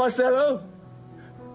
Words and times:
Marcelo. 0.00 0.64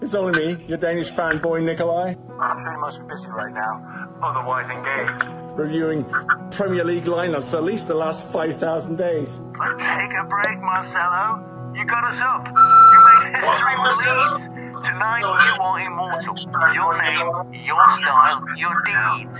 It's 0.03 0.13
only 0.13 0.39
me, 0.39 0.65
your 0.67 0.77
Danish 0.77 1.09
fanboy 1.09 1.63
Nikolai. 1.63 2.13
I'm 2.39 2.63
sure 2.63 2.73
you 2.73 2.79
must 2.79 2.99
be 2.99 3.05
busy 3.07 3.25
right 3.25 3.51
now, 3.51 3.73
otherwise 4.21 4.69
engaged. 4.69 5.57
Reviewing 5.57 6.05
Premier 6.51 6.83
League 6.83 7.05
lineups 7.05 7.45
for 7.45 7.57
at 7.57 7.63
least 7.63 7.87
the 7.87 7.95
last 7.95 8.31
5,000 8.31 8.97
days. 8.97 9.41
But 9.57 9.79
take 9.79 10.13
a 10.13 10.25
break, 10.29 10.61
Marcelo. 10.61 11.73
You 11.73 11.85
got 11.87 12.03
us 12.05 12.21
up. 12.21 12.45
You 12.45 12.99
made 13.09 13.33
history 13.33 13.75
with 13.81 13.97
Leeds. 14.05 14.55
Tonight 14.85 15.21
you 15.21 15.63
are 15.63 15.79
immortal. 15.81 16.35
Your 16.75 17.01
name, 17.01 17.65
your 17.65 17.81
style, 17.97 18.41
your 18.55 18.75
deeds. 18.85 19.39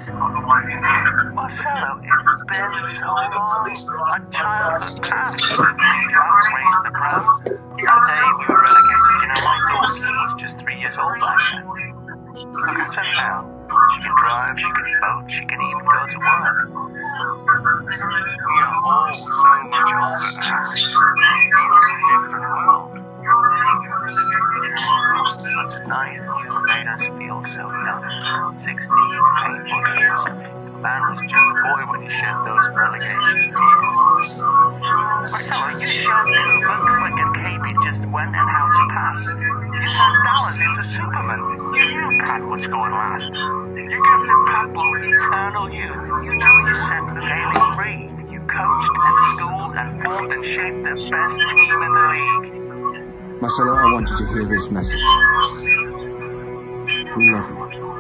Marcelo, 1.36 2.02
it's 2.02 2.44
been 2.50 2.74
so 2.98 3.06
long. 3.06 3.70
A 3.70 4.32
child 4.34 4.72
has 4.74 5.00
passed. 5.00 5.60
Last 5.60 6.50
raised 6.58 6.82
the 6.86 6.92
crown. 6.92 7.75
The 7.76 7.82
day 7.84 8.24
we 8.40 8.46
were 8.48 8.62
relegated, 8.64 9.20
you 9.20 9.28
know, 9.28 9.42
my 9.44 9.60
daughter 9.68 9.84
was 9.84 10.36
just 10.40 10.56
three 10.64 10.80
years 10.80 10.96
old 10.96 11.12
back 11.20 11.38
then. 11.52 11.68
Look 12.56 12.80
at 12.80 12.96
her 12.96 13.04
now. 13.20 13.52
She 13.92 14.00
can 14.00 14.16
drive, 14.16 14.56
she 14.56 14.64
can 14.64 14.88
vote, 15.04 15.28
she 15.28 15.44
can 15.44 15.60
even 15.60 15.84
go 15.84 16.08
to 16.08 16.18
work. 16.24 16.72
We 16.72 18.56
are 18.64 18.80
all 18.80 19.12
so 19.12 19.36
much 19.44 19.76
older 19.76 20.24
now. 21.20 21.36
It 21.44 21.52
feels 21.52 21.84
a 21.84 22.08
different 22.08 22.48
world. 22.64 22.96
But 25.56 25.68
tonight, 25.76 26.16
you 26.16 26.52
made 26.72 26.88
us 26.88 27.04
feel 27.20 27.44
so 27.44 27.64
young. 27.76 28.56
16 28.56 28.72
painful 28.72 29.84
years. 30.00 30.22
The 30.24 30.80
man 30.80 31.02
was 31.12 31.20
just 31.28 31.36
a 31.36 31.56
boy 31.60 31.82
when 31.92 32.00
he 32.04 32.10
shed 32.16 32.38
those 32.48 32.72
relegation 32.72 33.52
tears. 33.52 34.00
Marcelo, 35.26 35.70
you 35.70 35.88
showed 35.88 36.28
Cooper, 36.32 36.80
Quick, 37.00 37.20
and 37.20 37.36
KB 37.36 37.45
just 37.45 37.45
when 38.16 38.28
and 38.32 38.50
how 38.50 38.68
to 38.72 38.84
pass. 38.96 39.28
You 39.28 39.88
Dallas 40.24 40.60
into 40.64 40.84
Superman. 40.96 41.42
You 41.76 41.86
knew 42.00 42.24
would 42.48 42.64
score 42.64 42.90
last. 42.90 43.28
You 43.28 44.00
Pablo 44.48 44.88
eternal 45.04 45.68
youth. 45.68 46.00
You 46.24 46.32
know 46.40 46.56
you 46.64 46.76
set 46.88 47.04
Haley 47.28 47.76
free. 47.76 48.02
You 48.32 48.40
coached 48.48 48.96
and 49.04 49.32
schooled 49.32 49.76
and 49.76 50.02
formed 50.02 50.32
and 50.32 50.46
shaped 50.46 50.84
the 50.88 50.96
best 50.96 51.12
team 51.12 51.80
in 51.84 51.92
the 51.98 52.04
league. 52.16 53.42
Marcelo, 53.42 53.76
I 53.76 53.92
want 53.92 54.10
you 54.10 54.16
to 54.16 54.26
hear 54.34 54.46
this 54.46 54.72
message. 54.72 55.04
We 57.18 57.32
love 57.32 57.50
you. 57.52 57.95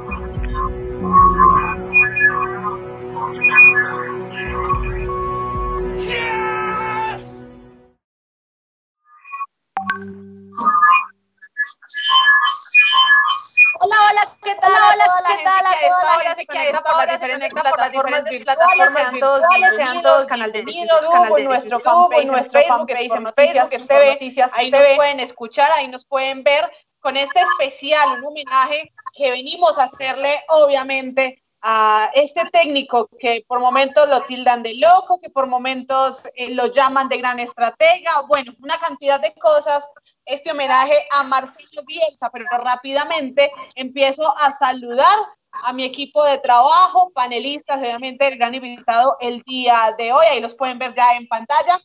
Plataformas 18.02 18.94
sean 18.94 19.20
todos 19.20 19.42
virtuales, 19.42 19.76
sean 19.76 20.02
todos 20.02 20.26
canal 20.26 20.52
de 20.52 20.60
YouTube, 20.62 21.12
canal 21.12 21.34
de 21.36 21.44
nuestro 21.44 21.80
fanpage, 21.80 22.26
nuestro 22.28 22.62
fanpage, 22.68 23.12
en 23.12 23.28
en 23.72 23.88
TV, 23.88 24.10
Noticias, 24.12 24.52
ahí 24.54 24.72
nos 24.72 24.88
pueden 24.96 25.20
escuchar, 25.20 25.72
ahí 25.72 25.88
nos 25.88 26.06
pueden 26.06 26.44
ver 26.44 26.70
con 27.00 27.18
este 27.18 27.42
especial, 27.42 28.18
un 28.18 28.26
homenaje 28.26 28.92
que 29.14 29.30
venimos 29.32 29.78
a 29.78 29.84
hacerle, 29.84 30.44
obviamente, 30.50 31.44
a 31.68 32.12
este 32.14 32.46
técnico 32.52 33.10
que 33.20 33.44
por 33.48 33.60
momentos 33.60 34.08
lo 34.08 34.22
tildan 34.26 34.62
de 34.62 34.76
loco, 34.76 35.18
que 35.18 35.32
por 35.32 35.48
momentos 35.48 36.28
eh, 36.36 36.50
lo 36.50 36.68
llaman 36.68 37.10
de 37.10 37.18
gran 37.18 37.40
estratega, 37.40 38.22
bueno, 38.28 38.54
una 38.62 38.78
cantidad 38.78 39.20
de 39.20 39.34
cosas, 39.34 39.90
este 40.26 40.52
homenaje 40.52 40.94
a 41.12 41.24
Marcelo 41.24 41.82
Bielsa, 41.88 42.30
pero 42.30 42.46
rápidamente 42.64 43.52
empiezo 43.74 44.32
a 44.38 44.52
saludar 44.52 45.18
a 45.64 45.74
mi 45.74 45.84
equipo 45.84 46.24
de 46.24 46.38
trabajo, 46.40 47.12
panelistas, 47.14 47.80
obviamente 47.80 48.28
el 48.28 48.38
gran 48.38 48.54
invitado 48.54 49.18
el 49.20 49.42
día 49.44 49.94
de 49.98 50.14
hoy, 50.14 50.26
ahí 50.26 50.42
los 50.42 50.54
pueden 50.54 50.80
ver 50.80 50.94
ya 50.94 51.16
en 51.16 51.28
pantalla. 51.28 51.80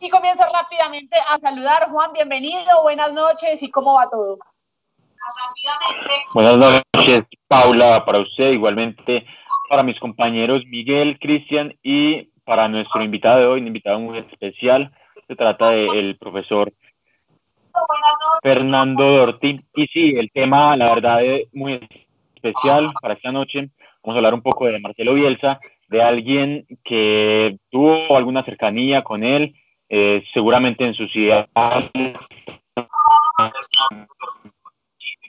Y 0.00 0.10
comienzo 0.10 0.44
rápidamente 0.52 1.16
a 1.28 1.38
saludar. 1.38 1.88
Juan, 1.90 2.12
bienvenido, 2.12 2.82
buenas 2.82 3.12
noches 3.12 3.62
y 3.62 3.70
cómo 3.70 3.94
va 3.94 4.10
todo. 4.10 4.38
Buenas 6.34 6.58
noches, 6.58 7.22
Paula, 7.46 8.04
para 8.04 8.18
usted, 8.18 8.52
igualmente 8.52 9.24
para 9.68 9.82
mis 9.82 9.98
compañeros 9.98 10.66
Miguel, 10.66 11.18
Cristian 11.18 11.74
y 11.82 12.24
para 12.44 12.68
nuestro 12.68 13.02
invitado 13.02 13.38
de 13.38 13.46
hoy, 13.46 13.60
un 13.60 13.68
invitado 13.68 14.00
muy 14.00 14.18
especial. 14.18 14.92
Se 15.26 15.36
trata 15.36 15.70
del 15.70 16.18
profesor 16.18 16.72
Fernando 18.42 19.04
Dorti. 19.04 19.64
Y 19.74 19.86
sí, 19.86 20.14
el 20.16 20.30
tema, 20.30 20.76
la 20.76 20.92
verdad, 20.92 21.24
es 21.24 21.46
muy 21.52 21.80
especial 22.42 22.92
para 23.00 23.14
esta 23.14 23.32
noche. 23.32 23.70
Vamos 24.02 24.16
a 24.16 24.18
hablar 24.18 24.34
un 24.34 24.42
poco 24.42 24.66
de 24.66 24.80
Marcelo 24.80 25.14
Bielsa, 25.14 25.60
de 25.88 26.02
alguien 26.02 26.66
que 26.84 27.58
tuvo 27.70 28.16
alguna 28.16 28.44
cercanía 28.44 29.02
con 29.02 29.22
él, 29.22 29.54
eh, 29.88 30.24
seguramente 30.32 30.84
en 30.84 30.94
sus 30.94 31.14
ideas 31.14 31.46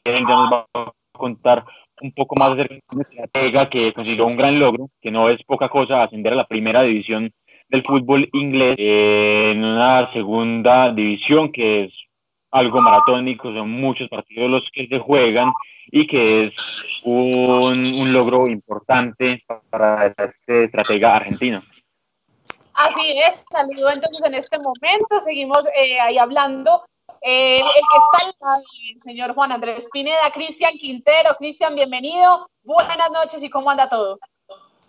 él 0.05 0.25
ya 0.27 0.35
nos 0.35 0.51
va 0.51 0.67
a 0.73 0.91
contar 1.13 1.63
un 2.01 2.11
poco 2.11 2.35
más 2.35 2.51
acerca 2.51 2.75
de 2.75 2.81
una 2.91 3.03
estratega 3.03 3.69
que 3.69 3.93
consiguió 3.93 4.25
un 4.25 4.35
gran 4.35 4.59
logro, 4.59 4.89
que 5.01 5.11
no 5.11 5.29
es 5.29 5.41
poca 5.43 5.69
cosa, 5.69 6.03
ascender 6.03 6.33
a 6.33 6.37
la 6.37 6.47
primera 6.47 6.81
división 6.83 7.31
del 7.69 7.83
fútbol 7.83 8.29
inglés 8.33 8.75
eh, 8.77 9.51
en 9.53 9.63
una 9.63 10.11
segunda 10.11 10.91
división 10.91 11.51
que 11.51 11.85
es 11.85 11.93
algo 12.53 12.77
maratónico, 12.79 13.51
son 13.51 13.69
muchos 13.69 14.07
partidos 14.07 14.49
los 14.49 14.63
que 14.71 14.87
se 14.87 14.99
juegan 14.99 15.51
y 15.87 16.07
que 16.07 16.45
es 16.45 16.53
un, 17.03 17.83
un 17.99 18.13
logro 18.13 18.47
importante 18.47 19.43
para 19.69 20.07
este 20.07 20.65
estratega 20.65 21.15
argentino. 21.15 21.63
Así 22.75 23.19
es, 23.19 23.43
saludo 23.51 23.89
entonces 23.89 24.25
en 24.25 24.35
este 24.35 24.57
momento, 24.59 25.19
seguimos 25.23 25.65
eh, 25.75 25.99
ahí 25.99 26.17
hablando. 26.17 26.83
Eh, 27.21 27.59
el 27.59 27.63
que 27.65 27.97
está 27.97 28.25
al 28.25 28.33
lado, 28.41 28.63
el 28.93 29.01
señor 29.01 29.33
Juan 29.33 29.51
Andrés 29.51 29.87
Pineda, 29.91 30.29
Cristian 30.33 30.73
Quintero. 30.73 31.35
Cristian, 31.37 31.73
bienvenido. 31.73 32.49
Buenas 32.63 33.11
noches 33.11 33.43
y 33.43 33.49
cómo 33.49 33.69
anda 33.69 33.87
todo. 33.87 34.19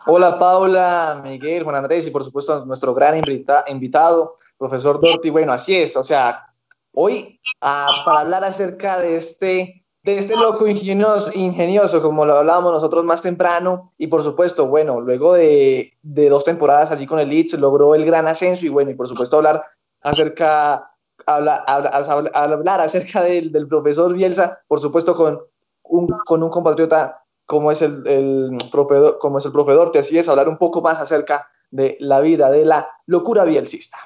Hola 0.07 0.39
Paula, 0.39 1.21
Miguel, 1.23 1.65
Juan 1.65 1.77
Andrés 1.77 2.07
y 2.07 2.11
por 2.11 2.25
supuesto 2.25 2.65
nuestro 2.67 2.93
gran 2.93 3.17
invita 3.17 3.65
invitado, 3.69 4.35
profesor 4.59 5.01
Dorti. 5.01 5.31
Bueno, 5.31 5.53
así 5.53 5.77
es, 5.77 5.97
o 5.97 6.05
sea, 6.05 6.54
hoy 6.95 7.41
ah, 7.61 8.03
para 8.05 8.21
hablar 8.21 8.45
acerca 8.45 8.99
de 8.99 9.17
este, 9.17 9.85
de 10.03 10.19
este 10.19 10.37
loco 10.37 10.67
ingenioso, 10.67 11.31
ingenioso, 11.35 12.03
como 12.03 12.25
lo 12.25 12.39
hablábamos 12.39 12.73
nosotros 12.73 13.05
más 13.05 13.23
temprano, 13.23 13.93
y 13.99 14.07
por 14.07 14.23
supuesto, 14.23 14.67
bueno, 14.67 15.01
luego 15.01 15.35
de, 15.35 15.93
de 16.03 16.29
dos 16.29 16.45
temporadas 16.45 16.91
allí 16.91 17.07
con 17.07 17.19
el 17.19 17.29
Leeds 17.29 17.55
logró 17.55 17.95
el 17.95 18.05
gran 18.05 18.27
ascenso 18.29 18.67
y 18.67 18.69
bueno, 18.69 18.91
y 18.91 18.95
por 18.95 19.09
supuesto 19.09 19.37
hablar 19.39 19.65
acerca, 20.03 20.91
habla, 21.27 21.57
habla, 21.67 21.89
habla- 21.91 22.31
hablar 22.35 22.81
acerca 22.81 23.23
del, 23.23 23.51
del 23.51 23.67
profesor 23.67 24.13
Bielsa, 24.13 24.61
por 24.69 24.81
supuesto 24.81 25.15
con 25.15 25.41
un, 25.85 26.09
con 26.27 26.43
un 26.43 26.51
compatriota 26.51 27.21
como 27.47 27.71
es 27.71 27.83
el, 27.83 28.07
el 28.07 28.57
profe, 28.71 29.19
como 29.21 29.39
es 29.39 29.45
el 29.47 29.53
profe 29.53 29.73
Dorte, 29.73 29.99
así 29.99 30.17
es, 30.19 30.29
hablar 30.29 30.49
un 30.49 30.57
poco 30.59 30.81
más 30.81 31.01
acerca 31.01 31.49
de 31.71 31.97
la 32.01 32.21
vida, 32.21 32.51
de 32.51 32.65
la 32.65 32.89
locura 33.07 33.45
bielcista. 33.45 33.99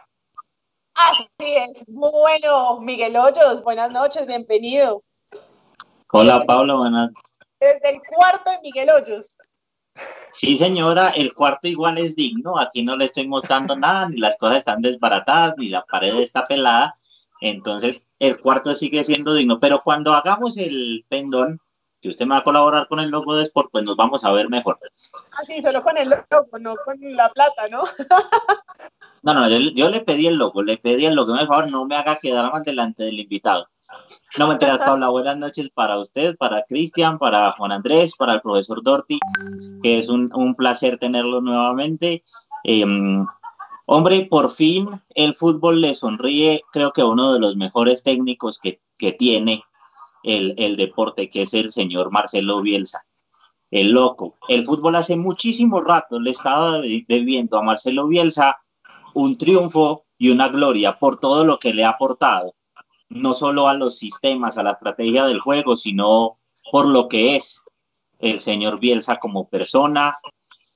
Así 0.99 1.29
es. 1.39 1.85
Bueno, 1.87 2.81
Miguel 2.81 3.17
Hoyos, 3.17 3.63
buenas 3.63 3.93
noches, 3.93 4.27
bienvenido. 4.27 5.05
Hola 6.11 6.45
Paula, 6.45 6.75
buenas. 6.75 7.11
Desde 7.61 7.91
el 7.91 8.03
cuarto 8.03 8.51
de 8.51 8.59
Miguel 8.63 8.91
Hoyos. 8.91 9.39
Sí, 10.33 10.57
señora, 10.57 11.11
el 11.11 11.35
cuarto 11.35 11.69
igual 11.69 11.99
es 11.99 12.17
digno. 12.17 12.59
Aquí 12.59 12.83
no 12.83 12.97
le 12.97 13.05
estoy 13.05 13.29
mostrando 13.29 13.77
nada, 13.77 14.09
ni 14.09 14.17
las 14.17 14.37
cosas 14.39 14.59
están 14.59 14.83
desbaratadas, 14.83 15.55
ni 15.57 15.69
la 15.69 15.85
pared 15.85 16.17
está 16.17 16.43
pelada. 16.43 16.99
Entonces, 17.41 18.09
el 18.19 18.41
cuarto 18.41 18.75
sigue 18.75 19.05
siendo 19.05 19.35
digno. 19.35 19.61
Pero 19.61 19.83
cuando 19.85 20.15
hagamos 20.15 20.57
el 20.57 21.07
pendón, 21.09 21.61
si 22.03 22.09
usted 22.09 22.27
me 22.27 22.35
va 22.35 22.41
a 22.41 22.45
colaborar 22.45 22.89
con 22.89 22.99
el 22.99 23.11
logo 23.11 23.37
de 23.37 23.45
Sport, 23.45 23.71
pues 23.71 23.85
nos 23.85 23.95
vamos 23.95 24.25
a 24.25 24.33
ver 24.33 24.49
mejor. 24.49 24.81
Así, 25.39 25.63
solo 25.63 25.81
con 25.85 25.97
el 25.97 26.09
logo, 26.09 26.59
no 26.59 26.75
con 26.85 26.97
la 27.01 27.31
plata, 27.31 27.67
¿no? 27.71 27.85
No, 29.29 29.35
no, 29.35 29.47
yo, 29.47 29.59
yo 29.59 29.91
le 29.91 30.01
pedí 30.01 30.27
el 30.27 30.37
logo, 30.37 30.63
le 30.63 30.79
pedí 30.79 31.05
el 31.05 31.15
logo. 31.15 31.37
Por 31.37 31.47
favor, 31.47 31.71
no 31.71 31.85
me 31.85 31.97
haga 31.97 32.17
quedar 32.17 32.51
más 32.51 32.65
delante 32.65 33.03
del 33.03 33.21
invitado. 33.21 33.69
No 34.39 34.47
me 34.47 34.55
enteras, 34.55 34.81
Paula. 34.87 35.11
Buenas 35.11 35.37
noches 35.37 35.69
para 35.69 35.99
usted, 35.99 36.35
para 36.39 36.65
Cristian, 36.67 37.19
para 37.19 37.53
Juan 37.53 37.73
Andrés, 37.73 38.15
para 38.17 38.33
el 38.33 38.41
profesor 38.41 38.83
Dorti, 38.83 39.21
que 39.83 39.99
es 39.99 40.09
un, 40.09 40.31
un 40.35 40.55
placer 40.55 40.97
tenerlo 40.97 41.43
nuevamente. 41.43 42.25
Eh, 42.65 42.87
hombre, 43.85 44.27
por 44.31 44.51
fin 44.51 44.89
el 45.15 45.35
fútbol 45.35 45.83
le 45.83 45.95
sonríe, 45.95 46.63
creo 46.73 46.93
que 46.93 47.05
uno 47.05 47.35
de 47.35 47.39
los 47.39 47.55
mejores 47.55 48.03
técnicos 48.03 48.59
que, 48.59 48.81
que 48.99 49.13
tiene 49.13 49.63
el, 50.23 50.55
el 50.57 50.79
deporte, 50.79 51.29
que 51.29 51.43
es 51.43 51.53
el 51.53 51.71
señor 51.71 52.11
Marcelo 52.11 52.63
Bielsa. 52.63 53.05
El 53.71 53.91
loco. 53.91 54.39
El 54.49 54.65
fútbol 54.65 54.97
hace 54.97 55.17
muchísimo 55.17 55.83
rato 55.83 56.19
le 56.19 56.31
estaba 56.31 56.81
debiendo 57.07 57.59
a 57.59 57.63
Marcelo 57.63 58.07
Bielsa 58.07 58.57
un 59.19 59.37
triunfo 59.37 60.07
y 60.17 60.31
una 60.31 60.49
gloria 60.49 60.97
por 60.97 61.19
todo 61.19 61.45
lo 61.45 61.59
que 61.59 61.75
le 61.75 61.85
ha 61.85 61.91
aportado. 61.91 62.55
no 63.11 63.33
solo 63.33 63.69
a 63.69 63.75
los 63.75 63.97
sistemas, 63.97 64.59
a 64.59 64.63
la 64.63 64.73
estrategia 64.73 65.25
del 65.25 65.41
juego, 65.41 65.77
sino 65.77 66.39
por 66.71 66.87
lo 66.87 67.09
que 67.09 67.37
es 67.37 67.65
el 68.19 68.39
señor 68.39 68.79
Bielsa 68.79 69.17
como 69.17 69.49
persona, 69.49 70.15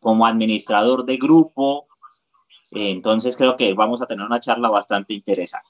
como 0.00 0.27
administrador 0.27 1.05
de 1.05 1.19
grupo. 1.19 1.87
Entonces 2.73 3.37
creo 3.37 3.56
que 3.59 3.75
vamos 3.75 4.00
a 4.00 4.06
tener 4.06 4.25
una 4.25 4.41
charla 4.41 4.71
bastante 4.71 5.12
interesante. 5.12 5.69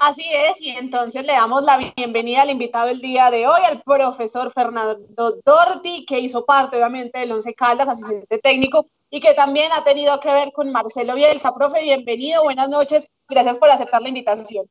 Así 0.00 0.24
es, 0.30 0.60
y 0.60 0.70
entonces 0.70 1.26
le 1.26 1.32
damos 1.32 1.64
la 1.64 1.92
bienvenida 1.96 2.42
al 2.42 2.50
invitado 2.50 2.88
el 2.88 3.00
día 3.00 3.30
de 3.30 3.48
hoy, 3.48 3.60
al 3.66 3.82
profesor 3.82 4.52
Fernando 4.52 5.40
Dorti, 5.44 6.04
que 6.06 6.20
hizo 6.20 6.44
parte 6.44 6.76
obviamente 6.76 7.18
del 7.18 7.32
Once 7.32 7.52
Caldas, 7.54 7.88
asistente 7.88 8.38
técnico, 8.38 8.86
y 9.10 9.20
que 9.20 9.34
también 9.34 9.70
ha 9.72 9.84
tenido 9.84 10.18
que 10.20 10.32
ver 10.32 10.52
con 10.52 10.72
Marcelo 10.72 11.14
Bielsa. 11.14 11.54
Profe, 11.54 11.82
bienvenido, 11.82 12.42
buenas 12.42 12.68
noches, 12.68 13.06
gracias 13.28 13.58
por 13.58 13.70
aceptar 13.70 14.02
la 14.02 14.08
invitación. 14.08 14.66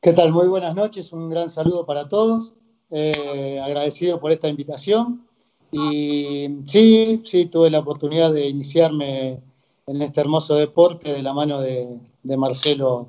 ¿Qué 0.00 0.12
tal? 0.12 0.32
Muy 0.32 0.48
buenas 0.48 0.74
noches, 0.74 1.12
un 1.12 1.30
gran 1.30 1.48
saludo 1.48 1.86
para 1.86 2.08
todos, 2.08 2.52
eh, 2.90 3.60
agradecido 3.62 4.20
por 4.20 4.32
esta 4.32 4.48
invitación. 4.48 5.24
Y 5.72 6.48
sí, 6.66 7.22
sí, 7.24 7.46
tuve 7.46 7.70
la 7.70 7.78
oportunidad 7.80 8.30
de 8.32 8.46
iniciarme 8.46 9.40
en 9.86 10.02
este 10.02 10.20
hermoso 10.20 10.54
deporte 10.54 11.12
de 11.12 11.22
la 11.22 11.32
mano 11.32 11.60
de, 11.60 11.98
Marcelo 12.36 13.08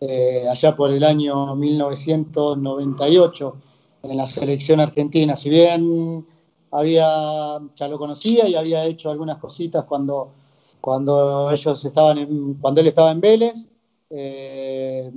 eh, 0.00 0.46
allá 0.48 0.76
por 0.76 0.90
el 0.90 1.04
año 1.04 1.54
1998 1.56 3.56
en 4.04 4.16
la 4.16 4.26
selección 4.26 4.80
argentina. 4.80 5.36
Si 5.36 5.50
bien 5.50 6.26
había, 6.74 7.60
ya 7.76 7.88
lo 7.88 7.98
conocía 7.98 8.48
y 8.48 8.56
había 8.56 8.84
hecho 8.84 9.10
algunas 9.10 9.38
cositas 9.38 9.84
cuando, 9.84 10.32
cuando 10.80 11.48
ellos 11.50 11.84
estaban 11.84 12.18
en, 12.18 12.54
cuando 12.54 12.80
él 12.80 12.88
estaba 12.88 13.12
en 13.12 13.20
Vélez, 13.20 13.68
eh, 14.10 15.10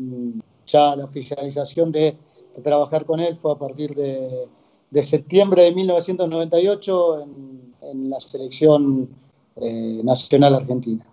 ya 0.68 0.96
la 0.96 1.06
oficialización 1.06 1.92
de, 1.92 2.16
de, 2.56 2.62
trabajar 2.62 3.06
con 3.06 3.20
él 3.20 3.38
fue 3.38 3.54
a 3.54 3.56
partir 3.56 3.96
de, 3.96 4.48
de 4.92 5.04
septiembre 5.04 5.64
de 5.64 5.72
1998 5.72 7.22
en, 7.22 7.74
en 7.82 8.10
la 8.12 8.20
selección 8.20 9.10
eh, 9.56 10.02
nacional 10.04 10.54
argentina. 10.54 11.04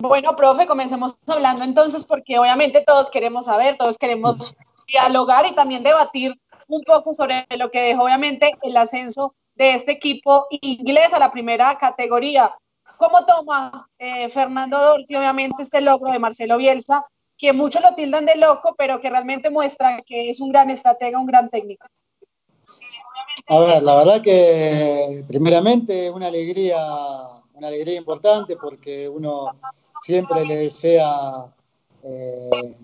Bueno, 0.00 0.34
profe, 0.34 0.66
comencemos 0.66 1.16
hablando 1.28 1.64
entonces, 1.64 2.04
porque 2.04 2.36
obviamente 2.36 2.82
todos 2.84 3.10
queremos 3.10 3.44
saber, 3.44 3.76
todos 3.76 3.96
queremos 3.96 4.54
dialogar 4.88 5.46
y 5.46 5.54
también 5.54 5.84
debatir 5.84 6.34
un 6.76 6.84
poco 6.84 7.14
sobre 7.14 7.46
lo 7.56 7.70
que 7.70 7.80
dejó 7.80 8.04
obviamente 8.04 8.52
el 8.62 8.76
ascenso 8.76 9.34
de 9.54 9.74
este 9.74 9.92
equipo 9.92 10.46
inglés 10.50 11.12
a 11.12 11.18
la 11.18 11.30
primera 11.30 11.76
categoría. 11.78 12.54
¿Cómo 12.96 13.24
toma 13.24 13.88
eh, 13.98 14.28
Fernando 14.28 14.78
Dorti, 14.78 15.16
obviamente, 15.16 15.62
este 15.62 15.80
logro 15.80 16.12
de 16.12 16.18
Marcelo 16.18 16.58
Bielsa, 16.58 17.04
que 17.36 17.52
muchos 17.52 17.82
lo 17.82 17.94
tildan 17.94 18.26
de 18.26 18.36
loco, 18.36 18.74
pero 18.76 19.00
que 19.00 19.08
realmente 19.08 19.50
muestra 19.50 20.02
que 20.04 20.30
es 20.30 20.40
un 20.40 20.50
gran 20.50 20.70
estratega, 20.70 21.18
un 21.18 21.26
gran 21.26 21.48
técnico? 21.48 21.86
A 23.48 23.58
ver, 23.58 23.82
la 23.82 23.96
verdad 23.96 24.22
que 24.22 25.24
primeramente 25.26 26.10
una 26.10 26.26
alegría, 26.26 26.78
una 27.54 27.68
alegría 27.68 27.96
importante 27.96 28.56
porque 28.56 29.08
uno 29.08 29.46
siempre 30.02 30.44
le 30.44 30.56
desea, 30.56 31.46
eh, 32.02 32.76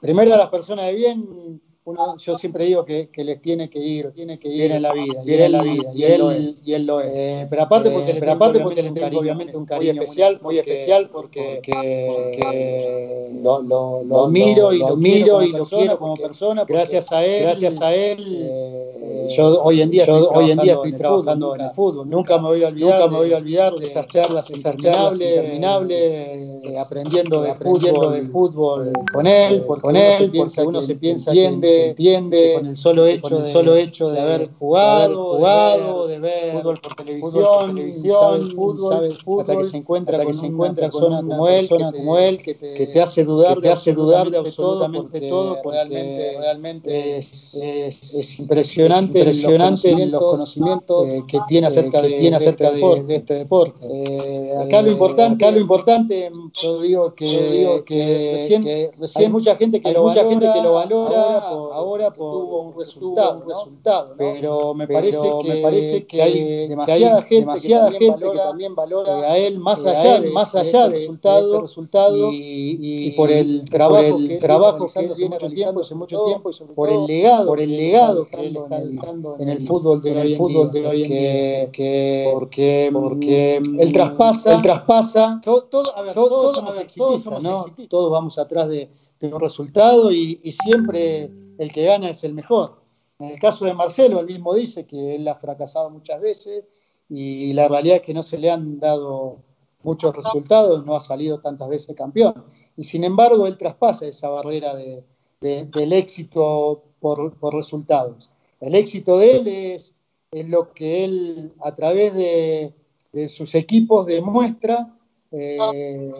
primero 0.00 0.34
a 0.34 0.38
las 0.38 0.48
personas 0.48 0.86
de 0.86 0.94
bien, 0.94 1.60
uno, 1.86 2.16
yo 2.16 2.38
siempre 2.38 2.64
digo 2.64 2.84
que, 2.84 3.10
que, 3.10 3.24
les 3.24 3.42
tiene 3.42 3.68
que 3.68 3.78
ir, 3.78 4.10
tiene 4.12 4.38
que 4.38 4.48
ir 4.48 4.72
en 4.72 4.80
la 4.80 4.94
vida, 4.94 5.20
y, 5.22 5.34
él, 5.34 5.40
en 5.40 5.52
la 5.52 5.62
vida, 5.62 5.90
y, 5.94 6.04
él, 6.04 6.22
él 6.22 6.54
y 6.64 6.72
él 6.72 6.86
lo 6.86 7.00
es. 7.00 7.12
Eh, 7.14 7.46
pero 7.50 7.62
aparte 7.62 7.90
porque, 7.90 8.12
eh, 8.12 8.14
le, 8.14 8.20
pero 8.20 8.32
aparte 8.32 8.60
porque 8.60 8.82
le 8.82 8.92
tengo 8.92 9.20
obviamente 9.20 9.54
un 9.54 9.66
cariño 9.66 9.92
muy 9.92 10.04
especial, 10.04 10.40
muy 10.42 10.58
especial 10.58 11.10
porque, 11.12 11.60
porque, 11.62 12.06
porque 12.08 13.38
lo, 13.42 13.60
lo, 13.60 14.02
lo, 14.02 14.04
lo, 14.04 14.28
miro 14.28 14.72
y 14.72 14.78
lo 14.78 14.96
miro 14.96 15.42
y 15.42 15.52
lo 15.52 15.66
quiero 15.66 15.98
como 15.98 16.16
persona. 16.16 16.64
Gracias 16.66 17.12
a 17.12 17.22
él, 17.22 17.42
gracias 17.42 17.78
a 17.82 17.94
él, 17.94 18.16
eh, 18.18 19.28
yo 19.36 19.62
hoy 19.62 19.82
en 19.82 19.90
día, 19.90 20.06
yo 20.06 20.30
hoy 20.30 20.52
en 20.52 20.60
día 20.60 20.74
estoy 20.74 20.94
trabajando 20.94 21.54
en 21.54 21.60
el 21.60 21.70
fútbol. 21.72 22.08
Nunca 22.08 22.38
me 22.38 22.48
voy 22.48 22.64
a 22.64 22.68
olvidar, 22.68 23.00
nunca 23.00 23.12
me 23.12 23.18
voy 23.18 23.32
a 23.34 23.36
olvidar 23.36 23.74
de 23.74 23.86
esas 23.86 24.06
charlas 24.06 24.48
interminables, 24.48 26.78
aprendiendo 26.78 27.42
de 27.42 27.50
aprendiendo 27.50 28.10
de 28.10 28.22
fútbol 28.22 28.90
con 29.12 29.26
él, 29.26 29.66
con 29.66 29.96
él, 29.96 30.32
porque 30.34 30.62
uno 30.62 30.80
se 30.80 30.94
piensa 30.94 31.30
entiende 31.30 31.73
entiende 31.74 32.54
con 32.54 32.66
el 32.66 32.76
solo 32.76 33.06
hecho, 33.06 33.22
con 33.22 33.44
el 33.44 33.46
solo 33.46 33.76
hecho 33.76 34.08
de, 34.08 34.14
de, 34.14 34.20
haber 34.20 34.50
jugado, 34.58 35.36
jugado, 35.36 36.06
de 36.06 36.18
ver 36.18 36.52
fútbol 36.52 36.78
por 36.80 36.94
televisión, 36.94 37.32
fútbol 37.32 37.56
por 37.56 37.74
televisión 37.74 38.14
sabe 38.20 38.36
el 38.36 38.52
fútbol, 38.52 38.92
sabe 38.92 39.06
el 39.06 39.16
fútbol 39.18 39.40
hasta 39.40 39.56
que 39.56 39.64
se 39.64 39.76
encuentra 39.76 40.18
con 40.18 40.26
que 40.26 40.34
se 40.34 40.46
encuentra 40.46 40.90
con 40.90 41.04
una 41.04 41.20
como 41.20 41.48
él, 41.48 41.68
persona 41.68 41.90
que 41.90 41.92
te, 41.92 41.98
como 41.98 42.18
él 42.18 42.42
que 42.42 42.54
te, 42.54 42.74
que 42.74 42.86
te 42.86 43.02
hace 43.02 43.24
dudar, 43.24 43.60
te 43.60 43.70
hace 43.70 43.92
dudar 43.92 44.30
de 44.30 44.38
absolutamente 44.38 45.20
todo, 45.28 45.58
porque 45.62 45.76
realmente, 45.76 46.36
realmente 46.38 47.18
es, 47.18 47.54
es, 47.54 48.14
es 48.14 48.38
impresionante, 48.38 49.18
impresionante 49.18 50.06
los, 50.06 50.22
conocimientos 50.22 51.08
eh, 51.08 51.22
que 51.26 51.38
tiene 51.48 51.66
acerca 51.66 52.02
de, 52.02 52.10
tiene 52.10 52.36
acerca 52.36 52.70
de, 52.70 53.02
de 53.02 53.16
este 53.16 53.34
deporte. 53.34 53.78
Eh, 53.82 54.54
acá 54.60 54.82
lo 54.82 54.90
importante, 54.90 55.44
acá 55.44 55.54
lo 55.54 55.60
importante, 55.60 56.30
yo 56.62 56.80
digo 56.80 57.14
que, 57.14 57.32
yo 57.32 57.50
digo 57.50 57.84
que 57.84 58.32
recién, 58.36 58.90
recién 58.98 59.26
hay 59.26 59.32
mucha 59.32 59.56
gente 59.56 59.80
que 59.80 59.92
lo 59.92 60.02
mucha 60.02 60.22
valora, 60.22 60.30
gente 60.30 60.52
que 60.52 60.62
lo 60.62 60.72
valora 60.74 61.48
ahora 61.72 62.12
tuvo 62.12 62.62
un 62.62 62.78
resultado, 62.78 63.42
un 63.42 63.48
resultado 63.48 64.08
¿no? 64.10 64.16
pero 64.16 64.74
me 64.74 64.86
parece, 64.86 65.18
pero 65.20 65.40
que, 65.40 65.48
me 65.48 65.62
parece 65.62 66.06
que, 66.06 66.22
hay 66.22 66.68
demasiada 66.68 67.22
gente, 67.22 67.34
demasiada 67.36 67.90
que, 67.90 67.98
gente 67.98 68.24
valora, 68.24 68.32
que 68.32 68.48
también 68.48 68.74
valora 68.74 69.12
a 69.32 69.38
él 69.38 69.58
más 69.58 69.86
allá 69.86 70.20
de, 70.20 70.30
más 70.30 70.54
allá 70.54 70.88
de, 70.88 70.98
resultado, 70.98 71.48
de 71.48 71.54
este 71.54 71.62
resultado 71.62 72.32
y, 72.32 72.36
y, 72.36 73.06
y, 73.06 73.10
por 73.12 73.30
el 73.30 73.64
trabajo 73.64 74.10
por 74.10 74.20
el 74.20 74.28
que, 74.28 74.36
trabajo 74.36 74.86
que 74.92 75.00
él 75.00 75.14
viene 75.16 75.38
realizando 75.38 75.80
hace 75.80 75.94
mucho 75.94 76.24
tiempo 76.24 76.50
y 76.50 76.54
sobre 76.54 76.74
por 76.74 76.90
el 76.90 77.06
legado 77.06 77.46
por 77.46 77.60
el 77.60 77.76
legado 77.76 78.26
que 78.26 78.46
él 78.46 78.56
está 78.56 78.80
dejando 78.80 79.36
en 79.38 79.48
el 79.48 79.62
fútbol 79.62 80.02
de 80.02 80.20
hoy 80.20 80.34
fútbol 80.34 80.70
de 80.70 80.86
hoy 80.86 81.02
en 81.04 81.08
día. 81.10 81.70
que 81.70 82.30
porque 82.32 82.90
porque 82.92 83.56
él 83.56 83.92
traspasa 83.92 84.54
él 84.54 84.62
traspasa 84.62 85.40
todo, 85.44 85.96
a 85.96 86.02
ver, 86.02 86.14
todos 86.14 86.56
somos 86.56 86.78
exitistas 86.78 87.42
no 87.42 87.66
todos 87.88 88.10
vamos 88.10 88.38
atrás 88.38 88.68
de 88.68 88.90
un 89.32 89.40
resultado 89.40 90.12
y, 90.12 90.40
y, 90.42 90.52
siempre 90.52 91.30
el 91.58 91.72
que 91.72 91.84
gana 91.84 92.10
es 92.10 92.24
el 92.24 92.34
mejor. 92.34 92.82
En 93.18 93.30
el 93.30 93.38
caso 93.38 93.64
de 93.64 93.74
Marcelo, 93.74 94.20
él 94.20 94.26
mismo 94.26 94.54
dice 94.54 94.86
que 94.86 95.16
él 95.16 95.26
ha 95.28 95.36
fracasado 95.36 95.90
muchas 95.90 96.20
veces 96.20 96.64
y 97.08 97.52
la 97.52 97.68
realidad 97.68 97.96
es 97.96 98.02
que 98.02 98.14
no 98.14 98.22
se 98.22 98.38
le 98.38 98.50
han 98.50 98.80
dado 98.80 99.38
muchos 99.82 100.16
resultados, 100.16 100.84
no 100.84 100.96
ha 100.96 101.00
salido 101.00 101.40
tantas 101.40 101.68
veces 101.68 101.94
campeón. 101.94 102.44
Y 102.76 102.84
sin 102.84 103.04
embargo, 103.04 103.46
él 103.46 103.56
traspasa 103.56 104.06
esa 104.06 104.28
barrera 104.28 104.74
de, 104.74 105.04
de, 105.40 105.66
del 105.66 105.92
éxito 105.92 106.82
por, 106.98 107.54
resultados. 107.54 108.30
El 108.60 108.74
éxito 108.74 109.18
de 109.18 109.36
él 109.36 109.48
es, 109.48 109.94
lo 110.32 110.72
que 110.72 111.04
él 111.04 111.52
a 111.62 111.72
través 111.76 112.12
de, 112.14 112.72
de 113.12 113.28
sus 113.28 113.54
equipos 113.54 114.06
demuestra 114.06 114.92
eh, 115.30 116.12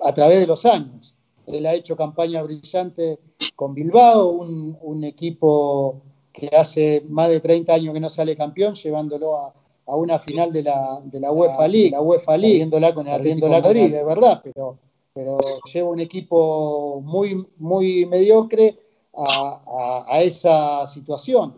a 0.00 0.12
través 0.12 0.40
de 0.40 0.46
los 0.48 0.66
años. 0.66 1.14
Él 1.46 1.66
ha 1.66 1.74
hecho 1.74 1.96
campaña 1.96 2.42
brillante 2.42 3.18
con 3.56 3.74
Bilbao, 3.74 4.28
un, 4.28 4.76
un, 4.80 5.04
equipo 5.04 6.02
que 6.32 6.48
hace 6.48 7.04
más 7.08 7.28
de 7.28 7.40
30 7.40 7.74
años 7.74 7.94
que 7.94 8.00
no 8.00 8.10
sale 8.10 8.36
campeón, 8.36 8.74
llevándolo 8.74 9.38
a, 9.38 9.52
a 9.86 9.96
una 9.96 10.18
final 10.18 10.52
de 10.52 10.62
la, 10.62 11.00
de 11.04 11.20
la 11.20 11.32
UEFA 11.32 11.68
League, 11.68 11.90
la 11.90 12.00
UEFA 12.00 12.36
League, 12.36 12.56
viéndola 12.56 12.94
con 12.94 13.06
el 13.06 13.14
Atlético 13.14 13.48
Madrid, 13.48 13.92
de 13.92 14.04
verdad, 14.04 14.40
pero, 14.42 14.78
pero 15.12 15.38
lleva 15.72 15.90
un 15.90 16.00
equipo 16.00 17.00
muy, 17.04 17.46
muy 17.58 18.06
mediocre 18.06 18.78
a, 19.14 20.04
a, 20.06 20.16
a 20.16 20.22
esa 20.22 20.86
situación. 20.86 21.56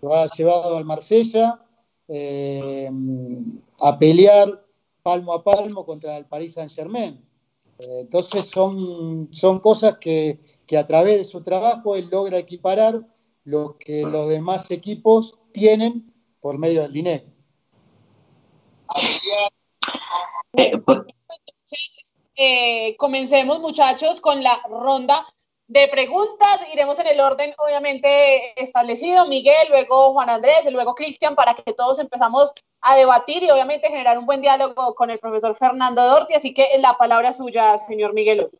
Lo 0.00 0.14
ha 0.14 0.26
llevado 0.28 0.76
al 0.76 0.84
Marsella 0.84 1.60
eh, 2.08 2.90
a 3.80 3.98
pelear 3.98 4.62
palmo 5.02 5.32
a 5.32 5.42
palmo 5.42 5.84
contra 5.84 6.16
el 6.16 6.26
Paris 6.26 6.54
Saint 6.54 6.70
Germain 6.70 7.23
entonces 7.78 8.46
son, 8.46 9.28
son 9.32 9.60
cosas 9.60 9.98
que, 9.98 10.40
que, 10.66 10.78
a 10.78 10.86
través 10.86 11.18
de 11.18 11.24
su 11.24 11.42
trabajo 11.42 11.96
él 11.96 12.08
logra 12.10 12.38
equiparar 12.38 13.06
lo 13.44 13.76
que 13.78 14.02
los 14.02 14.28
demás 14.28 14.70
equipos 14.70 15.38
tienen 15.52 16.12
por 16.40 16.58
medio 16.58 16.82
del 16.82 16.92
dinero. 16.92 17.24
Eh, 22.36 22.96
comencemos 22.96 23.60
muchachos 23.60 24.20
con 24.20 24.42
la 24.42 24.60
ronda 24.68 25.24
de 25.66 25.88
preguntas. 25.88 26.60
Iremos 26.72 26.98
en 26.98 27.08
el 27.08 27.20
orden 27.20 27.54
obviamente 27.58 28.60
establecido. 28.62 29.26
Miguel, 29.26 29.68
luego 29.70 30.12
Juan 30.12 30.30
Andrés 30.30 30.62
y 30.66 30.70
luego 30.70 30.94
Cristian 30.94 31.34
para 31.34 31.54
que 31.54 31.72
todos 31.72 31.98
empezamos 31.98 32.52
a 32.80 32.96
debatir 32.96 33.42
y 33.42 33.50
obviamente 33.50 33.88
generar 33.88 34.18
un 34.18 34.26
buen 34.26 34.40
diálogo 34.40 34.94
con 34.94 35.10
el 35.10 35.18
profesor 35.18 35.56
Fernando 35.56 36.02
Dorti. 36.04 36.34
Así 36.34 36.52
que 36.52 36.68
la 36.78 36.94
palabra 36.94 37.32
suya, 37.32 37.78
señor 37.78 38.12
Miguel. 38.14 38.50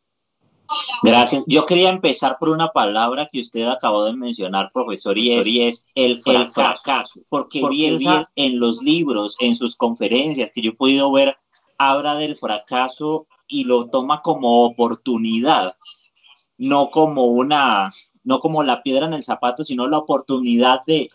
Gracias. 1.02 1.44
Yo 1.46 1.66
quería 1.66 1.90
empezar 1.90 2.38
por 2.38 2.48
una 2.48 2.68
palabra 2.68 3.28
que 3.30 3.40
usted 3.40 3.68
acabó 3.68 4.04
de 4.06 4.14
mencionar, 4.14 4.72
profesor, 4.72 5.18
y 5.18 5.32
es, 5.32 5.46
y 5.46 5.62
es 5.62 5.86
el, 5.94 6.16
fracaso, 6.16 6.40
el, 6.40 6.52
fracaso, 6.52 7.20
Porque, 7.28 7.60
porque 7.60 7.98
en 8.36 8.58
los 8.58 8.82
libros, 8.82 9.36
en 9.40 9.56
sus 9.56 9.76
conferencias 9.76 10.50
que 10.54 10.62
yo 10.62 10.70
he 10.70 10.74
podido 10.74 11.12
ver, 11.12 11.36
habla 11.76 12.14
del 12.14 12.36
fracaso 12.36 13.26
y 13.46 13.64
lo 13.64 13.90
toma 13.90 14.22
como 14.22 14.64
oportunidad 14.64 15.76
no 16.58 16.90
como 16.90 17.24
una, 17.24 17.90
no 18.22 18.38
como 18.38 18.62
la 18.62 18.82
piedra 18.82 19.06
en 19.06 19.14
el 19.14 19.24
zapato, 19.24 19.64
sino 19.64 19.88
la 19.88 19.98
oportunidad 19.98 20.80
de, 20.86 21.08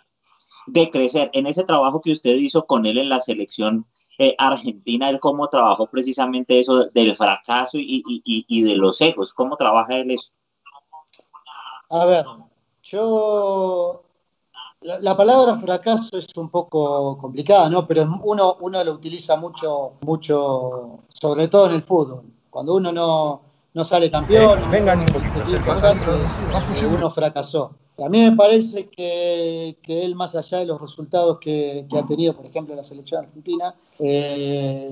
de 0.67 0.89
crecer. 0.89 1.29
En 1.34 1.48
ese 1.48 1.63
trabajo 1.63 2.01
que 2.01 2.13
usted 2.13 2.36
hizo 2.36 2.65
con 2.65 2.86
él 2.86 2.98
en 2.98 3.10
la 3.10 3.22
selección 3.22 3.86
eh, 4.17 4.36
argentina, 4.38 5.10
él 5.10 5.19
cómo 5.19 5.48
trabajó 5.48 5.88
precisamente 5.88 6.60
eso 6.60 6.86
del 6.89 7.15
fracaso 7.15 7.77
y, 7.77 8.03
y, 8.05 8.46
y, 8.48 8.62
de 8.63 8.75
los 8.75 9.00
egos, 9.00 9.34
cómo 9.34 9.55
trabaja 9.55 9.98
él 9.98 10.12
eso. 10.12 10.34
A 11.89 12.05
ver, 12.05 12.25
yo 12.84 14.03
la, 14.81 15.15
palabra 15.15 15.58
fracaso 15.58 16.17
es 16.17 16.27
un 16.36 16.50
poco 16.50 17.17
complicada, 17.17 17.69
¿no? 17.69 17.88
Pero 17.88 18.10
uno, 18.24 18.58
uno 18.60 18.84
lo 18.84 18.93
utiliza 18.93 19.36
mucho, 19.36 19.93
mucho, 20.01 21.00
sobre 21.10 21.48
todo 21.48 21.67
en 21.67 21.75
el 21.75 21.81
fútbol. 21.81 22.24
Cuando 22.50 22.75
uno 22.75 22.91
no, 22.91 23.41
no 23.73 23.83
sale 23.83 24.09
campeón, 24.09 24.59
vengan 24.71 25.05
uno 26.85 27.11
fracasó. 27.11 27.71
A 28.03 28.07
mí 28.07 28.21
me 28.21 28.31
parece 28.31 28.88
que, 28.88 29.77
que, 29.81 30.05
él, 30.05 30.15
más 30.15 30.35
allá 30.35 30.59
de 30.59 30.65
los 30.65 30.79
resultados 30.79 31.38
que, 31.39 31.85
que 31.89 31.99
ha 31.99 32.05
tenido, 32.05 32.33
por 32.33 32.45
ejemplo, 32.45 32.73
la 32.73 32.83
selección 32.83 33.25
argentina, 33.25 33.75
eh, 33.99 34.89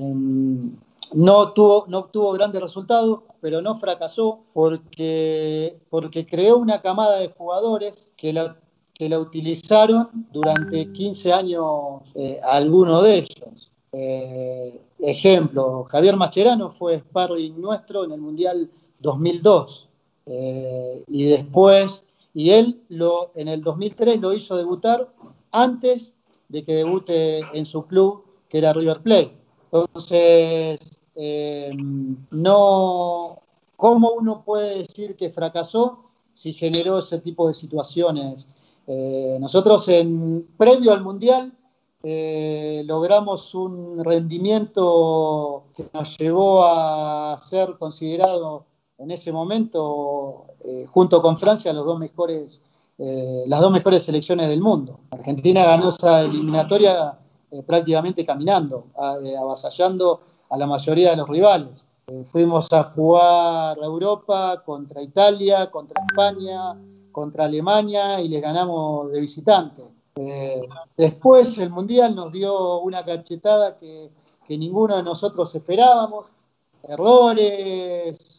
no, 1.14 1.54
tuvo, 1.54 1.86
no 1.88 2.06
tuvo 2.06 2.34
grandes 2.34 2.62
resultados, 2.62 3.22
pero 3.40 3.62
no 3.62 3.76
fracasó 3.76 4.40
porque, 4.54 5.80
porque 5.90 6.26
creó 6.26 6.58
una 6.58 6.82
camada 6.82 7.20
de 7.20 7.30
jugadores 7.30 8.10
que 8.18 8.34
la, 8.34 8.58
que 8.94 9.08
la 9.08 9.20
utilizaron 9.20 10.10
durante 10.34 10.92
15 10.92 11.32
años, 11.32 12.02
eh, 12.16 12.42
algunos 12.44 13.04
de 13.04 13.16
ellos. 13.16 13.72
Eh, 13.94 14.82
ejemplo, 15.00 15.86
Javier 15.86 16.16
Mascherano 16.16 16.70
fue 16.70 17.00
sparring 17.00 17.60
nuestro 17.60 18.04
en 18.04 18.12
el 18.12 18.22
Mundial 18.22 18.70
2002 19.00 19.88
eh, 20.26 21.04
y 21.08 21.26
después 21.26 22.04
y 22.38 22.52
él 22.52 22.84
lo, 22.90 23.32
en 23.34 23.48
el 23.48 23.64
2003 23.64 24.22
lo 24.22 24.32
hizo 24.32 24.56
debutar 24.56 25.12
antes 25.52 26.14
de 26.50 26.64
que 26.64 26.76
debute 26.76 27.40
en 27.52 27.66
su 27.66 27.88
club, 27.88 28.24
que 28.48 28.60
era 28.60 28.74
River 28.74 29.02
Plate. 29.02 29.36
Entonces, 29.72 31.00
eh, 31.16 31.72
no, 32.30 33.40
¿cómo 33.76 34.12
uno 34.12 34.44
puede 34.46 34.78
decir 34.78 35.16
que 35.16 35.32
fracasó 35.32 36.04
si 36.32 36.54
generó 36.54 37.00
ese 37.00 37.18
tipo 37.18 37.48
de 37.48 37.56
situaciones? 37.56 38.48
Eh, 38.86 39.38
nosotros, 39.42 39.88
en, 39.88 40.48
previo 40.58 40.94
al 40.94 41.04
Mundial, 41.04 41.57
eh, 42.10 42.84
logramos 42.86 43.54
un 43.54 44.02
rendimiento 44.02 45.66
que 45.76 45.90
nos 45.94 46.18
llevó 46.18 46.64
a 46.64 47.38
ser 47.38 47.76
considerado 47.78 48.64
en 48.98 49.12
ese 49.12 49.34
momento, 49.34 50.46
eh, 50.64 50.86
junto 50.90 51.22
con 51.22 51.38
Francia, 51.38 51.74
los 51.74 51.86
dos 51.86 52.00
mejores, 52.00 52.62
eh, 52.98 53.44
las 53.48 53.60
dos 53.60 53.74
mejores 53.74 54.04
selecciones 54.04 54.48
del 54.48 54.62
mundo. 54.62 55.02
Argentina 55.12 55.66
ganó 55.66 55.90
esa 55.90 56.22
eliminatoria 56.22 57.20
prácticamente 57.66 58.26
caminando, 58.26 58.86
a, 58.98 59.18
avasallando 59.42 60.22
a 60.50 60.58
la 60.58 60.66
mayoría 60.66 61.10
de 61.10 61.18
los 61.18 61.28
rivales. 61.28 61.86
Fuimos 62.32 62.72
a 62.72 62.84
jugar 62.84 63.78
a 63.82 63.86
Europa 63.86 64.64
contra 64.66 65.02
Italia, 65.02 65.70
contra 65.70 66.02
España, 66.08 66.74
contra 67.12 67.44
Alemania 67.44 68.22
y 68.22 68.30
les 68.30 68.42
ganamos 68.42 69.12
de 69.12 69.20
visitante. 69.20 69.97
Después 70.96 71.58
el 71.58 71.70
Mundial 71.70 72.16
nos 72.16 72.32
dio 72.32 72.80
una 72.80 73.04
cachetada 73.04 73.78
que, 73.78 74.10
que 74.48 74.58
ninguno 74.58 74.98
de 74.98 75.04
nosotros 75.04 75.54
esperábamos, 75.54 76.26
errores, 76.84 78.38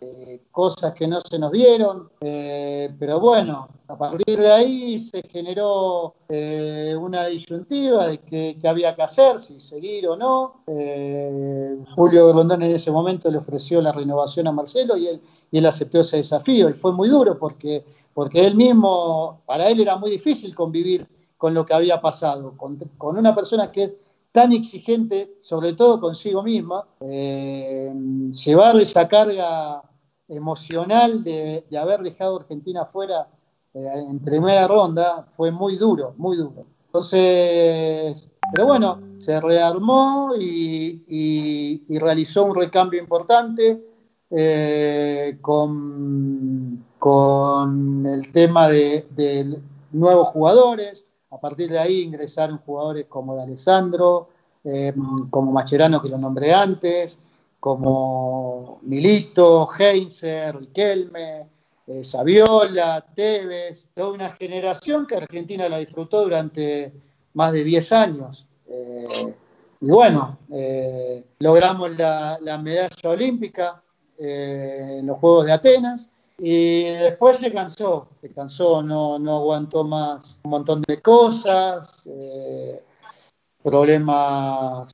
eh, 0.00 0.42
cosas 0.52 0.94
que 0.94 1.08
no 1.08 1.20
se 1.20 1.38
nos 1.38 1.50
dieron, 1.50 2.08
eh, 2.20 2.94
pero 2.98 3.18
bueno, 3.18 3.68
a 3.88 3.96
partir 3.96 4.38
de 4.38 4.52
ahí 4.52 4.98
se 4.98 5.22
generó 5.22 6.14
eh, 6.28 6.94
una 6.96 7.26
disyuntiva 7.26 8.06
de 8.06 8.18
qué 8.18 8.68
había 8.68 8.94
que 8.94 9.02
hacer, 9.02 9.40
si 9.40 9.58
seguir 9.58 10.06
o 10.08 10.16
no. 10.16 10.62
Eh, 10.66 11.78
Julio 11.96 12.32
Rondón 12.32 12.62
en 12.62 12.72
ese 12.72 12.90
momento 12.90 13.30
le 13.30 13.38
ofreció 13.38 13.80
la 13.80 13.92
renovación 13.92 14.46
a 14.46 14.52
Marcelo 14.52 14.96
y 14.96 15.08
él, 15.08 15.20
y 15.50 15.64
aceptó 15.64 16.00
ese 16.00 16.18
desafío 16.18 16.68
y 16.68 16.74
fue 16.74 16.92
muy 16.92 17.08
duro 17.08 17.38
porque, 17.38 17.84
porque 18.18 18.44
él 18.44 18.56
mismo, 18.56 19.42
para 19.46 19.68
él 19.68 19.78
era 19.78 19.94
muy 19.94 20.10
difícil 20.10 20.52
convivir 20.52 21.06
con 21.36 21.54
lo 21.54 21.64
que 21.64 21.72
había 21.72 22.00
pasado, 22.00 22.56
con, 22.56 22.76
una 23.16 23.32
persona 23.32 23.70
que 23.70 23.96
tan 24.32 24.50
exigente, 24.50 25.36
sobre 25.40 25.74
todo 25.74 26.00
consigo 26.00 26.42
misma, 26.42 26.84
eh, 26.98 27.94
llevar 28.32 28.74
esa 28.80 29.06
carga 29.06 29.84
emocional 30.26 31.22
de, 31.22 31.64
haber 31.80 32.00
dejado 32.00 32.40
Argentina 32.40 32.86
fuera 32.86 33.28
eh, 33.72 33.86
en 34.10 34.18
primera 34.18 34.66
ronda 34.66 35.28
fue 35.36 35.52
muy 35.52 35.76
duro, 35.76 36.14
muy 36.16 36.36
duro. 36.36 36.66
Entonces, 36.86 38.28
pero 38.52 38.66
bueno, 38.66 39.00
se 39.18 39.40
rearmó 39.40 40.32
y 40.36 41.86
realizó 42.00 42.46
un 42.46 42.56
recambio 42.56 42.98
importante 43.00 43.80
eh, 44.30 45.38
con, 45.40 46.84
con, 46.98 48.06
el 48.06 48.32
tema 48.32 48.68
de, 48.68 49.60
nuevos 49.92 50.28
jugadores. 50.28 51.04
A 51.30 51.38
partir 51.38 51.70
de 51.70 51.78
ahí 51.78 52.02
ingresaron 52.02 52.58
jugadores 52.58 53.06
como 53.06 53.36
de 53.36 53.42
Alessandro, 53.42 54.28
eh, 54.64 54.94
como 55.30 55.52
Macherano, 55.52 56.00
que 56.00 56.08
lo 56.08 56.18
nombré 56.18 56.52
antes, 56.54 57.18
como 57.60 58.78
Milito, 58.82 59.68
Heinzer, 59.78 60.56
Riquelme, 60.58 61.46
eh, 61.86 62.04
Saviola, 62.04 63.04
Tevez, 63.14 63.88
toda 63.94 64.12
una 64.12 64.32
generación 64.32 65.06
que 65.06 65.16
Argentina 65.16 65.68
la 65.70 65.78
disfrutó 65.78 66.22
durante 66.22 66.92
más 67.32 67.52
de 67.54 67.64
10 67.64 67.92
años. 67.92 68.46
Eh, 68.68 69.06
y 69.80 69.90
bueno, 69.90 70.38
eh, 70.52 71.24
logramos 71.38 71.96
la, 71.96 72.38
la, 72.42 72.58
medalla 72.58 73.08
olímpica 73.08 73.82
en 74.18 75.06
los 75.06 75.18
Juegos 75.18 75.46
de 75.46 75.52
Atenas 75.52 76.10
y 76.38 76.84
después 76.84 77.38
se 77.38 77.52
cansó, 77.52 78.08
se 78.20 78.32
cansó, 78.32 78.82
no, 78.82 79.18
no 79.18 79.36
aguantó 79.36 79.84
más 79.84 80.38
un 80.44 80.50
montón 80.52 80.82
de 80.82 81.02
cosas, 81.02 82.02
eh, 82.06 82.82
problemas 83.62 84.90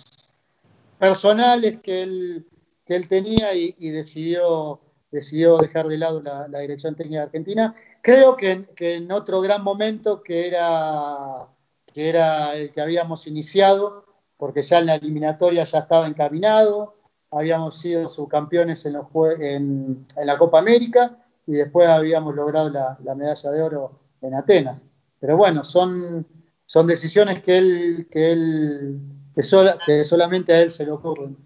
personales 0.99 1.81
que 1.81 2.03
él 2.03 2.47
que 2.85 2.97
él 2.97 3.09
tenía 3.09 3.55
y, 3.55 3.73
decidió, 3.91 4.81
decidió 5.11 5.57
dejar 5.59 5.87
de 5.89 5.99
lado 5.99 6.21
la, 6.21 6.49
la 6.49 6.59
dirección 6.61 6.95
técnica 6.95 7.21
de 7.21 7.27
Argentina. 7.27 7.75
Creo 8.03 8.37
que, 8.37 8.67
que, 8.77 8.97
en 8.97 9.11
otro 9.11 9.41
gran 9.41 9.63
momento 9.63 10.23
que 10.23 10.47
era, 10.47 11.49
que 11.87 12.09
era 12.09 12.55
el 12.55 12.73
que 12.73 12.81
habíamos 12.81 13.27
iniciado, 13.27 14.05
porque 14.37 14.63
ya 14.63 14.79
en 14.79 14.87
la 14.87 14.97
eliminatoria 14.97 15.65
ya 15.65 15.79
estaba 15.79 16.07
encaminado, 16.07 16.97
habíamos 17.31 17.79
sido 17.79 18.09
subcampeones 18.09 18.85
en, 18.87 18.93
los, 18.95 19.07
en, 19.41 20.05
en 20.17 20.27
la 20.27 20.39
Copa 20.39 20.59
América 20.59 21.24
y 21.47 21.53
después 21.53 21.89
habíamos 21.89 22.35
logrado 22.35 22.71
la, 22.71 22.99
la, 23.03 23.15
medalla 23.15 23.51
de 23.51 23.63
oro 23.63 24.01
en 24.23 24.35
Atenas. 24.35 24.87
Pero 25.21 25.37
bueno, 25.37 25.65
son, 25.65 26.27
son 26.67 26.87
decisiones 26.87 27.43
que 27.43 27.59
él, 27.59 28.09
que 28.11 28.33
él 28.33 29.01
que, 29.35 29.43
sola, 29.43 29.79
que 29.85 30.05
solamente 30.05 30.53
a 30.53 30.63
él 30.63 30.71
se 30.71 30.85
le 30.85 30.93
ocurren 30.93 31.37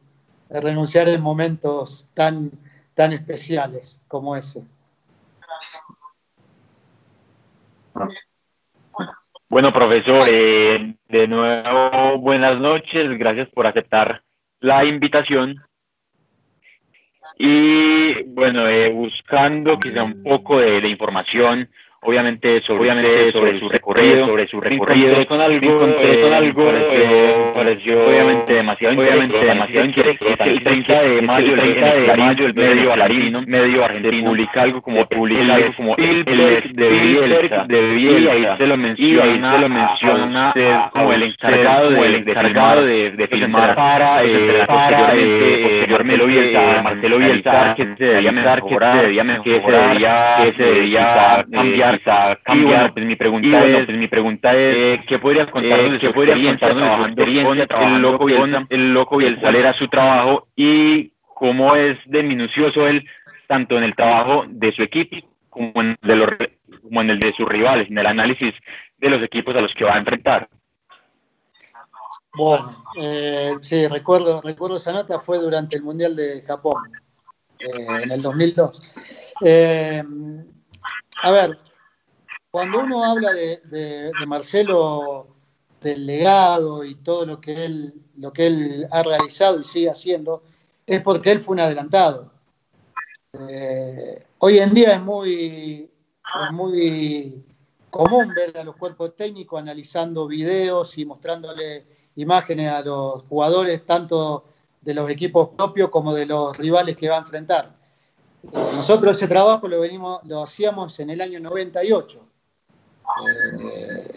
renunciar 0.51 1.09
en 1.09 1.21
momentos 1.21 2.09
tan, 2.15 2.51
tan 2.95 3.13
especiales 3.13 4.01
como 4.09 4.37
ese. 4.37 4.63
Bueno, 9.49 9.73
profesor, 9.73 10.29
eh, 10.31 10.95
de 11.09 11.27
nuevo 11.27 12.19
buenas 12.19 12.59
noches, 12.59 13.19
gracias 13.19 13.49
por 13.49 13.67
aceptar 13.67 14.23
la 14.61 14.85
invitación. 14.85 15.57
Y 17.37 18.23
bueno, 18.25 18.67
eh, 18.69 18.91
buscando 18.91 19.79
quizá 19.79 20.03
un 20.05 20.23
poco 20.23 20.61
de, 20.61 20.81
de 20.81 20.89
información 20.89 21.69
obviamente 22.01 22.61
sobre, 22.63 22.83
obviamente 22.83 23.33
sobre, 23.33 23.59
su 23.59 23.69
recorrido, 23.69 24.27
sobre 24.27 24.49
su 24.49 24.61
recorrido, 24.61 25.27
con 25.27 25.41
algo, 25.41 25.67
encontré 25.67 26.21
con 26.21 26.33
algo 26.33 26.71
eh, 26.73 27.53
pareció 27.55 28.07
obviamente 28.07 28.55
demasiado, 28.55 29.01
obviamente 29.01 29.39
demasiado 29.39 29.85
interesante. 29.87 30.51
El 30.51 30.63
30 30.63 31.03
de 31.03 31.23
mayo, 31.23 31.55
el 31.55 31.61
30 31.61 31.95
de 31.95 32.17
mayo, 32.17 32.47
el 32.47 32.55
medio 32.55 32.93
alarino, 32.93 33.43
medio 33.47 33.85
argentino, 33.85 34.31
publica 34.31 34.63
algo 34.63 34.81
como 34.81 35.07
publica 35.07 35.55
algo 35.55 35.73
como 35.75 35.97
el 35.97 36.25
de 36.25 36.89
Bielsa, 36.89 37.65
de 37.67 37.91
Bielsa, 37.95 38.35
y 38.37 38.45
ahí 38.47 38.57
se 38.57 38.67
lo 38.67 38.77
menciona, 38.77 39.55
se 39.55 39.61
lo 39.61 39.69
menciona 39.69 40.91
como 40.93 41.13
el 41.13 41.23
encargado 41.25 41.91
de, 41.91 42.07
el 42.07 42.15
encargado 42.15 42.85
de, 42.85 43.11
de 43.11 43.27
filmar. 43.27 43.75
para, 43.75 44.25
eh, 44.25 44.65
para 44.67 45.09
posteriormente 45.09 46.27
Bielsa, 46.27 46.83
Marcelo 46.83 47.19
Bielsa, 47.19 47.75
que 47.75 47.95
se 47.97 48.05
debía 48.05 48.33
mejorar, 48.33 49.03
que 49.43 49.61
se 49.63 49.71
debía 49.71 50.37
que 50.39 50.53
se 50.57 50.63
debía 50.63 51.45
cambiar 51.51 51.88
cambiar, 51.97 52.43
cambiar. 52.43 52.67
Bueno, 52.67 52.95
pues 52.95 53.07
mi 53.07 53.17
pregunta 53.17 53.61
bueno, 53.61 53.79
es, 53.79 53.87
pues 53.87 53.99
mi 53.99 54.09
pregunta 54.09 54.55
es, 54.55 54.77
eh, 54.77 55.05
¿qué 55.07 55.19
podrías 55.19 55.49
contarnos 55.49 55.87
eh, 55.87 55.93
de 55.93 56.01
su 56.01 56.07
experiencia 56.07 56.69
trabajando 56.69 57.23
experiencia, 57.23 57.67
el 57.87 58.03
loco 58.03 58.29
y 58.29 58.33
el, 58.35 58.67
el 58.69 58.95
loco 58.95 59.21
y 59.21 59.25
el 59.25 59.41
salir 59.41 59.67
a 59.67 59.75
su 59.75 59.89
trabajo 59.89 60.49
y 60.57 61.13
cómo 61.35 61.75
es 61.77 61.99
de 62.07 62.23
minucioso 62.23 62.87
él 62.87 63.07
tanto 63.47 63.79
en 63.79 63.85
el 63.85 63.95
trabajo 63.97 64.45
de 64.49 64.73
su 64.73 64.83
equipo 64.83 65.17
como 65.49 65.73
en, 65.81 65.97
el 66.03 66.09
de 66.09 66.17
los, 66.17 66.31
como 66.83 67.01
en 67.01 67.11
el 67.11 67.19
de 67.19 67.33
sus 67.33 67.49
rivales, 67.49 67.91
en 67.91 67.99
el 67.99 68.07
análisis 68.07 68.55
de 68.99 69.11
los 69.11 69.23
equipos 69.23 69.57
a 69.57 69.61
los 69.61 69.75
que 69.75 69.85
va 69.85 69.95
a 69.95 69.99
enfrentar. 69.99 70.49
Bueno, 72.35 72.69
eh, 73.01 73.55
sí, 73.63 73.89
recuerdo, 73.89 74.41
recuerdo 74.43 74.77
esa 74.77 74.93
nota, 74.93 75.19
fue 75.19 75.39
durante 75.39 75.79
el 75.79 75.83
Mundial 75.83 76.15
de 76.15 76.43
Japón, 76.43 76.77
eh, 77.59 78.03
en 78.03 78.13
el 78.13 78.23
2002. 78.23 78.83
Eh, 79.45 80.05
a 81.23 81.31
ver, 81.31 81.59
cuando 82.51 82.81
uno 82.81 83.05
habla 83.05 83.33
de, 83.33 84.11
Marcelo, 84.27 85.29
del 85.81 86.07
legado 86.07 86.85
y 86.85 86.97
todo 86.97 87.27
lo 87.27 87.41
que, 87.41 87.65
él, 87.65 87.95
lo 88.17 88.33
que 88.33 88.47
él 88.47 88.89
ha 88.91 89.03
realizado 89.03 89.61
y 89.61 89.65
sigue 89.65 89.91
haciendo, 89.91 90.43
es 90.87 91.03
porque 91.03 91.31
él 91.33 91.41
fue 91.41 91.55
un 91.55 91.61
adelantado. 91.61 92.33
hoy 94.39 94.59
en 94.59 94.75
día 94.75 94.95
es 94.95 95.03
muy, 95.03 95.91
es 96.47 96.53
muy 96.53 97.45
común 97.91 98.33
ver 98.35 98.57
a 98.57 98.65
los 98.65 98.77
cuerpos 98.77 99.17
técnicos 99.17 99.61
analizando 99.61 100.27
videos 100.27 100.97
y 100.99 101.05
mostrándole 101.05 101.87
imágenes 102.17 102.71
a 102.71 102.83
los 102.83 103.23
jugadores, 103.25 103.85
tanto 103.87 104.45
de 104.81 104.95
los 104.95 105.11
equipos 105.11 105.51
propios 105.57 105.89
como 105.91 106.15
de 106.15 106.27
los 106.27 106.57
rivales 106.57 106.97
que 106.97 107.09
va 107.09 107.17
a 107.17 107.21
enfrentar. 107.21 107.77
Eh, 108.43 108.49
nosotros 108.53 109.17
ese 109.17 109.29
trabajo 109.29 109.69
lo, 109.69 109.81
venimos, 109.81 110.21
lo 110.25 110.43
hacíamos 110.43 110.99
en 111.01 111.11
el 111.11 111.21
año 111.21 111.41
98, 111.41 112.19
eh, 112.19 112.28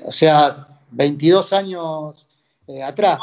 o 0.05 0.11
sea, 0.11 0.79
22 0.91 1.53
años 1.53 2.27
eh, 2.67 2.83
atrás. 2.83 3.21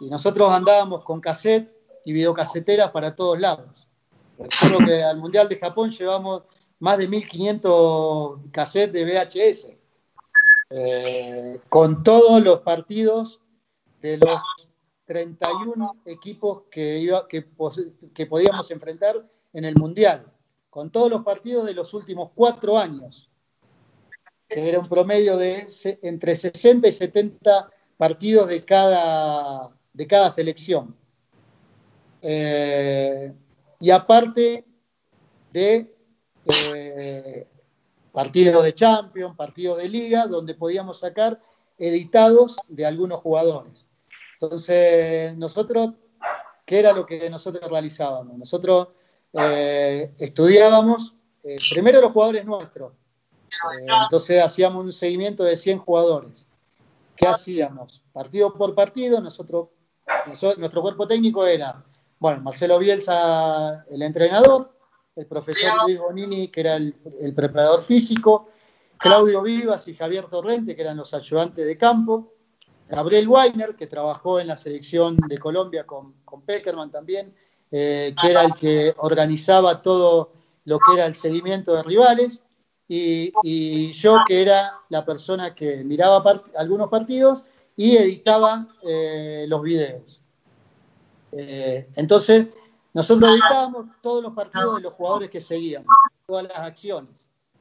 Y 0.00 0.08
nosotros 0.08 0.50
andábamos 0.50 1.04
con 1.04 1.20
cassette 1.20 1.70
y 2.04 2.12
videocaseteras 2.12 2.90
para 2.90 3.14
todos 3.14 3.38
lados. 3.38 3.88
Recuerdo 4.38 4.86
que 4.86 5.02
al 5.02 5.18
Mundial 5.18 5.48
de 5.48 5.58
Japón 5.58 5.90
llevamos 5.90 6.42
más 6.78 6.98
de 6.98 7.08
1500 7.08 8.40
cassettes 8.52 8.92
de 8.92 9.04
VHS, 9.04 9.68
con 11.68 12.04
todos 12.04 12.40
los 12.42 12.60
partidos 12.60 13.40
de 14.00 14.16
los 14.18 14.40
31 15.06 16.02
equipos 16.04 16.62
que, 16.70 16.98
iba, 16.98 17.26
que 17.26 18.26
podíamos 18.26 18.70
enfrentar 18.70 19.28
en 19.52 19.64
el 19.64 19.74
Mundial, 19.74 20.24
con 20.70 20.90
todos 20.90 21.10
los 21.10 21.24
partidos 21.24 21.66
de 21.66 21.74
los 21.74 21.92
últimos 21.94 22.30
cuatro 22.34 22.78
años, 22.78 23.27
que 24.48 24.68
era 24.68 24.78
un 24.78 24.88
promedio 24.88 25.36
de 25.36 25.68
entre 26.02 26.34
60 26.34 26.88
y 26.88 26.92
70 26.92 27.70
partidos 27.98 28.48
de 28.48 28.64
cada, 28.64 29.70
de 29.92 30.06
cada 30.06 30.30
selección. 30.30 30.96
Eh, 32.22 33.32
y 33.80 33.90
aparte 33.90 34.64
de 35.52 35.94
eh, 36.74 37.46
partidos 38.10 38.64
de 38.64 38.74
Champions, 38.74 39.36
partidos 39.36 39.78
de 39.78 39.88
Liga, 39.88 40.26
donde 40.26 40.54
podíamos 40.54 41.00
sacar 41.00 41.40
editados 41.76 42.56
de 42.68 42.86
algunos 42.86 43.20
jugadores. 43.20 43.86
Entonces, 44.40 45.36
nosotros, 45.36 45.94
¿qué 46.64 46.78
era 46.78 46.92
lo 46.92 47.04
que 47.04 47.28
nosotros 47.28 47.68
realizábamos? 47.70 48.38
Nosotros 48.38 48.88
eh, 49.32 50.12
estudiábamos 50.18 51.14
primero 51.74 52.00
los 52.00 52.12
jugadores 52.12 52.44
nuestros. 52.44 52.92
Eh, 53.48 53.86
entonces 54.04 54.42
hacíamos 54.42 54.84
un 54.84 54.92
seguimiento 54.92 55.44
de 55.44 55.56
100 55.56 55.78
jugadores. 55.78 56.46
¿Qué 57.16 57.26
hacíamos? 57.26 58.02
Partido 58.12 58.54
por 58.54 58.74
partido, 58.74 59.20
nosotros, 59.20 59.68
nuestro 60.58 60.82
cuerpo 60.82 61.06
técnico 61.06 61.46
era, 61.46 61.84
bueno, 62.18 62.42
Marcelo 62.42 62.78
Bielsa, 62.78 63.84
el 63.90 64.02
entrenador, 64.02 64.72
el 65.16 65.26
profesor 65.26 65.72
Luis 65.84 65.98
Bonini, 65.98 66.48
que 66.48 66.60
era 66.60 66.76
el, 66.76 66.94
preparador 67.34 67.82
físico, 67.82 68.50
Claudio 68.96 69.42
Vivas 69.42 69.88
y 69.88 69.94
Javier 69.94 70.26
Torrente, 70.26 70.76
que 70.76 70.82
eran 70.82 70.96
los 70.96 71.12
ayudantes 71.12 71.66
de 71.66 71.76
campo, 71.76 72.32
Gabriel 72.88 73.28
Weiner, 73.28 73.74
que 73.74 73.86
trabajó 73.86 74.40
en 74.40 74.46
la 74.46 74.56
selección 74.56 75.16
de 75.16 75.38
Colombia 75.38 75.84
con, 75.84 76.14
con 76.24 76.42
Peckerman 76.42 76.90
también, 76.90 77.34
eh, 77.70 78.14
que 78.20 78.30
era 78.30 78.44
el 78.44 78.54
que 78.54 78.94
organizaba 78.96 79.82
todo 79.82 80.32
lo 80.64 80.78
que 80.78 80.94
era 80.94 81.06
el 81.06 81.14
seguimiento 81.14 81.74
de 81.74 81.82
rivales, 81.82 82.42
y, 82.88 83.92
yo 83.92 84.18
que 84.26 84.42
era 84.42 84.80
la 84.88 85.04
persona 85.04 85.54
que 85.54 85.84
miraba 85.84 86.22
algunos 86.56 86.88
partidos 86.88 87.44
y 87.76 87.96
editaba 87.96 88.66
eh, 88.82 89.44
los 89.46 89.62
videos. 89.62 90.20
Eh, 91.32 91.88
entonces, 91.96 92.46
nosotros 92.94 93.32
editábamos 93.32 93.86
todos 94.00 94.22
los 94.22 94.32
partidos 94.32 94.76
de 94.76 94.82
los 94.82 94.94
jugadores 94.94 95.30
que 95.30 95.40
seguían, 95.40 95.84
todas 96.26 96.48
las 96.48 96.58
acciones. 96.58 97.10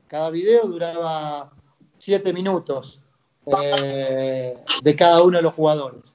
Cada 0.07 0.29
video 0.29 0.65
duraba 0.65 1.51
siete 1.97 2.31
minutos. 2.31 3.01
Eh, 3.45 4.57
de 4.83 4.95
cada 4.97 5.23
uno 5.23 5.37
de 5.37 5.43
los 5.43 5.53
jugadores. 5.53 6.13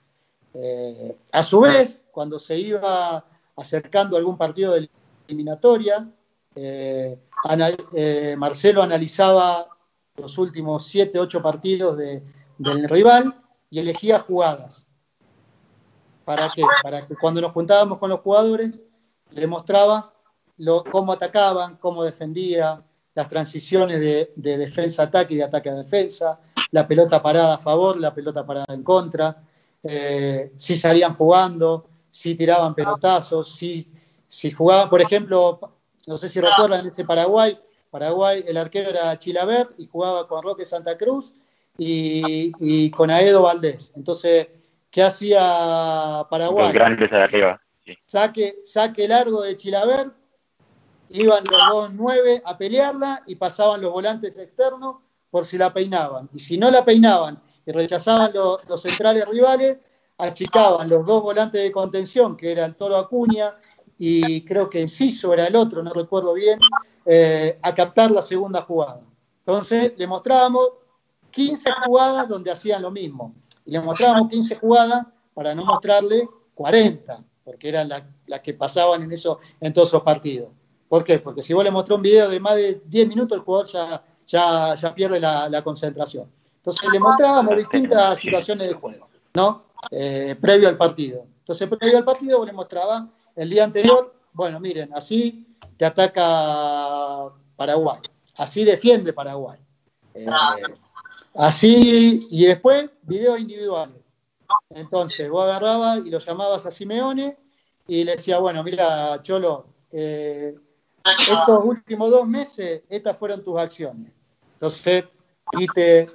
A 1.32 1.42
su 1.42 1.60
vez, 1.60 2.02
cuando 2.10 2.38
se 2.38 2.58
iba 2.58 3.24
acercando 3.56 4.18
algún 4.18 4.36
partido 4.36 4.74
de 4.74 4.90
eliminatoria, 5.26 6.10
eh, 6.54 8.34
Marcelo 8.38 8.82
analizaba 8.82 9.68
los 10.16 10.36
últimos 10.38 10.86
7, 10.86 11.18
8 11.18 11.42
partidos 11.42 11.96
del 11.96 12.88
rival 12.88 13.34
y 13.70 13.78
elegía 13.78 14.20
jugadas. 14.20 14.86
¿Para 16.24 16.46
qué? 16.48 16.62
Para 16.82 17.06
que 17.06 17.16
cuando 17.16 17.40
nos 17.40 17.52
juntábamos 17.52 17.98
con 17.98 18.10
los 18.10 18.20
jugadores, 18.20 18.80
le 19.30 19.46
mostraba 19.46 20.12
cómo 20.90 21.12
atacaban, 21.12 21.76
cómo 21.76 22.04
defendía, 22.04 22.84
las 23.14 23.28
transiciones 23.28 24.00
de, 24.00 24.32
de 24.36 24.56
defensa-ataque 24.56 25.34
y 25.34 25.36
de 25.38 25.44
ataque 25.44 25.70
a 25.70 25.74
defensa, 25.74 26.40
la 26.70 26.86
pelota 26.86 27.22
parada 27.22 27.54
a 27.54 27.58
favor, 27.58 27.98
la 27.98 28.14
pelota 28.14 28.46
parada 28.46 28.72
en 28.72 28.82
contra, 28.82 29.42
eh, 29.82 30.52
si 30.56 30.78
salían 30.78 31.14
jugando, 31.14 31.88
si 32.10 32.34
tiraban 32.34 32.74
pelotazos, 32.74 33.54
si, 33.54 33.90
si 34.28 34.50
jugaban, 34.50 34.88
por 34.88 35.00
ejemplo, 35.00 35.58
no 36.06 36.18
sé 36.18 36.28
si 36.28 36.40
recuerdan 36.40 36.86
ese 36.86 37.04
Paraguay, 37.04 37.58
Paraguay 37.90 38.44
el 38.46 38.56
arquero 38.56 38.90
era 38.90 39.18
Chilaver 39.18 39.68
y 39.78 39.86
jugaba 39.86 40.26
con 40.26 40.42
Roque 40.42 40.64
Santa 40.64 40.96
Cruz 40.96 41.32
y, 41.78 42.90
con 42.90 43.10
Aedo 43.10 43.42
Valdés. 43.42 43.92
Entonces, 43.96 44.48
¿qué 44.90 45.02
hacía 45.02 46.26
Paraguay? 46.30 46.66
Los 46.66 46.74
grandes 46.74 47.10
de 47.10 47.16
arriba. 47.16 47.60
Saque, 48.06 48.60
saque 48.64 49.08
largo 49.08 49.42
de 49.42 49.56
Chilaver, 49.56 50.10
iban 51.10 51.44
los 51.44 51.68
dos 51.70 51.90
nueve 51.92 52.42
a 52.44 52.56
pelearla 52.56 53.22
y 53.26 53.34
pasaban 53.34 53.80
los 53.80 53.92
volantes 53.92 54.36
externos 54.38 54.96
por 55.30 55.46
si 55.46 55.58
la 55.58 55.72
peinaban. 55.72 56.28
Y 56.32 56.40
si 56.40 56.58
no 56.58 56.70
la 56.70 56.84
peinaban 56.84 57.42
y 57.66 57.72
rechazaban 57.72 58.32
los 58.34 58.82
centrales 58.82 59.26
rivales, 59.26 59.78
achicaban 60.18 60.88
los 60.88 61.04
dos 61.04 61.22
volantes 61.22 61.62
de 61.62 61.72
contención, 61.72 62.36
que 62.36 62.52
era 62.52 62.64
el 62.64 62.74
Toro 62.76 62.96
Acuña 62.96 63.54
y 64.04 64.44
creo 64.44 64.68
que 64.68 64.80
Enciso 64.80 65.32
era 65.32 65.46
el 65.46 65.54
otro, 65.54 65.80
no 65.80 65.92
recuerdo 65.92 66.32
bien, 66.32 66.58
eh, 67.06 67.56
a 67.62 67.72
captar 67.72 68.10
la 68.10 68.20
segunda 68.20 68.62
jugada. 68.62 69.00
Entonces 69.38 69.92
le 69.96 70.06
mostrábamos 70.08 70.70
15 71.30 71.70
jugadas 71.86 72.28
donde 72.28 72.50
hacían 72.50 72.82
lo 72.82 72.90
mismo. 72.90 73.34
Y 73.64 73.70
le 73.70 73.80
mostrábamos 73.80 74.28
15 74.28 74.56
jugadas 74.56 75.06
para 75.32 75.54
no 75.54 75.64
mostrarle 75.64 76.28
40, 76.54 77.22
porque 77.44 77.68
eran 77.68 77.88
las 78.26 78.40
que 78.40 78.54
pasaban 78.54 79.04
en, 79.04 79.12
eso, 79.12 79.38
en 79.60 79.72
todos 79.72 79.90
esos 79.90 80.02
partidos. 80.02 80.48
¿Por 80.88 81.04
qué? 81.04 81.20
Porque 81.20 81.42
si 81.42 81.54
vos 81.54 81.62
le 81.62 81.70
mostrás 81.70 81.96
un 81.96 82.02
video 82.02 82.28
de 82.28 82.40
más 82.40 82.56
de 82.56 82.82
10 82.84 83.06
minutos, 83.06 83.38
el 83.38 83.44
jugador 83.44 83.68
ya 83.68 84.02
ya, 84.26 84.94
pierde 84.94 85.20
la, 85.20 85.62
concentración. 85.62 86.28
Entonces 86.56 86.90
le 86.92 86.98
mostrábamos 86.98 87.56
distintas 87.56 88.18
situaciones 88.18 88.68
de 88.68 88.74
juego, 88.74 89.08
¿no? 89.34 89.64
Eh, 89.90 90.36
previo 90.40 90.68
al 90.68 90.76
partido. 90.76 91.24
Entonces, 91.40 91.68
previo 91.68 91.98
al 91.98 92.04
partido 92.04 92.44
le 92.44 92.52
mostraba 92.52 93.08
el 93.36 93.50
día 93.50 93.64
anterior, 93.64 94.14
bueno, 94.32 94.60
miren, 94.60 94.92
así 94.94 95.46
te 95.76 95.84
ataca 95.84 97.32
Paraguay, 97.56 98.00
así 98.36 98.64
defiende 98.64 99.12
Paraguay. 99.12 99.58
Eh, 100.14 100.26
así, 101.34 102.26
y 102.30 102.46
después 102.46 102.90
videos 103.02 103.40
individuales. 103.40 103.96
Entonces, 104.70 105.28
vos 105.30 105.44
agarrabas 105.44 106.00
y 106.04 106.10
lo 106.10 106.18
llamabas 106.18 106.66
a 106.66 106.70
Simeone 106.70 107.36
y 107.86 108.04
le 108.04 108.12
decía, 108.12 108.38
bueno, 108.38 108.62
mira, 108.62 109.20
Cholo, 109.22 109.66
eh, 109.90 110.54
estos 111.04 111.64
últimos 111.64 112.10
dos 112.10 112.26
meses, 112.26 112.82
estas 112.88 113.16
fueron 113.16 113.42
tus 113.42 113.58
acciones. 113.58 114.12
Entonces, 114.54 115.04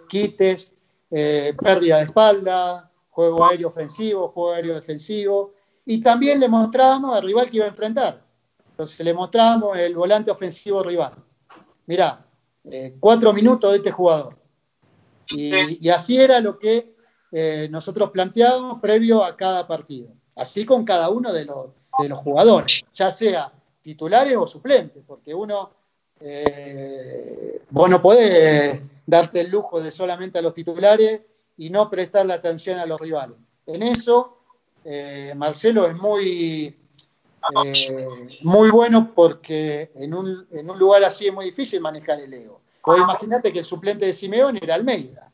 quites, 0.08 0.72
eh, 1.12 1.56
pérdida 1.60 1.98
de 1.98 2.04
espalda, 2.04 2.92
juego 3.10 3.46
aéreo 3.46 3.68
ofensivo, 3.68 4.30
juego 4.30 4.54
aéreo 4.54 4.76
defensivo, 4.76 5.54
y 5.90 6.02
también 6.02 6.42
le 6.42 6.50
mostrábamos 6.50 7.16
al 7.16 7.24
rival 7.24 7.50
que 7.50 7.58
iba 7.58 7.66
a 7.66 7.70
enfrentar. 7.70 8.22
Entonces 8.72 9.00
le 9.00 9.14
mostrábamos 9.14 9.78
el 9.78 9.96
volante 9.96 10.30
ofensivo 10.30 10.84
rival. 10.84 11.14
Mirá, 11.86 12.26
eh, 12.66 12.98
cuatro 13.00 13.32
minutos 13.32 13.72
de 13.72 13.78
este 13.78 13.92
jugador. 13.92 14.38
Y, 15.30 15.88
así 15.90 16.20
era 16.20 16.42
lo 16.42 16.60
que 16.60 16.94
eh, 17.32 17.70
nosotros 17.72 18.12
planteábamos 18.12 18.82
previo 18.82 19.24
a 19.24 19.38
cada 19.38 19.66
partido. 19.66 20.10
Así 20.36 20.66
con 20.66 20.84
cada 20.84 21.10
uno 21.10 21.32
de 21.32 21.46
los, 21.46 21.68
de 22.00 22.10
los 22.10 22.20
jugadores, 22.20 22.86
ya 22.94 23.14
sea 23.14 23.54
titulares 23.82 24.36
o 24.36 24.46
suplentes, 24.46 25.02
porque 25.08 25.34
uno, 25.34 25.72
eh, 26.20 27.62
vos 27.70 27.90
no 27.90 28.02
podés 28.02 28.82
darte 29.06 29.40
el 29.40 29.50
lujo 29.50 29.82
de 29.82 29.92
solamente 29.92 30.38
a 30.38 30.42
los 30.42 30.54
titulares 30.54 31.22
y 31.56 31.70
no 31.70 31.90
prestarle 31.90 32.34
atención 32.34 32.78
a 32.78 32.86
los 32.86 33.00
rivales. 33.00 33.38
En 33.66 33.84
eso, 33.84 34.38
eh, 34.90 35.34
Marcelo 35.36 35.86
es 35.86 35.98
muy, 35.98 36.74
eh, 37.66 38.38
muy 38.42 38.70
bueno 38.70 39.12
porque 39.14 39.92
en 39.96 40.14
un, 40.14 40.48
en 40.50 40.70
un 40.70 40.80
lugar 40.80 41.04
así 41.04 41.28
es 41.28 41.34
muy 41.34 41.44
difícil 41.44 41.82
manejar 41.82 42.22
el 42.22 42.34
ego. 42.34 42.62
Vos 42.86 42.98
imaginate 42.98 43.52
que 43.52 43.60
el 43.60 43.66
suplente 43.66 44.06
de 44.06 44.14
Simeón 44.14 44.58
era 44.62 44.76
Almeida. 44.76 45.30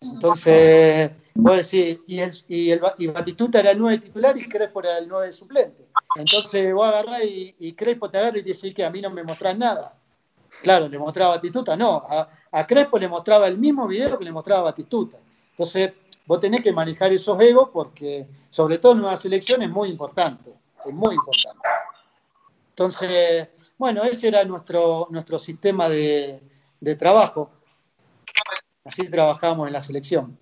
Entonces, 0.00 1.10
vos 1.34 1.56
decís, 1.58 2.00
y, 2.06 2.20
el, 2.20 2.32
y, 2.48 2.70
el, 2.70 2.80
y 2.96 3.06
Batistuta 3.08 3.60
era 3.60 3.72
el 3.72 3.78
9 3.78 3.98
titular 3.98 4.34
y 4.38 4.48
Crespo 4.48 4.80
era 4.80 4.96
el 4.96 5.08
9 5.08 5.30
suplente. 5.34 5.88
Entonces 6.16 6.72
vos 6.72 6.86
agarrás 6.86 7.24
y, 7.24 7.54
y 7.58 7.74
Crespo 7.74 8.08
te 8.08 8.16
agarra 8.16 8.38
y 8.38 8.42
te 8.42 8.48
dice 8.48 8.72
que 8.72 8.82
a 8.82 8.88
mí 8.88 9.02
no 9.02 9.10
me 9.10 9.22
mostrás 9.22 9.58
nada. 9.58 9.94
Claro, 10.62 10.88
le 10.88 10.98
mostraba 10.98 11.34
a 11.34 11.36
Batistuta, 11.36 11.76
no. 11.76 12.02
A, 12.08 12.30
a, 12.50 12.66
Crespo 12.66 12.98
le 12.98 13.08
mostraba 13.08 13.46
el 13.46 13.58
mismo 13.58 13.86
video 13.86 14.18
que 14.18 14.24
le 14.24 14.32
mostraba 14.32 14.60
a 14.60 14.64
Batistuta. 14.64 15.18
Entonces, 15.50 15.92
vos 16.26 16.40
tenés 16.40 16.62
que 16.62 16.72
manejar 16.72 17.12
esos 17.12 17.40
egos 17.40 17.70
porque, 17.72 18.26
sobre 18.50 18.78
todo 18.78 18.92
en 18.92 19.00
una 19.00 19.16
selección, 19.16 19.62
es 19.62 19.70
muy 19.70 19.88
importante. 19.88 20.52
Es 20.84 20.92
muy 20.92 21.14
importante. 21.14 21.68
Entonces, 22.70 23.48
bueno, 23.78 24.02
ese 24.04 24.28
era 24.28 24.44
nuestro, 24.44 25.08
nuestro 25.10 25.38
sistema 25.38 25.88
de, 25.88 26.40
de 26.80 26.96
trabajo. 26.96 27.50
Así 28.84 29.08
trabajamos 29.08 29.66
en 29.66 29.72
la 29.72 29.80
selección. 29.80 30.38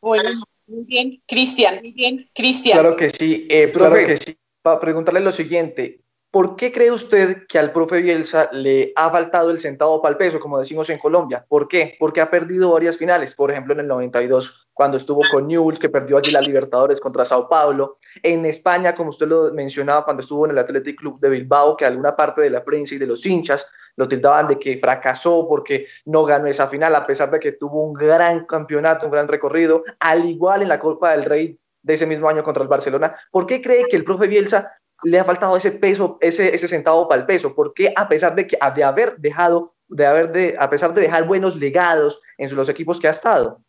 Bueno, 0.00 0.30
muy 0.66 0.84
bien, 0.84 1.22
Cristian, 1.26 1.80
muy 1.80 1.92
bien, 1.92 2.28
Cristian. 2.34 2.78
Claro 2.78 2.96
que 2.96 3.10
sí, 3.10 3.46
eh, 3.50 3.70
claro 3.72 3.96
que 4.04 4.16
sí. 4.16 4.36
Para 4.62 4.78
preguntarle 4.78 5.20
lo 5.20 5.32
siguiente, 5.32 6.00
¿por 6.30 6.56
qué 6.56 6.70
cree 6.70 6.90
usted 6.90 7.46
que 7.48 7.58
al 7.58 7.72
profe 7.72 8.00
Bielsa 8.02 8.48
le 8.52 8.92
ha 8.94 9.10
faltado 9.10 9.50
el 9.50 9.58
centavo 9.58 10.00
para 10.00 10.12
el 10.12 10.18
peso, 10.18 10.38
como 10.38 10.58
decimos 10.58 10.88
en 10.90 10.98
Colombia? 10.98 11.44
¿Por 11.48 11.66
qué? 11.66 11.96
Porque 11.98 12.20
ha 12.20 12.30
perdido 12.30 12.72
varias 12.72 12.96
finales, 12.96 13.34
por 13.34 13.50
ejemplo 13.50 13.74
en 13.74 13.80
el 13.80 13.88
92, 13.88 14.68
cuando 14.72 14.96
estuvo 14.96 15.22
con 15.30 15.48
Newell's, 15.48 15.80
que 15.80 15.88
perdió 15.88 16.16
allí 16.16 16.32
la 16.32 16.40
Libertadores 16.40 17.00
contra 17.00 17.24
Sao 17.24 17.48
Paulo, 17.48 17.96
en 18.22 18.46
España, 18.46 18.94
como 18.94 19.10
usted 19.10 19.26
lo 19.26 19.52
mencionaba, 19.52 20.04
cuando 20.04 20.20
estuvo 20.20 20.44
en 20.44 20.52
el 20.52 20.58
Athletic 20.58 20.98
Club 20.98 21.20
de 21.20 21.30
Bilbao, 21.30 21.76
que 21.76 21.84
alguna 21.84 22.14
parte 22.14 22.40
de 22.42 22.50
la 22.50 22.64
prensa 22.64 22.94
y 22.94 22.98
de 22.98 23.06
los 23.06 23.26
hinchas 23.26 23.66
lo 23.96 24.08
tildaban 24.08 24.48
de 24.48 24.58
que 24.58 24.78
fracasó 24.78 25.46
porque 25.48 25.86
no 26.06 26.24
ganó 26.24 26.46
esa 26.46 26.68
final, 26.68 26.94
a 26.94 27.06
pesar 27.06 27.30
de 27.30 27.40
que 27.40 27.52
tuvo 27.52 27.82
un 27.82 27.92
gran 27.92 28.46
campeonato, 28.46 29.06
un 29.06 29.12
gran 29.12 29.28
recorrido, 29.28 29.82
al 29.98 30.24
igual 30.24 30.62
en 30.62 30.68
la 30.68 30.78
Copa 30.78 31.10
del 31.10 31.24
Rey 31.24 31.58
de 31.82 31.94
ese 31.94 32.06
mismo 32.06 32.28
año 32.28 32.44
contra 32.44 32.62
el 32.62 32.68
Barcelona. 32.68 33.16
¿Por 33.30 33.46
qué 33.46 33.60
cree 33.60 33.86
que 33.88 33.96
el 33.96 34.04
profe 34.04 34.28
Bielsa 34.28 34.79
le 35.02 35.18
ha 35.18 35.24
faltado 35.24 35.56
ese 35.56 35.72
peso, 35.72 36.18
ese, 36.20 36.54
ese 36.54 36.68
centavo 36.68 37.08
para 37.08 37.20
el 37.22 37.26
peso? 37.26 37.54
¿Por 37.54 37.74
qué 37.74 37.92
a 37.96 38.08
pesar 38.08 38.34
de, 38.34 38.46
que, 38.46 38.58
de 38.74 38.84
haber 38.84 39.16
dejado, 39.18 39.74
de 39.88 40.06
haber 40.06 40.32
de, 40.32 40.56
a 40.58 40.68
pesar 40.68 40.94
de 40.94 41.02
dejar 41.02 41.26
buenos 41.26 41.56
legados 41.56 42.20
en 42.38 42.54
los 42.54 42.68
equipos 42.68 43.00
que 43.00 43.08
ha 43.08 43.12
estado? 43.12 43.60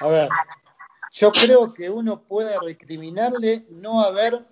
A 0.00 0.08
ver, 0.08 0.28
yo 1.12 1.30
creo 1.30 1.72
que 1.72 1.88
uno 1.90 2.22
puede 2.22 2.58
recriminarle 2.60 3.66
no 3.70 4.00
haber 4.00 4.44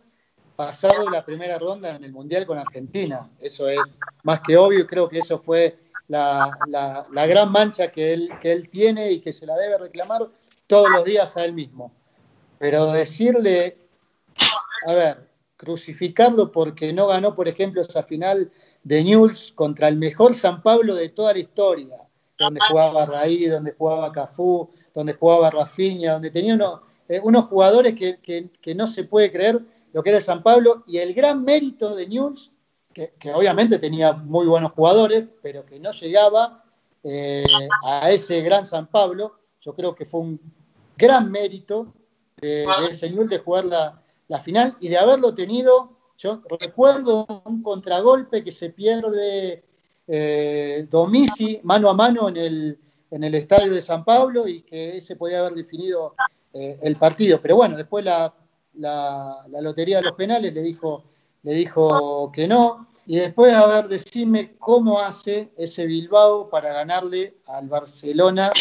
pasado 0.54 1.11
la 1.11 1.24
primera 1.24 1.58
ronda 1.58 1.96
en 1.96 2.04
el 2.04 2.12
Mundial 2.12 2.46
con 2.46 2.58
Argentina. 2.58 3.28
Eso 3.40 3.68
es 3.68 3.80
más 4.22 4.40
que 4.40 4.56
obvio 4.56 4.80
y 4.80 4.87
creo 4.87 5.08
que 5.08 5.18
eso 5.18 5.40
fue 5.40 5.78
la, 6.08 6.56
la, 6.68 7.06
la, 7.11 7.26
gran 7.26 7.50
mancha 7.50 7.90
que 7.90 8.12
él, 8.12 8.30
que 8.40 8.52
él 8.52 8.68
tiene 8.68 9.11
y 9.11 9.20
que 9.20 9.32
se 9.32 9.46
la 9.46 9.56
debe 9.56 9.78
reclamar 9.78 10.28
todos 10.66 10.90
los 10.90 11.04
días 11.04 11.37
a 11.37 11.44
él 11.44 11.52
mismo. 11.52 11.92
Pero 12.58 12.92
decirle, 12.92 13.78
a 14.87 14.92
ver, 14.92 15.31
crucificarlo 15.62 16.51
porque 16.51 16.92
no 16.92 17.07
ganó, 17.07 17.37
por 17.37 17.46
ejemplo, 17.46 17.81
esa 17.81 18.03
final 18.03 18.51
de 18.83 19.05
Newell's 19.05 19.53
contra 19.55 19.87
el 19.87 19.96
mejor 19.96 20.35
San 20.35 20.61
Pablo 20.61 20.96
de 20.96 21.11
toda 21.11 21.35
la 21.35 21.38
historia, 21.38 21.98
donde 22.37 22.61
jugaba 22.68 23.07
Raí, 23.07 23.46
donde 23.46 23.72
jugaba 23.72 24.11
Cafú, 24.11 24.68
donde 24.92 25.12
jugaba 25.12 25.53
Rafinha, 25.53 26.14
donde 26.14 26.33
tenía 26.33 26.55
unos, 26.55 26.81
eh, 27.09 27.20
unos 27.22 27.44
jugadores 27.44 27.94
que, 27.94 28.18
que, 28.20 28.51
que 28.61 28.75
no 28.75 28.88
se 28.88 29.05
puede 29.05 29.31
creer 29.31 29.61
lo 29.92 30.03
que 30.03 30.11
era 30.11 30.20
San 30.20 30.42
Pablo 30.42 30.83
y 30.88 30.96
el 30.96 31.14
gran 31.14 31.44
mérito 31.44 31.94
de 31.94 32.09
News, 32.09 32.51
que, 32.92 33.12
que, 33.20 33.33
obviamente 33.33 33.79
tenía 33.79 34.14
muy 34.14 34.46
buenos 34.46 34.72
jugadores, 34.72 35.27
pero 35.42 35.64
que 35.64 35.79
no 35.79 35.92
llegaba 35.92 36.64
eh, 37.05 37.44
a 37.85 38.11
ese 38.11 38.40
gran 38.40 38.66
San 38.66 38.88
Pablo. 38.88 39.38
Yo 39.61 39.77
creo 39.77 39.94
que 39.94 40.07
fue 40.07 40.22
un 40.22 40.40
gran 40.96 41.31
mérito 41.31 41.87
de, 42.38 42.66
de 42.66 42.87
ese 42.90 43.09
News 43.11 43.29
de 43.29 43.38
jugar 43.38 43.64
la, 43.66 44.01
la, 44.32 44.40
final 44.40 44.76
y 44.80 44.88
de 44.88 44.98
haberlo 44.98 45.34
tenido. 45.34 45.90
Yo 46.18 46.42
recuerdo 46.60 47.26
un 47.44 47.62
contragolpe 47.62 48.42
que 48.44 48.52
se 48.52 48.70
pierde 48.70 49.62
eh, 50.06 50.86
Domisi 50.90 51.60
mano 51.62 51.90
a 51.90 51.94
mano 51.94 52.28
en 52.28 52.36
el, 52.36 52.78
en 53.10 53.24
el 53.24 53.34
estadio 53.34 53.72
de 53.72 53.82
San 53.82 54.04
Pablo 54.04 54.48
y 54.48 54.62
que 54.62 54.96
ese 54.96 55.16
podía 55.16 55.40
haber 55.40 55.54
definido 55.54 56.14
eh, 56.52 56.78
el 56.82 56.96
partido. 56.96 57.40
Pero 57.40 57.56
bueno, 57.56 57.76
después 57.76 58.04
la, 58.04 58.32
la, 58.74 59.44
la, 59.48 59.60
lotería 59.60 59.98
de 59.98 60.04
los 60.04 60.12
penales, 60.12 60.52
le 60.52 60.62
dijo, 60.62 61.04
le 61.42 61.52
dijo 61.54 62.30
que 62.32 62.46
no. 62.46 62.88
Y 63.06 63.16
después, 63.16 63.52
a 63.52 63.66
ver, 63.66 63.88
decime 63.88 64.54
cómo 64.58 65.00
hace 65.00 65.50
ese 65.56 65.86
Bilbao 65.86 66.48
para 66.48 66.72
ganarle 66.72 67.34
al 67.46 67.68
Barcelona, 67.68 68.52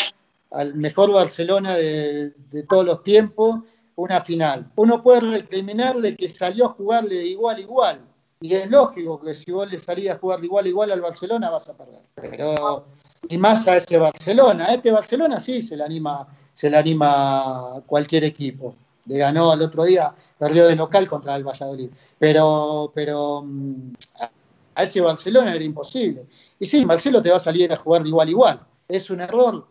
al 0.49 0.73
mejor 0.75 1.11
Barcelona 1.11 1.75
de, 1.75 2.31
de 2.49 2.63
todos 2.63 2.85
los 2.85 3.03
tiempos, 3.03 3.61
una 3.95 4.21
final. 4.21 4.71
Uno 4.75 5.01
puede 5.01 5.21
recriminarle 5.21 6.15
que 6.15 6.29
salió 6.29 6.65
a 6.67 6.69
jugarle 6.69 7.15
de 7.15 7.25
igual 7.25 7.57
a 7.57 7.61
igual. 7.61 8.01
Y 8.39 8.55
es 8.55 8.69
lógico 8.69 9.19
que 9.19 9.33
si 9.33 9.51
vos 9.51 9.71
le 9.71 9.79
salías 9.79 10.15
a 10.15 10.19
jugar 10.19 10.39
de 10.39 10.47
igual 10.47 10.65
a 10.65 10.69
igual 10.69 10.91
al 10.91 11.01
Barcelona, 11.01 11.49
vas 11.49 11.69
a 11.69 11.77
perder. 11.77 12.01
Pero, 12.15 12.85
y 13.29 13.37
más 13.37 13.67
a 13.67 13.77
ese 13.77 13.97
Barcelona. 13.97 14.73
Este 14.73 14.91
Barcelona 14.91 15.39
sí 15.39 15.61
se 15.61 15.77
le 15.77 15.83
anima, 15.83 16.27
se 16.53 16.69
le 16.69 16.77
anima 16.77 17.81
cualquier 17.85 18.23
equipo 18.23 18.75
le 19.05 19.17
ganó 19.17 19.51
al 19.51 19.61
otro 19.61 19.83
día, 19.83 20.13
perdió 20.37 20.67
de 20.67 20.75
local 20.75 21.07
contra 21.07 21.35
el 21.35 21.43
Valladolid. 21.43 21.89
Pero, 22.17 22.91
pero 22.93 23.41
mm, 23.43 23.93
a 24.75 24.83
ese 24.83 25.01
Barcelona 25.01 25.55
era 25.55 25.63
imposible. 25.63 26.25
Y 26.59 26.65
sí, 26.65 26.85
Marcelo 26.85 27.21
te 27.21 27.31
va 27.31 27.37
a 27.37 27.39
salir 27.39 27.71
a 27.73 27.77
jugar 27.77 28.03
de 28.03 28.09
igual 28.09 28.27
a 28.27 28.31
igual. 28.31 28.59
Es 28.87 29.09
un 29.09 29.21
error, 29.21 29.67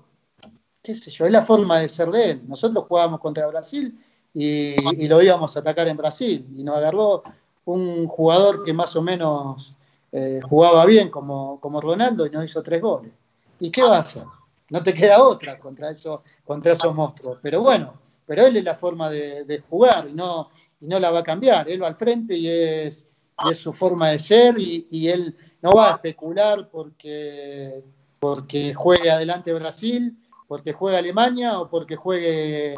qué 0.83 0.94
sé 0.94 1.11
yo, 1.11 1.26
es 1.26 1.33
la 1.33 1.42
forma 1.42 1.78
de 1.78 1.88
ser 1.88 2.11
de 2.11 2.33
él. 2.33 2.42
Nosotros 2.48 2.85
jugábamos 2.88 3.20
contra 3.20 3.46
Brasil 3.46 3.98
y, 4.35 5.05
y 5.05 5.09
lo 5.09 5.23
íbamos 5.23 5.57
a 5.57 5.61
atacar 5.61 5.88
en 5.88 5.97
Brasil. 5.97 6.47
Y 6.57 6.62
nos 6.62 6.77
agarró 6.77 7.23
un 7.64 8.07
jugador 8.07 8.64
que 8.64 8.73
más 8.73 8.95
o 8.97 9.03
menos 9.03 9.75
eh, 10.12 10.40
jugaba 10.43 10.85
bien 10.87 11.09
como, 11.09 11.61
como 11.61 11.81
Ronaldo 11.81 12.27
y 12.27 12.31
nos 12.31 12.45
hizo 12.45 12.62
tres 12.62 12.81
goles. 12.81 13.12
¿Y 13.61 13.71
qué 13.71 13.83
va 13.83 13.97
a 13.97 14.01
hacer? 14.01 14.25
No 14.71 14.83
te 14.83 14.95
queda 14.95 15.23
otra 15.23 15.59
contra, 15.59 15.90
eso, 15.90 16.23
contra 16.45 16.73
esos 16.73 16.95
monstruos. 16.95 17.38
Pero 17.43 17.61
bueno, 17.61 17.95
pero 18.27 18.47
él 18.47 18.57
es 18.57 18.64
la 18.64 18.75
forma 18.75 19.11
de, 19.11 19.45
de 19.45 19.61
jugar 19.61 20.09
y 20.09 20.14
no, 20.14 20.51
y 20.81 20.87
no 20.87 20.99
la 20.99 21.11
va 21.11 21.21
a 21.21 21.25
cambiar. 21.25 21.69
Él 21.69 21.83
va 21.83 21.88
al 21.88 21.97
frente 21.97 22.37
y 22.37 22.49
es, 22.49 23.05
y 23.45 23.51
es 23.51 23.59
su 23.59 23.73
forma 23.73 24.09
de 24.11 24.19
ser 24.19 24.59
y, 24.59 24.87
y, 24.90 25.09
él 25.09 25.37
no 25.62 25.73
va 25.73 25.90
a 25.90 25.95
especular 25.95 26.69
porque, 26.71 27.83
porque 28.19 28.75
juegue 28.75 29.11
adelante 29.11 29.53
Brasil, 29.53 30.16
porque 30.49 30.73
juegue 30.73 30.99
Alemania 30.99 31.61
o 31.61 31.69
porque 31.69 31.97
juegue 31.97 32.75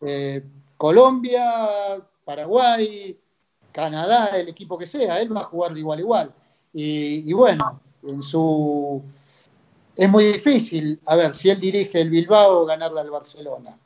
eh, 0.00 0.44
Colombia, 0.84 1.98
Paraguay, 2.26 3.18
Canadá, 3.72 4.38
el 4.38 4.50
equipo 4.50 4.76
que 4.76 4.84
sea. 4.84 5.18
Él 5.18 5.34
va 5.34 5.40
a 5.40 5.44
jugar 5.44 5.72
de 5.72 5.80
igual 5.80 5.98
a 5.98 6.02
igual. 6.02 6.34
Y, 6.74 7.32
bueno, 7.32 7.80
en 8.02 8.20
su... 8.20 9.02
Es 9.96 10.10
muy 10.10 10.24
difícil, 10.24 11.00
a 11.06 11.16
ver, 11.16 11.34
si 11.34 11.48
él 11.48 11.58
dirige 11.58 12.02
el 12.02 12.10
Bilbao, 12.10 12.66
ganarle 12.66 13.00
al 13.00 13.10
Barcelona 13.10 13.78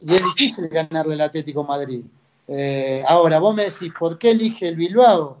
y 0.00 0.12
es 0.12 0.22
difícil 0.22 0.66
ganarle 0.66 1.14
al 1.14 1.20
Atlético 1.20 1.62
Madrid. 1.62 2.02
Eh, 2.48 3.04
ahora, 3.06 3.38
vos 3.38 3.54
me 3.54 3.66
decís, 3.66 3.92
¿por 3.96 4.18
qué 4.18 4.32
elige 4.32 4.66
el 4.66 4.74
Bilbao? 4.74 5.36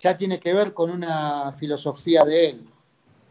Ya 0.00 0.18
tiene 0.18 0.38
que 0.38 0.52
ver 0.52 0.74
con 0.74 0.90
una 0.90 1.52
filosofía 1.52 2.26
de 2.26 2.50
él. 2.50 2.68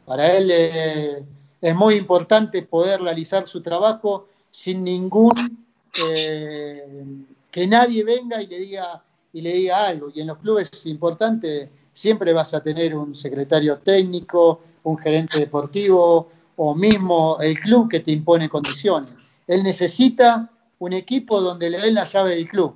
Para 0.06 0.34
él 0.36 0.50
eh, 0.52 1.24
es 1.62 1.76
muy 1.76 1.98
importante 1.98 2.64
poder 2.64 3.00
realizar 3.00 3.48
su 3.48 3.62
trabajo 3.62 4.26
sin 4.50 4.84
ningún 4.84 5.34
eh, 5.94 7.04
que 7.50 7.68
nadie 7.68 8.04
venga 8.04 8.42
y 8.42 8.48
le 8.48 8.60
diga 8.60 9.04
y 9.34 9.42
le 9.42 9.54
diga 9.54 9.88
algo. 9.88 10.12
Y 10.14 10.22
en 10.22 10.28
los 10.28 10.38
clubes 10.38 10.70
importantes 10.86 11.70
siempre 11.94 12.34
vas 12.34 12.54
a 12.54 12.62
tener 12.62 12.96
un 12.96 13.16
secretario 13.16 13.78
técnico, 13.80 14.62
un 14.84 14.98
gerente 14.98 15.40
deportivo 15.40 16.30
o 16.56 16.76
mismo 16.76 17.40
el 17.40 17.60
club 17.60 17.90
que 17.90 18.02
te 18.02 18.12
impone 18.12 18.50
condiciones. 18.50 19.12
Él 19.48 19.64
necesita 19.64 20.50
un 20.80 20.94
equipo 20.94 21.42
donde 21.42 21.70
le 21.70 21.80
den 21.80 21.96
la 21.96 22.06
llave 22.06 22.36
del 22.36 22.48
club. 22.48 22.76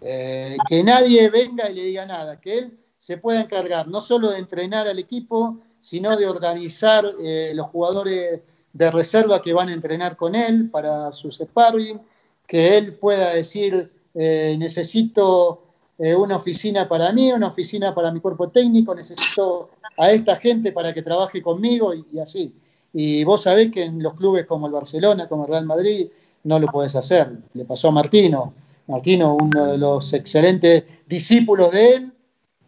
Eh, 0.00 0.56
que 0.68 0.82
nadie 0.82 1.30
venga 1.30 1.70
y 1.70 1.74
le 1.74 1.84
diga 1.84 2.04
nada, 2.04 2.40
que 2.40 2.58
él 2.58 2.78
se 2.98 3.16
pueda 3.16 3.40
encargar 3.40 3.88
no 3.88 4.00
solo 4.00 4.30
de 4.30 4.38
entrenar 4.38 4.86
al 4.86 4.98
equipo, 4.98 5.58
sino 5.80 6.16
de 6.16 6.26
organizar 6.26 7.14
eh, 7.22 7.52
los 7.54 7.68
jugadores 7.68 8.40
de 8.74 8.90
reserva 8.90 9.40
que 9.40 9.52
van 9.52 9.68
a 9.68 9.72
entrenar 9.72 10.16
con 10.16 10.34
él 10.34 10.68
para 10.68 11.12
sus 11.12 11.38
sparring, 11.38 12.00
que 12.46 12.76
él 12.76 12.94
pueda 12.94 13.32
decir, 13.32 13.90
eh, 14.14 14.56
necesito 14.58 15.62
eh, 15.96 16.14
una 16.14 16.36
oficina 16.36 16.88
para 16.88 17.12
mí, 17.12 17.32
una 17.32 17.46
oficina 17.46 17.94
para 17.94 18.10
mi 18.10 18.20
cuerpo 18.20 18.50
técnico, 18.50 18.94
necesito 18.94 19.70
a 19.96 20.10
esta 20.10 20.36
gente 20.36 20.72
para 20.72 20.92
que 20.92 21.02
trabaje 21.02 21.40
conmigo 21.40 21.94
y, 21.94 22.18
así. 22.18 22.52
Y 22.92 23.22
vos 23.22 23.42
sabés 23.42 23.70
que 23.70 23.84
en 23.84 24.02
los 24.02 24.14
clubes 24.14 24.44
como 24.44 24.66
el 24.66 24.72
Barcelona, 24.72 25.28
como 25.28 25.44
el 25.44 25.50
Real 25.50 25.66
Madrid, 25.66 26.08
no 26.42 26.58
lo 26.58 26.66
podés 26.66 26.96
hacer. 26.96 27.30
Le 27.54 27.64
pasó 27.64 27.88
a 27.88 27.92
Martino. 27.92 28.54
Martino, 28.88 29.36
uno 29.40 29.66
de 29.66 29.78
los 29.78 30.12
excelentes 30.12 30.84
discípulos 31.06 31.70
de 31.70 31.94
él, 31.94 32.12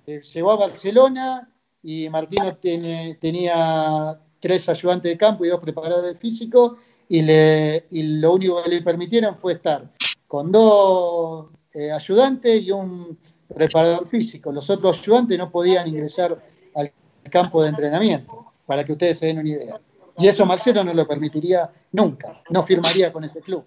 eh, 0.07 0.23
llegó 0.23 0.53
a 0.53 0.57
Barcelona 0.57 1.51
y 1.83 2.09
Martino 2.09 2.57
tenía 2.57 4.19
tres 4.41 4.69
ayudantes 4.69 5.11
de 5.11 5.19
campo 5.19 5.45
y 5.45 5.49
dos 5.49 5.61
preparadores 5.61 6.19
físicos 6.19 6.73
y, 7.09 7.23
le, 7.23 7.87
y 7.91 8.03
lo 8.21 8.35
único 8.35 8.63
que 8.63 8.71
le 8.71 8.83
permitieron 8.83 9.37
fue 9.37 9.55
estar 9.55 9.89
con 10.27 10.51
dos 10.51 11.47
eh, 11.73 11.93
ayudantes 11.93 12.63
y 12.63 12.71
un 12.71 13.19
preparador 13.55 14.09
físico. 14.09 14.51
Los 14.53 14.69
otros 14.71 15.01
ayudantes 15.01 15.39
no 15.39 15.51
podían 15.51 15.87
ingresar 15.89 16.43
al 16.75 16.93
campo 17.31 17.63
de 17.63 17.71
entrenamiento, 17.71 18.53
para 18.67 18.85
que 18.85 18.93
ustedes 18.93 19.19
se 19.19 19.27
den 19.27 19.39
una 19.39 19.49
idea. 19.49 19.81
Y 20.19 20.29
eso 20.29 20.47
Marcelo 20.47 20.83
no 20.83 20.95
lo 20.95 21.07
permitiría 21.07 21.71
nunca, 21.93 22.43
no 22.51 22.63
firmaría 22.63 23.13
con 23.13 23.25
ese 23.25 23.41
club. 23.41 23.65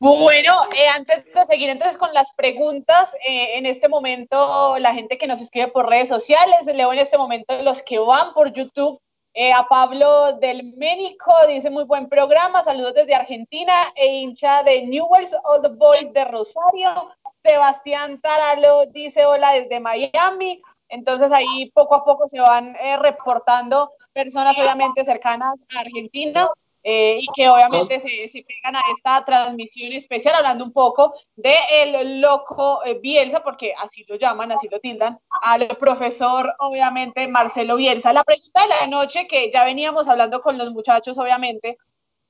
Bueno, 0.00 0.54
eh, 0.76 0.88
antes 0.94 1.24
de 1.32 1.44
seguir 1.44 1.68
entonces 1.68 1.98
con 1.98 2.12
las 2.14 2.32
preguntas, 2.32 3.14
eh, 3.26 3.58
en 3.58 3.66
este 3.66 3.88
momento 3.88 4.78
la 4.78 4.94
gente 4.94 5.18
que 5.18 5.26
nos 5.26 5.40
escribe 5.40 5.68
por 5.68 5.88
redes 5.88 6.08
sociales, 6.08 6.66
leo 6.66 6.92
en 6.92 6.98
este 6.98 7.18
momento 7.18 7.62
los 7.62 7.82
que 7.82 7.98
van 7.98 8.32
por 8.34 8.52
YouTube. 8.52 9.00
Eh, 9.34 9.52
a 9.52 9.68
Pablo 9.68 10.32
del 10.38 10.74
Ménico 10.76 11.32
dice 11.46 11.70
muy 11.70 11.84
buen 11.84 12.08
programa, 12.08 12.64
saludos 12.64 12.94
desde 12.94 13.14
Argentina 13.14 13.74
e 13.94 14.06
hincha 14.16 14.62
de 14.64 14.82
Newells 14.82 15.36
Old 15.44 15.76
Boys 15.76 16.12
de 16.12 16.24
Rosario. 16.24 17.12
Sebastián 17.44 18.20
Taralo 18.20 18.86
dice 18.86 19.26
hola 19.26 19.52
desde 19.52 19.80
Miami. 19.80 20.60
Entonces 20.88 21.30
ahí 21.30 21.70
poco 21.72 21.94
a 21.94 22.04
poco 22.04 22.28
se 22.28 22.40
van 22.40 22.74
eh, 22.76 22.96
reportando 22.96 23.92
personas 24.12 24.58
obviamente 24.58 25.04
cercanas 25.04 25.54
a 25.76 25.80
Argentina 25.80 26.50
eh, 26.82 27.18
y 27.20 27.26
que 27.34 27.48
obviamente 27.48 28.00
se, 28.00 28.28
se 28.28 28.44
pegan 28.44 28.76
a 28.76 28.82
esta 28.96 29.24
transmisión 29.24 29.92
especial 29.92 30.34
hablando 30.36 30.64
un 30.64 30.72
poco 30.72 31.14
de 31.36 31.54
el 31.70 32.20
loco 32.20 32.84
eh, 32.84 32.98
Bielsa, 33.00 33.42
porque 33.42 33.74
así 33.76 34.04
lo 34.08 34.16
llaman, 34.16 34.52
así 34.52 34.68
lo 34.70 34.78
tildan, 34.78 35.18
al 35.42 35.68
profesor 35.76 36.54
obviamente 36.60 37.28
Marcelo 37.28 37.76
Bielsa. 37.76 38.12
La 38.12 38.24
pregunta 38.24 38.62
de 38.62 38.68
la 38.68 38.86
noche 38.86 39.26
que 39.26 39.50
ya 39.52 39.64
veníamos 39.64 40.08
hablando 40.08 40.40
con 40.40 40.56
los 40.56 40.70
muchachos 40.72 41.18
obviamente 41.18 41.76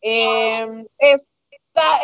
eh, 0.01 0.87
es, 0.99 1.27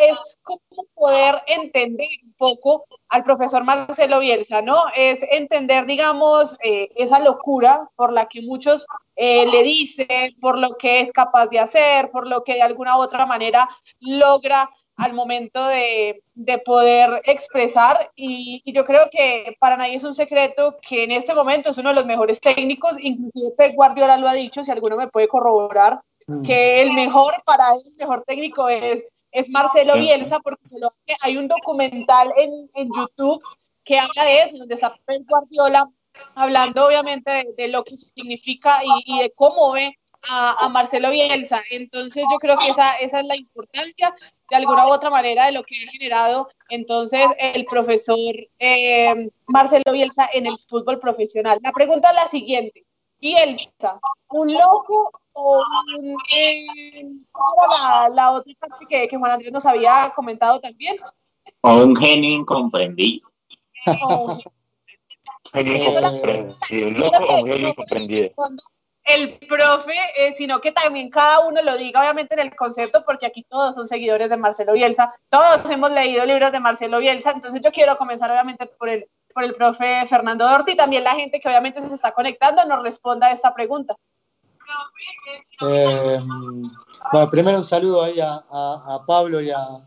es 0.01 0.37
cómo 0.43 0.85
poder 0.93 1.41
entender 1.47 2.07
un 2.23 2.33
poco 2.33 2.85
al 3.09 3.23
profesor 3.23 3.63
Marcelo 3.63 4.19
Bielsa, 4.19 4.61
¿no? 4.61 4.83
Es 4.95 5.19
entender, 5.31 5.85
digamos, 5.85 6.57
eh, 6.63 6.89
esa 6.95 7.19
locura 7.19 7.89
por 7.95 8.11
la 8.11 8.27
que 8.27 8.41
muchos 8.41 8.85
eh, 9.15 9.45
le 9.47 9.63
dicen, 9.63 10.35
por 10.41 10.57
lo 10.57 10.77
que 10.77 11.01
es 11.01 11.11
capaz 11.11 11.47
de 11.47 11.59
hacer, 11.59 12.11
por 12.11 12.27
lo 12.27 12.43
que 12.43 12.55
de 12.55 12.61
alguna 12.61 12.97
u 12.97 13.01
otra 13.01 13.25
manera 13.25 13.69
logra 13.99 14.69
al 14.97 15.13
momento 15.13 15.65
de, 15.67 16.23
de 16.33 16.57
poder 16.59 17.21
expresar. 17.25 18.11
Y, 18.15 18.61
y, 18.65 18.73
yo 18.73 18.85
creo 18.85 19.09
que 19.11 19.55
para 19.59 19.77
nadie 19.77 19.95
es 19.95 20.03
un 20.03 20.15
secreto 20.15 20.77
que 20.81 21.03
en 21.03 21.11
este 21.11 21.33
momento 21.33 21.69
es 21.69 21.77
uno 21.77 21.89
de 21.89 21.95
los 21.95 22.05
mejores 22.05 22.39
técnicos, 22.39 22.93
inclusive 22.99 23.55
Pep 23.57 23.75
Guardiola 23.75 24.17
lo 24.17 24.27
ha 24.27 24.33
dicho, 24.33 24.63
si 24.63 24.71
alguno 24.71 24.95
me 24.95 25.07
puede 25.07 25.27
corroborar, 25.27 26.01
mm. 26.27 26.43
que 26.43 26.81
el 26.81 26.93
mejor 26.93 27.33
para 27.45 27.73
él, 27.73 27.81
el 27.85 27.97
mejor 27.97 28.23
técnico 28.23 28.69
es 28.69 29.03
es 29.35 29.49
Marcelo 29.49 29.95
Bielsa, 29.95 30.39
porque 30.39 30.63
hay 31.21 31.37
un 31.37 31.47
documental 31.47 32.31
en, 32.37 32.69
en, 32.75 32.89
YouTube 32.95 33.43
que 33.83 33.99
habla 33.99 34.23
de 34.23 34.43
eso, 34.43 34.57
donde 34.57 34.75
está 34.75 34.95
Pep 35.05 35.23
Guardiola 35.27 35.89
hablando 36.35 36.87
obviamente 36.87 37.29
de, 37.29 37.53
de 37.57 37.67
lo 37.67 37.83
que 37.83 37.97
significa 37.97 38.79
y, 38.81 39.13
y 39.13 39.19
de 39.19 39.31
cómo 39.31 39.73
ve 39.73 39.97
a, 40.29 40.65
a, 40.65 40.69
Marcelo 40.69 41.11
Bielsa. 41.11 41.61
Entonces 41.69 42.23
yo 42.31 42.37
creo 42.37 42.55
que 42.55 42.67
esa, 42.67 42.95
esa 42.95 43.19
es 43.19 43.25
la 43.25 43.35
importancia 43.35 44.15
de 44.49 44.55
alguna 44.55 44.87
u 44.87 44.91
otra 44.91 45.09
manera 45.09 45.47
de 45.47 45.51
lo 45.51 45.63
que 45.63 45.75
ha 45.75 45.91
generado 45.91 46.47
entonces 46.69 47.25
el 47.37 47.65
profesor 47.65 48.33
eh, 48.59 49.29
Marcelo 49.47 49.91
Bielsa 49.91 50.29
en 50.33 50.45
el 50.47 50.53
fútbol 50.69 50.99
profesional. 50.99 51.59
La 51.61 51.73
pregunta 51.73 52.09
es 52.11 52.15
la 52.15 52.27
siguiente. 52.27 52.85
Bielsa, 53.19 53.99
¿un 54.29 54.53
loco 54.53 55.11
o 55.35 55.63
un, 55.97 56.17
eh, 56.33 56.65
la, 57.33 58.09
la, 58.09 58.31
otra 58.31 58.53
parte 58.57 58.85
que, 58.87 59.07
que, 59.07 59.17
Juan 59.17 59.31
Andrés 59.31 59.51
nos 59.51 59.65
había 59.65 60.11
comentado 60.15 60.59
también. 60.61 60.97
O 61.61 61.83
un 61.83 61.95
genio 61.95 62.37
incomprendido. 62.37 63.27
Oh. 63.85 64.39
genio 65.53 65.75
incomprendido, 65.75 66.89
loco 66.91 67.23
o 67.25 67.43
un 67.43 67.51
genio 67.51 67.69
incomprendido. 67.69 68.29
El 69.03 69.37
profe, 69.39 69.93
eh, 70.17 70.33
sino 70.35 70.61
que 70.61 70.71
también 70.71 71.09
cada 71.09 71.41
uno 71.41 71.61
lo 71.61 71.77
diga, 71.77 71.99
obviamente 71.99 72.33
en 72.33 72.39
el 72.39 72.55
concepto, 72.55 73.03
porque 73.05 73.27
aquí 73.27 73.43
todos 73.43 73.75
son 73.75 73.87
seguidores 73.87 74.29
de 74.29 74.37
Marcelo 74.37 74.73
Bielsa, 74.73 75.13
todos 75.29 75.69
hemos 75.69 75.91
leído 75.91 76.25
libros 76.25 76.51
de 76.51 76.59
Marcelo 76.59 76.99
Bielsa, 76.99 77.31
entonces 77.31 77.61
yo 77.61 77.71
quiero 77.71 77.97
comenzar 77.97 78.31
obviamente 78.31 78.65
por 78.65 78.89
el, 78.89 79.07
por 79.33 79.43
el 79.43 79.53
profe 79.53 80.07
Fernando 80.07 80.47
Dorti, 80.47 80.75
también 80.75 81.03
la 81.03 81.13
gente 81.13 81.39
que 81.39 81.47
obviamente 81.47 81.81
se 81.81 81.93
está 81.93 82.13
conectando 82.13 82.65
nos 82.65 82.81
responda 82.81 83.27
a 83.27 83.33
esta 83.33 83.53
pregunta. 83.53 83.95
Eh, 85.61 86.19
bueno, 87.11 87.29
primero 87.29 87.57
un 87.57 87.63
saludo 87.63 88.03
ahí 88.03 88.19
a, 88.19 89.01
Pablo 89.07 89.41
y 89.41 89.51
a, 89.51 89.85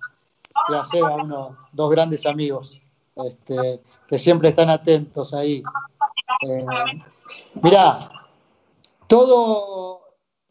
y 0.69 0.75
a 0.75 0.85
Seba, 0.85 1.17
unos 1.17 1.57
dos 1.73 1.91
grandes 1.91 2.25
amigos 2.27 2.81
este, 3.17 3.83
que 4.07 4.19
siempre 4.19 4.51
están 4.51 4.71
atentos 4.71 5.35
ahí. 5.35 5.63
Eh, 6.49 6.67
mirá, 7.63 8.11
todo, 9.07 10.01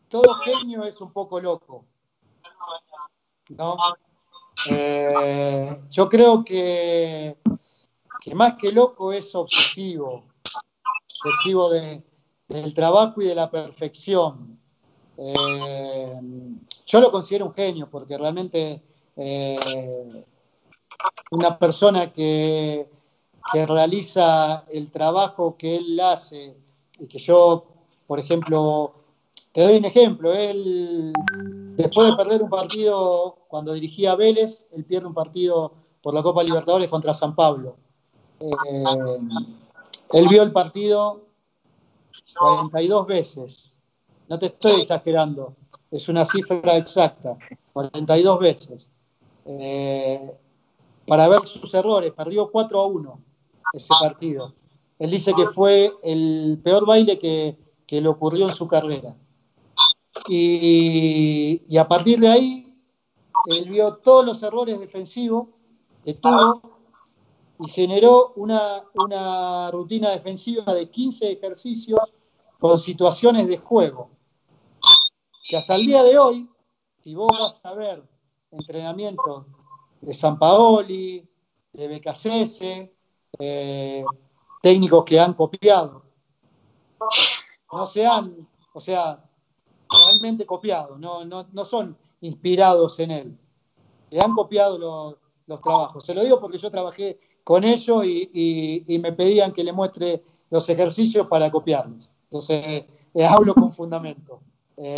todo 0.09 0.35
genio 0.35 0.83
es 0.83 0.99
un 1.01 1.11
poco 1.11 1.39
loco. 1.39 1.85
¿no? 3.49 3.77
Eh, 4.71 5.81
yo 5.89 6.09
creo 6.09 6.43
que, 6.43 7.37
que 8.19 8.35
más 8.35 8.55
que 8.55 8.71
loco 8.71 9.13
es 9.13 9.33
obsesivo, 9.35 10.25
obsesivo 11.23 11.69
de, 11.69 12.03
del 12.47 12.73
trabajo 12.73 13.21
y 13.21 13.25
de 13.25 13.35
la 13.35 13.49
perfección. 13.49 14.57
Eh, 15.17 16.21
yo 16.85 16.99
lo 16.99 17.11
considero 17.11 17.47
un 17.47 17.53
genio 17.53 17.89
porque 17.89 18.17
realmente 18.17 18.81
eh, 19.15 19.57
una 21.31 21.57
persona 21.57 22.11
que, 22.11 22.89
realiza 23.53 24.65
el 24.69 24.91
trabajo 24.91 25.55
que 25.57 25.77
él 25.77 25.97
hace 26.01 26.57
y 26.99 27.07
que 27.07 27.17
yo, 27.17 27.65
por 28.05 28.19
ejemplo, 28.19 28.91
te 29.53 29.61
doy 29.61 29.77
un 29.77 29.85
ejemplo, 29.85 30.33
él 30.33 31.13
después 31.77 32.09
de 32.09 32.17
perder 32.17 32.43
un 32.43 32.49
partido 32.49 33.37
cuando 33.47 33.71
dirigía 33.71 34.11
a 34.11 34.15
Vélez, 34.15 34.67
él 34.73 34.83
pierde 34.83 35.07
un 35.07 35.13
partido 35.13 35.71
por 36.01 36.13
la 36.13 36.21
Copa 36.21 36.43
Libertadores 36.43 36.89
contra 36.89 37.13
San 37.13 37.35
Pablo. 37.35 37.77
Eh, 38.41 38.49
él 40.11 40.27
vio 40.27 40.43
el 40.43 40.51
partido 40.51 41.26
42 42.35 43.07
veces. 43.07 43.73
No 44.27 44.37
te 44.37 44.47
estoy 44.47 44.81
exagerando, 44.81 45.55
es 45.89 46.09
una 46.09 46.25
cifra 46.25 46.75
exacta, 46.75 47.37
42 47.73 48.39
veces. 48.39 48.91
Eh, 49.45 50.37
para 51.07 51.27
ver 51.29 51.45
sus 51.45 51.73
errores, 51.73 52.11
perdió 52.11 52.51
4 52.51 52.81
a 52.81 52.87
1 52.87 53.19
ese 53.73 53.93
partido. 53.99 54.53
Él 54.99 55.11
dice 55.11 55.33
que 55.33 55.47
fue 55.47 55.93
el 56.03 56.59
peor 56.63 56.85
baile 56.85 57.17
que, 57.17 57.57
que 57.85 58.01
le 58.01 58.09
ocurrió 58.09 58.49
en 58.49 58.53
su 58.53 58.67
carrera. 58.67 59.15
Y, 60.27 61.61
y, 61.69 61.77
a 61.77 61.87
partir 61.87 62.19
de 62.19 62.27
ahí, 62.27 62.75
él 63.45 63.69
vio 63.69 63.95
todos 63.97 64.25
los 64.25 64.43
errores 64.43 64.79
defensivos 64.79 65.47
que 66.03 66.15
tuvo 66.15 66.61
y 67.59 67.69
generó 67.69 68.33
una, 68.35 68.83
una 68.95 69.71
rutina 69.71 70.09
defensiva 70.09 70.73
de 70.73 70.89
15 70.89 71.31
ejercicios 71.31 71.99
con 72.59 72.79
situaciones 72.79 73.47
de 73.47 73.57
juego. 73.57 74.11
Que 75.49 75.57
hasta 75.57 75.75
el 75.75 75.85
día 75.85 76.03
de 76.03 76.17
hoy, 76.17 76.49
si 77.03 77.15
vos 77.15 77.31
vas 77.39 77.61
a 77.63 77.73
ver 77.73 78.03
entrenamientos 78.51 79.45
de 80.01 80.13
San 80.13 80.37
Paoli, 80.37 81.27
de 81.73 81.87
BKCS, 81.87 82.61
eh, 83.39 84.03
técnicos 84.61 85.05
que 85.05 85.19
han 85.19 85.33
copiado, 85.33 86.03
no 87.71 87.85
se 87.85 88.05
han, 88.05 88.47
o 88.73 88.81
sea, 88.81 89.23
realmente 89.89 90.45
copiado, 90.45 90.97
no, 90.97 91.23
no, 91.23 91.47
no 91.51 91.65
son 91.65 91.97
inspirados 92.21 92.99
en 92.99 93.11
él, 93.11 93.37
le 94.09 94.19
han 94.19 94.33
copiado 94.33 94.77
los, 94.77 95.15
los, 95.45 95.61
trabajos. 95.61 96.05
Se 96.05 96.13
lo 96.13 96.23
digo 96.23 96.39
porque 96.39 96.57
yo 96.57 96.71
trabajé 96.71 97.19
con 97.43 97.63
ellos 97.63 98.05
y, 98.05 98.29
y, 98.33 98.95
y 98.95 98.99
me 98.99 99.13
pedían 99.13 99.53
que 99.53 99.63
le 99.63 99.71
muestre 99.71 100.23
los 100.49 100.67
ejercicios 100.69 101.27
para 101.27 101.51
copiarlos. 101.51 102.11
Entonces, 102.29 102.85
eh, 103.13 103.25
hablo 103.25 103.53
con 103.53 103.73
fundamento. 103.73 104.41
Eh, 104.77 104.95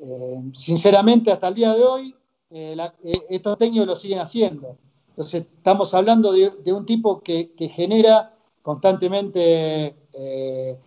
eh, 0.00 0.42
sinceramente, 0.54 1.32
hasta 1.32 1.48
el 1.48 1.54
día 1.54 1.74
de 1.74 1.82
hoy, 1.82 2.14
la, 2.50 2.94
estos 3.02 3.58
técnicos 3.58 3.86
lo 3.86 3.96
siguen 3.96 4.20
haciendo. 4.20 4.76
Entonces, 5.14 5.46
estamos 5.56 5.94
hablando 5.94 6.32
de, 6.32 6.72
un 6.72 6.84
tipo 6.84 7.20
que, 7.20 7.52
genera 7.72 8.34
constantemente 8.62 9.94
eh, 10.12 10.78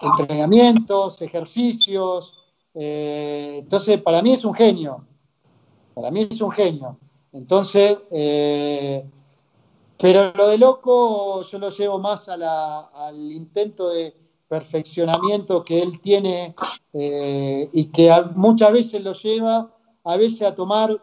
entrenamientos, 0.00 1.20
ejercicios. 1.20 2.38
eh, 2.74 3.58
entonces, 3.58 4.00
para 4.00 4.22
mí 4.22 4.32
es 4.32 4.46
un 4.46 4.54
genio. 4.54 5.04
Para 5.94 6.10
mí 6.10 6.26
es 6.30 6.40
un 6.40 6.50
genio. 6.52 6.96
Entonces, 7.32 7.98
eh, 8.10 9.04
pero 9.98 10.32
lo 10.34 10.48
de 10.48 10.58
loco 10.58 11.42
yo 11.42 11.58
lo 11.58 11.70
llevo 11.70 11.98
más 11.98 12.28
al 12.28 13.32
intento 13.32 13.88
de 13.90 14.14
perfeccionamiento 14.48 15.64
que 15.64 15.82
él 15.82 16.00
tiene 16.00 16.54
eh, 16.92 17.68
y 17.72 17.86
que 17.86 18.12
muchas 18.34 18.72
veces 18.72 19.02
lo 19.02 19.12
lleva 19.12 19.74
a 20.04 20.16
veces 20.16 20.42
a 20.42 20.54
tomar 20.54 21.02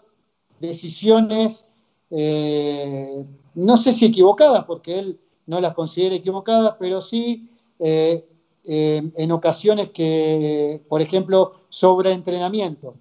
decisiones, 0.60 1.66
eh, 2.10 3.26
no 3.56 3.76
sé 3.76 3.92
si 3.92 4.06
equivocadas, 4.06 4.64
porque 4.66 4.98
él 4.98 5.20
no 5.46 5.60
las 5.60 5.74
considera 5.74 6.16
equivocadas, 6.16 6.76
pero 6.80 7.02
sí 7.02 7.50
eh, 7.80 8.26
en 8.66 9.32
ocasiones 9.34 9.90
que, 9.90 10.82
por 10.88 11.02
ejemplo, 11.02 11.54
sobreentrenamiento. 11.68 12.96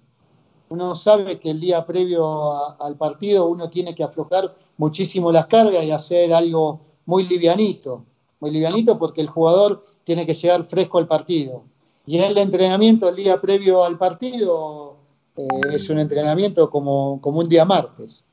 Uno 0.67 0.93
sabe 0.95 1.39
que 1.39 1.51
el 1.51 1.61
día 1.61 1.85
previo 1.85 2.81
al 2.81 2.97
partido 2.97 3.47
uno 3.47 3.69
tiene 3.69 3.95
que 3.95 4.03
aflojar 4.03 4.53
muchísimo 4.77 5.31
las 5.31 5.45
cargas 5.47 5.83
y 5.83 5.91
hacer 5.91 6.33
algo 6.33 6.81
muy 7.05 7.23
livianito, 7.27 8.03
muy 8.39 8.51
livianito 8.51 8.97
porque 8.97 9.21
el 9.21 9.27
jugador 9.27 9.85
tiene 10.03 10.25
que 10.25 10.33
llegar 10.33 10.65
fresco 10.65 10.97
al 10.97 11.07
partido. 11.07 11.63
Y 12.05 12.17
el 12.17 12.37
entrenamiento 12.37 13.07
el 13.07 13.15
día 13.15 13.39
previo 13.39 13.83
al 13.83 13.97
partido 13.97 14.95
eh, 15.37 15.47
es 15.71 15.89
un 15.89 15.99
entrenamiento 15.99 16.69
como, 16.69 17.19
como 17.21 17.39
un 17.39 17.47
día 17.49 17.63
martes. 17.65 18.25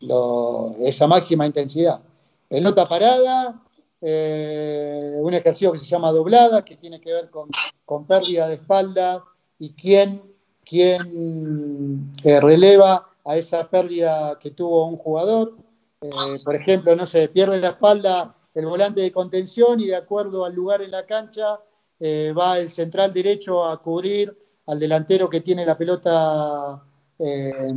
Lo- 0.00 0.74
esa 0.80 1.06
máxima 1.06 1.46
intensidad. 1.46 2.00
Pelota 2.48 2.86
parada, 2.88 3.60
eh, 4.00 5.16
un 5.18 5.34
ejercicio 5.34 5.72
que 5.72 5.78
se 5.78 5.86
llama 5.86 6.12
doblada, 6.12 6.64
que 6.64 6.76
tiene 6.76 7.00
que 7.00 7.12
ver 7.12 7.30
con, 7.30 7.48
con 7.84 8.04
pérdida 8.04 8.46
de 8.48 8.54
espalda 8.54 9.24
y 9.58 9.70
quién, 9.70 10.22
quién 10.64 12.12
eh, 12.22 12.40
releva 12.40 13.08
a 13.26 13.36
esa 13.36 13.68
pérdida 13.68 14.38
que 14.40 14.52
tuvo 14.52 14.86
un 14.86 14.96
jugador. 14.96 15.56
Eh, 16.00 16.10
por 16.44 16.54
ejemplo, 16.54 16.94
no 16.94 17.06
se 17.06 17.28
pierde 17.28 17.60
la 17.60 17.70
espalda 17.70 18.36
el 18.54 18.66
volante 18.66 19.02
de 19.02 19.12
contención 19.12 19.80
y 19.80 19.86
de 19.86 19.96
acuerdo 19.96 20.44
al 20.44 20.54
lugar 20.54 20.80
en 20.80 20.92
la 20.92 21.04
cancha 21.04 21.60
eh, 21.98 22.32
va 22.36 22.58
el 22.58 22.70
central 22.70 23.12
derecho 23.12 23.64
a 23.64 23.82
cubrir 23.82 24.34
al 24.66 24.78
delantero 24.78 25.28
que 25.28 25.40
tiene 25.40 25.66
la 25.66 25.76
pelota 25.76 26.82
eh, 27.18 27.68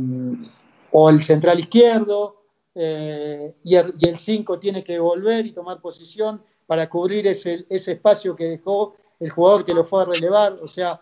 o 0.92 1.10
el 1.10 1.22
central 1.22 1.60
izquierdo 1.60 2.36
y 2.72 3.74
el 3.74 4.16
5 4.16 4.58
tiene 4.58 4.82
que 4.82 4.98
volver 4.98 5.44
y 5.44 5.52
tomar 5.52 5.80
posición 5.80 6.40
para 6.66 6.88
cubrir 6.88 7.26
ese, 7.26 7.66
ese 7.68 7.92
espacio 7.92 8.34
que 8.34 8.44
dejó 8.44 8.94
el 9.18 9.28
jugador 9.28 9.64
que 9.64 9.74
lo 9.74 9.84
fue 9.84 10.02
a 10.02 10.06
relevar, 10.06 10.52
o 10.62 10.68
sea, 10.68 11.00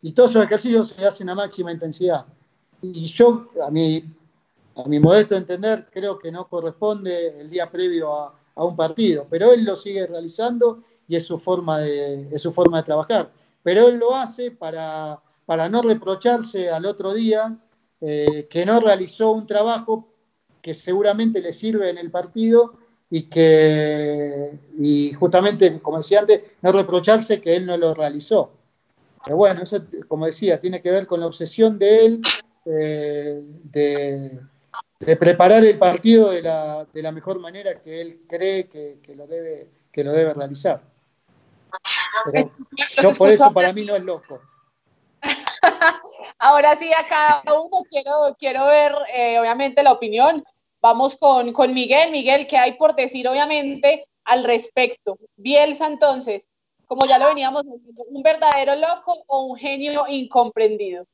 y 0.00 0.12
todos 0.12 0.30
esos 0.30 0.44
ejercicios 0.44 0.88
se 0.88 1.04
hacen 1.04 1.28
a 1.28 1.34
máxima 1.34 1.72
intensidad. 1.72 2.24
Y 2.82 3.06
yo, 3.06 3.48
a 3.64 3.70
mi, 3.70 4.04
a 4.76 4.88
mi 4.88 5.00
modesto 5.00 5.36
entender, 5.36 5.88
creo 5.92 6.18
que 6.18 6.30
no 6.30 6.48
corresponde 6.48 7.40
el 7.40 7.50
día 7.50 7.70
previo 7.70 8.14
a, 8.14 8.34
un 8.56 8.74
partido, 8.74 9.24
pero 9.30 9.52
él 9.52 9.64
lo 9.64 9.76
sigue 9.76 10.04
realizando 10.04 10.82
y 11.06 11.14
es 11.14 11.24
su 11.24 11.38
forma 11.38 11.78
de, 11.78 12.28
es 12.32 12.42
su 12.42 12.52
forma 12.52 12.78
de 12.78 12.82
trabajar. 12.82 13.30
Pero 13.62 13.86
él 13.86 13.98
lo 13.98 14.16
hace 14.16 14.50
para, 14.50 15.20
para 15.46 15.68
no 15.68 15.80
reprocharse 15.80 16.68
al 16.68 16.84
otro 16.84 17.14
día 17.14 17.56
eh, 18.00 18.48
que 18.50 18.66
no 18.66 18.80
realizó 18.80 19.30
un 19.30 19.46
trabajo 19.46 20.08
que 20.60 20.74
seguramente 20.74 21.40
le 21.40 21.52
sirve 21.52 21.88
en 21.88 21.98
el 21.98 22.10
partido 22.10 22.74
y 23.10 23.22
que, 23.22 24.58
y 24.76 25.12
justamente, 25.12 25.80
como 25.80 25.98
decía 25.98 26.20
antes, 26.20 26.42
no 26.60 26.72
reprocharse 26.72 27.40
que 27.40 27.54
él 27.54 27.64
no 27.64 27.76
lo 27.76 27.94
realizó. 27.94 28.50
Pero 29.24 29.36
bueno, 29.36 29.62
eso, 29.62 29.82
como 30.08 30.26
decía, 30.26 30.60
tiene 30.60 30.82
que 30.82 30.90
ver 30.90 31.06
con 31.06 31.20
la 31.20 31.26
obsesión 31.26 31.78
de 31.78 32.04
él 32.04 32.20
eh, 32.64 33.40
de, 33.42 34.40
de, 35.00 35.16
preparar 35.16 35.64
el 35.64 35.78
partido 35.78 36.30
de 36.30 36.42
la, 36.42 36.86
de 36.92 37.02
la, 37.02 37.12
mejor 37.12 37.38
manera 37.40 37.80
que 37.80 38.00
él 38.00 38.22
cree 38.28 38.68
que, 38.68 38.98
que, 39.02 39.14
lo, 39.14 39.26
debe, 39.26 39.70
que 39.92 40.04
lo 40.04 40.12
debe 40.12 40.34
realizar. 40.34 40.82
Pero 42.32 42.50
yo 43.02 43.12
por 43.12 43.30
eso 43.30 43.52
para 43.52 43.72
mí 43.72 43.84
no 43.84 43.96
es 43.96 44.02
loco. 44.02 44.40
Ahora 46.38 46.76
sí, 46.76 46.90
a 46.92 47.06
cada 47.06 47.60
uno 47.60 47.84
quiero, 47.88 48.36
quiero 48.38 48.66
ver, 48.66 48.94
eh, 49.14 49.38
obviamente, 49.38 49.82
la 49.82 49.92
opinión. 49.92 50.44
Vamos 50.80 51.16
con, 51.16 51.52
con 51.52 51.74
Miguel. 51.74 52.12
Miguel, 52.12 52.46
¿qué 52.46 52.56
hay 52.56 52.72
por 52.72 52.94
decir, 52.94 53.26
obviamente, 53.26 54.02
al 54.24 54.44
respecto? 54.44 55.18
Bielsa, 55.36 55.88
entonces, 55.88 56.48
como 56.86 57.04
ya 57.06 57.18
lo 57.18 57.28
veníamos 57.28 57.64
diciendo, 57.64 58.04
¿un 58.08 58.22
verdadero 58.22 58.76
loco 58.76 59.16
o 59.26 59.46
un 59.46 59.56
genio 59.56 60.04
incomprendido? 60.08 61.04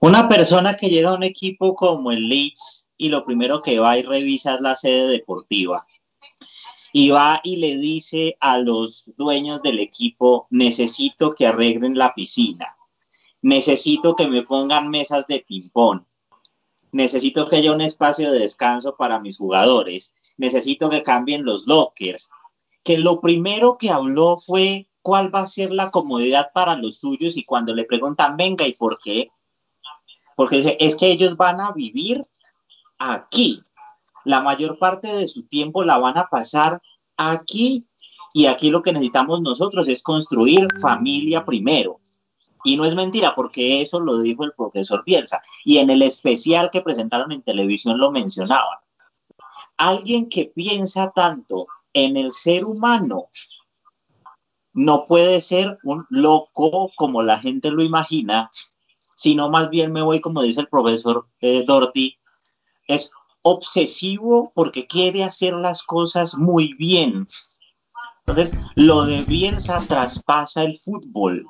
Una 0.00 0.28
persona 0.28 0.76
que 0.76 0.88
llega 0.88 1.10
a 1.10 1.14
un 1.14 1.22
equipo 1.22 1.74
como 1.74 2.10
el 2.12 2.28
Leeds 2.28 2.90
y 2.96 3.08
lo 3.08 3.24
primero 3.24 3.62
que 3.62 3.78
va 3.78 3.96
y 3.98 4.02
revisa 4.02 4.54
es 4.54 4.60
la 4.60 4.76
sede 4.76 5.08
deportiva. 5.08 5.86
Y 6.92 7.10
va 7.10 7.40
y 7.42 7.56
le 7.56 7.76
dice 7.76 8.36
a 8.40 8.58
los 8.58 9.10
dueños 9.16 9.62
del 9.62 9.80
equipo, 9.80 10.46
necesito 10.50 11.34
que 11.34 11.46
arreglen 11.46 11.98
la 11.98 12.14
piscina, 12.14 12.76
necesito 13.42 14.14
que 14.14 14.28
me 14.28 14.42
pongan 14.42 14.90
mesas 14.90 15.26
de 15.26 15.40
ping-pong, 15.40 16.02
necesito 16.92 17.48
que 17.48 17.56
haya 17.56 17.72
un 17.72 17.80
espacio 17.80 18.30
de 18.30 18.38
descanso 18.38 18.96
para 18.96 19.18
mis 19.18 19.38
jugadores, 19.38 20.14
necesito 20.36 20.88
que 20.88 21.02
cambien 21.02 21.44
los 21.44 21.66
lockers. 21.66 22.30
Que 22.84 22.98
lo 22.98 23.20
primero 23.20 23.78
que 23.78 23.90
habló 23.90 24.36
fue 24.36 24.88
cuál 25.04 25.32
va 25.32 25.40
a 25.40 25.46
ser 25.46 25.70
la 25.70 25.90
comodidad 25.90 26.50
para 26.54 26.76
los 26.76 27.00
suyos 27.00 27.36
y 27.36 27.44
cuando 27.44 27.74
le 27.74 27.84
preguntan, 27.84 28.38
venga, 28.38 28.66
¿y 28.66 28.72
por 28.72 28.98
qué? 29.00 29.28
Porque 30.34 30.78
es 30.80 30.96
que 30.96 31.10
ellos 31.10 31.36
van 31.36 31.60
a 31.60 31.72
vivir 31.72 32.22
aquí. 32.98 33.60
La 34.24 34.40
mayor 34.40 34.78
parte 34.78 35.14
de 35.14 35.28
su 35.28 35.46
tiempo 35.46 35.84
la 35.84 35.98
van 35.98 36.16
a 36.16 36.30
pasar 36.30 36.80
aquí 37.18 37.86
y 38.32 38.46
aquí 38.46 38.70
lo 38.70 38.80
que 38.80 38.94
necesitamos 38.94 39.42
nosotros 39.42 39.88
es 39.88 40.02
construir 40.02 40.66
familia 40.80 41.44
primero. 41.44 42.00
Y 42.64 42.78
no 42.78 42.86
es 42.86 42.94
mentira, 42.94 43.34
porque 43.34 43.82
eso 43.82 44.00
lo 44.00 44.20
dijo 44.20 44.42
el 44.44 44.52
profesor 44.52 45.04
Bielsa. 45.04 45.42
Y 45.66 45.78
en 45.78 45.90
el 45.90 46.00
especial 46.00 46.70
que 46.72 46.80
presentaron 46.80 47.30
en 47.30 47.42
televisión 47.42 47.98
lo 47.98 48.10
mencionaba. 48.10 48.82
Alguien 49.76 50.30
que 50.30 50.46
piensa 50.46 51.12
tanto 51.14 51.66
en 51.92 52.16
el 52.16 52.32
ser 52.32 52.64
humano 52.64 53.28
no 54.74 55.04
puede 55.06 55.40
ser 55.40 55.78
un 55.84 56.04
loco 56.10 56.90
como 56.96 57.22
la 57.22 57.38
gente 57.38 57.70
lo 57.70 57.82
imagina, 57.82 58.50
sino 59.16 59.48
más 59.48 59.70
bien 59.70 59.92
me 59.92 60.02
voy, 60.02 60.20
como 60.20 60.42
dice 60.42 60.60
el 60.60 60.68
profesor 60.68 61.28
eh, 61.40 61.64
Dorty, 61.66 62.18
es 62.88 63.12
obsesivo 63.42 64.52
porque 64.54 64.86
quiere 64.86 65.22
hacer 65.22 65.54
las 65.54 65.82
cosas 65.82 66.36
muy 66.36 66.74
bien. 66.74 67.26
Entonces, 68.26 68.56
lo 68.74 69.04
de 69.04 69.22
Bielsa 69.22 69.78
traspasa 69.86 70.64
el 70.64 70.76
fútbol 70.78 71.46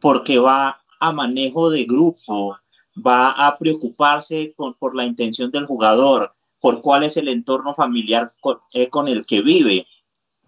porque 0.00 0.38
va 0.38 0.82
a 0.98 1.12
manejo 1.12 1.70
de 1.70 1.84
grupo, 1.84 2.58
va 2.94 3.30
a 3.46 3.58
preocuparse 3.58 4.54
por 4.56 4.94
la 4.94 5.04
intención 5.04 5.50
del 5.50 5.66
jugador, 5.66 6.34
por 6.60 6.80
cuál 6.80 7.04
es 7.04 7.16
el 7.16 7.28
entorno 7.28 7.74
familiar 7.74 8.28
eh, 8.74 8.88
con 8.88 9.08
el 9.08 9.24
que 9.24 9.40
vive. 9.40 9.86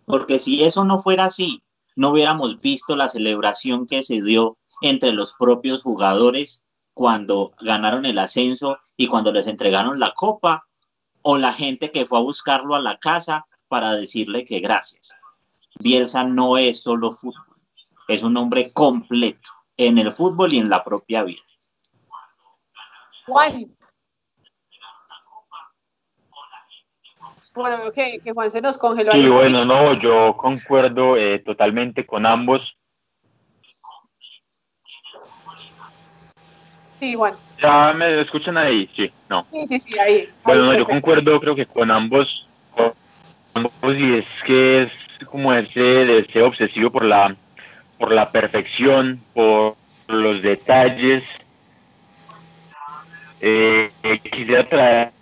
Porque 0.05 0.39
si 0.39 0.63
eso 0.63 0.85
no 0.85 0.99
fuera 0.99 1.27
así, 1.27 1.63
no 1.97 2.11
hubiéramos 2.11 2.59
visto 2.61 2.97
la 2.97 3.09
celebración 3.09 3.87
que 3.87 4.03
se 4.03 4.23
dio 4.23 4.59
entre 4.81 5.13
los 5.13 5.35
propios 5.35 5.83
jugadores 5.83 6.65
cuando 6.95 7.53
ganaron 7.61 8.07
el 8.07 8.19
ascenso 8.19 8.79
y 8.97 9.07
cuando 9.07 9.33
les 9.33 9.47
entregaron 9.47 9.99
la 9.99 10.13
copa 10.13 10.67
o 11.23 11.39
la 11.39 11.53
gente 11.53 11.91
que 11.91 12.05
fue 12.05 12.19
a 12.19 12.23
buscarlo 12.23 12.75
a 12.75 12.81
la 12.81 12.99
casa 12.99 13.47
para 13.69 13.93
decirle 13.95 14.45
que 14.45 14.61
gracias. 14.61 15.17
Bielsa 15.81 16.25
no 16.25 16.59
es 16.59 16.83
solo 16.83 17.13
fútbol, 17.13 17.57
es 18.09 18.23
un 18.23 18.37
hombre 18.37 18.71
completo 18.73 19.51
en 19.77 19.99
el 19.99 20.13
fútbol 20.13 20.53
y 20.53 20.59
en 20.59 20.69
la 20.69 20.85
propia 20.85 21.25
vida. 21.25 21.41
Juan. 23.27 23.75
Bueno, 27.55 27.93
que, 27.93 28.19
que 28.21 28.33
Juan 28.33 28.51
se 28.51 28.61
nos 28.61 28.79
congeló. 28.79 29.13
Sí, 29.13 29.29
bueno, 29.29 29.65
no, 29.65 29.93
yo 29.95 30.37
concuerdo 30.37 31.17
eh, 31.17 31.39
totalmente 31.41 32.07
con 32.07 32.25
ambos. 32.25 32.77
Sí, 36.99 37.15
Juan. 37.15 37.35
¿Ya 37.61 37.93
me 37.93 38.21
escuchan 38.21 38.57
ahí? 38.57 38.89
Sí, 38.97 39.13
no. 39.29 39.47
Sí, 39.53 39.67
sí, 39.69 39.79
sí, 39.81 39.99
ahí. 39.99 40.31
Bueno, 40.45 40.65
ahí, 40.65 40.71
no, 40.71 40.79
yo 40.79 40.87
concuerdo 40.87 41.41
creo 41.41 41.55
que 41.55 41.67
con 41.67 41.91
ambos, 41.91 42.49
con 42.75 42.95
ambos 43.55 43.99
y 43.99 44.15
es 44.15 44.27
que 44.47 44.83
es 44.83 45.27
como 45.27 45.53
ese 45.53 45.81
deseo 45.81 46.47
obsesivo 46.47 46.91
por 46.91 47.05
la, 47.05 47.37
por 47.99 48.13
la 48.13 48.31
perfección, 48.33 49.21
por 49.35 49.77
los 50.09 50.43
detalles. 50.43 51.23
eh, 53.41 53.91
quisiera 54.31 54.69
traer 54.69 55.13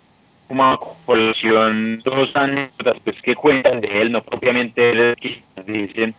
como 0.51 0.65
a 0.65 0.79
colación 1.05 2.01
dos 2.03 2.35
anécdotas 2.35 2.97
pues, 3.05 3.21
que 3.21 3.35
cuentan 3.35 3.79
de 3.79 4.01
él, 4.01 4.11
no 4.11 4.21
propiamente 4.21 5.15
dicen. 5.65 6.13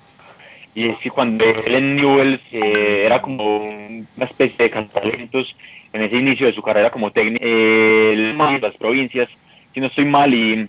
Y 0.74 0.89
es 0.89 0.99
que 1.01 1.11
cuando 1.11 1.45
él 1.45 1.74
en 1.74 1.97
Newell's 1.97 2.41
eh, 2.51 3.03
era 3.05 3.20
como 3.20 3.66
una 3.66 4.24
especie 4.24 4.70
de 4.70 4.70
talentos 4.70 5.55
en 5.93 6.01
ese 6.01 6.16
inicio 6.16 6.47
de 6.47 6.55
su 6.55 6.62
carrera 6.62 6.89
como 6.91 7.11
técnico, 7.11 7.45
él 7.45 8.35
en 8.41 8.61
las 8.62 8.74
provincias, 8.76 9.28
si 9.74 9.80
no 9.80 9.89
estoy 9.89 10.07
mal, 10.07 10.33
y 10.33 10.66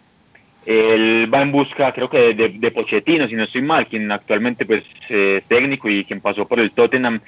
él 0.66 1.34
va 1.34 1.42
en 1.42 1.54
busca, 1.54 1.94
creo 1.94 2.10
que 2.10 2.34
de, 2.34 2.50
de, 2.50 2.72
Pochettino, 2.72 3.30
si 3.30 3.36
no 3.36 3.44
estoy 3.44 3.62
mal, 3.62 3.88
quien 3.88 4.12
actualmente 4.12 4.66
pues 4.66 4.84
es 5.08 5.42
técnico 5.46 5.88
y 5.88 6.04
quien 6.04 6.20
pasó 6.20 6.46
por 6.46 6.60
el 6.60 6.72
Tottenham. 6.72 7.22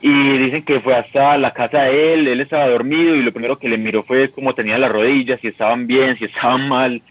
Y 0.00 0.38
dicen 0.38 0.62
que 0.62 0.80
fue 0.80 0.94
hasta 0.94 1.36
la 1.38 1.52
casa 1.52 1.82
de 1.82 2.14
él, 2.14 2.28
él 2.28 2.40
estaba 2.40 2.68
dormido 2.68 3.16
y 3.16 3.22
lo 3.22 3.32
primero 3.32 3.58
que 3.58 3.68
le 3.68 3.78
miró 3.78 4.04
fue 4.04 4.30
cómo 4.30 4.54
tenía 4.54 4.78
las 4.78 4.92
rodillas, 4.92 5.40
si 5.40 5.48
estaban 5.48 5.86
bien, 5.86 6.16
si 6.18 6.26
estaban 6.26 6.68
mal. 6.68 7.02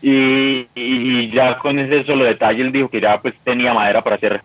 Y, 0.00 1.28
ya 1.28 1.58
con 1.58 1.78
ese 1.78 2.04
solo 2.04 2.24
detalle 2.24 2.62
él 2.62 2.72
dijo 2.72 2.88
que 2.88 3.00
ya 3.00 3.20
pues 3.20 3.34
tenía 3.44 3.74
madera 3.74 4.02
para 4.02 4.18
ser, 4.18 4.40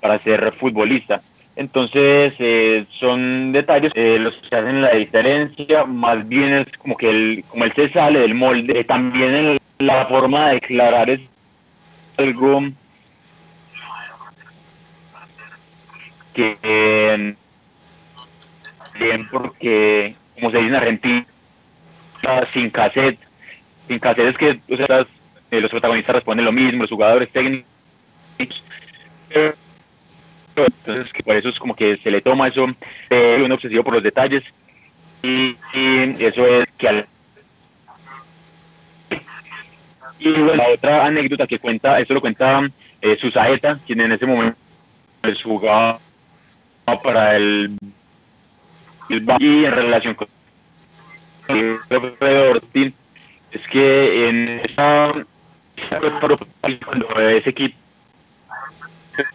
para 0.00 0.18
ser 0.22 0.52
futbolista. 0.54 1.22
Entonces, 1.56 2.34
eh, 2.38 2.84
son 3.00 3.52
detalles 3.52 3.90
eh, 3.94 4.18
los 4.20 4.34
que 4.36 4.54
hacen 4.54 4.80
la 4.80 4.90
diferencia, 4.92 5.84
más 5.84 6.28
bien 6.28 6.54
es 6.54 6.66
como 6.78 6.96
que 6.96 7.10
él, 7.10 7.44
como 7.48 7.64
él 7.64 7.72
se 7.74 7.90
sale 7.90 8.20
del 8.20 8.34
molde, 8.34 8.84
también 8.84 9.34
en 9.34 9.58
la 9.78 10.06
forma 10.06 10.48
de 10.48 10.54
declarar 10.54 11.10
es 11.10 11.20
algo 12.16 12.62
que 16.38 17.34
bien 18.98 19.28
porque, 19.28 20.14
como 20.34 20.50
se 20.50 20.58
dice 20.58 20.68
en 20.68 20.74
Argentina, 20.76 21.26
sin 22.52 22.70
cassette, 22.70 23.18
sin 23.88 23.98
cassette 23.98 24.28
es 24.28 24.36
que 24.36 24.60
eh, 25.50 25.60
los 25.60 25.70
protagonistas 25.70 26.14
responden 26.14 26.44
lo 26.44 26.52
mismo, 26.52 26.82
los 26.82 26.90
jugadores 26.90 27.30
técnicos, 27.30 27.66
entonces 30.54 31.12
que 31.12 31.22
por 31.24 31.36
eso 31.36 31.48
es 31.48 31.58
como 31.58 31.74
que 31.74 31.96
se 31.98 32.10
le 32.10 32.20
toma 32.20 32.48
eso, 32.48 32.66
eh, 33.10 33.42
un 33.44 33.50
obsesivo 33.50 33.82
por 33.82 33.94
los 33.94 34.02
detalles 34.02 34.44
y, 35.22 35.56
eso 36.20 36.46
es 36.46 36.66
que 36.76 36.88
al 36.88 37.06
y 40.20 40.30
la 40.30 40.68
otra 40.68 41.06
anécdota 41.06 41.46
que 41.46 41.58
cuenta, 41.58 41.98
eso 42.00 42.14
lo 42.14 42.20
cuenta 42.20 42.68
eh, 43.00 43.16
Susaeta, 43.20 43.78
quien 43.86 44.00
en 44.00 44.12
ese 44.12 44.26
momento 44.26 44.58
pues, 45.22 45.42
jugaba 45.42 46.00
para 46.96 47.36
el, 47.36 47.76
el 49.08 49.26
en 49.40 49.72
relación 49.72 50.14
con 50.14 50.28
el 51.48 51.78
Ortiz, 51.90 52.92
es 53.52 53.68
que 53.68 54.28
en 54.28 54.60
esa, 54.64 55.12
cuando 56.84 57.20
ese 57.20 57.50
equipo 57.50 57.76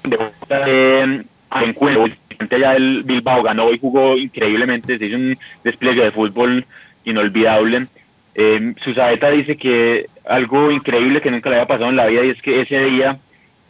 de 0.04 1.26
encuentro 1.62 2.58
ya 2.58 2.76
el 2.76 3.04
Bilbao 3.04 3.44
ganó 3.44 3.72
y 3.72 3.80
jugó 3.80 4.18
increíblemente, 4.18 4.98
se 4.98 5.06
hizo 5.06 5.16
un 5.16 5.38
despliegue 5.64 6.04
de 6.04 6.12
fútbol 6.12 6.66
inolvidable. 7.06 7.88
Eh, 8.36 8.74
Susaeta 8.84 9.30
dice 9.30 9.58
que 9.58 10.08
algo 10.26 10.72
increíble 10.72 11.22
que 11.22 11.32
nunca 11.32 11.50
le 11.50 11.58
había 11.58 11.68
pasado 11.68 11.90
en 11.90 11.96
la 11.96 12.08
vida 12.08 12.26
y 12.26 12.30
es 12.32 12.42
que 12.42 12.62
ese 12.62 12.80
día 12.86 13.20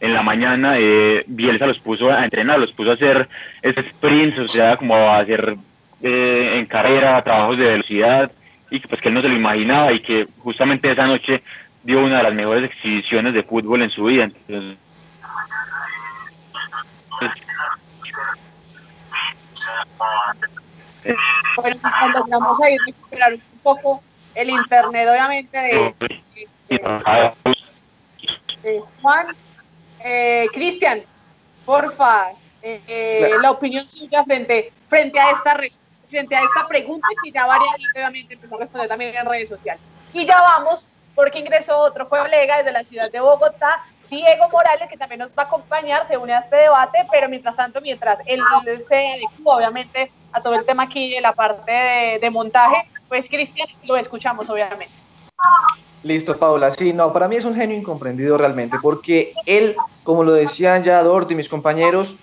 en 0.00 0.14
la 0.14 0.22
mañana 0.22 0.74
eh, 0.78 1.24
Bielsa 1.26 1.66
los 1.66 1.78
puso 1.78 2.10
a 2.10 2.24
entrenar, 2.24 2.58
los 2.58 2.72
puso 2.72 2.90
a 2.90 2.94
hacer 2.94 3.28
sprints, 3.62 4.38
o 4.38 4.48
sea, 4.48 4.76
como 4.76 4.96
a 4.96 5.18
hacer 5.18 5.56
eh, 6.02 6.52
en 6.56 6.66
carrera, 6.66 7.22
trabajos 7.22 7.56
de 7.56 7.64
velocidad 7.64 8.30
y 8.70 8.80
que 8.80 8.88
pues 8.88 9.00
que 9.00 9.08
él 9.08 9.14
no 9.14 9.22
se 9.22 9.28
lo 9.28 9.36
imaginaba 9.36 9.92
y 9.92 10.00
que 10.00 10.28
justamente 10.38 10.90
esa 10.90 11.06
noche 11.06 11.42
dio 11.82 12.02
una 12.02 12.18
de 12.18 12.22
las 12.24 12.34
mejores 12.34 12.64
exhibiciones 12.64 13.34
de 13.34 13.42
fútbol 13.42 13.82
en 13.82 13.90
su 13.90 14.04
vida. 14.04 14.24
Entonces, 14.24 14.78
bueno, 21.56 21.76
cuando 21.80 22.24
vamos 22.28 22.60
a 22.62 22.70
ir 22.70 22.80
a 22.80 22.84
recuperar 22.86 23.32
un 23.34 23.58
poco 23.62 24.02
el 24.34 24.50
internet, 24.50 25.08
obviamente, 25.10 25.58
de, 25.58 25.94
de, 26.68 26.76
de 28.62 28.82
Juan. 29.00 29.26
Eh, 30.06 30.48
Cristian, 30.52 31.02
porfa, 31.64 32.32
eh, 32.60 32.82
eh, 32.86 33.30
la 33.40 33.50
opinión 33.52 33.86
suya 33.86 34.22
frente, 34.22 34.70
frente, 34.86 35.18
a 35.18 35.30
esta, 35.30 35.58
frente 36.10 36.36
a 36.36 36.42
esta 36.42 36.68
pregunta 36.68 37.08
que 37.22 37.32
ya 37.32 37.46
varias 37.46 37.74
empezó 38.28 38.56
a 38.56 38.58
responder 38.58 38.86
también 38.86 39.16
en 39.16 39.24
redes 39.24 39.48
sociales. 39.48 39.82
Y 40.12 40.26
ya 40.26 40.38
vamos, 40.42 40.88
porque 41.14 41.38
ingresó 41.38 41.78
otro 41.78 42.06
colega 42.06 42.58
desde 42.58 42.72
la 42.72 42.84
ciudad 42.84 43.10
de 43.10 43.20
Bogotá, 43.20 43.82
Diego 44.10 44.50
Morales, 44.50 44.90
que 44.90 44.98
también 44.98 45.20
nos 45.20 45.30
va 45.30 45.44
a 45.44 45.46
acompañar, 45.46 46.06
se 46.06 46.18
une 46.18 46.34
a 46.34 46.40
este 46.40 46.56
debate, 46.56 47.06
pero 47.10 47.26
mientras 47.30 47.56
tanto, 47.56 47.80
mientras 47.80 48.18
él 48.26 48.42
se 48.86 49.14
adecua, 49.14 49.56
obviamente, 49.56 50.12
a 50.32 50.42
todo 50.42 50.54
el 50.54 50.66
tema 50.66 50.82
aquí 50.82 51.14
de 51.14 51.22
la 51.22 51.32
parte 51.32 51.72
de, 51.72 52.18
de 52.18 52.30
montaje, 52.30 52.86
pues 53.08 53.26
Cristian, 53.26 53.68
lo 53.84 53.96
escuchamos, 53.96 54.50
obviamente. 54.50 54.92
Listo, 56.04 56.36
Paula. 56.36 56.70
Sí, 56.70 56.92
no, 56.92 57.12
para 57.14 57.28
mí 57.28 57.36
es 57.36 57.46
un 57.46 57.54
genio 57.54 57.76
incomprendido 57.76 58.36
realmente, 58.36 58.76
porque 58.82 59.32
él, 59.46 59.74
como 60.02 60.22
lo 60.22 60.32
decían 60.32 60.84
ya 60.84 61.02
Dort 61.02 61.30
y 61.30 61.34
mis 61.34 61.48
compañeros, 61.48 62.18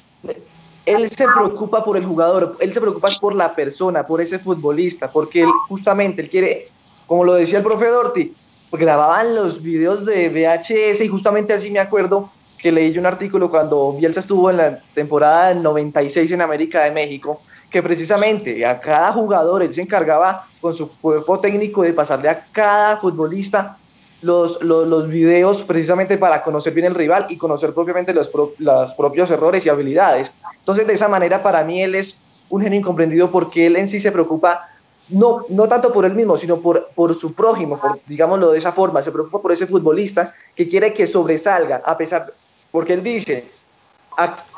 él 0.86 1.10
se 1.10 1.26
preocupa 1.28 1.84
por 1.84 1.98
el 1.98 2.06
jugador, 2.06 2.58
él 2.60 2.72
se 2.72 2.80
preocupa 2.80 3.10
por 3.20 3.36
la 3.36 3.56
persona, 3.56 4.06
por 4.06 4.22
ese 4.22 4.38
futbolista, 4.38 5.12
porque 5.12 5.42
él 5.42 5.50
justamente, 5.68 6.22
él 6.22 6.30
quiere, 6.30 6.70
como 7.08 7.24
lo 7.24 7.34
decía 7.34 7.58
el 7.58 7.64
profe 7.64 7.88
Dorti, 7.88 8.36
grababan 8.72 9.34
los 9.34 9.64
videos 9.64 10.06
de 10.06 10.30
VHS 10.30 11.02
y 11.02 11.08
justamente 11.08 11.54
así 11.54 11.72
me 11.72 11.80
acuerdo 11.80 12.30
que 12.60 12.72
leí 12.72 12.96
un 13.00 13.08
artículo 13.08 13.50
cuando 13.50 13.94
Bielsa 13.94 14.20
estuvo 14.20 14.52
en 14.52 14.58
la 14.58 14.84
temporada 14.94 15.56
96 15.56 16.32
en 16.32 16.42
América 16.42 16.84
de 16.84 16.92
México, 16.92 17.42
que 17.72 17.82
precisamente 17.82 18.66
a 18.66 18.80
cada 18.80 19.14
jugador 19.14 19.64
él 19.64 19.74
se 19.74 19.82
encargaba 19.82 20.48
con 20.60 20.74
su 20.74 20.92
cuerpo 21.00 21.40
técnico 21.40 21.82
de 21.84 21.94
pasarle 21.94 22.30
a 22.30 22.46
cada 22.52 22.98
futbolista 22.98 23.78
los, 24.22 24.62
los, 24.62 25.08
videos 25.08 25.64
precisamente 25.64 26.18
para 26.18 26.44
conocer 26.44 26.74
bien 26.74 26.86
el 26.86 26.96
rival 26.96 27.26
y 27.30 27.38
conocer 27.38 27.74
propiamente 27.74 28.14
los, 28.14 28.30
los 28.60 28.94
propios 28.94 29.32
errores 29.32 29.66
y 29.66 29.70
habilidades. 29.70 30.32
Entonces, 30.60 30.86
de 30.86 30.94
esa 30.94 31.08
manera, 31.08 31.42
para 31.42 31.64
mí, 31.64 31.82
él 31.82 31.96
es 31.96 32.20
un 32.50 32.62
genio 32.62 32.80
incomprendido 32.80 33.32
porque 33.32 33.66
él 33.66 33.78
en 33.78 33.88
sí 33.88 34.00
se 34.00 34.12
preocupa 34.12 34.68
no, 35.10 35.46
no 35.50 35.68
tanto 35.68 35.92
por 35.92 36.06
él 36.06 36.14
mismo, 36.14 36.38
sino 36.38 36.62
por, 36.62 36.90
por 36.94 37.16
su 37.16 37.34
prójimo, 37.34 37.80
digámoslo 38.06 38.52
de 38.52 38.60
esa 38.60 38.72
forma, 38.72 39.02
se 39.02 39.12
preocupa 39.12 39.42
por 39.42 39.52
ese 39.52 39.66
futbolista 39.66 40.34
que 40.56 40.70
quiere 40.70 40.94
que 40.94 41.08
sobresalga, 41.08 41.82
a 41.84 41.98
pesar, 41.98 42.34
porque 42.72 42.94
él 42.94 43.04
dice, 43.04 43.50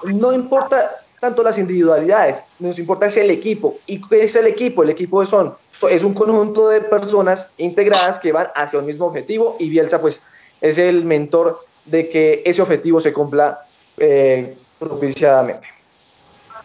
no 0.03 0.33
importa 0.33 1.02
tanto 1.23 1.41
las 1.41 1.57
individualidades, 1.57 2.43
nos 2.59 2.77
importa 2.79 3.05
es 3.05 3.15
el 3.15 3.31
equipo. 3.31 3.77
¿Y 3.85 4.01
qué 4.01 4.25
es 4.25 4.35
el 4.35 4.45
equipo? 4.45 4.83
El 4.83 4.89
equipo 4.89 5.25
son, 5.25 5.55
es 5.89 6.03
un 6.03 6.13
conjunto 6.13 6.67
de 6.67 6.81
personas 6.81 7.49
integradas 7.57 8.19
que 8.19 8.33
van 8.33 8.47
hacia 8.55 8.79
un 8.79 8.85
mismo 8.85 9.05
objetivo 9.05 9.55
y 9.57 9.69
Bielsa 9.69 10.01
pues 10.01 10.21
es 10.59 10.77
el 10.77 11.05
mentor 11.05 11.65
de 11.85 12.09
que 12.09 12.43
ese 12.45 12.61
objetivo 12.61 12.99
se 12.99 13.13
cumpla 13.13 13.65
eh, 13.95 14.57
propiciadamente. 14.77 15.69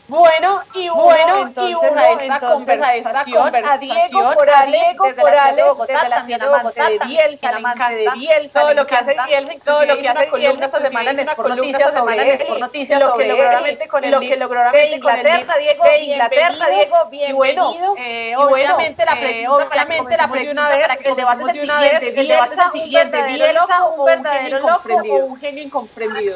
Bueno, 0.09 0.63
y 0.73 0.89
bueno, 0.89 1.43
entonces, 1.43 1.71
y 1.71 1.75
uno, 1.75 2.01
a, 2.01 2.13
esta 2.13 2.35
entonces 2.37 2.81
a 2.81 2.97
esta 2.97 3.25
conversación, 3.25 3.67
a 3.67 3.77
Diego 3.77 4.23
Morales, 4.23 4.81
a 4.81 4.87
Diego 4.87 5.05
desde 5.05 5.23
Morales, 5.23 5.57
la 5.57 5.65
Bogotá, 5.67 5.93
desde 5.93 6.09
la 6.09 6.23
ciudad 6.23 6.41
de 6.41 6.49
Bogotá, 6.49 6.89
de 6.89 6.99
Bielsa, 7.07 7.53
de 7.53 8.49
todo 8.49 8.73
lo 8.73 8.87
que 8.87 8.95
hace 8.95 9.17
Bielsa, 9.27 9.53
todo 9.63 9.85
lo 9.85 9.99
que 9.99 10.09
hace 10.09 10.31
Bielsa 10.31 10.65
esta 10.65 10.87
semana 10.87 11.11
en 11.11 11.21
Sport 11.21 11.49
Noticias 11.51 11.93
sobre 11.93 12.33
Sport 12.33 12.61
Noticias 12.61 13.01
lo 13.01 13.17
que 13.19 13.27
logró 13.27 13.49
realmente 13.49 13.89
con 13.89 14.05
el 14.05 14.11
lo 14.11 14.21
que 14.21 14.37
logró 14.39 14.61
realmente 14.63 15.01
con 15.01 15.15
Inglaterra, 15.15 15.55
Diego, 15.59 15.85
de 15.85 15.99
Inglaterra, 15.99 16.67
Diego, 16.71 16.97
bienvenido. 17.11 17.95
Eh, 17.99 18.35
obviamente 18.35 19.05
la 19.05 19.21
pregunta, 19.21 19.69
obviamente 19.71 20.17
la 20.17 20.29
pregunta 20.31 20.69
para 20.71 20.97
que 20.97 21.11
el 21.11 21.17
debate 21.17 21.43
el 21.43 21.51
siguiente, 21.51 22.21
el 22.21 22.29
debate 22.29 22.55
es 22.55 22.61
el 22.61 22.81
siguiente, 22.81 23.23
Bielsa, 23.25 23.85
un 23.89 24.07
verdadero 24.07 24.59
loco 24.61 24.89
o 24.89 25.17
un 25.27 25.37
genio 25.37 25.63
incomprendido. 25.63 26.35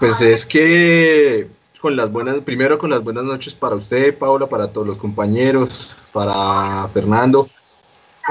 Pues 0.00 0.22
es 0.22 0.46
que 0.46 1.48
con 1.84 1.96
las 1.96 2.10
buenas, 2.10 2.36
primero 2.36 2.78
con 2.78 2.88
las 2.88 3.04
buenas 3.04 3.24
noches 3.24 3.54
para 3.54 3.74
usted, 3.74 4.16
Paula, 4.16 4.48
para 4.48 4.68
todos 4.68 4.86
los 4.86 4.96
compañeros, 4.96 5.96
para 6.14 6.88
Fernando 6.94 7.46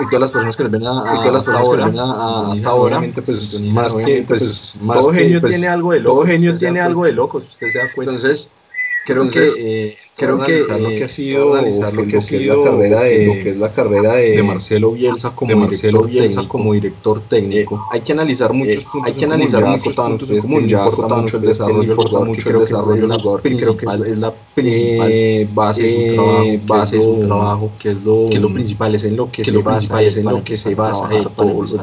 y 0.02 0.06
todas 0.08 0.22
las 0.22 0.32
personas 0.32 0.58
que 0.58 0.64
nos 0.64 0.72
ven 0.72 0.88
a, 0.88 1.02
a, 1.02 1.16
todas 1.18 1.34
las 1.34 1.44
personas 1.44 1.70
que 1.70 1.78
nos 1.78 1.92
ven 1.92 2.00
a, 2.00 2.52
hasta 2.52 2.70
ahora. 2.70 3.04
Pues, 3.24 3.62
más 3.62 3.96
que, 3.96 4.26
pues, 4.28 4.74
más 4.82 5.02
todo 5.02 5.14
genio 5.14 5.40
pues, 5.40 5.54
tiene 5.54 5.68
algo 5.68 5.92
de 5.92 6.00
loco. 6.00 6.16
Todo 6.16 6.26
genio 6.26 6.56
tiene 6.56 6.80
algo 6.80 7.06
de 7.06 7.14
locos, 7.14 7.44
usted 7.44 7.70
se 7.70 7.78
da 7.78 7.86
cuenta. 7.94 8.16
Entonces, 8.16 8.50
creo 9.06 9.30
que 9.30 9.46
eh, 9.60 9.98
creo 10.16 10.40
que 10.40 10.60
lo 10.60 10.90
que 10.90 11.04
ha 11.04 11.08
sido 11.08 11.54
analizar 11.54 11.94
lo 11.94 12.06
que 12.06 12.18
ha 12.18 12.22
sido 12.22 12.64
la 12.64 12.72
carrera 12.72 13.02
de 13.02 13.26
lo 13.26 13.34
que 13.34 13.50
es 13.50 13.58
la 13.58 13.72
carrera 13.72 14.14
de, 14.14 14.32
de 14.32 14.44
Marcelo 14.44 14.92
Bielsa 14.92 15.34
como 15.36 15.50
de 15.50 15.56
Marcelo 15.56 16.04
Bielsa 16.04 16.28
técnico. 16.28 16.52
como 16.52 16.74
director 16.74 17.22
técnico. 17.22 17.76
eh, 17.76 17.80
hay 17.92 18.02
que 18.02 18.12
analizar 18.14 18.54
muchos 18.54 18.86
puntos 18.86 19.12
hay 19.12 19.18
que 19.18 19.26
analizar 19.26 19.66
muchos 19.66 19.96
puntos 19.96 20.30
en 20.30 20.42
común. 20.42 20.68
ya 20.68 20.86
importa 20.86 21.16
mucho 21.16 21.38
el 21.38 21.44
desarrollo 21.44 21.92
importa 21.92 22.20
mucho 22.20 22.50
el 22.50 22.60
desarrollo 22.60 23.08
del 23.08 23.22
jugador 23.22 23.42
creo 23.42 23.78
que 23.78 23.86
es 24.12 24.18
la 24.18 24.34
principal 24.54 25.10
eh, 25.12 25.50
base 25.52 25.82
de 25.82 26.10
su 26.10 26.16
trabajo 26.16 26.60
base 26.68 26.98
de 26.98 27.04
su 27.04 27.20
trabajo 27.20 27.72
que 27.80 27.90
es 27.90 28.04
lo 28.04 28.26
que 28.30 28.36
es 28.36 28.42
lo 28.42 28.54
principal 28.54 28.96
es 28.96 29.04
en 29.06 29.16
lo 29.16 29.32
que 29.32 29.44
se 29.46 29.58
basa 29.64 30.04
es 30.04 30.18
en 30.18 30.26
lo 30.26 30.44
que 30.44 30.56
se 30.56 30.76
basa 30.76 31.10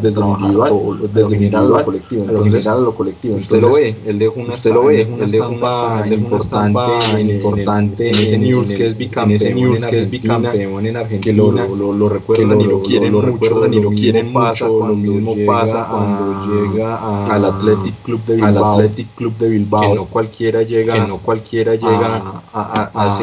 desde 0.01 0.21
lo 0.21 0.39
individual 0.39 1.11
desde 1.13 1.35
individual 1.35 1.85
colectivo 1.85 2.23
entonces 2.29 2.67
lo 2.67 2.95
colectivo 2.95 3.37
usted 3.37 3.61
lo 3.61 3.73
ve 3.73 3.97
él 4.07 4.19
dejó 4.19 4.41
una 4.41 4.55
usted 4.55 4.73
lo 4.73 4.85
ve 4.85 5.03
él 5.03 5.31
dejó 5.31 5.49
una 5.49 6.07
importante 6.09 7.21
importante 7.21 8.20
ese 8.23 8.39
news 8.39 8.75
que 8.75 8.87
es 8.87 8.97
bicampeón, 8.97 9.75
ese 9.75 9.89
que 9.89 10.01
es 10.01 10.11
bicampeón 10.11 10.87
en 10.87 10.97
Argentina, 10.97 11.21
que 11.21 11.33
lo, 11.33 11.53
lo, 11.53 11.93
lo 11.93 12.09
recuerdan 12.09 12.61
y 12.61 12.65
lo 12.65 12.81
quieren, 12.81 13.13
lo 13.13 13.23
recuerdan 13.23 13.75
y 13.75 13.81
lo 13.81 13.91
quieren 13.91 14.33
pasa 14.33 14.69
lo 14.69 14.95
mismo 14.95 15.35
pasa 15.47 15.87
cuando 15.89 16.73
llega 16.73 17.25
al 17.25 17.45
Athletic 17.45 17.95
Club 18.03 18.25
de 18.25 18.35
Bilbao, 18.35 18.49
al 18.49 18.59
Athletic 18.59 19.15
Club 19.15 19.37
de 19.39 19.49
Bilbao, 19.49 19.81
que 19.81 19.95
no 19.95 20.07
cualquiera 20.07 20.63
llega, 20.63 20.95
que 20.95 21.09
no 21.09 21.19
cualquiera 21.19 21.75
llega 21.75 22.45
a, 22.53 23.19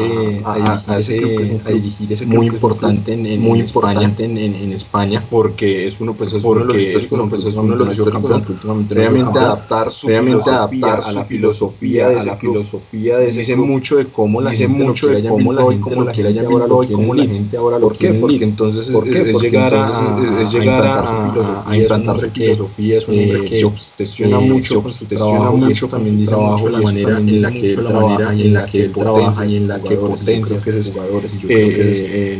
dirigir 1.72 2.12
ese 2.12 2.24
club 2.24 2.36
muy 2.36 2.46
importante 2.46 3.12
en, 3.12 3.40
muy 3.40 3.60
importante 3.60 4.24
en, 4.24 4.72
España, 4.72 5.24
porque 5.28 5.86
es 5.86 6.00
uno 6.00 6.14
pues 6.14 6.32
es 6.34 6.44
uno 6.44 6.60
de 6.60 6.64
los 6.66 7.28
pues 7.28 7.44
es 7.46 7.56
uno 7.56 7.76
de 7.76 7.84
los 7.84 8.08
campeones 8.08 8.48
últimamente, 8.48 8.94
previamente 8.94 9.38
adaptar 9.38 9.90
su 9.90 10.08
adaptar 10.08 11.02
a 11.04 11.12
la 11.12 11.24
filosofía 11.24 12.08
de 12.08 12.24
la 12.24 12.36
filosofía 12.36 13.18
de 13.18 13.26
dice 13.26 13.56
mucho 13.56 13.96
de 13.96 14.06
cómo 14.06 14.40
la 14.40 14.52
gente 14.52 14.84
mucho 14.88 15.08
de 15.08 15.28
cómo 15.28 15.52
la 15.52 15.70
gente 15.70 15.94
lo 15.94 16.06
quiere 16.06 16.32
llamar 16.32 16.70
hoy, 16.70 16.88
cómo 16.88 17.14
la 17.14 17.24
gente 17.24 17.56
ahora 17.56 17.78
lo 17.78 17.90
quiere. 17.90 18.18
Porque 18.18 18.44
entonces 18.44 18.88
es 18.88 19.42
llegar 19.42 19.74
a 19.74 21.76
implantar 21.76 22.18
su 22.18 22.30
filosofía, 22.30 22.98
es 22.98 23.08
un 23.08 23.18
hombre 23.18 23.42
que 23.42 23.50
se 23.50 23.64
obsesiona 23.64 24.40
mucho 24.40 24.82
con 24.82 24.90
su 24.90 25.04
trabajo, 25.06 25.56
mucho 25.56 25.88
también 25.88 26.16
dice 26.16 26.30
trabajo, 26.30 26.68
la 26.68 26.80
manera 26.80 27.18
en 27.18 27.42
la 27.42 27.52
que 27.52 27.66
él 27.66 27.84
trabaja 27.84 28.34
y 28.34 28.46
en 28.46 28.54
la 28.54 28.66
que 28.66 28.82
él 28.82 28.92
trabaja 28.92 29.46
y 29.46 29.56
en 29.56 29.68
la 29.68 29.82
que 29.82 29.96
potencia 29.96 30.58
que 30.58 30.70
esos 30.70 30.90
jugadores. 30.90 31.32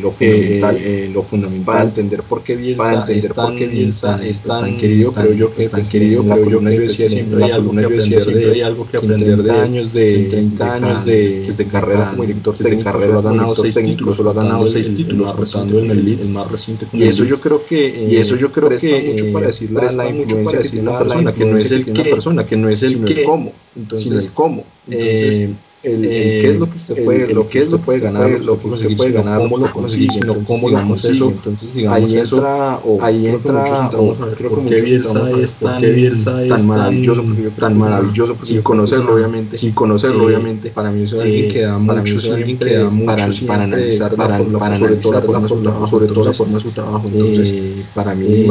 Lo 0.02 0.10
fundamental, 0.10 1.12
lo 1.12 1.22
fundamental, 1.22 1.88
entender 1.88 2.22
por 2.22 2.42
qué 2.42 2.56
Bielsa, 2.56 3.00
entender 3.00 3.34
por 3.34 3.54
qué 3.54 3.66
Bielsa 3.66 4.24
es 4.24 4.42
tan 4.42 4.76
querido, 4.76 5.12
creo 5.12 5.32
yo 5.32 5.52
que 5.52 5.62
es 5.62 5.70
tan 5.70 5.86
querido, 5.86 6.24
creo 6.24 6.48
yo 6.48 6.60
que 6.60 6.74
yo 6.74 6.80
decía 6.80 7.08
siempre 7.08 7.44
hay 7.44 7.50
algo, 7.50 7.74
yo 7.74 7.88
decía 7.88 8.20
siempre 8.20 8.52
hay 8.52 8.60
algo 8.62 8.86
que 8.86 8.96
aprender 8.96 9.42
de 9.42 9.50
años 9.50 9.92
de 9.92 10.24
30 10.24 10.74
años 10.74 11.04
de 11.04 11.66
carrera 11.70 12.10
como 12.10 12.24
director 12.42 12.82
carrera 12.82 13.06
solo 13.06 13.18
ha 13.18 13.22
ganado 13.22 13.54
seis 13.54 13.74
títulos, 13.74 14.16
solo 14.16 14.30
ha 14.30 14.34
ganado 14.34 14.66
seis 14.66 14.94
títulos, 14.94 15.36
restando 15.36 15.78
en 15.78 15.90
el 15.90 16.04
Leeds, 16.04 16.30
más 16.30 16.50
reciente 16.50 16.86
y 16.92 17.02
eso 17.04 17.24
yo 17.24 17.38
creo 17.40 17.64
que 17.64 18.06
y 18.10 18.16
eso 18.16 18.36
yo 18.36 18.50
creo 18.50 18.68
que 18.70 19.06
mucho 19.12 19.32
para 19.32 19.46
decir 19.48 19.70
la, 19.70 19.90
la 19.92 20.08
influencia 20.08 20.60
que 20.60 20.68
tiene 20.68 20.90
la 20.90 20.98
persona, 20.98 21.32
que 21.32 21.44
no 21.44 21.56
es 21.56 21.70
el 21.70 21.84
que, 21.84 22.04
persona, 22.04 22.46
que 22.46 22.56
no 22.56 22.68
es 22.68 22.82
el 22.82 23.04
que, 23.04 23.24
cómo, 23.24 23.52
entonces 23.76 24.26
el 24.26 24.32
cómo. 24.32 24.64
Entonces, 24.86 25.50
el, 25.82 26.04
el, 26.04 26.40
qué 26.40 26.50
es 26.50 26.58
lo 26.58 26.68
que 26.68 26.76
usted 26.76 27.04
puede, 27.04 27.34
lo 27.34 27.46
que 27.46 27.60
es 27.60 27.70
lo 27.70 27.78
que 27.78 27.84
puede 27.84 28.00
ganar, 28.00 28.30
lo 28.44 28.58
que 28.58 28.66
usted 28.66 28.96
puede 28.96 29.12
ganar, 29.12 29.38
cómo 29.38 29.58
lo 29.58 29.70
consigue, 29.70 30.10
sino 30.10 30.44
cómo 30.44 30.70
lo 30.70 30.76
consigue. 30.76 31.26
Entonces, 31.26 31.74
digamos, 31.74 31.98
ahí 31.98 32.16
entra, 32.18 32.80
o 32.84 32.98
ahí 33.00 33.26
entra, 33.28 33.90
creo 34.36 34.50
que 34.54 34.60
muchos 34.60 34.82
Bielsa 34.82 35.30
es 35.40 35.56
tan, 35.58 35.80
Bielsa 35.80 36.42
es 36.42 36.48
tan 36.48 36.66
maravilloso, 36.66 37.24
tan 37.58 37.78
maravilloso, 37.78 38.36
sin 38.42 38.62
conocerlo, 38.62 39.14
obviamente, 39.14 39.56
sin 39.56 39.72
conocerlo, 39.72 40.24
obviamente. 40.24 40.70
Para 40.70 40.90
mí 40.90 41.02
eso 41.02 41.22
es 41.22 41.26
alguien 41.26 41.52
que 41.52 41.62
da 41.62 41.78
mucho, 41.78 42.34
alguien 42.34 42.58
que 42.58 42.76
da 42.76 42.90
mucho 42.90 43.46
para 43.46 43.62
analizar, 43.62 44.16
para 44.16 44.36
analizar 44.36 44.78
sobre 44.78 44.96
todo 44.96 46.24
la 46.24 46.32
forma 46.32 46.54
de 46.54 46.60
su 46.60 46.70
trabajo. 46.72 47.04
Entonces, 47.06 47.54
para 47.94 48.14
mí, 48.16 48.48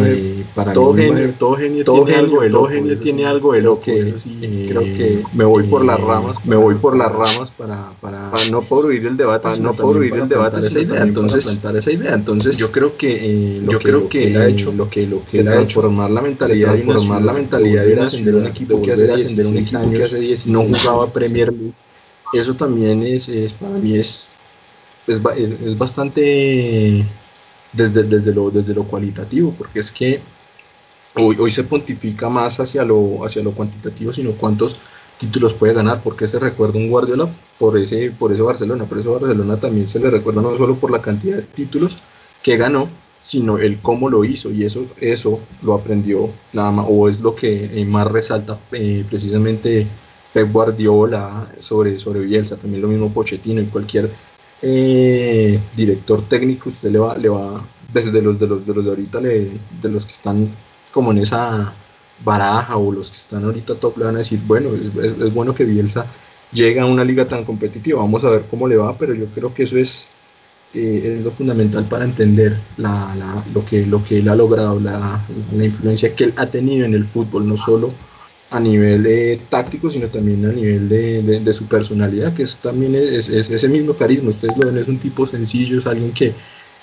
para 0.55 0.71
todo 0.71 0.93
genio, 0.93 1.34
todo 1.38 1.55
genio, 1.55 1.84
todo 1.84 2.05
genio, 2.05 2.49
todo 2.49 2.67
genio 2.67 2.97
tiene 2.97 3.25
algo 3.25 3.51
de 3.51 3.61
lo 3.61 3.82
que 3.82 4.13
creo 4.67 4.82
que 4.82 5.23
me 5.34 5.43
voy 5.43 5.63
por 5.63 5.84
las 5.84 5.99
ramas, 5.99 6.38
me 6.45 6.55
voy 6.55 6.75
por 6.75 6.95
las 6.95 7.16
ramas 7.18 7.51
para, 7.51 7.91
para, 7.99 8.32
para 8.32 8.49
no 8.49 8.59
oír 8.59 9.05
el 9.05 9.18
debate, 9.18 9.43
para 9.43 9.57
no 9.57 9.72
oír 9.72 10.15
el 10.15 10.30
debate 10.30 10.59
esa 10.59 10.80
idea, 10.80 11.01
entonces 11.01 11.45
plantar 11.45 11.78
esa 11.78 11.91
idea, 11.91 12.13
entonces 12.13 12.57
yo 12.57 12.72
creo 12.72 12.95
que 12.95 13.57
eh, 13.57 13.61
yo 13.68 13.80
creo 13.80 14.07
que, 14.07 14.28
él 14.28 14.38
ha 14.38 14.47
hecho 14.47 14.72
lo 14.72 14.89
que 14.89 15.05
lo 15.05 15.26
que 15.26 15.39
él 15.39 15.47
ha 15.47 15.61
hecho 15.61 15.82
formar 15.82 16.11
la 16.11 16.22
mentalidad 16.22 16.74
de 16.74 16.84
formar 16.84 17.22
la 17.22 17.34
mentalidad 17.34 17.86
de 17.86 17.99
ascender 17.99 18.36
un 18.36 18.45
equipo 18.45 18.82
que 18.82 18.93
hace 18.93 19.11
ascender 19.11 19.47
un 19.47 19.57
equipo 19.57 19.89
que 19.89 20.01
hace 20.01 20.20
10 20.20 20.47
no 20.47 20.63
jugaba 20.63 21.11
Premier 21.11 21.51
League. 21.51 21.74
Eso 22.34 22.53
también 22.55 23.03
es, 23.03 23.30
es 23.30 23.53
para 23.53 23.78
mí 23.78 23.97
es 23.97 24.32
es, 25.07 25.22
es 25.26 25.78
bastante 25.78 27.05
desde, 27.74 28.03
desde, 28.03 28.34
lo, 28.34 28.51
desde 28.51 28.74
lo 28.74 28.84
cualitativo, 28.84 29.53
porque 29.57 29.80
es 29.80 29.91
que 29.91 30.22
hoy, 31.15 31.38
hoy 31.39 31.51
se 31.51 31.63
pontifica 31.63 32.30
más 32.30 32.59
hacia 32.59 32.84
lo, 32.84 33.24
hacia 33.26 33.41
lo 33.41 33.53
cuantitativo, 33.53 34.13
sino 34.13 34.34
cuántos 34.34 34.78
títulos 35.18 35.53
puede 35.53 35.74
ganar, 35.74 36.01
porque 36.03 36.28
se 36.28 36.39
recuerda 36.39 36.78
un 36.78 36.89
Guardiola 36.89 37.30
por 37.57 37.78
ese, 37.78 38.11
por 38.11 38.32
ese 38.32 38.41
Barcelona, 38.41 38.86
por 38.86 38.97
ese 38.97 39.09
Barcelona 39.09 39.59
también 39.59 39.88
se 39.88 39.99
le 39.99 40.11
recuerda 40.11 40.41
no 40.41 40.53
solo 40.55 40.80
por 40.80 40.91
la 40.91 41.01
cantidad 41.01 41.38
de 41.38 41.43
títulos 41.43 41.97
que 42.43 42.57
ganó, 42.57 42.89
sino 43.22 43.57
el 43.57 43.82
cómo 43.82 44.09
lo 44.09 44.24
hizo 44.24 44.51
y 44.51 44.63
eso, 44.63 44.86
eso 45.01 45.39
lo 45.63 45.74
aprendió 45.74 46.30
nada 46.53 46.72
más, 46.72 46.86
o 46.89 47.09
es 47.09 47.20
lo 47.22 47.36
que 47.36 47.86
más 47.88 48.07
resalta 48.07 48.59
eh, 48.72 49.03
precisamente 49.09 49.88
Pep 50.34 50.51
Guardiola 50.51 51.51
sobre, 51.59 51.97
sobre 51.97 52.22
Bielsa, 52.22 52.57
también 52.57 52.82
lo 52.82 52.88
mismo 52.88 53.11
Pochettino 53.11 53.61
y 53.61 53.65
cualquier 53.65 54.11
eh, 54.61 55.59
director 55.76 56.22
técnico, 56.24 56.70
usted 56.70 56.91
le 56.91 56.99
va, 56.99 57.18
le 57.18 57.30
va 57.30 57.68
desde 57.91 58.22
los 58.22 58.39
de 58.39 58.47
los 58.47 58.65
de 58.65 58.74
los 58.74 58.84
de 58.84 58.89
ahorita 58.89 59.20
le, 59.22 59.51
de 59.82 59.89
los 59.89 60.05
que 60.05 60.11
están 60.11 60.49
como 60.91 61.11
en 61.11 61.20
esa 61.20 61.74
baraja 62.24 62.78
o 62.78 62.91
los 62.91 63.09
que 63.11 63.18
están 63.18 63.43
ahorita 63.45 63.76
top 63.76 63.97
le 63.97 64.05
van 64.05 64.15
a 64.15 64.20
decir, 64.20 64.39
bueno, 64.45 64.70
es, 64.76 64.91
es, 64.95 65.34
bueno 65.34 65.53
que 65.53 65.65
Bielsa 65.65 66.05
llegue 66.51 66.80
a 66.80 66.86
una 66.86 67.03
liga 67.03 67.28
tan 67.28 67.43
competitiva, 67.43 67.99
vamos 67.99 68.24
a 68.24 68.30
ver 68.30 68.45
cómo 68.49 68.68
le 68.68 68.78
va, 68.78 68.97
pero 68.97 69.13
yo 69.13 69.26
creo 69.28 69.53
que 69.53 69.63
eso 69.63 69.78
es, 69.78 70.09
eh, 70.74 71.15
es 71.18 71.22
lo 71.22 71.32
fundamental 71.32 71.86
para 71.86 72.05
entender 72.05 72.59
la, 72.78 73.13
la, 73.15 73.43
lo, 73.53 73.63
que, 73.65 73.86
lo 73.86 74.03
que 74.03 74.20
él 74.20 74.30
ha 74.30 74.36
logrado, 74.36 74.80
la, 74.80 75.26
la, 75.53 75.63
influencia 75.63 76.15
que 76.15 76.26
él 76.26 76.34
ha 76.38 76.47
tenido 76.47 76.86
en 76.86 76.93
el 76.93 77.05
fútbol, 77.05 77.47
no 77.47 77.57
solo 77.57 77.89
a 78.49 78.59
nivel 78.61 79.05
eh, 79.05 79.41
táctico, 79.49 79.89
sino 79.89 80.07
también 80.07 80.45
a 80.45 80.53
nivel 80.53 80.88
de, 80.88 81.22
de, 81.22 81.39
de 81.41 81.53
su 81.53 81.65
personalidad, 81.65 82.34
que 82.34 82.43
es 82.43 82.57
también 82.59 82.95
es, 82.95 83.28
es, 83.28 83.49
ese 83.49 83.68
mismo 83.68 83.93
carisma, 83.93 84.30
ustedes 84.30 84.57
lo 84.57 84.65
ven, 84.65 84.78
es 84.78 84.88
un 84.88 84.99
tipo 84.99 85.28
sencillo, 85.28 85.78
es 85.78 85.86
alguien 85.86 86.13
que 86.13 86.34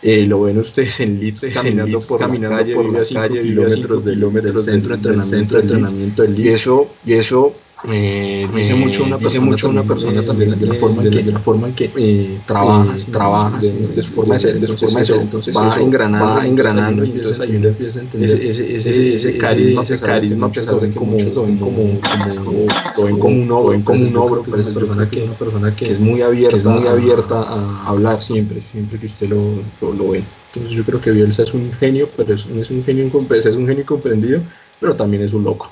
eh, 0.02 0.26
lo 0.26 0.42
ven 0.42 0.58
ustedes 0.58 1.00
en 1.00 1.18
Leeds 1.18 1.46
caminando 1.54 1.98
por 2.00 2.18
caminando 2.18 2.56
la 2.56 2.62
calle, 2.62 2.74
por 2.74 2.92
la 2.92 3.02
calle, 3.02 3.42
kilómetros, 3.42 4.04
del, 4.04 4.20
del 4.20 4.60
centro 4.60 4.96
de 4.96 4.96
entrenamiento, 4.96 5.58
entrenamiento 5.58 6.22
del 6.22 6.34
Leeds. 6.34 6.44
Y 6.44 6.48
eso, 6.48 6.94
y 7.04 7.12
eso 7.14 7.54
eh, 7.90 8.48
dice 8.54 8.72
eh, 8.72 8.76
mucho 8.76 9.04
una 9.04 9.18
dice 9.18 9.38
persona, 9.38 9.50
mucho 9.50 9.68
una 9.68 9.84
persona 9.84 10.20
eh, 10.20 10.24
también 10.24 10.58
de, 10.58 10.66
la 10.66 10.74
forma 10.74 11.02
en 11.02 11.10
que, 11.10 11.22
de 11.22 11.32
la 11.32 11.38
forma 11.38 11.66
en 11.68 11.74
que 11.74 11.90
eh, 11.96 12.40
trabajas, 12.46 13.06
trabajas 13.10 13.62
de, 13.62 13.88
de, 13.88 14.02
su 14.02 14.12
forma 14.12 14.34
de 14.34 14.40
ser, 14.40 14.58
de 14.60 14.66
su 14.66 14.76
forma 14.76 15.00
de 15.00 15.04
ser. 15.04 15.20
Entonces 15.20 15.54
va 15.54 15.76
engranando, 15.76 16.34
va 16.34 16.46
engranando 16.46 17.04
y 17.04 17.10
entonces 17.10 17.40
ahí 17.40 17.56
uno 17.56 17.68
empieza 17.68 17.98
a 17.98 18.02
entender 18.02 18.30
ese, 18.30 18.76
ese, 18.76 19.14
ese, 19.14 19.36
carisma, 19.36 19.82
ese 19.82 19.98
carisma, 19.98 20.46
a 20.46 20.50
pesar 20.50 20.80
de 20.80 20.90
que 20.90 21.00
muchos 21.00 21.34
lo 21.34 21.44
ven 21.44 21.58
como, 21.58 22.00
como, 22.00 22.66
lo 22.96 23.04
ven 23.04 23.18
como 23.18 23.42
un 23.42 23.50
ogro, 23.50 23.84
como 23.84 24.02
un 24.02 24.16
ogro, 24.16 24.42
pero 24.44 24.60
es 24.60 24.66
una 24.66 24.74
persona 24.74 25.10
que, 25.10 25.22
una 25.24 25.34
persona 25.34 25.76
que 25.76 25.92
es 25.92 26.00
muy 26.00 26.22
abierta, 26.22 26.56
es 26.56 26.64
muy 26.64 26.86
abierta 26.86 27.42
a 27.42 27.88
hablar 27.88 28.22
siempre, 28.22 28.60
siempre 28.60 28.98
que 28.98 29.06
usted 29.06 29.28
lo, 29.28 29.62
lo, 29.82 29.92
lo 29.92 30.10
ve. 30.10 30.24
Entonces 30.54 30.72
yo 30.72 30.84
creo 30.84 31.00
que 31.00 31.10
Bielsa 31.10 31.42
es 31.42 31.52
un 31.52 31.70
genio, 31.72 32.08
pero 32.16 32.32
es, 32.32 32.46
es 32.46 32.70
un 32.70 32.82
genio 32.82 33.10
es 33.34 33.46
un 33.46 33.66
genio 33.66 33.84
comprendido, 33.84 34.40
pero 34.80 34.96
también 34.96 35.22
es 35.22 35.34
un 35.34 35.44
loco. 35.44 35.70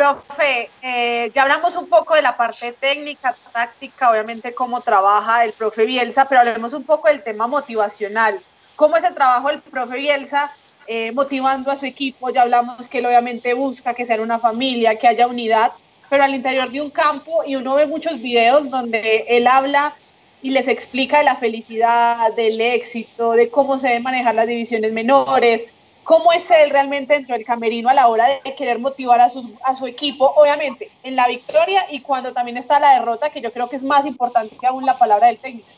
Profe, 0.00 0.70
eh, 0.80 1.30
ya 1.34 1.42
hablamos 1.42 1.76
un 1.76 1.86
poco 1.86 2.14
de 2.14 2.22
la 2.22 2.34
parte 2.34 2.72
técnica, 2.72 3.36
táctica, 3.52 4.10
obviamente 4.10 4.54
cómo 4.54 4.80
trabaja 4.80 5.44
el 5.44 5.52
profe 5.52 5.84
Bielsa, 5.84 6.24
pero 6.26 6.40
hablemos 6.40 6.72
un 6.72 6.84
poco 6.84 7.08
del 7.08 7.22
tema 7.22 7.46
motivacional. 7.46 8.40
¿Cómo 8.76 8.96
es 8.96 9.04
el 9.04 9.12
trabajo 9.12 9.48
del 9.48 9.60
profe 9.60 9.98
Bielsa 9.98 10.52
eh, 10.86 11.12
motivando 11.12 11.70
a 11.70 11.76
su 11.76 11.84
equipo? 11.84 12.30
Ya 12.30 12.40
hablamos 12.40 12.88
que 12.88 13.00
él 13.00 13.04
obviamente 13.04 13.52
busca 13.52 13.92
que 13.92 14.06
sea 14.06 14.22
una 14.22 14.38
familia, 14.38 14.98
que 14.98 15.06
haya 15.06 15.26
unidad, 15.26 15.72
pero 16.08 16.24
al 16.24 16.34
interior 16.34 16.70
de 16.70 16.80
un 16.80 16.88
campo 16.88 17.42
y 17.44 17.56
uno 17.56 17.74
ve 17.74 17.86
muchos 17.86 18.22
videos 18.22 18.70
donde 18.70 19.26
él 19.28 19.46
habla 19.46 19.94
y 20.40 20.48
les 20.48 20.68
explica 20.68 21.18
de 21.18 21.24
la 21.24 21.36
felicidad, 21.36 22.32
del 22.34 22.58
éxito, 22.58 23.32
de 23.32 23.50
cómo 23.50 23.76
se 23.76 23.88
deben 23.88 24.04
manejar 24.04 24.34
las 24.34 24.46
divisiones 24.46 24.94
menores, 24.94 25.66
¿Cómo 26.02 26.32
es 26.32 26.50
él 26.50 26.70
realmente 26.70 27.14
dentro 27.14 27.36
del 27.36 27.44
camerino 27.44 27.88
a 27.88 27.94
la 27.94 28.08
hora 28.08 28.26
de 28.44 28.54
querer 28.54 28.78
motivar 28.78 29.20
a 29.20 29.28
su, 29.28 29.86
equipo? 29.86 30.32
Obviamente, 30.36 30.90
en 31.02 31.16
la 31.16 31.28
victoria 31.28 31.84
y 31.90 32.00
cuando 32.00 32.32
también 32.32 32.56
está 32.56 32.80
la 32.80 32.94
derrota, 32.94 33.30
que 33.30 33.40
yo 33.40 33.52
creo 33.52 33.68
que 33.68 33.76
es 33.76 33.84
más 33.84 34.06
importante 34.06 34.56
que 34.60 34.66
aún 34.66 34.84
la 34.84 34.98
palabra 34.98 35.28
del 35.28 35.40
técnico. 35.40 35.68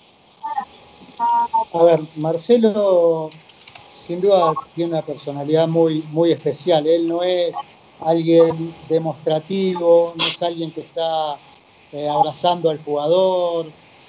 A 1.73 1.83
ver, 1.85 2.01
Marcelo 2.16 3.31
sin 3.93 4.20
duda 4.20 4.53
tiene 4.75 4.93
una 4.93 5.03
personalidad 5.03 5.68
muy, 5.68 6.03
muy 6.11 6.33
especial. 6.33 6.87
Él 6.87 7.07
no 7.07 7.23
es 7.23 7.55
alguien 8.01 8.75
demostrativo, 8.89 10.14
no 10.16 10.25
es 10.25 10.43
alguien 10.43 10.73
que 10.73 10.81
está 10.81 11.41
eh, 11.93 12.09
abrazando 12.09 12.70
al 12.70 12.83
jugador, 12.83 13.66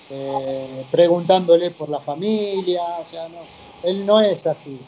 eh, 0.09 0.85
preguntándole 0.89 1.71
por 1.71 1.89
la 1.89 1.99
familia, 1.99 2.81
o 2.99 3.05
sea, 3.05 3.27
no, 3.29 3.47
él 3.83 4.05
no 4.05 4.19
es 4.19 4.47
así. 4.47 4.79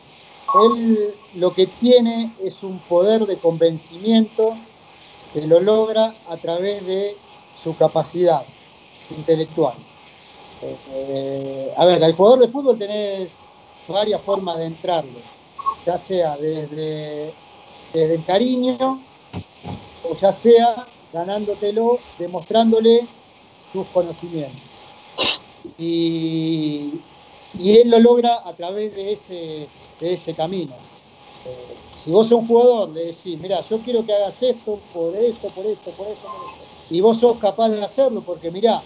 Él 0.64 1.14
lo 1.36 1.54
que 1.54 1.68
tiene 1.68 2.32
es 2.44 2.64
un 2.64 2.80
poder 2.80 3.26
de 3.26 3.38
convencimiento 3.38 4.56
que 5.34 5.42
lo 5.48 5.60
logra 5.60 6.14
a 6.30 6.38
través 6.38 6.86
de 6.86 7.16
su 7.62 7.76
capacidad 7.76 8.44
intelectual. 9.16 9.76
Eh, 10.62 11.74
a 11.76 11.86
ver, 11.86 12.04
al 12.04 12.14
jugador 12.14 12.40
de 12.40 12.48
fútbol 12.48 12.78
tenés 12.78 13.30
varias 13.88 14.22
formas 14.22 14.58
de 14.58 14.66
entrarle, 14.66 15.20
ya 15.86 15.98
sea 15.98 16.38
desde, 16.38 17.34
desde 17.94 18.16
el 18.16 18.24
cariño 18.24 19.00
o 20.10 20.16
ya 20.16 20.34
sea 20.34 20.88
ganándotelo, 21.12 22.00
demostrándole 22.18 23.08
tus 23.74 23.88
conocimientos. 23.88 24.62
Y, 25.78 27.02
y 27.60 27.78
él 27.78 27.90
lo 27.90 28.00
logra 28.00 28.42
a 28.46 28.54
través 28.54 28.96
de 28.96 29.14
ese, 29.14 29.68
de 30.00 30.14
ese 30.14 30.36
camino. 30.36 30.76
Eh, 31.46 31.76
si 31.98 32.12
vos 32.12 32.28
sos 32.28 32.42
un 32.42 32.48
jugador, 32.48 32.90
le 32.92 33.06
decís, 33.06 33.40
mira, 33.40 33.62
yo 33.62 33.82
quiero 33.82 34.06
que 34.06 34.14
hagas 34.14 34.42
esto, 34.42 34.82
por 34.92 35.16
esto, 35.16 35.48
por 35.54 35.68
esto, 35.68 35.96
por 35.96 36.08
esto, 36.10 36.28
por 36.28 36.68
esto, 36.68 36.68
y 36.90 37.02
vos 37.02 37.20
sos 37.20 37.38
capaz 37.40 37.70
de 37.70 37.84
hacerlo, 37.84 38.24
porque 38.24 38.52
mirá, 38.52 38.86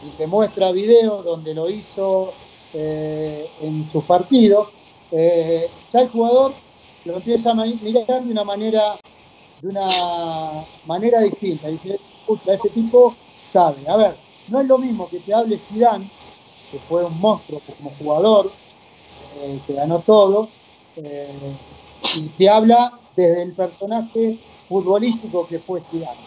y 0.00 0.12
te 0.12 0.26
muestra 0.26 0.72
videos 0.72 1.24
donde 1.24 1.54
lo 1.54 1.68
hizo 1.68 2.34
eh, 2.72 3.50
en 3.60 3.86
sus 3.86 4.04
partidos, 4.04 4.68
eh, 5.10 5.72
ya 5.90 6.00
el 6.00 6.08
jugador 6.08 6.60
lo 7.04 7.16
empieza 7.16 7.52
a 7.52 7.64
de 7.64 8.30
una 8.30 8.44
manera, 8.44 9.00
de 9.60 9.68
una 9.68 9.86
manera 10.84 11.20
distinta. 11.20 11.68
Dice, 11.68 12.00
puta, 12.24 12.54
este 12.54 12.70
tipo 12.70 13.18
sabe. 13.46 13.84
A 13.88 13.96
ver, 13.96 14.20
no 14.46 14.60
es 14.60 14.66
lo 14.66 14.78
mismo 14.78 15.08
que 15.08 15.20
te 15.20 15.32
hable 15.34 15.58
Zidane, 15.58 16.10
que 16.70 16.80
fue 16.80 17.04
un 17.04 17.18
monstruo 17.18 17.60
como 17.60 17.90
jugador, 17.96 18.58
eh, 19.42 19.60
ganó 19.68 20.02
todo, 20.02 20.52
eh, 20.96 21.58
y 22.16 22.30
te 22.30 22.48
habla 22.48 23.00
desde 23.14 23.42
el 23.42 23.54
personaje 23.54 24.38
futbolístico 24.66 25.46
que 25.46 25.60
fue 25.60 25.82
Zidane. 25.82 26.22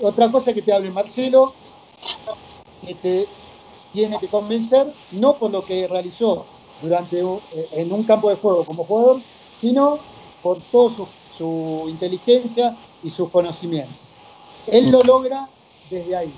Otra 0.00 0.30
cosa 0.30 0.52
que 0.52 0.62
te 0.62 0.72
hable 0.72 0.90
Marcelo, 0.90 1.54
que 2.80 2.94
te 2.96 3.28
tiene 3.92 4.18
que 4.18 4.28
convencer, 4.28 4.94
no 5.10 5.38
por 5.38 5.50
lo 5.50 5.64
que 5.64 5.88
realizó 5.88 6.46
durante 6.80 7.20
eh, 7.20 7.68
en 7.72 7.92
un 7.92 8.04
campo 8.04 8.28
de 8.28 8.36
juego 8.36 8.64
como 8.66 8.84
jugador, 8.84 9.22
sino 9.54 10.00
por 10.42 10.62
toda 10.70 10.94
su 11.28 11.86
inteligencia 11.88 12.76
y 13.02 13.10
sus 13.10 13.30
conocimientos. 13.30 13.96
Él 14.66 14.90
lo 14.90 15.00
logra 15.02 15.50
desde 15.88 16.16
ahí 16.16 16.34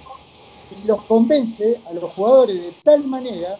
y 0.70 0.84
los 0.84 1.04
convence 1.06 1.82
a 1.86 1.92
los 1.94 2.12
jugadores 2.12 2.60
de 2.60 2.72
tal 2.84 3.06
manera 3.06 3.58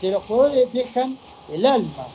que 0.00 0.10
los 0.10 0.24
jugadores 0.24 0.72
dejan 0.72 1.18
el 1.50 1.66
alma. 1.66 2.06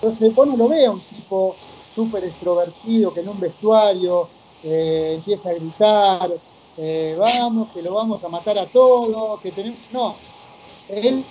Entonces 0.00 0.34
vos 0.34 0.46
no 0.46 0.56
lo 0.56 0.68
ve 0.68 0.86
a 0.86 0.90
un 0.92 1.00
tipo 1.00 1.56
súper 1.94 2.24
extrovertido 2.24 3.12
que 3.12 3.20
en 3.20 3.28
un 3.28 3.40
vestuario 3.40 4.28
eh, 4.62 5.14
empieza 5.16 5.50
a 5.50 5.54
gritar, 5.54 6.30
eh, 6.76 7.16
vamos, 7.18 7.72
que 7.72 7.82
lo 7.82 7.94
vamos 7.94 8.22
a 8.24 8.28
matar 8.28 8.58
a 8.58 8.66
todos, 8.66 9.40
que 9.40 9.52
tenemos... 9.52 9.80
No, 9.90 10.14
él 10.88 11.24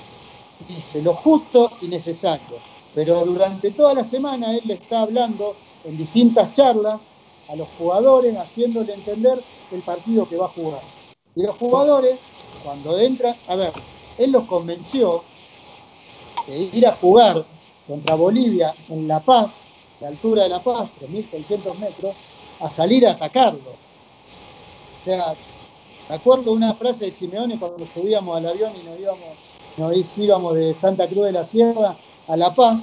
dice 0.59 1.01
lo 1.01 1.13
justo 1.15 1.71
y 1.81 1.87
necesario, 1.87 2.57
pero 2.93 3.25
durante 3.25 3.71
toda 3.71 3.93
la 3.93 4.03
semana 4.03 4.55
él 4.55 4.61
le 4.65 4.75
está 4.75 5.01
hablando 5.01 5.55
en 5.83 5.97
distintas 5.97 6.53
charlas 6.53 7.01
a 7.47 7.55
los 7.55 7.69
jugadores, 7.69 8.35
haciéndole 8.35 8.93
entender 8.93 9.47
el 9.69 9.83
partido 9.83 10.27
que 10.27 10.37
va 10.37 10.45
a 10.47 10.49
jugar. 10.49 10.81
Y 11.35 11.43
los 11.43 11.55
jugadores, 11.55 12.19
cuando 12.63 12.97
entran, 12.99 13.35
a 13.47 13.55
ver, 13.55 13.73
él 14.17 14.31
los 14.31 14.45
convenció 14.45 15.29
de 16.47 16.57
ir 16.73 16.87
a 16.87 16.93
jugar 16.93 17.45
contra 17.87 18.15
Bolivia 18.15 18.73
en 18.89 19.07
La 19.07 19.19
Paz, 19.19 19.53
la 19.99 20.09
altura 20.09 20.43
de 20.43 20.49
La 20.49 20.59
Paz, 20.59 20.89
3.600 21.01 21.75
metros, 21.77 22.15
a 22.59 22.69
salir 22.69 23.07
a 23.07 23.11
atacarlo. 23.11 23.71
O 24.99 25.03
sea, 25.03 25.35
me 26.09 26.15
acuerdo 26.15 26.51
una 26.51 26.73
frase 26.73 27.05
de 27.05 27.11
Simeone 27.11 27.59
cuando 27.59 27.85
subíamos 27.93 28.37
al 28.37 28.47
avión 28.47 28.71
y 28.79 28.83
nos 28.85 28.99
íbamos, 28.99 29.27
nos 29.77 30.17
íbamos 30.17 30.55
de 30.55 30.75
Santa 30.75 31.07
Cruz 31.07 31.25
de 31.25 31.31
la 31.31 31.43
Sierra 31.43 31.95
a 32.27 32.37
La 32.37 32.53
Paz, 32.53 32.81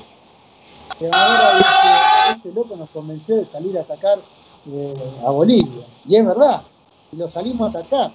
que 0.98 1.06
ahora 1.06 2.32
este, 2.36 2.52
loco 2.52 2.76
nos 2.76 2.90
convenció 2.90 3.36
de 3.36 3.46
salir 3.46 3.76
a 3.78 3.82
atacar 3.82 4.18
eh, 4.70 4.94
a 5.26 5.30
Bolivia. 5.30 5.84
Y 6.06 6.16
es 6.16 6.26
verdad, 6.26 6.62
y 7.12 7.16
lo 7.16 7.30
salimos 7.30 7.74
a 7.74 7.78
atacar. 7.78 8.12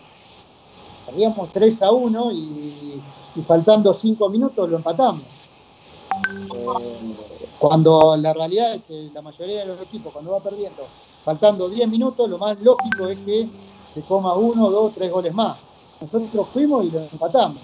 Perdíamos 1.06 1.50
3 1.52 1.82
a 1.84 1.92
1 1.92 2.32
y, 2.32 3.02
y 3.36 3.42
faltando 3.42 3.94
5 3.94 4.30
minutos 4.30 4.70
lo 4.70 4.78
empatamos. 4.78 5.24
Eh, 6.56 7.16
cuando 7.60 8.16
la 8.18 8.34
realidad 8.34 8.76
es 8.76 8.84
que 8.84 9.10
la 9.14 9.22
mayoría 9.22 9.62
de 9.62 9.66
los 9.68 9.82
equipos, 9.82 10.14
cuando 10.14 10.32
va 10.32 10.40
perdiendo, 10.40 10.84
faltando 11.24 11.70
10 11.70 11.90
minutos, 11.90 12.30
lo 12.30 12.38
más 12.38 12.60
lógico 12.62 13.08
es 13.08 13.18
que 13.20 13.48
se 13.94 14.02
coma 14.02 14.34
uno, 14.36 14.70
dos, 14.70 14.94
tres 14.94 15.12
goles 15.12 15.34
más. 15.34 15.58
Nosotros 16.00 16.48
fuimos 16.54 16.86
y 16.86 16.92
lo 16.92 17.00
empatamos. 17.00 17.62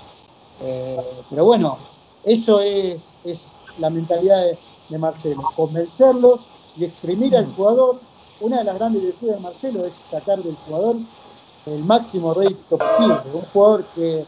Eh, 0.61 0.99
pero 1.29 1.45
bueno, 1.45 1.77
eso 2.23 2.59
es, 2.59 3.11
es 3.23 3.53
la 3.79 3.89
mentalidad 3.89 4.43
de, 4.89 4.97
Marcelo, 4.97 5.43
convencerlos 5.55 6.41
y 6.77 6.85
exprimir 6.85 7.35
al 7.35 7.47
jugador. 7.55 7.99
Una 8.39 8.59
de 8.59 8.65
las 8.65 8.75
grandes 8.75 9.01
virtudes 9.01 9.35
de 9.35 9.41
Marcelo 9.41 9.85
es 9.85 9.93
sacar 10.11 10.41
del 10.43 10.55
jugador 10.67 10.97
el 11.65 11.83
máximo 11.83 12.33
rédito 12.33 12.77
posible. 12.77 13.17
Un 13.33 13.41
jugador 13.53 13.85
que, 13.95 14.25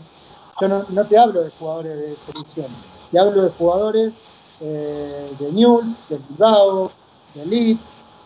yo 0.60 0.68
no, 0.68 0.86
no, 0.90 1.06
te 1.06 1.18
hablo 1.18 1.44
de 1.44 1.52
jugadores 1.52 1.98
de 1.98 2.16
selección, 2.26 2.68
te 3.12 3.20
hablo 3.20 3.43
de 3.43 3.49
jugadores 3.51 4.14
eh, 4.60 5.32
de 5.39 5.51
Newell, 5.51 5.95
de 6.10 6.20
Bilbao, 6.30 6.91
de 7.34 7.41
Elite, 7.43 7.84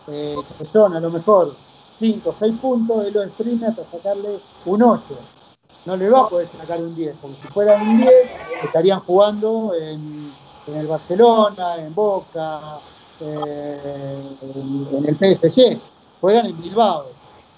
eh, 0.08 0.36
que 0.58 0.64
son 0.64 0.94
a 0.96 1.00
lo 1.00 1.10
mejor 1.10 1.54
5 1.98 2.30
o 2.30 2.34
6 2.36 2.54
puntos, 2.60 3.06
él 3.06 3.12
lo 3.12 3.22
exprime 3.22 3.66
hasta 3.66 3.84
sacarle 3.84 4.40
un 4.64 4.82
8. 4.82 5.14
No 5.84 5.96
le 5.96 6.08
va 6.08 6.20
a 6.20 6.28
poder 6.28 6.48
sacar 6.48 6.80
un 6.80 6.94
10, 6.94 7.16
porque 7.20 7.36
si 7.42 7.48
fueran 7.48 7.88
un 7.88 7.98
10 7.98 8.10
estarían 8.64 9.00
jugando 9.00 9.72
en, 9.74 10.32
el 10.74 10.86
Barcelona, 10.86 11.76
en 11.76 11.92
Boca, 11.92 12.78
eh, 13.20 14.36
en, 14.42 14.88
en, 14.96 15.06
el 15.06 15.16
PSG, 15.16 15.78
juegan 16.20 16.46
en 16.46 16.62
Bilbao, 16.62 17.06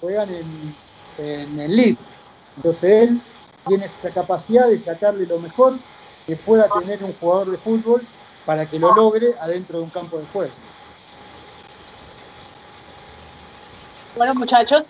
juegan 0.01 0.29
en, 0.33 0.75
en 1.17 1.59
el 1.59 1.75
Leeds. 1.75 2.15
Entonces 2.57 3.09
él 3.09 3.21
tiene 3.67 3.85
esa 3.85 4.09
capacidad 4.09 4.67
de 4.67 4.79
sacarle 4.79 5.25
lo 5.25 5.39
mejor 5.39 5.75
que 6.25 6.35
pueda 6.35 6.67
tener 6.69 7.03
un 7.03 7.13
jugador 7.13 7.51
de 7.51 7.57
fútbol 7.57 8.01
para 8.45 8.65
que 8.65 8.79
lo 8.79 8.93
logre 8.93 9.33
adentro 9.39 9.79
de 9.79 9.83
un 9.83 9.89
campo 9.89 10.17
de 10.17 10.25
juego. 10.27 10.51
Bueno, 14.15 14.33
muchachos, 14.35 14.89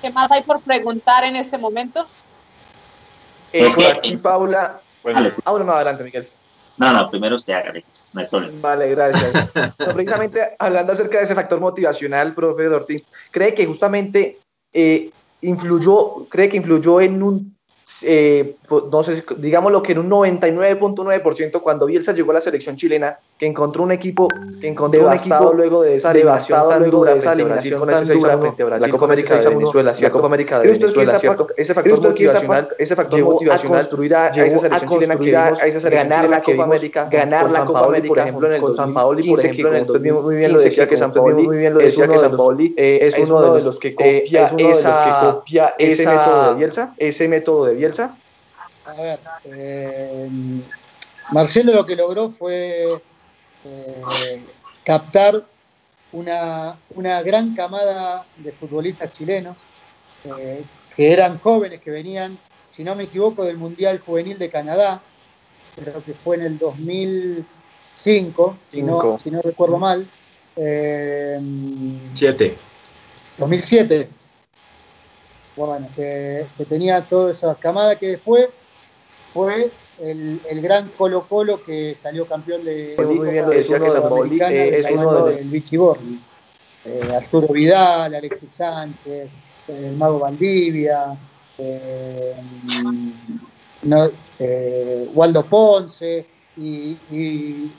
¿qué 0.00 0.10
más 0.10 0.30
hay 0.30 0.42
por 0.42 0.60
preguntar 0.60 1.24
en 1.24 1.36
este 1.36 1.58
momento? 1.58 2.06
Eh, 3.52 3.68
por 3.74 3.84
aquí, 3.86 4.16
Paula. 4.16 4.80
Bueno, 5.02 5.32
ah, 5.44 5.50
bueno, 5.50 5.66
no, 5.66 5.72
adelante, 5.72 6.04
Miguel. 6.04 6.28
No, 6.76 6.92
no, 6.92 7.10
primero 7.10 7.34
usted 7.34 7.52
hágale, 7.54 7.84
no 8.14 8.20
hay 8.20 8.26
problema. 8.26 8.58
Vale, 8.60 8.88
gracias. 8.90 9.54
no, 9.78 9.86
precisamente 9.92 10.56
hablando 10.58 10.92
acerca 10.92 11.18
de 11.18 11.24
ese 11.24 11.34
factor 11.34 11.60
motivacional, 11.60 12.34
profe 12.34 12.64
Dorti, 12.64 13.04
¿cree 13.30 13.54
que 13.54 13.66
justamente 13.66 14.38
eh, 14.72 15.10
influyó, 15.42 16.26
cree 16.28 16.48
que 16.48 16.56
influyó 16.58 17.00
en 17.00 17.22
un 17.22 17.56
eh, 18.06 18.56
no 18.90 19.02
sé, 19.02 19.24
digamos 19.38 19.72
lo 19.72 19.82
que 19.82 19.92
en 19.92 19.98
un 19.98 20.10
99.9% 20.10 21.60
cuando 21.60 21.86
Bielsa 21.86 22.12
llegó 22.12 22.30
a 22.30 22.34
la 22.34 22.40
selección 22.40 22.76
chilena, 22.76 23.18
que 23.38 23.46
encontró 23.46 23.82
un 23.82 23.92
equipo 23.92 24.28
que 24.60 24.68
encontró 24.68 25.00
devastado 25.00 25.42
un 25.42 25.48
equipo 25.48 25.56
luego 25.56 25.82
de 25.82 25.96
esa 25.96 26.12
devastado 26.12 26.78
luego 26.78 27.04
de 27.04 27.18
esa 27.18 27.32
eliminación 27.32 27.80
con 27.80 27.90
ese 27.90 28.14
dura 28.14 28.38
frente 28.38 28.62
a 28.62 28.66
Brasil, 28.66 28.86
la 28.86 28.92
Copa 28.92 29.04
América 29.06 29.36
de 29.36 29.48
Venezuela, 29.48 29.92
la 29.98 30.10
Copa 30.10 30.26
América 30.26 30.60
de 30.60 30.68
Venezuela. 30.68 31.18
Ese 31.56 31.74
factor 31.74 32.00
motivacional, 32.00 32.68
ese 32.78 32.96
factor 32.96 33.22
motivacional 33.22 33.78
a 33.78 33.82
construir 33.82 34.14
a, 34.14 34.28
esa 34.28 34.58
selección 34.58 34.90
chilena 34.90 35.16
que 35.16 35.24
vimos, 35.24 35.62
a 35.62 35.66
esa 35.66 35.80
selección 35.80 36.10
ganar 36.10 36.30
la 36.30 36.42
Copa 36.42 36.64
América, 36.64 37.08
ganar 37.10 37.50
la 37.50 37.64
Copa 37.64 37.80
América, 37.80 38.08
por 38.08 38.18
ejemplo, 38.18 38.46
en 38.46 38.52
el 38.54 38.60
con 38.60 38.76
San 38.76 38.94
Paoli, 38.94 39.28
por 39.28 39.38
ejemplo, 39.38 39.68
en 39.68 39.74
el 39.76 39.86
2015, 39.86 40.22
muy 40.22 40.36
bien 40.36 40.52
lo 40.52 40.60
decía 40.60 40.88
que 40.88 40.96
San 40.96 41.12
Paoli, 41.12 41.42
muy 41.42 41.56
bien 41.58 41.74
lo 41.74 41.80
decía 41.80 42.08
que 42.08 42.18
San 42.18 42.36
Paoli 42.36 42.74
es 42.76 43.18
uno 43.18 43.54
de 43.54 43.62
los 43.62 43.78
que 43.78 43.94
copia 43.94 45.74
ese 45.78 46.06
método 46.06 46.48
de 46.50 46.54
Bielsa, 46.54 46.94
ese 46.96 47.28
método 47.28 47.64
de 47.66 47.74
Bielsa 47.80 48.16
a 48.84 48.92
ver, 48.94 49.20
eh, 49.44 50.28
Marcelo 51.32 51.72
lo 51.72 51.86
que 51.86 51.96
logró 51.96 52.30
fue 52.30 52.88
eh, 53.64 54.02
captar 54.84 55.44
una, 56.12 56.76
una, 56.94 57.22
gran 57.22 57.54
camada 57.54 58.24
de 58.38 58.52
futbolistas 58.52 59.12
chilenos 59.12 59.56
eh, 60.24 60.64
que 60.96 61.12
eran 61.12 61.38
jóvenes, 61.38 61.80
que 61.80 61.90
venían, 61.90 62.38
si 62.70 62.82
no 62.82 62.94
me 62.94 63.04
equivoco, 63.04 63.44
del 63.44 63.58
Mundial 63.58 64.00
Juvenil 64.00 64.38
de 64.38 64.50
Canadá, 64.50 65.00
creo 65.76 66.02
que 66.02 66.14
fue 66.14 66.36
en 66.36 66.42
el 66.42 66.58
2005, 66.58 68.56
si 68.72 68.82
no, 68.82 69.18
si 69.22 69.30
no 69.30 69.40
recuerdo 69.42 69.78
mal. 69.78 70.08
Siete. 72.12 72.56
2007. 73.38 74.19
Bueno, 75.66 75.88
que, 75.94 76.46
que 76.56 76.64
tenía 76.64 77.02
toda 77.02 77.32
esa 77.32 77.54
camada 77.56 77.96
que 77.98 78.08
después 78.08 78.48
fue 79.34 79.70
el, 80.02 80.40
el 80.48 80.60
gran 80.62 80.88
Colo 80.96 81.26
Colo 81.28 81.62
que 81.64 81.94
salió 82.00 82.26
campeón 82.26 82.64
de 82.64 82.96
de 83.28 84.78
es 84.78 84.84
uno 85.02 85.26
de- 85.26 85.36
del 85.36 85.48
Vichy 85.48 85.76
Borghi. 85.76 86.20
Eh, 86.86 87.00
Arturo 87.14 87.48
Vidal, 87.48 88.14
Alexis 88.14 88.52
Sánchez, 88.54 89.04
eh, 89.06 89.28
el 89.68 89.96
Mago 89.96 90.18
Valdivia, 90.20 91.14
eh, 91.58 92.34
no, 93.82 94.10
eh, 94.38 95.06
Waldo 95.14 95.44
Ponce 95.44 96.26
y, 96.56 96.96
y 97.10 97.70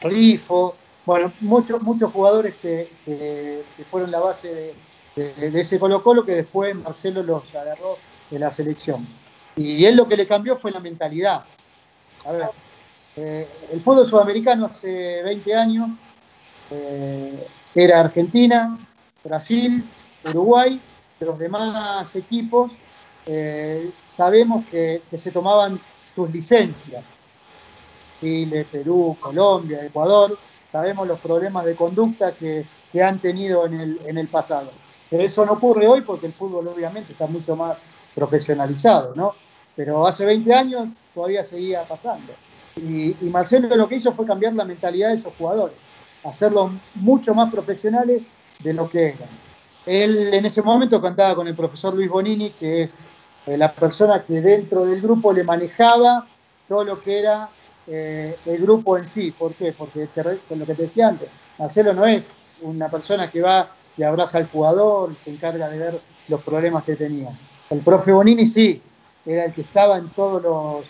Rifo. 0.00 0.74
Bueno, 1.04 1.32
muchos 1.40 1.82
muchos 1.82 2.10
jugadores 2.12 2.54
que, 2.62 2.88
que- 3.04 3.62
que 3.76 3.84
fueron 3.84 4.10
la 4.10 4.20
base 4.20 4.52
de, 4.54 4.74
de- 5.16 5.60
ese 5.60 5.78
Colo 5.78 6.02
Colo 6.02 6.24
que 6.24 6.36
después 6.36 6.74
Marcelo 6.76 7.22
los 7.22 7.42
agarró 7.54 7.96
de 8.30 8.38
la 8.38 8.52
selección. 8.52 9.06
Y 9.56 9.84
él 9.84 9.96
lo 9.96 10.06
que 10.06 10.16
le 10.16 10.26
cambió 10.26 10.56
fue 10.56 10.70
la 10.70 10.80
mentalidad. 10.80 11.44
A 12.26 12.32
ver, 12.32 12.48
eh, 13.16 13.48
el 13.72 13.80
fútbol 13.80 14.06
sudamericano 14.06 14.66
hace 14.66 15.22
20 15.22 15.54
años 15.54 15.88
eh, 16.70 17.46
era 17.74 18.00
Argentina, 18.00 18.78
Brasil, 19.24 19.84
Uruguay, 20.30 20.80
los 21.20 21.38
demás 21.38 22.14
equipos 22.14 22.70
eh, 23.26 23.90
sabemos 24.08 24.66
que, 24.66 25.02
que 25.10 25.18
se 25.18 25.30
tomaban 25.30 25.80
sus 26.14 26.30
licencias. 26.30 27.02
Chile, 28.20 28.66
Perú, 28.70 29.16
Colombia, 29.20 29.84
Ecuador, 29.84 30.38
sabemos 30.70 31.06
los 31.08 31.18
problemas 31.20 31.64
de 31.64 31.74
conducta 31.74 32.32
que, 32.32 32.64
que 32.92 33.02
han 33.02 33.18
tenido 33.18 33.66
en 33.66 33.80
el, 33.80 34.00
en 34.06 34.18
el 34.18 34.28
pasado. 34.28 34.70
Eso 35.10 35.46
no 35.46 35.52
ocurre 35.52 35.86
hoy 35.86 36.00
porque 36.00 36.26
el 36.26 36.32
fútbol 36.32 36.68
obviamente 36.68 37.12
está 37.12 37.26
mucho 37.26 37.54
más 37.56 37.78
profesionalizado, 38.14 39.14
¿no? 39.14 39.34
Pero 39.74 40.06
hace 40.06 40.24
20 40.24 40.54
años 40.54 40.88
todavía 41.14 41.44
seguía 41.44 41.82
pasando. 41.84 42.32
Y, 42.76 43.16
y 43.20 43.30
Marcelo 43.30 43.74
lo 43.74 43.88
que 43.88 43.96
hizo 43.96 44.12
fue 44.12 44.26
cambiar 44.26 44.54
la 44.54 44.64
mentalidad 44.64 45.10
de 45.10 45.16
esos 45.16 45.32
jugadores, 45.36 45.76
hacerlos 46.24 46.72
mucho 46.94 47.34
más 47.34 47.50
profesionales 47.50 48.22
de 48.58 48.72
lo 48.72 48.88
que 48.88 49.08
eran. 49.08 49.28
Él 49.86 50.34
en 50.34 50.44
ese 50.44 50.62
momento 50.62 51.00
contaba 51.00 51.34
con 51.36 51.46
el 51.46 51.54
profesor 51.54 51.94
Luis 51.94 52.10
Bonini, 52.10 52.50
que 52.50 52.82
es 52.84 52.90
eh, 53.46 53.56
la 53.56 53.70
persona 53.72 54.22
que 54.24 54.40
dentro 54.40 54.84
del 54.84 55.00
grupo 55.00 55.32
le 55.32 55.44
manejaba 55.44 56.26
todo 56.68 56.82
lo 56.82 57.00
que 57.00 57.20
era 57.20 57.48
eh, 57.86 58.36
el 58.44 58.60
grupo 58.60 58.98
en 58.98 59.06
sí. 59.06 59.30
¿Por 59.30 59.54
qué? 59.54 59.72
Porque 59.72 60.08
con 60.48 60.58
lo 60.58 60.66
que 60.66 60.74
te 60.74 60.82
decía 60.82 61.08
antes, 61.08 61.28
Marcelo 61.58 61.92
no 61.92 62.04
es 62.04 62.32
una 62.62 62.88
persona 62.88 63.30
que 63.30 63.40
va 63.40 63.70
y 63.96 64.02
abraza 64.02 64.38
al 64.38 64.48
jugador 64.48 65.12
y 65.12 65.16
se 65.16 65.30
encarga 65.30 65.68
de 65.68 65.78
ver 65.78 66.00
los 66.28 66.42
problemas 66.42 66.84
que 66.84 66.96
tenía. 66.96 67.30
El 67.70 67.80
profe 67.80 68.12
Bonini 68.12 68.46
sí, 68.46 68.82
era 69.24 69.46
el 69.46 69.54
que 69.54 69.62
estaba 69.62 69.98
en 69.98 70.08
todos 70.10 70.42
los, 70.42 70.84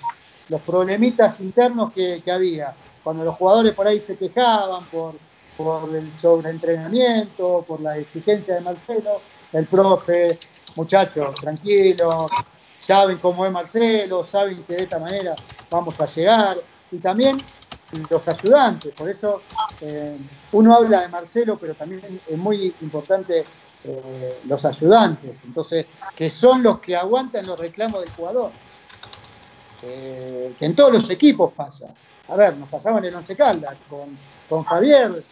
los 0.49 0.61
problemitas 0.63 1.41
internos 1.41 1.93
que, 1.93 2.23
que 2.25 2.31
había. 2.31 2.75
Cuando 3.03 3.25
los 3.25 3.37
jugadores 3.37 3.73
por 3.75 3.87
ahí 3.87 4.01
se 4.01 4.17
quejaban 4.17 4.85
por, 4.87 5.15
por 5.57 5.95
el 5.95 6.13
sobreentrenamiento, 6.19 7.65
por 7.67 7.81
la 7.81 7.97
exigencia 7.99 8.57
de 8.57 8.61
Marcelo, 8.61 9.21
el 9.53 9.67
profe, 9.67 10.39
muchachos, 10.77 11.35
tranquilos, 11.37 12.27
saben 12.83 13.19
cómo 13.19 13.47
es 13.47 13.53
Marcelo, 13.53 14.25
saben 14.25 14.63
que 14.65 14.75
de 14.75 14.85
esta 14.85 14.99
manera 14.99 15.35
vamos 15.71 15.99
a 15.99 16.07
llegar. 16.07 16.59
Y 16.91 16.99
también 16.99 17.37
los 18.11 18.29
ayudantes, 18.29 18.93
por 18.95 19.09
eso 19.09 19.43
eh, 19.81 20.17
uno 20.53 20.75
habla 20.75 21.03
de 21.03 21.09
Marcelo, 21.09 21.57
pero 21.59 21.75
también 21.75 22.21
es 22.27 22.39
muy 22.39 22.75
importante 22.81 23.45
eh, 23.85 24.41
los 24.45 24.65
ayudantes, 24.65 25.41
entonces, 25.45 25.87
que 26.15 26.31
son 26.31 26.63
los 26.63 26.81
que 26.81 26.97
aguantan 26.97 27.47
los 27.47 27.59
reclamos 27.59 28.01
del 28.01 28.11
jugador. 28.11 28.51
Eh, 29.83 30.55
que 30.59 30.65
en 30.65 30.75
todos 30.75 30.93
los 30.93 31.11
equipos 31.11 31.53
pasa. 31.53 31.87
A 32.29 32.35
ver, 32.35 32.57
nos 32.57 32.69
pasaba 32.69 32.99
en 32.99 33.05
el 33.05 33.15
Once 33.15 33.37
Caldas 33.37 33.77
con, 33.89 34.19
con 34.49 34.65
Javier. 34.65 35.23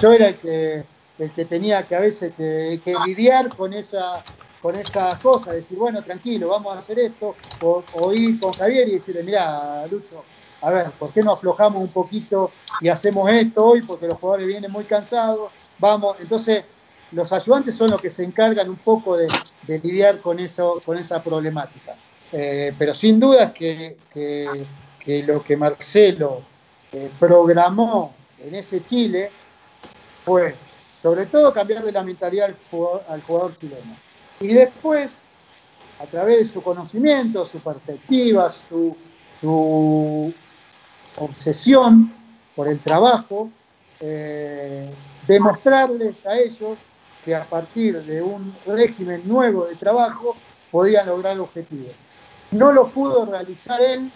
yo 0.00 0.12
era 0.12 0.28
el 0.28 0.36
que, 0.36 0.84
el 1.18 1.30
que 1.32 1.44
tenía 1.46 1.82
que 1.82 1.96
a 1.96 2.00
veces 2.00 2.34
que, 2.36 2.80
lidiar 3.06 3.48
con 3.56 3.72
esa 3.72 4.22
con 4.60 4.74
esas 4.74 5.20
cosas, 5.20 5.54
decir, 5.54 5.78
bueno, 5.78 6.02
tranquilo, 6.02 6.48
vamos 6.48 6.74
a 6.74 6.80
hacer 6.80 6.98
esto, 6.98 7.36
o 7.60 8.12
ir 8.12 8.40
con 8.40 8.52
Javier 8.52 8.88
y 8.88 8.94
decirle, 8.94 9.22
mira, 9.22 9.86
Lucho, 9.86 10.24
a 10.60 10.70
ver, 10.70 10.90
¿por 10.92 11.12
qué 11.12 11.22
no 11.22 11.32
aflojamos 11.32 11.80
un 11.80 11.88
poquito 11.88 12.50
y 12.80 12.88
hacemos 12.88 13.30
esto 13.30 13.64
hoy? 13.64 13.82
Porque 13.82 14.06
los 14.06 14.18
jugadores 14.18 14.46
vienen 14.46 14.70
muy 14.70 14.84
cansados, 14.84 15.50
vamos, 15.78 16.16
entonces 16.20 16.64
los 17.12 17.32
ayudantes 17.32 17.74
son 17.74 17.90
los 17.90 18.00
que 18.00 18.10
se 18.10 18.24
encargan 18.24 18.68
un 18.68 18.76
poco 18.76 19.16
de, 19.16 19.26
lidiar 19.82 20.20
con, 20.20 20.38
eso, 20.38 20.80
con 20.84 20.98
esa 20.98 21.22
problemática. 21.22 21.94
Eh, 22.32 22.74
pero 22.78 22.94
sin 22.94 23.18
duda 23.18 23.52
que, 23.52 23.96
que, 24.12 24.66
que 25.00 25.22
lo 25.22 25.42
que 25.42 25.56
Marcelo 25.56 26.42
eh, 26.92 27.10
programó 27.18 28.14
en 28.38 28.54
ese 28.54 28.84
Chile 28.84 29.30
fue, 30.24 30.54
sobre 31.02 31.26
todo, 31.26 31.52
cambiarle 31.52 31.92
la 31.92 32.02
mentalidad 32.02 32.46
al 32.46 32.56
jugador, 32.70 33.04
al 33.08 33.22
jugador 33.22 33.58
chileno. 33.58 33.96
Y 34.40 34.48
después, 34.48 35.16
a 35.98 36.06
través 36.06 36.38
de 36.38 36.44
su 36.44 36.62
conocimiento, 36.62 37.46
su 37.46 37.58
perspectiva, 37.60 38.50
su, 38.50 38.96
su 39.40 40.32
obsesión 41.20 42.12
por 42.54 42.68
el 42.68 42.78
trabajo, 42.80 43.48
eh, 44.00 44.88
demostrarles 45.26 46.24
a 46.26 46.38
ellos 46.38 46.78
que 47.24 47.34
a 47.34 47.44
partir 47.44 48.02
de 48.02 48.22
un 48.22 48.52
régimen 48.66 49.22
nuevo 49.26 49.66
de 49.66 49.76
trabajo 49.76 50.36
podían 50.70 51.06
lograr 51.06 51.38
objetivos. 51.40 51.92
No 52.52 52.72
lo 52.72 52.88
pudo 52.88 53.26
realizar 53.26 53.80
él 53.82 54.10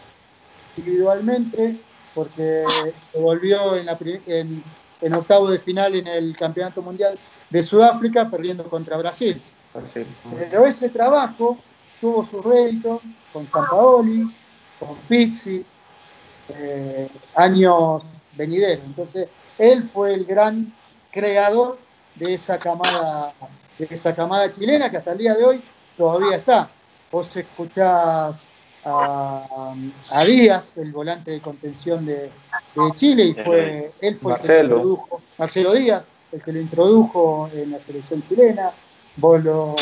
individualmente 0.76 1.76
porque 2.14 2.92
se 3.10 3.18
volvió 3.18 3.76
en, 3.76 3.86
la, 3.86 3.98
pri- 3.98 4.20
en, 4.26 4.62
en 5.00 5.14
octavo 5.14 5.50
de 5.50 5.58
final 5.58 5.94
en 5.94 6.06
el 6.06 6.36
Campeonato 6.36 6.82
Mundial 6.82 7.18
de 7.50 7.62
Sudáfrica 7.62 8.30
perdiendo 8.30 8.64
contra 8.68 8.96
Brasil. 8.96 9.42
Brasil. 9.74 10.06
Pero 10.38 10.66
ese 10.66 10.88
trabajo 10.88 11.58
tuvo 12.00 12.24
su 12.24 12.40
rédito 12.42 13.02
con 13.32 13.48
San 13.48 13.66
Paoli, 13.68 14.24
con 14.78 14.96
Pizzi, 15.08 15.64
eh, 16.48 17.08
años 17.34 18.04
venideros. 18.36 18.84
Entonces, 18.84 19.28
él 19.58 19.88
fue 19.92 20.14
el 20.14 20.24
gran 20.24 20.72
creador 21.10 21.78
de 22.16 22.34
esa 22.34 22.58
camada, 22.58 23.32
de 23.78 23.86
esa 23.90 24.14
camada 24.14 24.50
chilena 24.50 24.90
que 24.90 24.96
hasta 24.98 25.12
el 25.12 25.18
día 25.18 25.34
de 25.34 25.44
hoy 25.44 25.62
todavía 25.96 26.36
está. 26.36 26.68
Vos 27.10 27.34
escuchás 27.36 28.38
a, 28.84 29.74
a 30.14 30.24
Díaz, 30.24 30.70
el 30.76 30.92
volante 30.92 31.30
de 31.32 31.40
contención 31.40 32.04
de, 32.06 32.14
de 32.74 32.92
Chile, 32.94 33.24
y 33.24 33.34
fue, 33.34 33.92
él 34.00 34.18
fue 34.18 34.32
el 34.32 34.38
que 34.40 34.46
Marcelo. 34.48 34.68
lo 34.68 34.74
introdujo, 34.76 35.20
Marcelo 35.38 35.72
Díaz, 35.74 36.02
el 36.32 36.42
que 36.42 36.52
lo 36.52 36.60
introdujo 36.60 37.50
en 37.54 37.70
la 37.72 37.78
selección 37.80 38.22
chilena. 38.28 38.70
Vos 39.16 39.44
lo, 39.44 39.74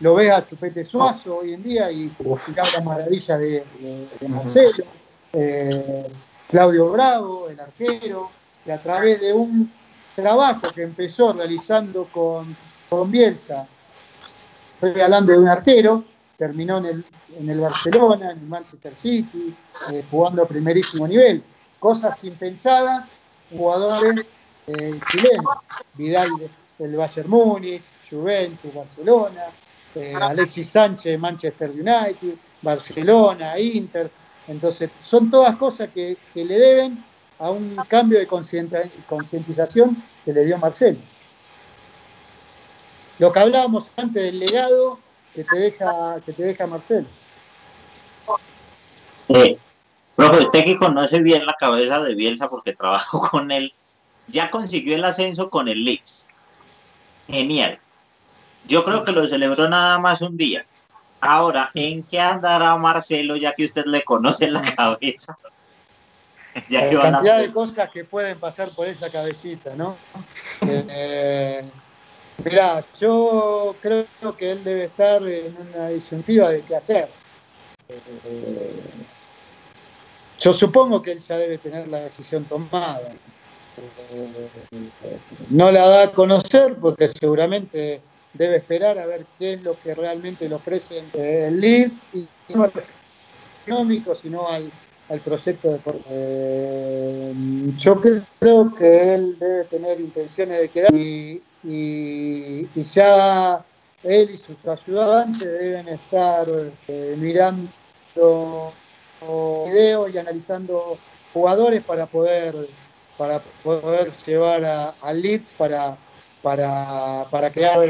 lo 0.00 0.14
ves 0.14 0.30
a 0.30 0.46
Chupete 0.46 0.82
Suazo 0.84 1.36
hoy 1.38 1.52
en 1.52 1.62
día 1.62 1.90
y, 1.92 2.04
y 2.04 2.58
habla 2.58 2.80
maravilla 2.82 3.36
de, 3.36 3.50
de- 3.50 4.08
de 4.20 4.28
Marcelo. 4.28 4.86
Eh, 5.32 6.10
Claudio 6.48 6.90
Bravo, 6.90 7.48
el 7.48 7.60
arquero, 7.60 8.30
que 8.64 8.72
a 8.72 8.82
través 8.82 9.20
de 9.20 9.32
un 9.32 9.70
trabajo 10.16 10.62
que 10.74 10.82
empezó 10.82 11.32
realizando 11.32 12.04
con, 12.06 12.56
con 12.88 13.10
Bielsa, 13.10 13.66
hablando 14.80 15.32
de 15.32 15.38
un 15.38 15.48
arquero, 15.48 16.04
terminó 16.36 16.78
en 16.78 16.86
el, 16.86 17.04
en 17.38 17.50
el 17.50 17.60
Barcelona, 17.60 18.32
en 18.32 18.38
el 18.38 18.46
Manchester 18.46 18.96
City, 18.96 19.54
eh, 19.92 20.04
jugando 20.10 20.42
a 20.42 20.48
primerísimo 20.48 21.06
nivel. 21.06 21.42
Cosas 21.78 22.24
impensadas, 22.24 23.08
jugadores 23.50 24.26
eh, 24.66 24.90
chilenos, 25.10 25.58
Vidal 25.94 26.28
del 26.78 26.96
Bayern 26.96 27.28
Múnich, 27.28 27.82
Juventus, 28.08 28.72
Barcelona, 28.72 29.44
Alexis 30.20 30.68
Sánchez, 30.68 31.18
Manchester 31.18 31.70
United, 31.70 32.34
Barcelona, 32.62 33.58
Inter. 33.58 34.10
Entonces, 34.48 34.90
son 35.02 35.30
todas 35.30 35.56
cosas 35.56 35.90
que, 35.94 36.16
que 36.34 36.44
le 36.44 36.58
deben 36.58 37.04
a 37.38 37.50
un 37.50 37.76
cambio 37.88 38.18
de 38.18 38.26
concientización 38.26 40.02
que 40.24 40.32
le 40.32 40.44
dio 40.44 40.58
Marcelo. 40.58 40.98
Lo 43.18 43.32
que 43.32 43.40
hablábamos 43.40 43.90
antes 43.96 44.22
del 44.22 44.38
legado 44.38 44.98
que 45.34 45.44
te 45.44 45.58
deja, 45.58 46.20
que 46.24 46.32
te 46.32 46.42
deja 46.42 46.66
Marcelo. 46.66 47.06
Eh, 49.28 49.58
profe, 50.16 50.38
usted 50.38 50.64
que 50.64 50.78
conoce 50.78 51.20
bien 51.20 51.44
la 51.44 51.54
cabeza 51.54 52.00
de 52.00 52.14
Bielsa 52.14 52.48
porque 52.48 52.72
trabajó 52.76 53.28
con 53.28 53.50
él, 53.50 53.72
ya 54.26 54.50
consiguió 54.50 54.96
el 54.96 55.04
ascenso 55.04 55.50
con 55.50 55.68
el 55.68 55.84
Leeds. 55.84 56.28
Genial. 57.28 57.78
Yo 58.66 58.84
creo 58.84 59.04
que 59.04 59.12
lo 59.12 59.26
celebró 59.26 59.68
nada 59.68 59.98
más 59.98 60.22
un 60.22 60.36
día. 60.36 60.66
Ahora, 61.20 61.70
¿en 61.74 62.04
qué 62.04 62.20
andará 62.20 62.76
Marcelo 62.76 63.36
ya 63.36 63.52
que 63.52 63.64
usted 63.64 63.84
le 63.86 64.02
conoce 64.02 64.50
la 64.50 64.62
cabeza? 64.76 65.36
ya 66.68 66.82
La 66.84 66.90
que 66.90 66.96
a- 66.96 67.02
cantidad 67.02 67.38
de 67.40 67.52
cosas 67.52 67.90
que 67.90 68.04
pueden 68.04 68.38
pasar 68.38 68.74
por 68.74 68.86
esa 68.86 69.10
cabecita, 69.10 69.74
¿no? 69.74 69.98
Eh, 70.90 71.70
Mirá, 72.44 72.84
yo 73.00 73.78
creo 73.80 74.06
que 74.36 74.50
él 74.52 74.62
debe 74.62 74.84
estar 74.84 75.26
en 75.26 75.56
una 75.56 75.88
disyuntiva 75.88 76.50
de 76.50 76.64
qué 76.64 76.76
hacer. 76.76 77.12
Eh, 77.88 78.82
yo 80.38 80.52
supongo 80.52 81.02
que 81.02 81.12
él 81.12 81.20
ya 81.20 81.36
debe 81.36 81.58
tener 81.58 81.88
la 81.88 82.00
decisión 82.02 82.46
tomada. 82.46 83.12
Eh, 83.76 84.90
no 85.50 85.70
la 85.72 85.88
da 85.88 86.02
a 86.04 86.12
conocer 86.12 86.76
porque 86.80 87.08
seguramente 87.08 88.02
debe 88.38 88.56
esperar 88.56 88.98
a 88.98 89.06
ver 89.06 89.26
qué 89.38 89.54
es 89.54 89.62
lo 89.62 89.78
que 89.78 89.94
realmente 89.94 90.48
le 90.48 90.54
ofrecen 90.54 91.04
el 91.12 91.60
Leeds 91.60 92.08
y 92.14 92.28
no 92.54 92.62
al 92.64 92.72
económico, 93.66 94.14
sino 94.14 94.48
al, 94.48 94.70
al 95.08 95.20
proyecto 95.20 95.72
de 95.72 95.80
eh, 96.10 97.34
yo 97.76 98.00
creo 98.00 98.74
que 98.74 99.14
él 99.14 99.36
debe 99.38 99.64
tener 99.64 100.00
intenciones 100.00 100.60
de 100.60 100.68
quedar 100.68 100.94
y, 100.94 101.42
y, 101.64 102.84
ya 102.84 103.64
él 104.04 104.30
y 104.30 104.38
sus 104.38 104.56
ayudantes 104.66 105.40
deben 105.40 105.88
estar 105.88 106.46
eh, 106.86 107.16
mirando 107.18 108.72
videos 109.66 110.14
y 110.14 110.18
analizando 110.18 110.98
jugadores 111.32 111.84
para 111.84 112.06
poder 112.06 112.68
para 113.16 113.40
poder 113.64 114.12
llevar 114.24 114.64
a, 114.64 114.94
a 115.02 115.12
Leeds 115.12 115.52
para, 115.54 115.96
para, 116.42 117.26
para 117.30 117.50
crear 117.50 117.80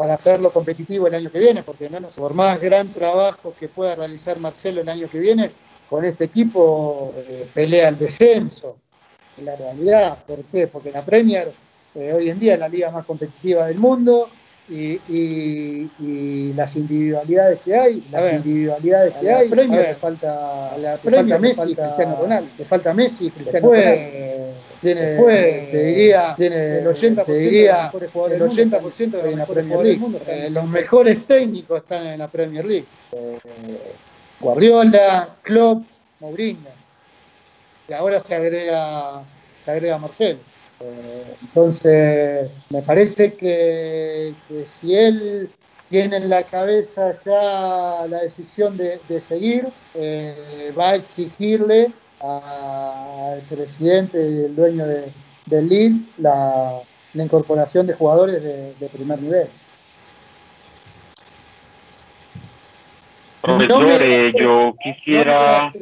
para 0.00 0.14
hacerlo 0.14 0.50
competitivo 0.50 1.08
el 1.08 1.14
año 1.14 1.30
que 1.30 1.38
viene, 1.38 1.62
porque 1.62 1.90
no 1.90 2.00
nos, 2.00 2.14
por 2.14 2.32
más 2.32 2.58
gran 2.58 2.88
trabajo 2.88 3.52
que 3.60 3.68
pueda 3.68 3.94
realizar 3.94 4.38
Marcelo 4.38 4.80
el 4.80 4.88
año 4.88 5.10
que 5.10 5.18
viene, 5.18 5.50
con 5.90 6.06
este 6.06 6.24
equipo 6.24 7.12
eh, 7.18 7.46
pelea 7.52 7.90
el 7.90 7.98
descenso. 7.98 8.78
En 9.36 9.44
la 9.44 9.56
realidad, 9.56 10.16
¿por 10.26 10.38
qué? 10.44 10.68
Porque 10.68 10.90
la 10.90 11.04
Premier 11.04 11.52
eh, 11.94 12.14
hoy 12.14 12.30
en 12.30 12.38
día 12.38 12.54
es 12.54 12.60
la 12.60 12.68
liga 12.70 12.90
más 12.90 13.04
competitiva 13.04 13.66
del 13.66 13.76
mundo 13.76 14.30
y, 14.70 15.00
las 16.54 16.76
individualidades 16.76 17.60
que 17.60 17.76
hay, 17.76 18.02
las 18.10 18.32
individualidades 18.32 19.14
que 19.16 19.30
hay, 19.30 19.48
Premier, 19.50 19.88
le 19.88 19.94
falta, 19.96 20.78
la 20.78 20.96
falta 20.96 21.38
Messi 21.38 21.72
y 21.72 21.74
Cristiano 21.74 22.16
Ronaldo, 22.20 22.50
le 22.56 22.64
falta 22.64 22.94
Messi 22.94 23.26
y 23.26 23.30
Cristiano 23.30 23.68
Ronaldo. 23.68 24.49
Tiene, 24.80 25.00
Después, 25.00 25.70
te 25.70 25.84
diría, 25.84 26.34
tiene 26.36 26.78
el 26.78 26.86
80%, 26.86 27.26
diría, 27.26 27.92
el 28.30 28.42
80 28.42 29.18
de 29.18 29.36
la 29.36 29.46
Premier 29.46 29.82
League. 29.82 30.00
Eh, 30.26 30.48
los 30.50 30.66
mejores 30.66 31.26
técnicos 31.26 31.82
están 31.82 32.06
en 32.06 32.18
la 32.18 32.28
Premier 32.28 32.64
League. 32.64 32.86
Guardiola, 34.40 35.36
Klopp, 35.42 35.82
Mourinho. 36.20 36.70
Y 37.88 37.92
ahora 37.92 38.20
se 38.20 38.34
agrega, 38.34 39.22
se 39.64 39.70
agrega 39.70 39.98
Marcelo. 39.98 40.38
Eh, 40.80 41.34
entonces, 41.42 42.50
me 42.70 42.80
parece 42.80 43.34
que, 43.34 44.32
si 44.80 44.94
él 44.94 45.50
tiene 45.90 46.16
en 46.16 46.30
la 46.30 46.44
cabeza 46.44 47.12
ya 47.26 48.06
la 48.08 48.22
decisión 48.22 48.78
de, 48.78 49.20
seguir, 49.20 49.68
eh, 49.94 50.72
va 50.78 50.90
a 50.90 50.94
exigirle 50.94 51.92
al 52.20 53.40
presidente 53.42 54.18
y 54.18 54.44
el 54.44 54.54
dueño 54.54 54.86
de, 54.86 55.12
del 55.46 55.68
Leeds 55.68 56.12
la, 56.18 56.80
incorporación 57.14 57.86
de 57.86 57.94
jugadores 57.94 58.42
de 58.42 58.88
primer 58.88 59.20
nivel. 59.20 59.48
Profesor, 63.40 64.02
eh, 64.02 64.32
yo 64.38 64.74
quisiera... 64.82 65.72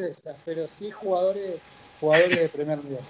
pero 0.45 0.67
sí 0.69 0.91
jugadores, 0.91 1.57
jugadores 2.01 2.39
de 2.39 2.49
primer 2.49 2.85
nivel. 2.85 3.03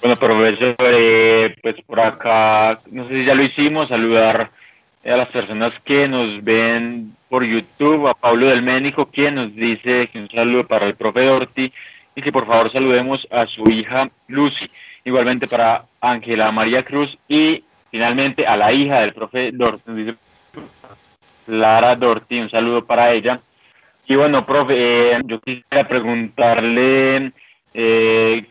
Bueno, 0.00 0.16
profesor, 0.16 0.76
eh, 0.78 1.56
pues 1.62 1.76
por 1.86 2.00
acá, 2.00 2.80
no 2.90 3.08
sé 3.08 3.14
si 3.14 3.24
ya 3.24 3.34
lo 3.34 3.42
hicimos, 3.42 3.88
saludar 3.88 4.50
a 5.04 5.16
las 5.16 5.28
personas 5.28 5.72
que 5.84 6.06
nos 6.06 6.42
ven 6.44 7.16
por 7.28 7.44
YouTube, 7.44 8.08
a 8.08 8.14
Pablo 8.14 8.46
del 8.46 8.62
Ménico, 8.62 9.06
quien 9.06 9.34
nos 9.34 9.54
dice 9.54 10.08
que 10.08 10.18
un 10.18 10.28
saludo 10.28 10.66
para 10.66 10.86
el 10.86 10.94
profe 10.94 11.24
Dorti 11.24 11.72
y 12.14 12.22
que 12.22 12.30
por 12.30 12.46
favor 12.46 12.70
saludemos 12.70 13.26
a 13.30 13.46
su 13.46 13.68
hija 13.70 14.10
Lucy. 14.28 14.70
Igualmente 15.04 15.48
para 15.48 15.86
Ángela 16.00 16.52
María 16.52 16.84
Cruz 16.84 17.18
y 17.26 17.64
finalmente 17.90 18.46
a 18.46 18.56
la 18.56 18.72
hija 18.72 19.00
del 19.00 19.12
profe 19.12 19.50
Dorti. 19.52 20.14
Lara 21.46 21.96
Dorti, 21.96 22.38
un 22.38 22.50
saludo 22.50 22.84
para 22.84 23.12
ella. 23.12 23.40
Y 24.06 24.14
bueno, 24.14 24.46
profe, 24.46 25.14
eh, 25.14 25.20
yo 25.24 25.40
quisiera 25.40 25.88
preguntarle 25.88 27.32
eh, 27.74 28.44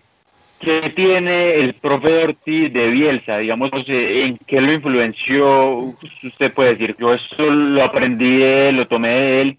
qué 0.62 0.94
tiene 0.96 1.56
el 1.56 1.74
profe 1.74 2.22
Dorti 2.22 2.70
de 2.70 2.88
Bielsa, 2.90 3.38
digamos, 3.40 3.72
en 3.88 4.38
qué 4.48 4.62
lo 4.62 4.72
influenció, 4.72 5.96
usted 6.24 6.54
puede 6.54 6.76
decir, 6.76 6.96
yo 7.00 7.14
eso 7.14 7.44
lo 7.50 7.84
aprendí 7.84 8.38
de 8.38 8.70
él, 8.70 8.78
lo 8.78 8.88
tomé 8.88 9.10
de 9.10 9.42
él, 9.42 9.58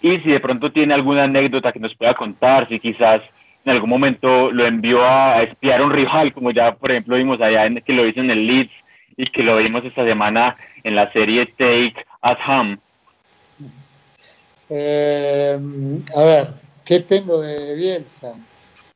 y 0.00 0.18
si 0.18 0.30
de 0.30 0.40
pronto 0.40 0.72
tiene 0.72 0.94
alguna 0.94 1.24
anécdota 1.24 1.72
que 1.72 1.80
nos 1.80 1.94
pueda 1.94 2.14
contar, 2.14 2.68
si 2.68 2.78
quizás 2.78 3.20
en 3.64 3.72
algún 3.72 3.90
momento 3.90 4.50
lo 4.52 4.66
envió 4.66 5.04
a, 5.04 5.42
espiar 5.42 5.80
a 5.80 5.84
un 5.84 5.92
rival, 5.92 6.32
como 6.32 6.50
ya 6.50 6.74
por 6.74 6.90
ejemplo 6.90 7.16
vimos 7.16 7.40
allá 7.40 7.66
en, 7.66 7.80
que 7.80 7.92
lo 7.92 8.06
hizo 8.06 8.20
en 8.20 8.30
el 8.30 8.46
Leeds 8.46 8.72
y 9.16 9.26
que 9.26 9.42
lo 9.42 9.56
vimos 9.56 9.84
esta 9.84 10.04
semana 10.04 10.56
en 10.82 10.94
la 10.94 11.10
serie 11.12 11.46
Take 11.46 11.96
at 12.22 12.38
Home. 12.46 12.78
Eh, 14.68 15.58
a 16.14 16.22
ver, 16.22 16.48
¿qué 16.84 17.00
tengo 17.00 17.40
de 17.40 17.74
Bielsa? 17.74 18.34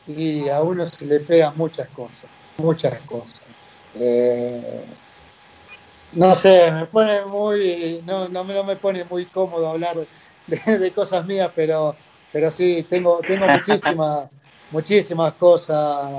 Y 0.08 0.48
a 0.48 0.62
uno 0.62 0.86
se 0.86 1.04
le 1.04 1.20
pegan 1.20 1.56
muchas 1.56 1.88
cosas, 1.90 2.30
muchas 2.56 3.00
cosas. 3.02 3.40
Eh, 3.94 4.84
no 6.12 6.32
sé, 6.34 6.70
me 6.70 6.86
pone 6.86 7.24
muy, 7.26 8.02
no, 8.04 8.28
no, 8.28 8.44
me 8.44 8.76
pone 8.76 9.04
muy 9.04 9.26
cómodo 9.26 9.68
hablar 9.68 10.06
de, 10.46 10.92
cosas 10.92 11.26
mías, 11.26 11.50
pero, 11.54 11.94
pero 12.32 12.50
sí, 12.50 12.86
tengo, 12.88 13.20
tengo 13.20 13.46
muchísimas, 13.46 14.30
muchísimas 14.70 15.34
cosas 15.34 16.10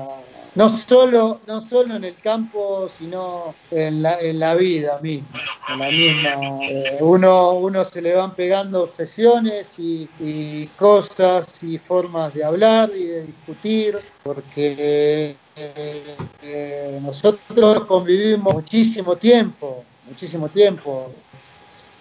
no 0.59 0.67
solo, 0.67 1.39
no 1.47 1.61
solo 1.61 1.95
en 1.95 2.03
el 2.03 2.17
campo, 2.17 2.89
sino 2.89 3.55
en 3.71 4.01
la, 4.01 4.19
en 4.19 4.39
la 4.39 4.55
vida 4.55 4.99
misma. 5.01 5.39
La 5.69 5.89
misma 5.89 6.59
eh, 6.63 6.97
uno, 6.99 7.53
uno 7.53 7.85
se 7.85 8.01
le 8.01 8.13
van 8.13 8.35
pegando 8.35 8.83
obsesiones 8.83 9.79
y, 9.79 10.67
cosas 10.75 11.47
y 11.63 11.77
formas 11.77 12.33
de 12.33 12.43
hablar 12.43 12.89
y 12.93 13.05
de 13.05 13.21
discutir, 13.27 13.99
porque 14.21 15.37
eh, 15.55 16.99
nosotros 17.01 17.85
convivimos 17.85 18.53
muchísimo 18.53 19.15
tiempo, 19.15 19.85
muchísimo 20.09 20.49
tiempo. 20.49 21.09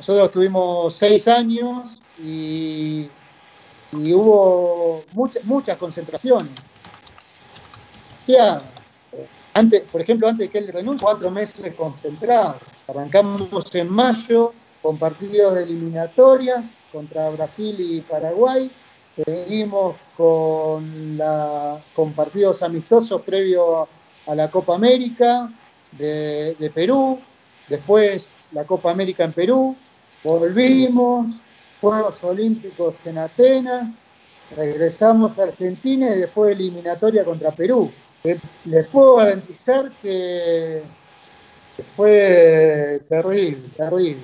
Nosotros 0.00 0.32
tuvimos 0.32 0.96
seis 0.96 1.28
años 1.28 2.02
y, 2.20 3.06
y 3.92 4.12
hubo 4.12 5.04
muchas 5.12 5.44
muchas 5.44 5.78
concentraciones 5.78 6.50
antes, 9.54 9.80
por 9.90 10.00
ejemplo, 10.00 10.28
antes 10.28 10.46
de 10.46 10.52
que 10.52 10.58
él 10.58 10.68
renuncie, 10.68 11.04
cuatro 11.04 11.30
meses 11.30 11.74
concentrados. 11.74 12.56
Arrancamos 12.86 13.74
en 13.74 13.88
mayo 13.88 14.52
con 14.82 14.98
partidos 14.98 15.54
de 15.54 15.62
eliminatorias 15.64 16.64
contra 16.92 17.30
Brasil 17.30 17.76
y 17.78 18.00
Paraguay. 18.02 18.70
Seguimos 19.24 19.96
con, 20.16 21.18
partidos 22.14 22.62
amistosos 22.62 23.22
previo 23.22 23.88
a 24.26 24.34
la 24.34 24.48
Copa 24.50 24.74
América 24.74 25.50
de, 25.92 26.54
de 26.58 26.70
Perú. 26.70 27.18
Después 27.68 28.30
la 28.52 28.64
Copa 28.64 28.90
América 28.90 29.24
en 29.24 29.32
Perú. 29.32 29.76
Volvimos, 30.22 31.32
Juegos 31.80 32.22
Olímpicos 32.24 32.96
en 33.06 33.18
Atenas, 33.18 33.94
regresamos 34.56 35.38
a 35.38 35.44
Argentina 35.44 36.10
y 36.10 36.18
después 36.18 36.52
eliminatoria 36.52 37.24
contra 37.24 37.52
Perú 37.52 37.90
les 38.24 38.86
puedo 38.88 39.16
garantizar 39.16 39.90
que, 40.02 40.82
fue 41.96 43.00
terrible, 43.08 43.68
terrible. 43.76 44.22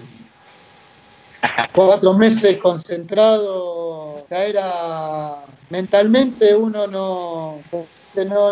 Cuatro 1.73 2.15
meses 2.15 2.59
concentrado, 2.59 4.27
ya 4.29 4.45
era 4.45 5.45
mentalmente 5.71 6.55
uno 6.55 6.87
no, 6.87 7.61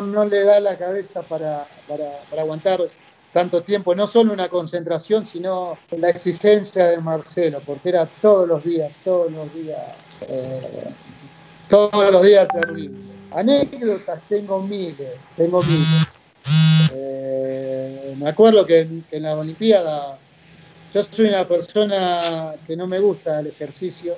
no, 0.03 0.25
le 0.25 0.45
da 0.45 0.61
la 0.61 0.77
cabeza 0.77 1.23
para, 1.23 1.67
aguantar 2.37 2.81
tanto 3.33 3.63
tiempo, 3.63 3.95
no 3.95 4.07
solo 4.07 4.33
una 4.33 4.49
concentración, 4.49 5.25
sino 5.25 5.79
la 5.91 6.11
exigencia 6.11 6.89
de 6.89 6.99
Marcelo, 6.99 7.63
porque 7.65 7.89
era 7.89 8.07
todos 8.07 8.47
los 8.47 8.63
días, 8.63 8.93
todos 9.03 9.33
los 9.33 9.53
días, 9.55 9.81
eh, 10.29 10.93
todos 11.69 12.13
los 12.13 12.23
días 12.23 12.47
terrible. 12.49 13.12
Anécdotas 13.35 14.21
tengo 14.29 14.61
miles, 14.61 15.13
tengo 15.37 15.63
miles. 15.63 16.07
Eh, 16.93 18.15
me 18.19 18.29
acuerdo 18.29 18.67
que 18.67 18.81
en, 19.11 19.23
la 19.23 19.37
Olimpiada 19.37 20.19
yo 20.93 21.03
soy 21.05 21.27
una 21.29 21.47
persona 21.49 22.55
que 22.67 22.77
no 22.77 22.87
me 22.87 22.99
gusta 22.99 23.41
el 23.41 23.49
ejercicio, 23.49 24.17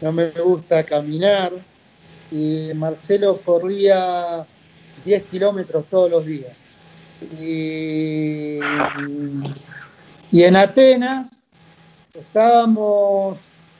no 0.00 0.12
me 0.12 0.30
gusta 0.30 0.84
caminar 0.84 1.52
y 2.30 2.70
Marcelo 2.74 3.38
corría 3.38 4.44
10 5.04 5.26
kilómetros 5.26 5.86
todos 5.86 6.10
los 6.10 6.26
días. 6.26 6.56
Y, 7.40 8.58
y 10.30 10.42
en 10.42 10.56
Atenas 10.56 11.38
estábamos 12.14 13.38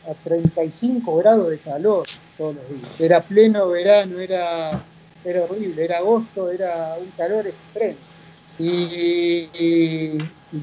a 0.09 0.14
35 0.14 1.16
grados 1.16 1.51
de 1.51 1.59
calor 1.59 2.07
todos 2.36 2.57
los 2.57 2.68
días. 2.68 3.01
Era 3.01 3.20
pleno 3.22 3.68
verano, 3.68 4.18
era, 4.18 4.82
era 5.24 5.44
horrible, 5.44 5.84
era 5.84 5.98
agosto, 5.98 6.51
era 6.51 6.96
un 6.98 7.11
calor 7.16 7.46
extremo. 7.46 7.98
Y, 8.59 9.48
y- 9.59 10.18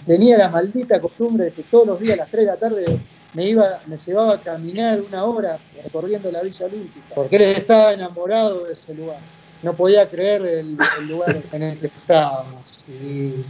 tenía 0.06 0.38
la 0.38 0.50
maldita 0.50 1.00
costumbre 1.00 1.46
de 1.46 1.52
que 1.52 1.64
todos 1.64 1.88
los 1.88 2.00
días 2.00 2.14
a 2.20 2.24
las 2.24 2.30
3 2.30 2.46
de 2.46 2.52
la 2.52 2.58
tarde 2.58 2.86
me 3.34 3.46
iba, 3.46 3.80
me 3.88 3.98
llevaba 3.98 4.34
a 4.34 4.42
caminar 4.42 5.00
una 5.02 5.24
hora 5.24 5.58
recorriendo 5.84 6.32
la 6.32 6.42
Villa 6.42 6.66
Olímpica, 6.66 7.16
porque 7.16 7.36
él 7.38 7.44
estaba 7.44 7.94
enamorado 7.94 8.66
de 8.66 8.74
ese 8.74 8.94
lugar. 8.94 9.20
No 9.64 9.74
podía 9.74 10.08
creer 10.08 10.46
el, 10.46 10.78
lugar 11.08 11.42
en 11.52 11.64
el 11.64 11.80
que 11.80 11.88
estábamos. 11.88 12.64
Y, 12.88 13.46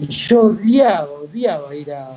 yo 0.00 0.42
odiaba, 0.42 1.10
odiaba 1.10 1.74
ir 1.74 1.92
a 1.92 2.16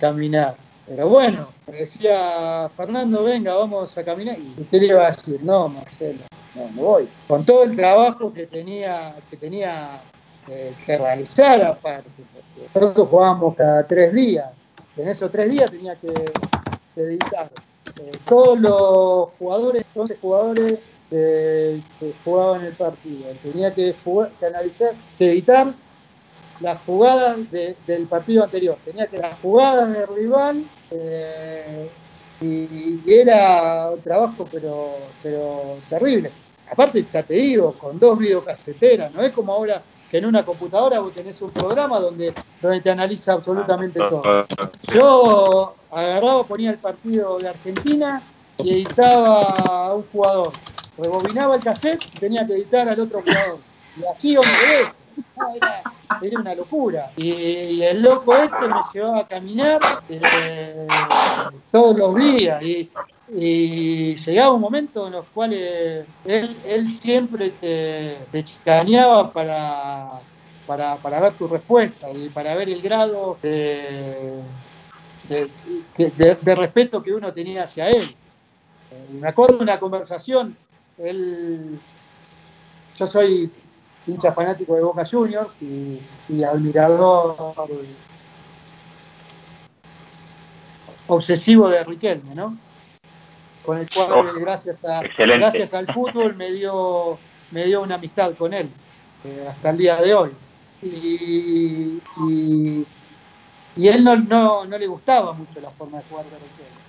caminar. 0.00 0.56
Pero 0.86 1.08
bueno, 1.08 1.48
me 1.70 1.78
decía 1.78 2.68
Fernando, 2.76 3.22
venga, 3.22 3.54
vamos 3.54 3.96
a 3.96 4.04
caminar. 4.04 4.36
¿Y 4.38 4.64
qué 4.64 4.78
le 4.78 4.86
iba 4.86 5.06
a 5.06 5.10
decir? 5.12 5.40
No, 5.42 5.68
Marcelo, 5.68 6.20
no, 6.54 6.68
no 6.74 6.82
voy. 6.82 7.08
Con 7.28 7.44
todo 7.44 7.62
el 7.64 7.76
trabajo 7.76 8.32
que 8.32 8.46
tenía, 8.46 9.14
que 9.30 9.36
tenía 9.36 10.00
eh, 10.48 10.74
que 10.84 10.98
realizar 10.98 11.62
aparte, 11.62 12.08
nosotros 12.74 13.08
jugábamos 13.08 13.54
cada 13.56 13.86
tres 13.86 14.12
días. 14.12 14.50
En 14.96 15.08
esos 15.08 15.30
tres 15.30 15.50
días 15.50 15.70
tenía 15.70 15.94
que, 15.96 16.32
que 16.94 17.00
editar. 17.00 17.48
Eh, 17.98 18.10
todos 18.28 18.58
los 18.58 19.28
jugadores, 19.38 19.86
11 19.94 20.16
jugadores 20.20 20.78
eh, 21.10 21.80
que 22.00 22.12
jugaban 22.24 22.64
el 22.64 22.72
partido. 22.72 23.30
Tenía 23.42 23.72
que, 23.72 23.94
jugar- 24.04 24.30
que 24.40 24.46
analizar, 24.46 24.94
que 25.18 25.30
editar 25.30 25.72
las 26.62 26.80
jugadas 26.82 27.50
de- 27.50 27.76
del 27.86 28.06
partido 28.06 28.44
anterior. 28.44 28.76
Tenía 28.84 29.06
que 29.06 29.18
las 29.18 29.38
jugadas 29.40 29.92
del 29.92 30.06
rival 30.08 30.64
eh, 30.90 31.88
y, 32.40 33.00
y 33.04 33.14
era 33.14 33.90
un 33.90 34.02
trabajo 34.02 34.48
pero, 34.50 34.96
pero 35.22 35.76
terrible. 35.88 36.30
Aparte, 36.70 37.04
ya 37.12 37.22
te 37.22 37.34
digo, 37.34 37.72
con 37.74 37.98
dos 37.98 38.18
videocaseteras, 38.18 39.12
no 39.12 39.22
es 39.22 39.32
como 39.32 39.52
ahora 39.52 39.82
que 40.08 40.18
en 40.18 40.26
una 40.26 40.44
computadora 40.44 41.00
vos 41.00 41.12
tenés 41.12 41.40
un 41.42 41.50
programa 41.50 41.98
donde, 42.00 42.32
donde 42.60 42.80
te 42.80 42.90
analiza 42.90 43.32
absolutamente 43.34 43.98
todo. 44.08 44.22
Yo 44.88 45.74
agarraba, 45.90 46.46
ponía 46.46 46.70
el 46.70 46.78
partido 46.78 47.38
de 47.38 47.48
Argentina 47.48 48.22
y 48.58 48.70
editaba 48.70 49.86
a 49.88 49.94
un 49.94 50.02
jugador. 50.04 50.52
Rebobinaba 50.98 51.56
el 51.56 51.62
cassette 51.62 52.02
y 52.14 52.18
tenía 52.18 52.46
que 52.46 52.54
editar 52.54 52.88
al 52.88 53.00
otro 53.00 53.20
jugador. 53.20 53.58
Y 53.96 54.04
así 54.14 54.36
hombre. 54.36 54.50
Era, 56.20 56.40
una 56.40 56.54
locura. 56.54 57.12
Y, 57.16 57.82
el 57.82 58.02
loco 58.02 58.34
este 58.34 58.68
me 58.68 58.80
llevaba 58.92 59.20
a 59.20 59.28
caminar 59.28 59.80
eh, 60.08 60.86
todos 61.70 61.96
los 61.98 62.14
días. 62.14 62.64
Y, 62.64 62.90
llegaba 64.16 64.52
un 64.52 64.60
momento 64.60 65.06
en 65.06 65.14
los 65.14 65.30
cuales 65.30 66.06
él, 66.24 66.88
siempre 66.88 67.50
te, 67.50 68.28
te 68.30 68.44
chicaneaba 68.44 69.32
para, 69.32 70.20
para, 70.66 71.00
para 71.00 71.20
ver 71.20 71.36
tu 71.38 71.48
respuesta 71.48 72.08
y 72.14 72.28
para 72.28 72.54
ver 72.54 72.68
el 72.68 72.82
grado 72.82 73.38
de- 73.42 74.42
de 75.26 76.54
respeto 76.54 77.02
que 77.02 77.14
uno 77.14 77.32
tenía 77.32 77.64
hacia 77.64 77.88
él. 77.88 78.02
Eh, 78.92 79.06
Me 79.10 79.28
acuerdo 79.28 79.56
de 79.58 79.62
una 79.64 79.80
conversación, 79.80 80.56
él, 80.98 81.78
yo 82.94 83.06
soy 83.06 83.50
hincha 84.06 84.32
fanático 84.32 84.74
de 84.74 84.82
Boca 84.82 85.04
Juniors 85.08 85.50
y, 85.60 86.00
y 86.28 86.42
admirador 86.42 87.36
obsesivo 91.06 91.68
de 91.68 91.84
Riquelme, 91.84 92.34
¿no? 92.34 92.56
Con 93.64 93.78
el 93.78 93.88
cual, 93.88 94.08
Oh, 94.12 94.40
gracias, 94.40 94.84
a, 94.84 95.04
excelente. 95.04 95.38
gracias 95.40 95.74
al 95.74 95.86
fútbol, 95.86 96.34
me 96.34 96.50
dio, 96.52 97.18
me 97.50 97.64
dio 97.64 97.82
una 97.82 97.94
amistad 97.96 98.32
con 98.34 98.52
él 98.54 98.68
eh, 99.24 99.46
hasta 99.48 99.70
el 99.70 99.78
día 99.78 99.96
de 100.00 100.14
hoy. 100.14 100.30
Y, 100.82 102.00
y, 102.26 102.86
y 103.76 103.88
él 103.88 104.02
no, 104.02 104.16
no, 104.16 104.64
no 104.64 104.78
le 104.78 104.86
gustaba 104.86 105.32
mucho 105.32 105.60
la 105.60 105.70
forma 105.70 105.98
de 105.98 106.04
jugar 106.10 106.24
de 106.24 106.30
Riquelme. 106.30 106.82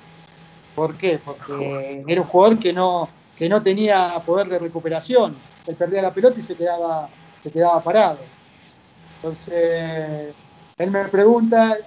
¿Por 0.75 0.95
qué? 0.95 1.19
Porque 1.23 2.03
era 2.07 2.21
un 2.21 2.27
jugador 2.27 2.57
que 2.57 2.73
no, 2.73 3.07
que 3.37 3.47
no 3.47 3.61
tenía 3.61 4.19
poder 4.25 4.47
de 4.47 4.57
recuperación. 4.57 5.35
Él 5.67 5.75
perdía 5.75 6.01
la 6.01 6.13
pelota 6.13 6.39
y 6.39 6.43
se 6.43 6.55
quedaba, 6.55 7.09
se 7.41 7.51
quedaba 7.51 7.81
parado. 7.81 8.19
Entonces, 9.17 10.33
él 10.77 10.91
me 10.91 11.05
pregunta 11.05 11.77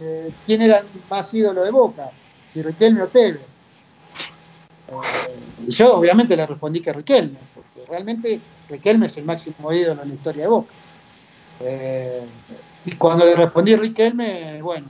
eh, 0.00 0.32
quién 0.44 0.62
era 0.62 0.82
más 1.08 1.32
ídolo 1.32 1.62
de 1.62 1.70
Boca, 1.70 2.10
si 2.52 2.62
Riquelme 2.62 3.02
o 3.02 3.08
Tevez. 3.08 3.42
Eh, 4.88 5.66
y 5.66 5.70
yo 5.70 5.96
obviamente 5.96 6.36
le 6.36 6.46
respondí 6.46 6.80
que 6.80 6.92
Riquelme, 6.92 7.38
porque 7.54 7.88
realmente 7.88 8.40
Riquelme 8.68 9.06
es 9.06 9.16
el 9.16 9.24
máximo 9.24 9.72
ídolo 9.72 10.02
en 10.02 10.08
la 10.08 10.14
historia 10.14 10.42
de 10.42 10.48
Boca. 10.48 10.72
Eh, 11.60 12.26
y 12.86 12.92
cuando 12.96 13.24
le 13.24 13.36
respondí 13.36 13.76
Riquelme, 13.76 14.60
bueno, 14.60 14.88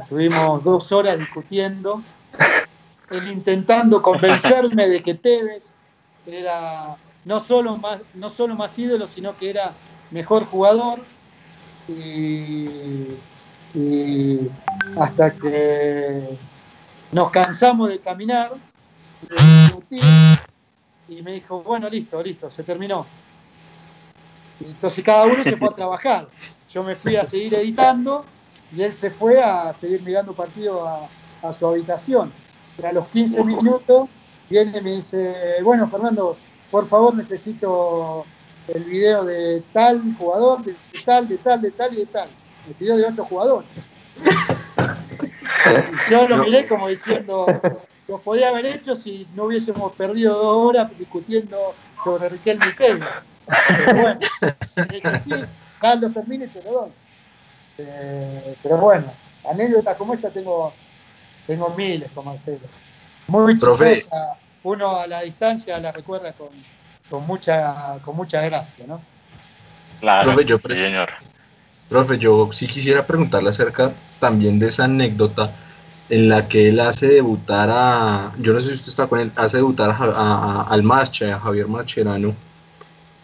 estuvimos 0.00 0.64
dos 0.64 0.92
horas 0.92 1.18
discutiendo, 1.18 2.02
él 3.10 3.28
intentando 3.28 4.00
convencerme 4.00 4.88
de 4.88 5.02
que 5.02 5.14
Tevez 5.14 5.70
era 6.26 6.96
no 7.26 7.40
solo 7.40 7.76
más, 7.76 8.00
no 8.14 8.30
solo 8.30 8.54
más 8.54 8.78
ídolo, 8.78 9.06
sino 9.08 9.36
que 9.36 9.50
era 9.50 9.72
mejor 10.12 10.46
jugador. 10.46 11.00
Y, 11.88 13.08
y 13.74 14.48
hasta 14.98 15.32
que 15.32 16.38
nos 17.12 17.30
cansamos 17.30 17.88
de 17.88 17.98
caminar, 17.98 18.52
y 21.08 21.22
me 21.22 21.32
dijo, 21.32 21.62
bueno, 21.62 21.88
listo, 21.88 22.22
listo, 22.22 22.48
se 22.48 22.62
terminó. 22.62 23.06
Entonces 24.60 25.04
cada 25.04 25.26
uno 25.26 25.42
se 25.42 25.56
fue 25.56 25.68
a 25.68 25.74
trabajar. 25.74 26.28
Yo 26.70 26.84
me 26.84 26.94
fui 26.94 27.16
a 27.16 27.24
seguir 27.24 27.54
editando 27.54 28.24
y 28.74 28.82
él 28.82 28.92
se 28.92 29.10
fue 29.10 29.42
a 29.42 29.74
seguir 29.74 30.00
mirando 30.02 30.32
partido 30.32 30.86
a, 30.86 31.08
a 31.42 31.52
su 31.52 31.66
habitación. 31.66 32.32
Y 32.80 32.84
a 32.84 32.92
los 32.92 33.08
15 33.08 33.42
minutos 33.44 34.08
viene 34.48 34.78
y 34.78 34.80
me 34.80 34.92
dice, 34.92 35.56
bueno, 35.62 35.88
Fernando, 35.88 36.36
por 36.70 36.88
favor 36.88 37.14
necesito 37.14 38.24
el 38.68 38.84
video 38.84 39.24
de 39.24 39.62
tal 39.72 40.02
jugador, 40.18 40.64
de 40.64 40.74
tal, 41.04 41.28
de 41.28 41.38
tal, 41.38 41.62
de 41.62 41.70
tal 41.70 41.92
y 41.94 41.96
de 41.96 42.06
tal. 42.06 42.28
Me 42.66 42.74
pidió 42.74 42.96
de 42.96 43.06
otro 43.06 43.24
jugador. 43.24 43.64
Y 45.66 46.10
yo 46.10 46.28
lo 46.28 46.38
miré 46.38 46.66
como 46.66 46.88
diciendo, 46.88 47.46
lo 48.08 48.18
podía 48.20 48.48
haber 48.48 48.66
hecho 48.66 48.96
si 48.96 49.26
no 49.34 49.44
hubiésemos 49.44 49.92
perdido 49.92 50.34
dos 50.34 50.68
horas 50.68 50.98
discutiendo 50.98 51.74
sobre 52.02 52.28
Riquelme 52.28 52.66
y 52.66 54.00
bueno, 54.00 54.18
sí, 54.64 55.30
Carlos 55.80 56.12
termine 56.12 56.46
y 56.46 56.48
se 56.48 56.62
lo 56.62 56.72
doy. 56.72 56.90
Eh, 57.78 58.56
pero 58.62 58.78
bueno, 58.78 59.12
anécdotas 59.48 59.96
como 59.96 60.14
esa 60.14 60.30
tengo, 60.30 60.72
tengo 61.46 61.72
miles 61.76 62.10
con 62.12 62.24
Marcelo. 62.24 62.66
Muy 63.28 63.54
chistosa. 63.54 64.38
Uno 64.66 64.98
a 64.98 65.06
la 65.06 65.22
distancia 65.22 65.78
la 65.78 65.92
recuerda 65.92 66.32
con, 66.32 66.48
con 67.08 67.24
mucha, 67.24 67.98
con 68.04 68.16
mucha 68.16 68.40
gracia, 68.40 68.84
¿no? 68.88 69.00
Claro, 70.00 70.30
Profe, 70.32 70.44
yo 70.44 70.58
sí, 70.66 70.74
señor. 70.74 71.08
Profe, 71.88 72.18
yo 72.18 72.48
sí 72.50 72.66
quisiera 72.66 73.06
preguntarle 73.06 73.50
acerca 73.50 73.92
también 74.18 74.58
de 74.58 74.66
esa 74.66 74.84
anécdota 74.84 75.54
en 76.08 76.28
la 76.28 76.48
que 76.48 76.68
él 76.70 76.80
hace 76.80 77.06
debutar 77.06 77.68
a, 77.70 78.32
yo 78.40 78.52
no 78.52 78.60
sé 78.60 78.70
si 78.70 78.74
usted 78.74 78.88
está 78.88 79.06
con 79.06 79.20
él, 79.20 79.30
hace 79.36 79.58
debutar 79.58 79.90
a, 79.90 79.94
a- 79.94 80.02
a- 80.14 80.62
al 80.62 80.82
Masche, 80.82 81.30
a 81.32 81.38
Javier 81.38 81.68
Mascherano, 81.68 82.34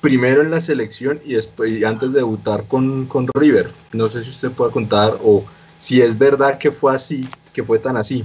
primero 0.01 0.43
en 0.43 0.51
la 0.53 0.61
selección 0.61 1.21
y 1.25 1.35
después 1.35 1.73
y 1.73 1.85
antes 1.85 2.13
de 2.13 2.19
debutar 2.21 2.69
con, 2.69 3.07
con 3.07 3.27
River. 3.35 3.73
No 3.93 4.09
sé 4.09 4.23
si 4.23 4.31
usted 4.31 4.53
puede 4.53 4.71
contar 4.71 5.19
o 5.25 5.43
si 5.79 6.01
es 6.01 6.17
verdad 6.17 6.59
que 6.59 6.71
fue 6.71 6.95
así, 6.95 7.29
que 7.53 7.65
fue 7.65 7.81
tan 7.81 7.97
así. 7.97 8.25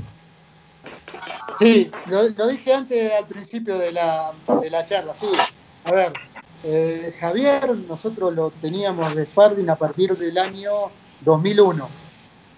Sí, 1.59 1.91
lo, 2.07 2.47
dije 2.47 2.73
antes 2.73 3.11
al 3.11 3.27
principio 3.27 3.77
de 3.77 3.91
la, 3.91 4.33
de 4.61 4.69
la 4.69 4.85
charla, 4.85 5.15
sí. 5.15 5.27
A 5.85 5.91
ver, 5.91 6.13
eh, 6.63 7.15
Javier 7.19 7.75
nosotros 7.87 8.33
lo 8.35 8.51
teníamos 8.51 9.15
de 9.15 9.25
sparring 9.25 9.69
a 9.69 9.75
partir 9.75 10.15
del 10.17 10.37
año 10.37 10.91
2001. 11.21 11.89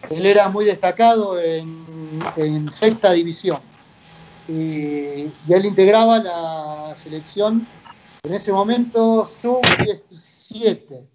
Él 0.10 0.26
era 0.26 0.50
muy 0.50 0.66
destacado 0.66 1.40
en, 1.40 2.20
en 2.36 2.70
sexta 2.72 3.12
división. 3.12 3.60
Y, 4.48 4.54
y 4.54 5.34
él 5.50 5.66
integraba 5.66 6.18
la 6.20 6.96
selección 6.96 7.68
en 8.24 8.34
ese 8.34 8.52
momento 8.52 9.26
sub-17. 9.26 11.06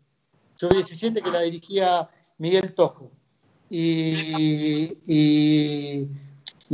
Sub-17 0.55 1.23
que 1.23 1.31
la 1.31 1.41
dirigía 1.41 2.09
Miguel 2.39 2.75
Tojo. 2.75 3.11
Y, 3.69 4.97
y 5.05 6.09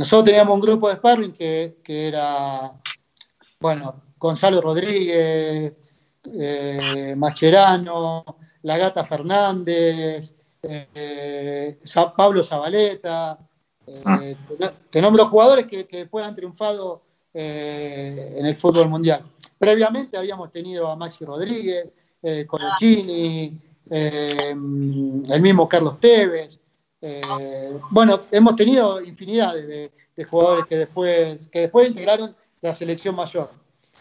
nosotros 0.01 0.25
teníamos 0.25 0.55
un 0.55 0.61
grupo 0.61 0.89
de 0.89 0.95
sparring 0.95 1.31
que, 1.31 1.77
que 1.83 2.07
era, 2.07 2.71
bueno, 3.59 4.01
Gonzalo 4.17 4.59
Rodríguez, 4.59 5.73
eh, 6.33 7.13
Mascherano, 7.15 8.25
La 8.63 8.79
Gata 8.79 9.05
Fernández, 9.05 10.33
eh, 10.63 11.79
Pablo 12.15 12.43
Zabaleta, 12.43 13.37
eh, 13.85 14.35
te, 14.89 15.01
nombro 15.01 15.27
jugadores 15.27 15.67
que, 15.67 15.85
que 15.85 15.97
después 15.97 16.25
han 16.25 16.35
triunfado 16.35 17.03
eh, 17.31 18.35
en 18.37 18.45
el 18.47 18.55
fútbol 18.55 18.89
mundial. 18.89 19.23
Previamente 19.59 20.17
habíamos 20.17 20.51
tenido 20.51 20.87
a 20.87 20.95
Maxi 20.95 21.25
Rodríguez, 21.25 21.89
eh, 22.23 22.47
Colochini, 22.47 23.55
el 23.87 25.41
mismo 25.41 25.69
Carlos 25.69 25.99
Tevez. 25.99 26.59
Bueno, 27.89 28.21
hemos 28.31 28.55
tenido 28.55 29.01
infinidad 29.01 29.55
de, 29.55 29.91
jugadores 30.29 30.65
que 30.67 30.77
después, 30.77 31.47
que 31.51 31.61
después 31.61 31.87
integraron 31.87 32.35
la 32.61 32.73
selección 32.73 33.15
mayor. 33.15 33.49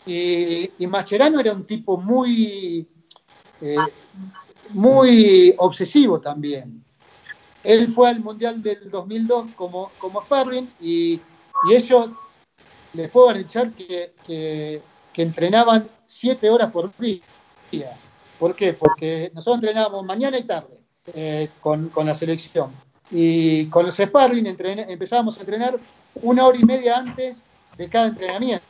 Y, 0.05 0.71
y 0.79 0.87
Macherano 0.87 1.41
era 1.41 1.53
un 1.53 1.65
tipo 1.65 1.97
muy, 1.97 2.87
muy 4.71 5.55
obsesivo 5.57 6.21
también. 6.21 6.85
Él 7.63 7.89
fue 7.89 8.09
al 8.09 8.21
Mundial 8.21 8.63
del 8.63 8.91
2002 8.91 9.49
como, 9.55 9.91
como 9.99 10.23
sparring 10.23 10.71
y, 10.81 11.21
y 11.69 11.75
ellos, 11.75 12.11
les 12.93 13.11
puedo 13.11 13.27
garantizar 13.27 13.73
que, 13.73 14.15
que, 14.27 14.83
entrenaban 15.15 15.87
siete 16.07 16.49
horas 16.49 16.73
por 16.73 16.91
día. 16.97 17.21
¿Por 18.39 18.57
qué? 18.57 18.73
Porque 18.73 19.31
nosotros 19.35 19.57
entrenábamos 19.57 20.03
mañana 20.03 20.39
y 20.39 20.45
tarde 20.45 20.81
eh, 21.13 21.51
con, 21.61 21.91
con, 21.91 22.07
la 22.07 22.15
selección. 22.15 22.73
Y 23.11 23.67
con 23.67 23.87
los 23.87 23.97
sparring 23.97 24.47
empezábamos 24.47 25.37
a 25.37 25.41
entrenar 25.41 25.79
una 26.15 26.47
hora 26.47 26.59
y 26.59 26.65
media 26.65 26.99
antes 26.99 27.43
de 27.77 27.89
cada 27.89 28.09
entrenamiento. 28.09 28.65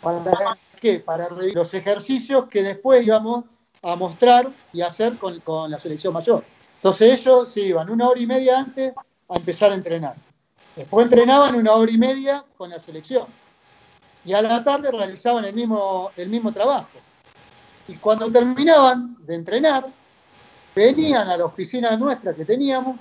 ¿Para 0.00 0.58
qué? 0.80 1.00
Para 1.00 1.28
los 1.28 1.74
ejercicios 1.74 2.48
que 2.48 2.62
después 2.62 3.06
íbamos 3.06 3.44
a 3.82 3.96
mostrar 3.96 4.48
y 4.72 4.80
hacer 4.80 5.18
con, 5.18 5.40
con 5.40 5.70
la 5.70 5.78
selección 5.78 6.14
mayor. 6.14 6.44
Entonces 6.76 7.20
ellos 7.20 7.52
se 7.52 7.60
iban 7.60 7.90
una 7.90 8.08
hora 8.08 8.20
y 8.20 8.26
media 8.26 8.58
antes 8.58 8.94
a 9.28 9.36
empezar 9.36 9.72
a 9.72 9.74
entrenar. 9.74 10.14
Después 10.76 11.04
entrenaban 11.04 11.54
una 11.54 11.72
hora 11.72 11.90
y 11.90 11.98
media 11.98 12.44
con 12.56 12.70
la 12.70 12.78
selección. 12.78 13.26
Y 14.24 14.32
a 14.32 14.42
la 14.42 14.62
tarde 14.62 14.90
realizaban 14.90 15.44
el 15.44 15.54
mismo, 15.54 16.10
el 16.16 16.28
mismo 16.28 16.52
trabajo. 16.52 16.88
Y 17.88 17.96
cuando 17.96 18.30
terminaban 18.30 19.16
de 19.26 19.34
entrenar, 19.34 19.86
venían 20.74 21.28
a 21.28 21.36
la 21.36 21.44
oficina 21.44 21.96
nuestra 21.96 22.34
que 22.34 22.44
teníamos 22.44 22.98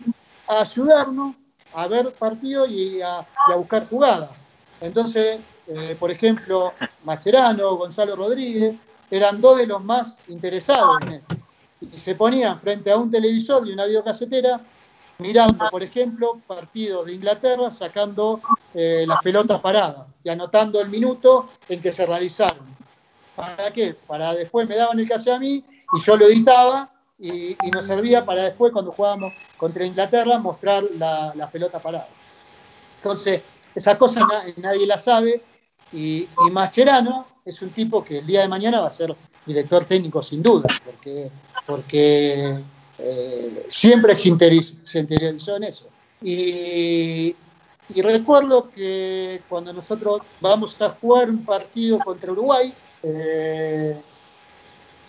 a 0.48 0.62
ayudarnos 0.62 1.36
a 1.74 1.88
ver 1.88 2.14
partidos 2.14 2.70
y 2.70 3.02
a, 3.02 3.26
buscar 3.56 3.88
jugadas. 3.88 4.32
Entonces, 4.82 5.40
eh, 5.68 5.96
por 6.00 6.10
ejemplo, 6.10 6.74
Mascherano, 7.04 7.76
Gonzalo 7.76 8.16
Rodríguez, 8.16 8.76
eran 9.12 9.42
dos 9.42 9.58
de 9.58 9.68
los 9.68 9.84
más 9.84 10.18
interesados 10.28 10.98
en 11.02 11.14
esto 11.14 11.36
y 11.82 11.98
se 11.98 12.16
ponían 12.16 12.60
frente 12.60 12.92
a 12.92 12.98
un 12.98 13.10
televisor 13.10 13.68
y 13.68 13.72
una 13.72 13.86
videocasetera 13.86 14.62
mirando, 15.20 15.70
por 15.70 15.84
ejemplo, 15.84 16.40
partidos 16.46 17.08
de 17.08 17.14
Inglaterra 17.14 17.72
sacando 17.72 18.42
eh, 18.74 19.06
las 19.08 19.22
pelotas 19.22 19.60
paradas 19.60 20.08
y 20.24 20.30
anotando 20.30 20.82
el 20.82 20.90
minuto 20.90 21.50
en 21.68 21.82
que 21.82 21.92
se 21.92 22.06
realizaron. 22.06 22.68
¿Para 23.36 23.72
qué? 23.72 23.96
Para 24.08 24.34
después 24.34 24.68
me 24.68 24.76
daban 24.76 25.00
el 25.00 25.08
caso 25.08 25.34
a 25.34 25.40
mí 25.40 25.64
y 25.94 26.00
yo 26.02 26.18
lo 26.18 26.26
editaba 26.26 26.90
y, 27.20 27.56
nos 27.72 27.86
servía 27.86 28.26
para 28.26 28.44
después, 28.44 28.72
cuando 28.72 28.92
jugábamos 28.92 29.34
contra 29.58 29.86
Inglaterra, 29.86 30.38
mostrar 30.38 30.84
la, 30.98 31.50
pelota 31.52 31.80
parada. 31.80 32.08
Entonces, 32.98 33.42
esa 33.76 33.98
cosa 33.98 34.28
nadie 34.58 34.88
la 34.88 34.98
sabe 34.98 35.42
y, 35.92 36.28
y 36.48 36.52
Mascherano 36.52 37.28
es 37.46 37.62
un 37.62 37.70
tipo 37.70 38.04
que 38.04 38.20
el 38.20 38.28
día 38.28 38.42
de 38.42 38.48
mañana 38.48 38.80
va 38.80 38.88
a 38.88 38.92
ser 38.92 39.16
director 39.46 39.86
técnico 39.86 40.22
sin 40.22 40.44
duda, 40.44 40.68
porque, 40.86 41.32
porque 41.66 42.60
eh, 42.98 43.66
siempre 43.68 44.16
se, 44.16 44.30
interiorizó 44.30 45.56
en 45.56 45.64
eso. 45.64 45.88
Y, 46.22 47.36
recuerdo 47.96 48.70
que 48.70 49.42
cuando 49.50 49.74
nosotros 49.74 50.22
vamos 50.40 50.80
a 50.82 50.90
jugar 50.90 51.30
un 51.30 51.44
partido 51.44 51.98
contra 52.00 52.32
Uruguay, 52.32 52.74
eh, 53.02 54.00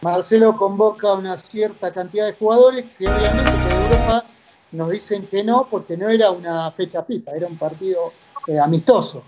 Marcelo 0.02 0.56
convoca 0.56 1.12
una 1.12 1.38
cierta 1.38 1.92
cantidad 1.92 2.26
de 2.26 2.34
jugadores 2.34 2.86
que 2.98 3.10
obviamente 3.10 3.58
de 3.58 3.76
Europa 3.76 4.24
nos 4.72 4.90
dicen 4.90 5.26
que 5.26 5.44
no, 5.44 5.66
porque 5.70 5.96
no 5.96 6.08
era 6.08 6.30
una 6.30 6.70
fecha 6.70 7.02
FIFA, 7.02 7.32
era 7.32 7.46
un 7.46 7.56
partido 7.56 8.12
eh, 8.46 8.58
amistoso. 8.58 9.24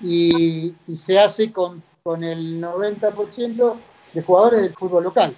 y, 0.00 0.74
se 0.94 1.18
hace 1.18 1.52
con 1.52 1.82
con 2.08 2.24
el 2.24 2.58
90% 2.58 3.76
de 4.14 4.22
jugadores 4.22 4.62
del 4.62 4.72
fútbol 4.72 5.04
local. 5.04 5.36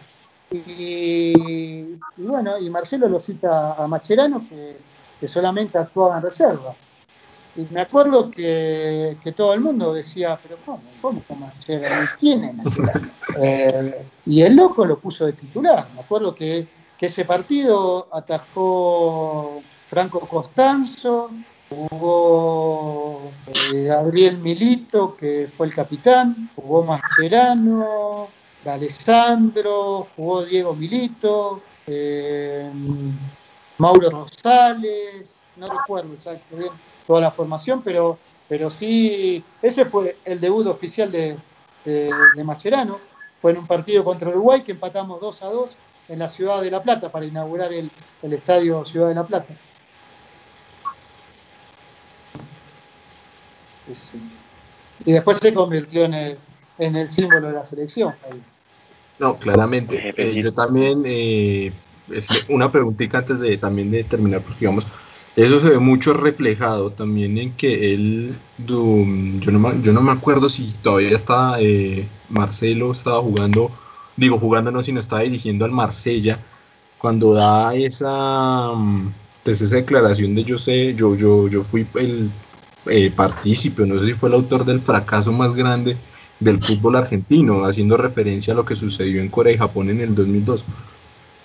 Y, 0.53 1.97
bueno, 2.16 2.59
y 2.61 2.70
Marcelo 2.70 3.09
lo 3.09 3.18
cita 3.18 3.74
a 3.74 3.89
Macherano, 3.89 4.47
que, 4.49 5.28
solamente 5.28 5.78
actuaba 5.78 6.18
en 6.18 6.22
reserva. 6.22 6.76
Y 7.57 7.66
me 7.70 7.80
acuerdo 7.80 8.30
que, 8.30 9.16
todo 9.36 9.55
el 9.55 9.61
mundo 9.61 9.92
decía, 9.92 10.38
pero 10.42 10.57
¿cómo? 10.64 10.80
¿Cómo 11.01 11.22
Macherano? 11.38 12.09
¿Quién 12.18 12.44
es 12.44 13.01
eh, 13.42 14.07
y 14.26 14.42
el 14.42 14.57
loco 14.57 14.84
lo 14.84 14.98
puso 14.98 15.26
de 15.26 15.32
titular. 15.32 15.88
Me 15.94 16.01
acuerdo 16.01 16.34
que, 16.34 16.66
que 16.98 17.07
ese 17.07 17.24
partido 17.24 18.09
atajó 18.12 19.62
Franco 19.88 20.20
Costanzo, 20.20 21.30
jugó 21.68 23.32
eh, 23.74 23.84
Gabriel 23.84 24.38
Milito, 24.38 25.16
que 25.16 25.48
fue 25.57 25.66
el 25.66 25.74
capitán, 25.74 26.51
jugó 26.55 26.84
Mascherano, 26.84 28.28
Alessandro, 28.64 30.09
jugó 30.14 30.44
Diego 30.44 30.74
Milito, 30.74 31.62
eh, 31.86 32.70
Mauro 33.78 34.11
Rosales, 34.11 35.34
no 35.57 35.68
recuerdo 35.68 36.14
exactamente 36.14 36.89
toda 37.11 37.23
la 37.23 37.33
formación, 37.33 37.83
pero, 37.83 38.21
pero 38.49 38.71
sí, 38.71 39.43
ese 39.61 39.85
fue 39.85 40.19
el 40.25 40.41
debut 40.41 40.65
oficial 40.69 41.11
de, 41.11 41.37
de, 41.85 42.45
Mascherano, 42.45 43.01
fue 43.43 43.51
en 43.51 43.59
un 43.59 43.67
partido 43.67 44.05
contra 44.05 44.29
Uruguay 44.29 44.63
que 44.63 44.71
empatamos 44.71 45.21
2 45.21 45.43
a 45.43 45.47
2 45.47 45.71
en 46.11 46.21
la 46.21 46.29
ciudad 46.29 46.63
de 46.63 46.71
La 46.71 46.81
Plata 46.81 47.11
para 47.11 47.27
inaugurar 47.27 47.73
el, 47.73 47.91
el 48.23 48.33
estadio 48.33 48.85
Ciudad 48.85 49.09
de 49.09 49.17
La 49.17 49.25
Plata. 49.25 49.53
Y 55.05 55.11
después 55.11 55.39
se 55.39 55.53
convirtió 55.53 56.05
en 56.05 56.15
el, 56.15 56.39
en 56.79 56.95
el 56.95 57.11
símbolo 57.11 57.49
de 57.49 57.55
la 57.55 57.65
selección. 57.65 58.15
No, 59.19 59.37
claramente. 59.37 60.15
Eh, 60.17 60.41
yo 60.41 60.55
también, 60.55 61.03
eh, 61.07 61.73
una 62.51 62.71
preguntita 62.71 63.19
antes 63.19 63.41
de 63.41 63.57
también 63.57 63.91
de 63.91 64.05
terminar, 64.05 64.43
porque 64.43 64.61
digamos, 64.61 64.87
eso 65.43 65.61
se 65.61 65.70
ve 65.70 65.78
mucho 65.78 66.12
reflejado 66.12 66.90
también 66.90 67.39
en 67.39 67.52
que 67.52 67.94
él, 67.94 68.36
yo 68.66 69.05
no, 69.52 69.82
yo 69.82 69.93
no 69.93 70.01
me 70.02 70.12
acuerdo 70.12 70.48
si 70.48 70.73
todavía 70.82 71.16
está, 71.16 71.60
eh, 71.60 72.06
Marcelo 72.28 72.93
estaba 72.93 73.20
jugando, 73.20 73.70
digo 74.16 74.39
jugando 74.39 74.73
no, 74.73 74.82
sino 74.82 75.01
estaba 75.01 75.23
dirigiendo 75.23 75.65
al 75.65 75.70
Marsella, 75.70 76.40
cuando 76.98 77.35
da 77.35 77.74
esa, 77.74 78.73
mm, 78.74 79.12
pues 79.44 79.60
esa 79.60 79.77
declaración 79.77 80.35
de 80.35 80.44
yo 80.44 80.59
sé, 80.59 80.94
yo, 80.94 81.15
yo, 81.16 81.48
yo 81.48 81.62
fui 81.62 81.86
el 81.94 82.31
eh, 82.86 83.10
partícipe, 83.10 83.86
no 83.86 83.98
sé 83.98 84.06
si 84.06 84.15
fue 84.15 84.28
el 84.28 84.35
autor 84.35 84.65
del 84.65 84.81
fracaso 84.81 85.32
más 85.32 85.55
grande 85.55 85.97
del 86.40 86.60
fútbol 86.62 86.97
argentino, 86.97 87.65
haciendo 87.65 87.97
referencia 87.97 88.52
a 88.52 88.56
lo 88.56 88.65
que 88.65 88.74
sucedió 88.74 89.20
en 89.20 89.28
Corea 89.28 89.55
y 89.55 89.59
Japón 89.59 89.90
en 89.90 90.01
el 90.01 90.15
2002. 90.15 90.65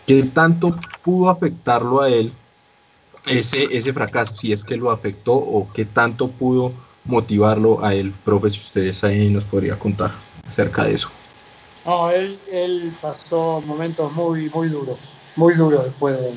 ¿Qué 0.08 0.24
tanto 0.24 0.78
pudo 1.04 1.30
afectarlo 1.30 2.02
a 2.02 2.10
él 2.10 2.34
ese, 3.28 3.66
ese 3.72 3.94
fracaso? 3.94 4.34
Si 4.34 4.52
es 4.52 4.64
que 4.64 4.78
lo 4.78 4.92
afectó 4.92 5.34
o 5.34 5.68
qué 5.74 5.86
tanto 5.86 6.30
pudo 6.30 6.72
motivarlo 7.06 7.84
a 7.84 7.94
él, 7.94 8.14
profe, 8.24 8.50
si 8.50 8.60
ustedes 8.60 9.04
ahí 9.04 9.30
nos 9.30 9.46
podría 9.46 9.78
contar 9.78 10.12
acerca 10.48 10.84
de 10.86 10.94
eso. 10.94 11.10
No, 11.86 12.10
él, 12.10 12.40
él 12.52 12.92
pasó 13.02 13.62
momentos 13.66 14.12
muy, 14.14 14.50
muy 14.50 14.70
duros, 14.70 14.98
muy 15.36 15.54
duros 15.54 15.86
después 15.86 16.20
de, 16.20 16.32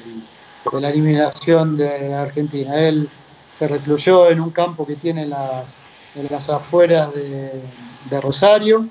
de 0.73 0.81
la 0.81 0.91
eliminación 0.91 1.77
de 1.77 2.13
Argentina. 2.13 2.79
Él 2.79 3.09
se 3.59 3.67
recluyó 3.67 4.31
en 4.31 4.41
un 4.41 4.51
campo 4.51 4.87
que 4.87 4.95
tiene 4.95 5.27
las, 5.27 5.75
en 6.15 6.29
las 6.31 6.49
afueras 6.49 7.13
de, 7.15 7.61
Rosario 8.23 8.87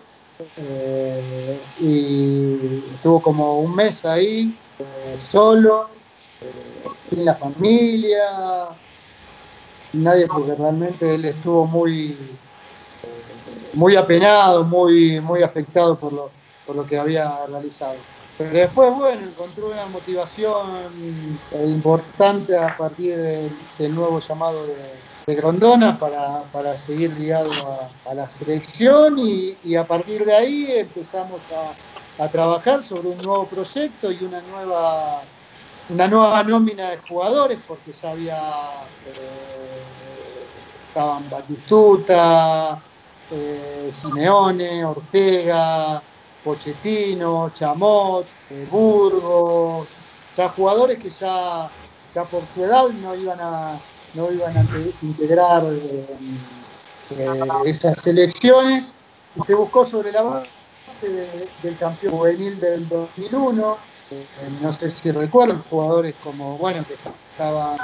eh, 0.58 1.60
y 1.80 2.94
estuvo 2.94 3.20
como 3.20 3.60
un 3.62 3.76
mes 3.76 4.06
ahí, 4.06 4.56
eh, 4.78 5.18
solo, 5.28 5.90
eh, 6.42 6.77
sin 7.10 7.26
la 7.26 7.36
familia, 7.36 8.68
nadie 9.94 10.28
porque 10.28 10.56
realmente 10.56 11.16
él 11.16 11.26
estuvo 11.26 11.66
muy, 11.66 12.18
muy 13.74 13.96
apenado, 13.96 14.64
muy, 14.64 15.20
muy 15.22 15.44
afectado 15.44 15.98
por 15.98 16.14
lo, 16.14 16.32
por 16.66 16.76
lo 16.76 16.86
que 16.86 16.98
había 16.98 17.46
realizado. 17.48 17.96
Pero 18.38 18.52
después, 18.52 18.94
bueno, 18.94 19.28
encontró 19.28 19.72
una 19.72 19.88
motivación 19.88 21.40
importante 21.66 22.56
a 22.56 22.78
partir 22.78 23.18
del 23.80 23.96
nuevo 23.96 24.20
llamado 24.20 24.66
de, 24.68 25.36
Grondona 25.36 26.00
para, 26.00 26.78
seguir 26.78 27.12
ligado 27.18 27.50
a, 28.06 28.14
la 28.14 28.30
selección 28.30 29.18
y, 29.20 29.76
a 29.76 29.86
partir 29.86 30.24
de 30.24 30.34
ahí 30.34 30.72
empezamos 30.72 31.42
a 32.18 32.30
trabajar 32.30 32.82
sobre 32.82 33.10
un 33.10 33.18
nuevo 33.18 33.46
proyecto 33.46 34.10
y 34.10 34.24
una 34.24 34.40
nueva, 34.42 35.24
una 35.90 36.08
nueva 36.08 36.44
nómina 36.44 36.90
de 36.92 36.98
jugadores, 36.98 37.60
porque 37.66 37.94
ya 37.94 38.12
había, 38.12 38.38
eh, 39.06 40.44
estaban 40.88 41.30
Batistuta, 41.30 42.78
eh, 43.32 43.90
Simeone, 43.92 44.84
Ortega, 44.84 46.02
Pochettino, 46.44 47.52
Chamot, 47.54 48.28
eh, 48.50 48.68
Burgos, 48.70 49.88
ya 50.36 50.50
jugadores 50.50 51.00
que 51.00 51.10
ya, 51.10 51.72
ya 52.14 52.26
por 52.26 52.44
su 52.54 52.64
edad 52.64 52.90
no 52.90 53.16
iban 53.16 53.40
a, 53.40 53.80
no 54.14 54.32
iban 54.32 54.58
a 54.58 54.62
integrar 55.02 55.64
esas 57.66 58.06
elecciones 58.08 58.94
y 59.36 59.42
se 59.42 59.56
buscó 59.56 59.86
sobre 59.86 60.12
la 60.12 60.22
base 60.22 61.10
del 61.62 61.78
campeón 61.78 62.14
juvenil 62.14 62.60
del 62.60 62.88
2001. 62.90 63.78
Eh, 64.10 64.50
no 64.62 64.72
sé 64.72 64.88
si 64.88 65.12
recuerdan 65.12 65.64
jugadores 65.64 66.16
como, 66.24 66.58
bueno, 66.58 66.84
que 66.86 66.94
estaba, 66.94 67.76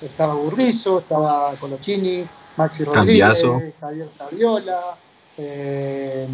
estaba 0.00 0.34
Burrizo, 0.34 0.98
estaba 0.98 1.56
Colochini, 1.56 2.24
Maxi 2.56 2.84
Rodríguez, 2.84 3.42
Javier 3.80 4.10
Saviola, 4.16 4.98
eh, 5.38 6.28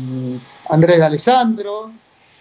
Andrés 0.71 1.01
Alessandro, 1.01 1.93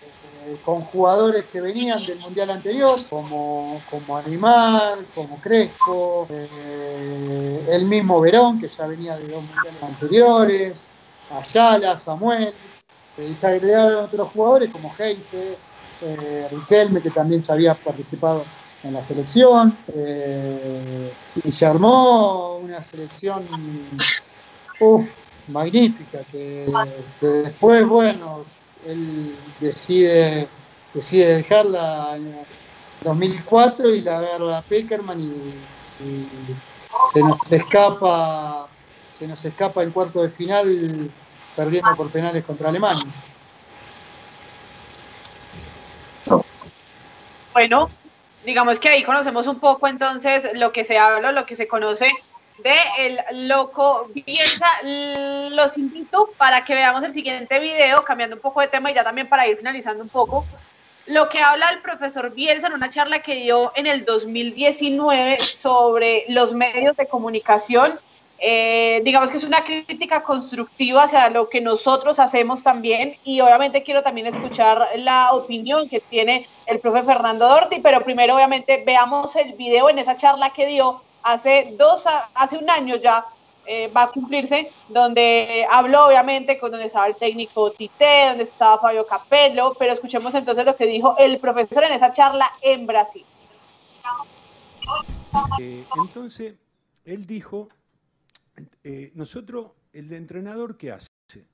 eh, 0.01 0.57
con 0.65 0.81
jugadores 0.81 1.45
que 1.45 1.61
venían 1.61 2.03
del 2.03 2.19
mundial 2.19 2.49
anterior, 2.49 2.99
como, 3.09 3.79
como 3.87 4.17
Animal, 4.17 5.05
como 5.13 5.39
Crespo, 5.39 6.27
el 6.29 7.85
mismo 7.85 8.19
Verón, 8.21 8.59
que 8.59 8.69
ya 8.69 8.87
venía 8.87 9.17
de 9.17 9.27
dos 9.27 9.43
mundiales 9.43 9.83
anteriores, 9.83 10.89
Ayala, 11.29 11.95
Samuel, 11.95 12.55
y 13.17 13.35
se 13.35 13.47
agregaron 13.47 14.05
otros 14.05 14.29
jugadores 14.31 14.71
como 14.71 14.95
Heise, 14.97 15.57
eh, 16.01 16.47
Riquelme, 16.51 17.01
que 17.01 17.11
también 17.11 17.41
ya 17.41 17.53
había 17.53 17.73
participado 17.73 18.45
en 18.83 18.93
la 18.93 19.03
selección, 19.03 19.77
eh, 19.95 21.11
y 21.43 21.51
se 21.51 21.65
armó 21.65 22.57
una 22.57 22.83
selección 22.83 23.45
magnífica, 25.47 26.19
que, 26.31 26.67
después, 27.21 27.87
bueno, 27.87 28.45
él 28.87 29.35
decide, 29.59 30.47
decide 30.93 31.37
dejarla 31.37 32.15
en 32.15 32.35
2004 33.03 33.89
y 33.93 34.01
la 34.01 34.19
agarra 34.19 34.61
Peckerman 34.61 35.19
y, 35.19 35.53
se 37.13 37.21
nos 37.21 37.39
escapa 37.49 38.67
se 39.17 39.27
nos 39.27 39.43
escapa 39.43 39.81
en 39.81 39.91
cuarto 39.91 40.21
de 40.21 40.29
final 40.29 41.09
perdiendo 41.55 41.95
por 41.95 42.11
penales 42.11 42.45
contra 42.45 42.69
Alemania. 42.69 43.01
Bueno, 47.57 47.89
digamos 48.45 48.77
que 48.77 48.87
ahí 48.87 49.03
conocemos 49.03 49.47
un 49.47 49.59
poco 49.59 49.87
entonces 49.87 50.47
lo 50.59 50.71
que 50.71 50.85
se 50.85 50.99
habla, 50.99 51.31
lo 51.31 51.47
que 51.47 51.55
se 51.55 51.67
conoce 51.67 52.07
de 52.59 52.75
el 52.99 53.47
loco 53.47 54.07
Bielsa. 54.13 54.67
Los 54.83 55.75
invito 55.75 56.29
para 56.37 56.63
que 56.63 56.75
veamos 56.75 57.01
el 57.01 57.15
siguiente 57.15 57.57
video, 57.57 57.99
cambiando 58.03 58.35
un 58.35 58.43
poco 58.43 58.61
de 58.61 58.67
tema 58.67 58.91
y 58.91 58.93
ya 58.93 59.03
también 59.03 59.27
para 59.27 59.47
ir 59.47 59.57
finalizando 59.57 60.03
un 60.03 60.09
poco. 60.09 60.45
Lo 61.07 61.29
que 61.29 61.39
habla 61.39 61.71
el 61.71 61.81
profesor 61.81 62.31
Bielsa 62.31 62.67
en 62.67 62.73
una 62.73 62.89
charla 62.89 63.23
que 63.23 63.33
dio 63.33 63.71
en 63.73 63.87
el 63.87 64.05
2019 64.05 65.39
sobre 65.39 66.25
los 66.27 66.53
medios 66.53 66.95
de 66.95 67.07
comunicación 67.07 67.99
eh, 68.39 69.01
digamos 69.03 69.31
que 69.31 69.37
es 69.37 69.43
una 69.43 69.63
crítica 69.63 70.23
constructiva 70.23 71.03
hacia 71.03 71.29
lo 71.29 71.49
que 71.49 71.59
nosotros 71.59 72.19
hacemos 72.19 72.61
también 72.61 73.17
y 73.23 73.41
obviamente 73.41 73.81
quiero 73.81 74.03
también 74.03 74.27
escuchar 74.27 74.87
la 74.97 75.33
opinión 75.33 75.89
que 75.89 75.99
tiene 75.99 76.47
el 76.67 76.79
profe 76.79 77.03
Fernando 77.03 77.47
Dorti, 77.47 77.79
pero 77.79 78.03
primero 78.03 78.35
obviamente 78.35 78.83
veamos 78.85 79.35
el 79.35 79.53
video 79.53 79.89
en 79.89 79.97
esa 79.99 80.15
charla 80.15 80.51
que 80.51 80.67
dio 80.67 81.01
hace 81.23 81.73
dos, 81.77 82.05
hace 82.35 82.57
un 82.57 82.69
año 82.69 82.95
ya, 82.97 83.25
eh, 83.65 83.89
va 83.89 84.03
a 84.03 84.11
cumplirse, 84.11 84.71
donde 84.87 85.65
habló 85.69 86.05
obviamente 86.05 86.57
con 86.57 86.71
donde 86.71 86.85
estaba 86.85 87.07
el 87.07 87.15
técnico 87.15 87.71
Tite, 87.71 88.27
donde 88.29 88.43
estaba 88.43 88.79
Fabio 88.79 89.05
Capello, 89.05 89.75
pero 89.77 89.93
escuchemos 89.93 90.33
entonces 90.35 90.63
lo 90.63 90.75
que 90.75 90.85
dijo 90.85 91.15
el 91.17 91.39
profesor 91.39 91.83
en 91.83 91.93
esa 91.93 92.11
charla 92.11 92.49
en 92.61 92.85
Brasil. 92.85 93.25
Eh, 95.59 95.83
entonces, 96.01 96.53
él 97.03 97.27
dijo 97.27 97.67
eh, 98.83 99.11
nosotros, 99.15 99.71
el 99.93 100.11
entrenador, 100.13 100.77
¿qué 100.77 100.91
hace? 100.91 101.07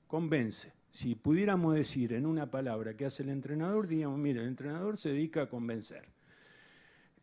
Convence. 0.06 0.72
Si 0.90 1.14
pudiéramos 1.14 1.74
decir 1.74 2.12
en 2.12 2.24
una 2.24 2.50
palabra 2.50 2.96
qué 2.96 3.06
hace 3.06 3.22
el 3.22 3.30
entrenador, 3.30 3.88
diríamos, 3.88 4.18
mira, 4.18 4.42
el 4.42 4.48
entrenador 4.48 4.96
se 4.96 5.10
dedica 5.10 5.42
a 5.42 5.48
convencer. 5.48 6.08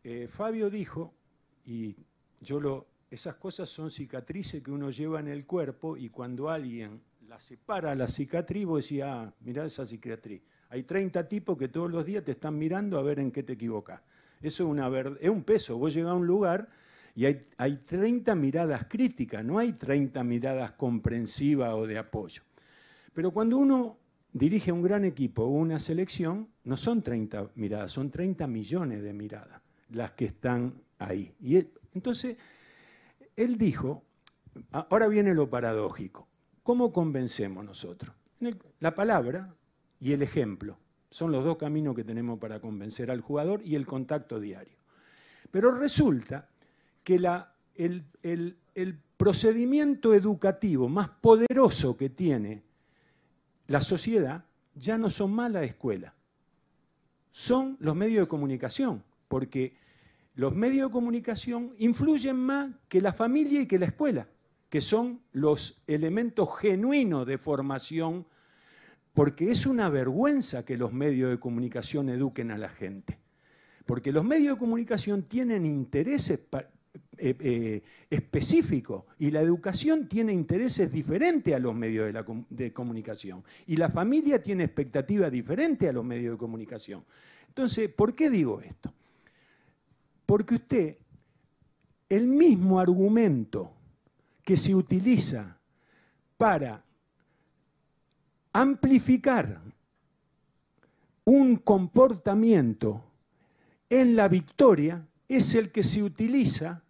Eh, 0.04 0.28
Fabio 0.28 0.68
dijo, 0.68 1.14
y 1.64 1.96
yo 2.40 2.60
lo, 2.60 2.86
esas 3.10 3.36
cosas 3.36 3.70
son 3.70 3.90
cicatrices 3.90 4.62
que 4.62 4.70
uno 4.70 4.90
lleva 4.90 5.20
en 5.20 5.28
el 5.28 5.46
cuerpo 5.46 5.96
y 5.96 6.10
cuando 6.10 6.50
alguien 6.50 7.00
la 7.28 7.40
separa 7.40 7.94
la 7.94 8.08
cicatriz, 8.08 8.66
vos 8.66 8.84
decís, 8.84 9.02
ah, 9.04 9.32
mirá 9.40 9.64
esa 9.64 9.86
cicatriz. 9.86 10.42
Hay 10.68 10.82
30 10.82 11.28
tipos 11.28 11.56
que 11.56 11.68
todos 11.68 11.90
los 11.90 12.04
días 12.04 12.24
te 12.24 12.32
están 12.32 12.58
mirando 12.58 12.98
a 12.98 13.02
ver 13.02 13.20
en 13.20 13.30
qué 13.30 13.42
te 13.42 13.54
equivocas. 13.54 14.02
Eso 14.42 14.64
es, 14.64 14.70
una 14.70 14.90
es 15.20 15.30
un 15.30 15.44
peso. 15.44 15.78
Vos 15.78 15.94
llegás 15.94 16.12
a 16.12 16.14
un 16.14 16.26
lugar 16.26 16.68
y 17.14 17.26
hay, 17.26 17.46
hay 17.56 17.76
30 17.76 18.34
miradas 18.34 18.86
críticas, 18.88 19.44
no 19.44 19.58
hay 19.58 19.74
30 19.74 20.22
miradas 20.24 20.72
comprensivas 20.72 21.74
o 21.74 21.86
de 21.86 21.98
apoyo. 21.98 22.42
Pero 23.12 23.30
cuando 23.30 23.58
uno 23.58 23.98
dirige 24.32 24.72
un 24.72 24.82
gran 24.82 25.04
equipo 25.04 25.42
o 25.42 25.48
una 25.48 25.78
selección, 25.78 26.48
no 26.64 26.76
son 26.76 27.02
30 27.02 27.50
miradas, 27.54 27.92
son 27.92 28.10
30 28.10 28.46
millones 28.46 29.02
de 29.02 29.12
miradas 29.12 29.60
las 29.90 30.12
que 30.12 30.26
están 30.26 30.74
ahí. 30.98 31.34
Y 31.40 31.66
entonces, 31.94 32.36
él 33.36 33.58
dijo, 33.58 34.02
ahora 34.70 35.08
viene 35.08 35.34
lo 35.34 35.50
paradójico, 35.50 36.28
¿cómo 36.62 36.92
convencemos 36.92 37.64
nosotros? 37.64 38.14
La 38.80 38.94
palabra 38.94 39.54
y 40.00 40.12
el 40.12 40.22
ejemplo 40.22 40.78
son 41.10 41.30
los 41.30 41.44
dos 41.44 41.58
caminos 41.58 41.94
que 41.94 42.04
tenemos 42.04 42.38
para 42.38 42.60
convencer 42.60 43.10
al 43.10 43.20
jugador 43.20 43.60
y 43.64 43.74
el 43.74 43.86
contacto 43.86 44.40
diario. 44.40 44.78
Pero 45.50 45.72
resulta 45.72 46.48
que 47.04 47.20
el, 47.74 48.98
procedimiento 49.16 50.14
educativo 50.14 50.88
más 50.88 51.08
poderoso 51.08 51.96
que 51.96 52.10
tiene 52.10 52.64
la 53.68 53.80
sociedad 53.80 54.44
ya 54.74 54.98
no 54.98 55.10
son 55.10 55.32
más 55.32 55.52
la 55.52 55.62
escuela, 55.62 56.14
son 57.30 57.76
los 57.78 57.94
medios 57.94 58.24
de 58.24 58.28
comunicación, 58.28 59.04
porque 59.28 59.76
los 60.34 60.54
medios 60.54 60.88
de 60.88 60.92
comunicación 60.92 61.74
influyen 61.78 62.36
más 62.36 62.74
que 62.88 63.00
la 63.00 63.12
familia 63.12 63.60
y 63.60 63.66
que 63.66 63.78
la 63.78 63.86
escuela, 63.86 64.26
que 64.68 64.80
son 64.80 65.20
los 65.32 65.82
elementos 65.86 66.48
genuinos 66.58 67.26
de 67.26 67.38
formación, 67.38 68.26
porque 69.12 69.50
es 69.50 69.66
una 69.66 69.88
vergüenza 69.88 70.64
que 70.64 70.76
los 70.78 70.92
medios 70.92 71.30
de 71.30 71.38
comunicación 71.38 72.08
eduquen 72.08 72.50
a 72.50 72.58
la 72.58 72.70
gente, 72.70 73.18
porque 73.84 74.12
los 74.12 74.24
medios 74.24 74.56
de 74.56 74.58
comunicación 74.58 75.24
tienen 75.24 75.66
intereses 75.66 76.40
eh, 77.16 77.36
eh, 77.40 77.82
específico 78.10 79.06
y 79.18 79.30
la 79.30 79.40
educación 79.40 80.08
tiene 80.08 80.32
intereses 80.32 80.90
diferentes 80.90 81.54
a 81.54 81.58
los 81.58 81.74
medios 81.74 82.12
de, 82.12 82.44
de 82.50 82.72
comunicación 82.72 83.44
y 83.66 83.76
la 83.76 83.88
familia 83.88 84.42
tiene 84.42 84.64
expectativas 84.64 85.30
diferentes 85.30 85.88
a 85.88 85.92
los 85.92 86.04
medios 86.04 86.34
de 86.34 86.38
comunicación. 86.38 87.04
Entonces, 87.48 87.88
¿por 87.88 88.14
qué 88.14 88.28
digo 88.28 88.60
esto? 88.60 88.92
Porque 90.26 90.54
usted, 90.56 90.96
el 92.08 92.26
mismo 92.26 92.80
argumento 92.80 93.72
que 94.44 94.56
se 94.56 94.74
utiliza 94.74 95.56
para 96.36 96.82
amplificar 98.52 99.60
un 101.24 101.56
comportamiento 101.56 103.04
en 103.88 104.16
la 104.16 104.28
victoria 104.28 105.06
es 105.28 105.54
el 105.54 105.70
que 105.70 105.84
se 105.84 106.02
utiliza 106.02 106.81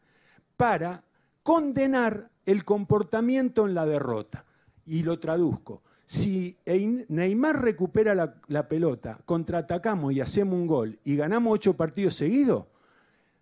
para 0.62 1.02
condenar 1.42 2.30
el 2.46 2.64
comportamiento 2.64 3.66
en 3.66 3.74
la 3.74 3.84
derrota. 3.84 4.44
Y 4.86 5.02
lo 5.02 5.18
traduzco. 5.18 5.82
Si 6.06 6.56
Neymar 7.08 7.60
recupera 7.60 8.14
la, 8.46 8.68
pelota, 8.68 9.18
contraatacamos 9.24 10.12
y 10.12 10.20
hacemos 10.20 10.54
un 10.54 10.68
gol 10.68 11.00
y 11.02 11.16
ganamos 11.16 11.52
ocho 11.52 11.74
partidos 11.74 12.14
seguidos, 12.14 12.66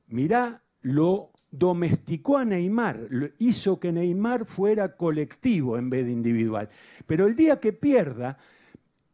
mirá, 0.09 0.63
lo 0.81 1.29
domesticó 1.51 2.39
a 2.39 2.47
Neymar, 2.47 3.07
hizo 3.39 3.79
que 3.79 3.93
Neymar 3.93 4.47
fuera 4.47 4.97
colectivo 4.97 5.77
en 5.77 5.91
vez 5.91 6.07
de 6.07 6.13
individual. 6.13 6.71
Pero 7.07 7.27
el 7.27 7.37
día 7.37 7.61
que 7.61 7.75
pierda, 7.75 8.39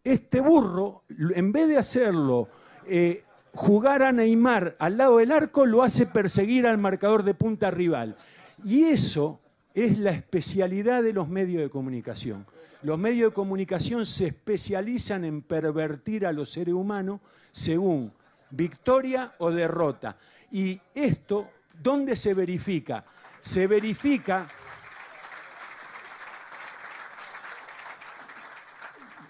este 0.04 0.38
burro, 0.38 1.02
en 1.08 1.50
vez 1.50 1.66
de 1.66 1.78
hacerlo 1.78 2.50
eh, 2.86 3.24
jugar 3.56 4.02
a 4.02 4.12
Neymar 4.12 4.76
al 4.78 4.98
lado 4.98 5.18
del 5.18 5.32
arco 5.32 5.66
lo 5.66 5.82
hace 5.82 6.06
perseguir 6.06 6.66
al 6.66 6.78
marcador 6.78 7.22
de 7.22 7.34
punta 7.34 7.70
rival. 7.70 8.16
Y 8.64 8.84
eso 8.84 9.40
es 9.74 9.98
la 9.98 10.12
especialidad 10.12 11.02
de 11.02 11.12
los 11.12 11.28
medios 11.28 11.62
de 11.62 11.70
comunicación. 11.70 12.46
Los 12.82 12.98
medios 12.98 13.30
de 13.30 13.34
comunicación 13.34 14.06
se 14.06 14.28
especializan 14.28 15.24
en 15.24 15.42
pervertir 15.42 16.26
a 16.26 16.32
los 16.32 16.50
seres 16.50 16.74
humanos 16.74 17.20
según 17.50 18.12
victoria 18.50 19.34
o 19.38 19.50
derrota. 19.50 20.16
Y 20.52 20.80
esto, 20.94 21.48
¿dónde 21.82 22.14
se 22.16 22.34
verifica? 22.34 23.04
Se 23.40 23.66
verifica... 23.66 24.48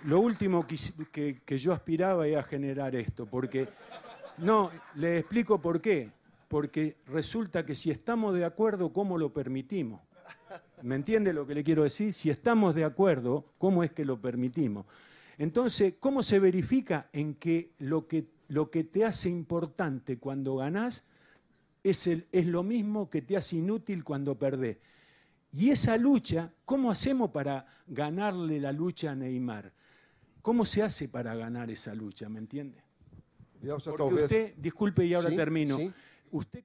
Lo 0.04 0.20
último 0.20 0.64
que, 0.66 1.40
yo 1.58 1.72
aspiraba 1.72 2.26
era 2.26 2.42
generar 2.42 2.94
esto, 2.94 3.26
porque... 3.26 3.68
No, 4.38 4.70
le 4.94 5.18
explico 5.18 5.60
por 5.60 5.80
qué. 5.80 6.10
Porque 6.48 6.98
resulta 7.06 7.66
que 7.66 7.74
si 7.74 7.90
estamos 7.90 8.34
de 8.34 8.44
acuerdo, 8.44 8.92
¿cómo 8.92 9.18
lo 9.18 9.32
permitimos? 9.32 10.00
¿Me 10.82 10.94
entiende 10.94 11.32
lo 11.32 11.46
que 11.46 11.54
le 11.54 11.64
quiero 11.64 11.82
decir? 11.82 12.12
Si 12.12 12.30
estamos 12.30 12.74
de 12.74 12.84
acuerdo, 12.84 13.46
¿cómo 13.58 13.82
es 13.82 13.90
que 13.92 14.04
lo 14.04 14.20
permitimos? 14.20 14.86
Entonces, 15.38 15.94
¿cómo 15.98 16.22
se 16.22 16.38
verifica 16.38 17.08
en 17.12 17.34
que 17.34 17.72
lo 17.78 18.06
que, 18.06 18.26
lo 18.48 18.70
que 18.70 18.84
te 18.84 19.04
hace 19.04 19.28
importante 19.28 20.18
cuando 20.18 20.56
ganás 20.56 21.08
es, 21.82 22.06
el, 22.06 22.26
es 22.30 22.46
lo 22.46 22.62
mismo 22.62 23.10
que 23.10 23.22
te 23.22 23.36
hace 23.36 23.56
inútil 23.56 24.04
cuando 24.04 24.38
perdés? 24.38 24.78
Y 25.52 25.70
esa 25.70 25.96
lucha, 25.96 26.52
¿cómo 26.64 26.90
hacemos 26.90 27.30
para 27.30 27.66
ganarle 27.86 28.60
la 28.60 28.72
lucha 28.72 29.12
a 29.12 29.14
Neymar? 29.14 29.72
¿Cómo 30.42 30.64
se 30.64 30.82
hace 30.82 31.08
para 31.08 31.34
ganar 31.34 31.70
esa 31.70 31.94
lucha? 31.94 32.28
¿Me 32.28 32.38
entiende? 32.38 32.85
Porque 33.84 34.24
usted, 34.24 34.54
disculpe 34.56 35.04
y 35.04 35.14
ahora 35.14 35.30
termino. 35.30 35.78
Usted 36.30 36.64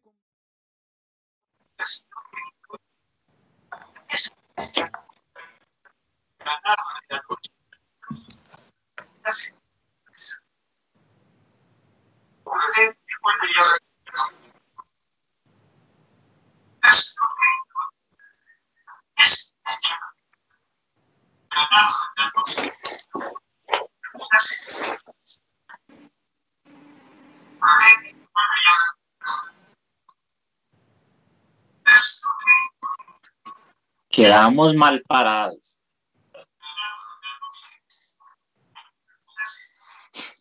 Quedamos 34.10 34.76
mal 34.76 35.02
parados. 35.08 35.80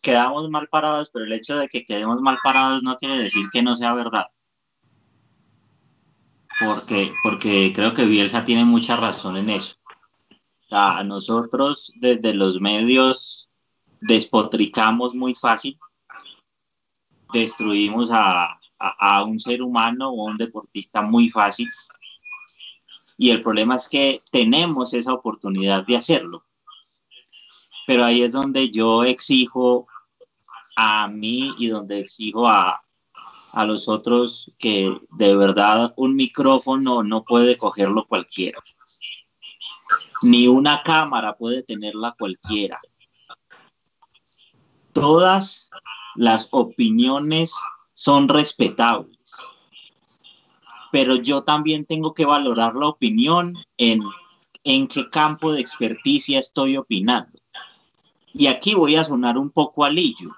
Quedamos 0.01 0.49
mal 0.49 0.67
parados, 0.67 1.09
pero 1.13 1.25
el 1.25 1.33
hecho 1.33 1.57
de 1.57 1.67
que 1.67 1.85
quedemos 1.85 2.21
mal 2.21 2.37
parados 2.43 2.83
no 2.83 2.97
quiere 2.97 3.17
decir 3.17 3.49
que 3.51 3.61
no 3.61 3.75
sea 3.75 3.93
verdad. 3.93 4.27
Porque, 6.59 7.13
porque 7.23 7.71
creo 7.73 7.93
que 7.93 8.05
Bielsa 8.05 8.43
tiene 8.45 8.65
mucha 8.65 8.95
razón 8.95 9.37
en 9.37 9.49
eso. 9.49 9.75
O 10.69 11.03
nosotros 11.03 11.93
desde 11.95 12.33
los 12.33 12.59
medios 12.59 13.49
despotricamos 13.99 15.15
muy 15.15 15.33
fácil, 15.33 15.79
destruimos 17.33 18.09
a, 18.11 18.59
a, 18.77 19.23
un 19.23 19.39
ser 19.39 19.61
humano 19.61 20.09
o 20.09 20.25
un 20.25 20.37
deportista 20.37 21.01
muy 21.01 21.29
fácil. 21.29 21.67
Y 23.17 23.29
el 23.29 23.43
problema 23.43 23.75
es 23.75 23.87
que 23.87 24.19
tenemos 24.31 24.93
esa 24.93 25.13
oportunidad 25.13 25.85
de 25.85 25.97
hacerlo. 25.97 26.45
Pero 27.85 28.03
ahí 28.03 28.23
es 28.23 28.31
donde 28.31 28.71
yo 28.71 29.03
exijo 29.03 29.87
a 30.75 31.07
mí 31.07 31.53
y 31.59 31.67
donde 31.67 31.99
exijo 31.99 32.47
a, 32.47 32.83
a 33.51 33.65
los 33.65 33.87
otros 33.87 34.51
que 34.57 34.97
de 35.11 35.35
verdad 35.35 35.93
un 35.97 36.15
micrófono 36.15 37.03
no 37.03 37.23
puede 37.23 37.57
cogerlo 37.57 38.07
cualquiera. 38.07 38.59
Ni 40.23 40.47
una 40.47 40.81
cámara 40.83 41.35
puede 41.35 41.63
tenerla 41.63 42.15
cualquiera. 42.17 42.79
Todas 44.93 45.69
las 46.15 46.49
opiniones 46.51 47.55
son 47.93 48.27
respetables 48.27 49.17
pero 50.91 51.15
yo 51.15 51.43
también 51.43 51.85
tengo 51.85 52.13
que 52.13 52.25
valorar 52.25 52.75
la 52.75 52.87
opinión 52.87 53.55
en, 53.77 54.01
en 54.63 54.87
qué 54.87 55.09
campo 55.09 55.53
de 55.53 55.61
experticia 55.61 56.37
estoy 56.37 56.77
opinando. 56.77 57.39
Y 58.33 58.47
aquí 58.47 58.75
voy 58.75 58.95
a 58.97 59.05
sonar 59.05 59.37
un 59.37 59.49
poco 59.49 59.85
a 59.85 59.89
Lillo, 59.89 60.29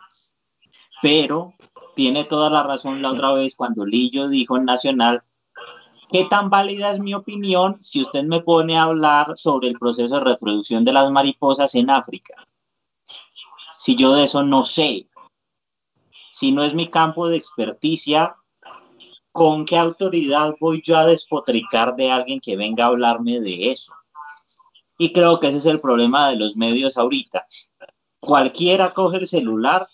pero 1.01 1.53
tiene 1.95 2.23
toda 2.23 2.49
la 2.49 2.63
razón 2.63 3.01
la 3.01 3.11
otra 3.11 3.33
vez 3.33 3.55
cuando 3.55 3.85
Lillo 3.85 4.29
dijo 4.29 4.57
en 4.57 4.65
Nacional, 4.65 5.23
¿qué 6.09 6.25
tan 6.25 6.49
válida 6.49 6.91
es 6.91 6.99
mi 6.99 7.13
opinión 7.13 7.77
si 7.81 8.01
usted 8.01 8.23
me 8.23 8.41
pone 8.41 8.77
a 8.77 8.83
hablar 8.83 9.33
sobre 9.35 9.67
el 9.67 9.79
proceso 9.79 10.15
de 10.15 10.23
reproducción 10.23 10.85
de 10.85 10.93
las 10.93 11.11
mariposas 11.11 11.75
en 11.75 11.89
África? 11.89 12.35
Si 13.77 13.95
yo 13.95 14.13
de 14.15 14.25
eso 14.25 14.43
no 14.43 14.63
sé, 14.63 15.07
si 16.34 16.51
no 16.51 16.64
es 16.64 16.73
mi 16.73 16.88
campo 16.88 17.30
de 17.30 17.38
experticia, 17.38 18.35
¿con 19.31 19.65
qué 19.65 19.77
autoridad 19.77 20.55
voy 20.60 20.81
yo 20.84 20.97
a 20.97 21.05
despotricar 21.05 21.95
de 21.95 22.10
alguien 22.10 22.39
que 22.39 22.57
venga 22.57 22.85
a 22.85 22.88
hablarme 22.88 23.39
de 23.39 23.69
eso? 23.69 23.93
Y 24.97 25.14
creo 25.14 25.39
que 25.39 25.49
ese 25.49 25.57
es 25.57 25.65
el 25.68 25.80
problema 25.80 26.30
de 26.30 26.38
los 26.38 26.55
medios 26.55 26.97
ahorita. 26.97 27.45
Cualquiera 28.19 28.89
coge 28.89 29.18
el 29.18 29.27
celular, 29.27 29.85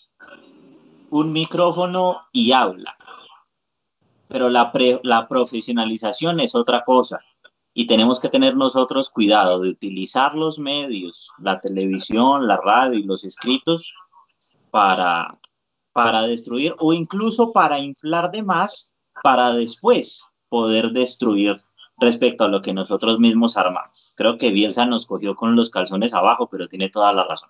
un 1.09 1.33
micrófono 1.33 2.21
y 2.31 2.53
habla. 2.53 2.95
Pero 4.29 4.47
la, 4.49 4.71
la 5.03 5.27
profesionalización 5.27 6.39
es 6.39 6.55
otra 6.55 6.85
cosa. 6.85 7.19
Y 7.73 7.85
tenemos 7.85 8.21
que 8.21 8.29
tener 8.29 8.55
nosotros 8.55 9.09
cuidado 9.09 9.59
de 9.59 9.69
utilizar 9.69 10.35
los 10.35 10.57
medios, 10.57 11.31
la 11.37 11.59
televisión, 11.59 12.47
la 12.47 12.57
radio 12.57 12.97
y 12.97 13.03
los 13.03 13.25
escritos 13.25 13.93
para, 14.71 15.37
para 16.03 16.21
destruir 16.21 16.75
o 16.79 16.93
incluso 16.93 17.51
para 17.51 17.79
inflar 17.79 18.31
de 18.31 18.41
más 18.41 18.95
para 19.21 19.53
después 19.53 20.25
poder 20.47 20.91
destruir 20.91 21.61
respecto 21.97 22.45
a 22.45 22.47
lo 22.47 22.61
que 22.61 22.73
nosotros 22.73 23.19
mismos 23.19 23.57
armamos. 23.57 24.13
Creo 24.15 24.37
que 24.37 24.51
Bielsa 24.51 24.85
nos 24.85 25.05
cogió 25.05 25.35
con 25.35 25.57
los 25.57 25.69
calzones 25.69 26.13
abajo, 26.13 26.47
pero 26.49 26.69
tiene 26.69 26.89
toda 26.89 27.11
la 27.11 27.25
razón. 27.25 27.49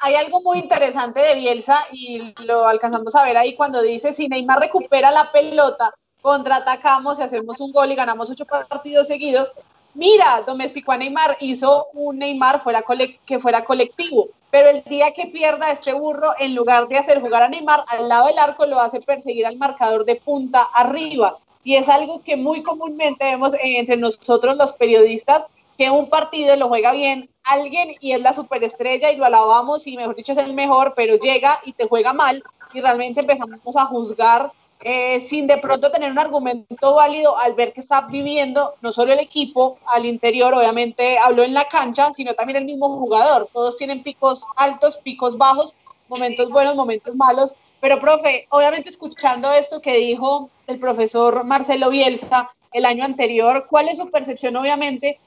Hay 0.00 0.16
algo 0.16 0.42
muy 0.42 0.58
interesante 0.58 1.20
de 1.20 1.36
Bielsa 1.36 1.78
y 1.92 2.34
lo 2.44 2.66
alcanzamos 2.66 3.14
a 3.14 3.24
ver 3.24 3.36
ahí 3.36 3.54
cuando 3.54 3.80
dice, 3.80 4.12
si 4.12 4.28
Neymar 4.28 4.58
recupera 4.58 5.12
la 5.12 5.30
pelota, 5.30 5.94
contraatacamos 6.20 7.20
y 7.20 7.22
hacemos 7.22 7.60
un 7.60 7.70
gol 7.70 7.92
y 7.92 7.94
ganamos 7.94 8.28
ocho 8.28 8.44
partidos 8.44 9.06
seguidos, 9.06 9.52
mira, 9.94 10.42
domesticó 10.46 10.92
a 10.92 10.96
Neymar, 10.96 11.36
hizo 11.40 11.86
un 11.94 12.18
Neymar 12.18 12.62
fuera 12.62 12.84
que 13.24 13.38
fuera 13.38 13.64
colectivo, 13.64 14.28
pero 14.50 14.68
el 14.68 14.84
día 14.84 15.12
que 15.12 15.26
pierda 15.26 15.70
este 15.70 15.94
burro, 15.94 16.32
en 16.38 16.54
lugar 16.54 16.88
de 16.88 16.98
hacer 16.98 17.20
jugar 17.20 17.42
a 17.42 17.48
Neymar 17.48 17.84
al 17.88 18.08
lado 18.08 18.26
del 18.26 18.38
arco, 18.38 18.66
lo 18.66 18.80
hace 18.80 19.00
perseguir 19.00 19.46
al 19.46 19.56
marcador 19.56 20.04
de 20.04 20.16
punta 20.16 20.62
arriba. 20.62 21.38
Y 21.64 21.76
es 21.76 21.88
algo 21.88 22.22
que 22.22 22.36
muy 22.36 22.62
comúnmente 22.62 23.24
vemos 23.24 23.54
eh, 23.54 23.78
entre 23.78 23.96
nosotros 23.96 24.56
los 24.56 24.72
periodistas, 24.74 25.46
que 25.78 25.90
un 25.90 26.06
partido 26.06 26.54
lo 26.56 26.68
juega 26.68 26.92
bien 26.92 27.28
alguien 27.44 27.90
y 28.00 28.12
es 28.12 28.20
la 28.20 28.32
superestrella 28.32 29.10
y 29.10 29.16
lo 29.16 29.24
alabamos 29.24 29.86
y 29.86 29.96
mejor 29.96 30.16
dicho 30.16 30.32
es 30.32 30.38
el 30.38 30.54
mejor, 30.54 30.94
pero 30.96 31.16
llega 31.16 31.58
y 31.64 31.72
te 31.72 31.86
juega 31.86 32.12
mal 32.12 32.42
y 32.72 32.80
realmente 32.80 33.20
empezamos 33.20 33.76
a 33.76 33.84
juzgar 33.84 34.52
eh, 34.86 35.20
sin 35.20 35.46
de 35.46 35.56
pronto 35.56 35.90
tener 35.90 36.10
un 36.10 36.18
argumento 36.18 36.94
válido 36.94 37.38
al 37.38 37.54
ver 37.54 37.72
que 37.72 37.80
está 37.80 38.02
viviendo 38.02 38.74
no 38.82 38.92
solo 38.92 39.14
el 39.14 39.18
equipo 39.18 39.78
al 39.86 40.04
interior, 40.04 40.52
obviamente 40.52 41.16
habló 41.18 41.42
en 41.42 41.54
la 41.54 41.64
cancha, 41.64 42.12
sino 42.12 42.34
también 42.34 42.58
el 42.58 42.66
mismo 42.66 42.98
jugador. 42.98 43.48
Todos 43.50 43.78
tienen 43.78 44.02
picos 44.02 44.44
altos, 44.56 44.98
picos 44.98 45.38
bajos, 45.38 45.74
momentos 46.08 46.50
buenos, 46.50 46.74
momentos 46.74 47.16
malos. 47.16 47.54
Pero, 47.80 47.98
profe, 47.98 48.46
obviamente 48.50 48.90
escuchando 48.90 49.50
esto 49.52 49.80
que 49.80 49.96
dijo 49.96 50.50
el 50.66 50.78
profesor 50.78 51.44
Marcelo 51.44 51.88
Bielsa 51.88 52.50
el 52.72 52.84
año 52.84 53.04
anterior, 53.04 53.66
¿cuál 53.70 53.88
es 53.88 53.96
su 53.96 54.10
percepción, 54.10 54.54
obviamente, 54.56 55.18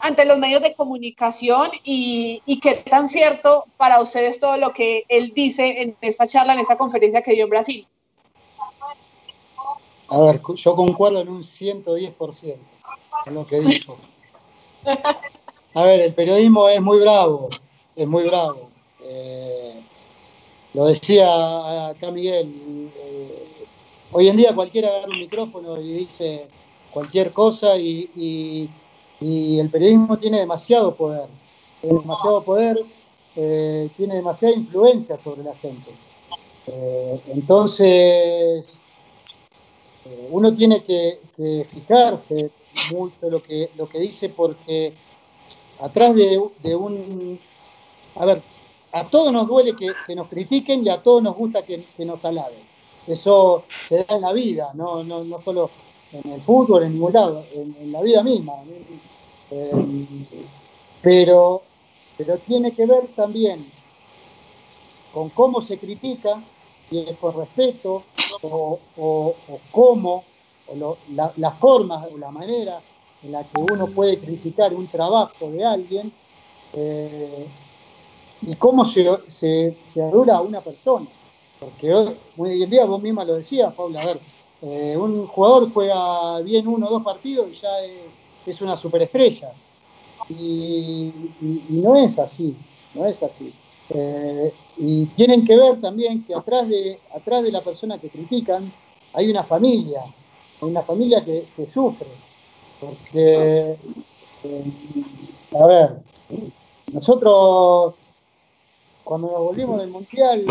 ante 0.00 0.26
los 0.26 0.38
medios 0.38 0.60
de 0.60 0.74
comunicación 0.74 1.70
y, 1.84 2.42
y 2.44 2.60
qué 2.60 2.74
tan 2.74 3.08
cierto 3.08 3.64
para 3.78 4.02
ustedes 4.02 4.38
todo 4.38 4.58
lo 4.58 4.74
que 4.74 5.04
él 5.08 5.32
dice 5.34 5.80
en 5.80 5.96
esta 6.02 6.26
charla, 6.26 6.52
en 6.52 6.58
esta 6.58 6.76
conferencia 6.76 7.22
que 7.22 7.32
dio 7.32 7.44
en 7.44 7.50
Brasil? 7.50 7.88
A 10.08 10.20
ver, 10.20 10.40
yo 10.54 10.76
concuerdo 10.76 11.20
en 11.20 11.28
un 11.28 11.42
110% 11.42 12.58
con 13.24 13.34
lo 13.34 13.46
que 13.46 13.60
dijo. 13.60 13.98
A 15.74 15.82
ver, 15.82 16.00
el 16.00 16.14
periodismo 16.14 16.68
es 16.68 16.80
muy 16.80 17.00
bravo, 17.00 17.48
es 17.94 18.06
muy 18.06 18.24
bravo. 18.24 18.70
Eh, 19.00 19.80
lo 20.74 20.86
decía 20.86 21.88
acá 21.88 22.10
Miguel, 22.10 22.92
eh, 22.96 23.66
hoy 24.12 24.28
en 24.28 24.36
día 24.36 24.54
cualquiera 24.54 24.88
agarra 24.88 25.12
un 25.12 25.18
micrófono 25.18 25.80
y 25.80 25.92
dice 25.92 26.46
cualquier 26.90 27.32
cosa 27.32 27.76
y, 27.78 28.10
y- 28.14 28.70
el 29.58 29.70
periodismo 29.70 30.18
tiene 30.18 30.38
demasiado 30.40 30.94
poder, 30.94 31.28
tiene 31.80 32.00
demasiado 32.00 32.44
poder, 32.44 32.84
eh, 33.34 33.88
tiene 33.96 34.16
demasiada 34.16 34.54
influencia 34.54 35.18
sobre 35.18 35.42
la 35.42 35.54
gente. 35.56 35.90
Entonces, 37.34 38.78
eh, 40.08 40.28
uno 40.30 40.54
tiene 40.54 40.84
que, 40.84 41.18
fijarse 41.70 42.50
mucho 42.94 43.28
lo 43.28 43.42
que, 43.42 43.70
lo 43.76 43.88
que 43.88 43.98
dice 43.98 44.28
porque 44.28 44.94
atrás 45.80 46.14
de, 46.14 46.74
un... 46.74 47.38
A 48.14 48.24
ver, 48.24 48.42
a 48.92 49.04
todos 49.04 49.32
nos 49.32 49.46
duele 49.46 49.74
que, 49.74 50.14
nos 50.14 50.28
critiquen 50.28 50.86
y 50.86 50.88
a 50.88 51.02
todos 51.02 51.22
nos 51.22 51.36
gusta 51.36 51.62
que, 51.62 51.84
nos 51.98 52.24
alaben. 52.24 52.60
Eso 53.06 53.64
se 53.68 54.04
da 54.04 54.16
en 54.16 54.22
la 54.22 54.32
vida, 54.32 54.70
no, 54.74 55.04
no, 55.04 55.22
no 55.22 55.38
solo 55.40 55.70
en 56.12 56.32
el 56.32 56.40
fútbol, 56.40 56.84
en 56.84 56.94
ningún 56.94 57.12
lado, 57.12 57.44
en, 57.52 57.92
la 57.92 58.00
vida 58.02 58.22
misma. 58.22 58.54
Eh, 59.50 59.70
pero, 61.02 61.62
pero 62.16 62.38
tiene 62.38 62.72
que 62.72 62.86
ver 62.86 63.08
también 63.14 63.66
con 65.12 65.28
cómo 65.30 65.62
se 65.62 65.78
critica, 65.78 66.42
si 66.88 66.98
es 66.98 67.16
por 67.16 67.36
respeto 67.36 68.04
o, 68.42 68.82
o- 68.96 69.62
cómo, 69.70 70.26
o 70.66 70.76
lo- 70.76 71.02
la, 71.08 71.52
forma 71.52 72.06
o 72.06 72.18
la 72.18 72.30
manera 72.30 72.84
en 73.22 73.32
la 73.32 73.48
que 73.48 73.58
uno 73.58 73.92
puede 73.94 74.20
criticar 74.20 74.74
un 74.74 74.88
trabajo 74.90 75.50
de 75.50 75.64
alguien 75.64 76.14
eh, 76.72 77.52
y 78.42 78.56
cómo 78.56 78.84
se, 78.84 79.06
se, 79.28 79.82
se 79.86 80.02
adora 80.02 80.36
a 80.36 80.42
una 80.42 80.62
persona. 80.62 81.10
Porque 81.58 81.92
hoy, 81.94 82.18
hoy 82.36 82.62
en 82.62 82.70
día 82.70 82.84
vos 82.84 83.00
misma 83.02 83.24
lo 83.24 83.34
decías, 83.36 83.72
Paula, 83.74 84.02
a 84.02 84.04
ver, 84.04 84.22
eh, 84.62 84.96
un 84.96 85.26
jugador 85.26 85.72
juega 85.72 86.40
bien 86.42 86.66
uno 86.68 86.86
o 86.86 86.90
dos 86.90 87.02
partidos 87.02 87.50
y 87.50 87.54
ya 87.56 87.80
es, 87.84 88.60
una 88.62 88.76
superestrella. 88.76 89.54
Y- 90.28 91.66
y 91.68 91.80
no 91.80 91.94
es 91.96 92.18
así, 92.18 92.58
no 92.92 93.06
es 93.06 93.22
así. 93.22 93.54
Eh, 93.88 94.54
y 94.78 95.06
tienen 95.06 95.44
que 95.44 95.56
ver 95.56 95.80
también 95.80 96.24
que 96.24 96.34
atrás 96.34 96.68
de, 96.68 97.00
atrás 97.14 97.42
de 97.42 97.52
la 97.52 97.62
persona 97.62 97.98
que 97.98 98.10
critican 98.10 98.72
hay 99.12 99.30
una 99.30 99.44
familia, 99.44 100.02
una 100.60 100.82
familia 100.82 101.24
que, 101.24 101.46
sufre. 101.68 102.08
Porque, 102.80 103.78
eh, 104.42 104.64
a 105.58 105.66
ver, 105.66 106.02
nosotros 106.92 107.94
cuando 109.06 109.30
nos 109.30 109.38
volvimos 109.38 109.78
del 109.78 109.90
Mundial 109.90 110.44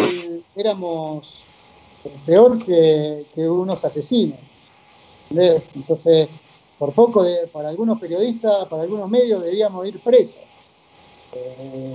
éramos 0.56 1.46
peor 2.26 2.58
que, 2.58 3.50
unos 3.50 3.84
asesinos. 3.84 4.40
Entonces, 5.30 6.30
por 6.78 6.94
poco, 6.94 7.24
de- 7.24 7.48
para 7.48 7.70
algunos 7.70 8.00
periodistas, 8.00 8.66
para 8.68 8.84
algunos 8.84 9.10
medios, 9.10 9.44
debíamos 9.44 9.86
ir 9.88 10.00
presos. 10.02 10.42
Eh, 11.34 11.92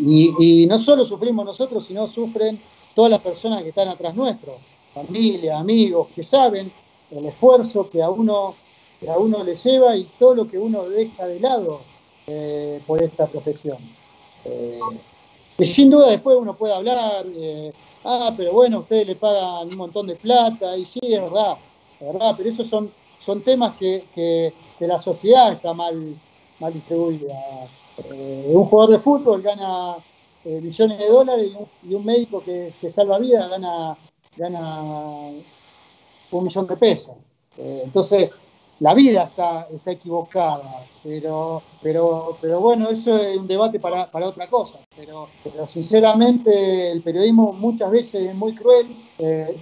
y, 0.00 0.66
no 0.66 0.78
solo 0.78 1.04
sufrimos 1.04 1.44
nosotros, 1.44 1.86
sino 1.86 2.06
sufren 2.06 2.62
todas 2.94 3.10
las 3.10 3.20
personas 3.20 3.62
que 3.62 3.70
están 3.70 3.88
atrás 3.88 4.14
nuestro, 4.14 4.60
familia, 4.92 5.58
amigos, 5.58 6.08
que 6.14 6.22
saben 6.22 6.72
el 7.10 7.26
esfuerzo 7.26 7.88
que 7.88 8.02
a 8.02 8.10
uno, 8.10 8.56
que 9.00 9.08
a 9.08 9.18
uno 9.18 9.42
le 9.44 9.56
lleva 9.56 9.96
y 9.96 10.04
todo 10.18 10.34
lo 10.34 10.46
que 10.48 10.58
uno 10.58 10.88
deja 10.88 11.26
de 11.26 11.40
lado 11.40 11.84
eh, 12.26 12.80
por 12.86 13.02
esta 13.02 13.30
profesión. 13.30 13.96
Eh, 14.44 14.78
que 15.56 15.64
sin 15.64 15.90
duda 15.90 16.08
después 16.10 16.36
uno 16.38 16.56
puede 16.56 16.74
hablar, 16.74 17.26
ah, 18.04 18.34
pero 18.36 18.52
bueno, 18.52 18.80
ustedes 18.80 19.06
le 19.06 19.16
pagan 19.16 19.68
un 19.68 19.76
montón 19.76 20.06
de 20.06 20.16
plata, 20.16 20.76
y 20.76 20.86
sí, 20.86 20.98
es 21.02 21.20
verdad, 21.20 21.58
verdad, 22.00 22.34
pero 22.36 22.48
esos 22.48 22.66
son, 22.68 22.92
son 23.18 23.44
temas 23.44 23.76
que, 23.78 24.08
que- 24.14 24.54
que 24.78 24.86
la 24.86 24.98
sociedad 24.98 25.52
está 25.52 25.74
mal, 25.74 26.20
mal 26.58 26.72
distribuida. 26.72 27.28
Eh, 27.98 28.52
un 28.54 28.64
jugador 28.64 28.96
de 28.96 29.02
fútbol 29.02 29.42
gana 29.42 29.96
eh, 30.44 30.60
millones 30.60 30.98
de 30.98 31.08
dólares 31.08 31.50
y 31.82 31.94
un, 31.94 32.04
médico 32.04 32.42
que, 32.42 32.72
que 32.80 32.90
salva 32.90 33.18
vidas 33.18 33.48
gana, 33.50 33.96
gana 34.36 34.80
un 36.30 36.44
millón 36.44 36.66
de 36.66 36.76
pesos. 36.76 37.14
Eh, 37.58 37.82
entonces, 37.84 38.30
la 38.80 38.94
vida 38.94 39.24
está, 39.24 39.68
está 39.70 39.92
equivocada, 39.92 40.86
pero, 41.04 41.62
pero, 41.82 42.36
pero 42.40 42.60
bueno, 42.60 42.88
eso 42.88 43.16
es 43.16 43.36
un 43.36 43.46
debate 43.46 43.78
para, 43.78 44.10
para 44.10 44.28
otra 44.28 44.48
cosa. 44.48 44.80
Pero, 44.96 45.28
pero 45.44 45.66
sinceramente 45.66 46.90
el 46.90 47.02
periodismo 47.02 47.52
muchas 47.52 47.90
veces 47.90 48.28
es 48.28 48.34
muy 48.34 48.54
cruel 48.54 48.88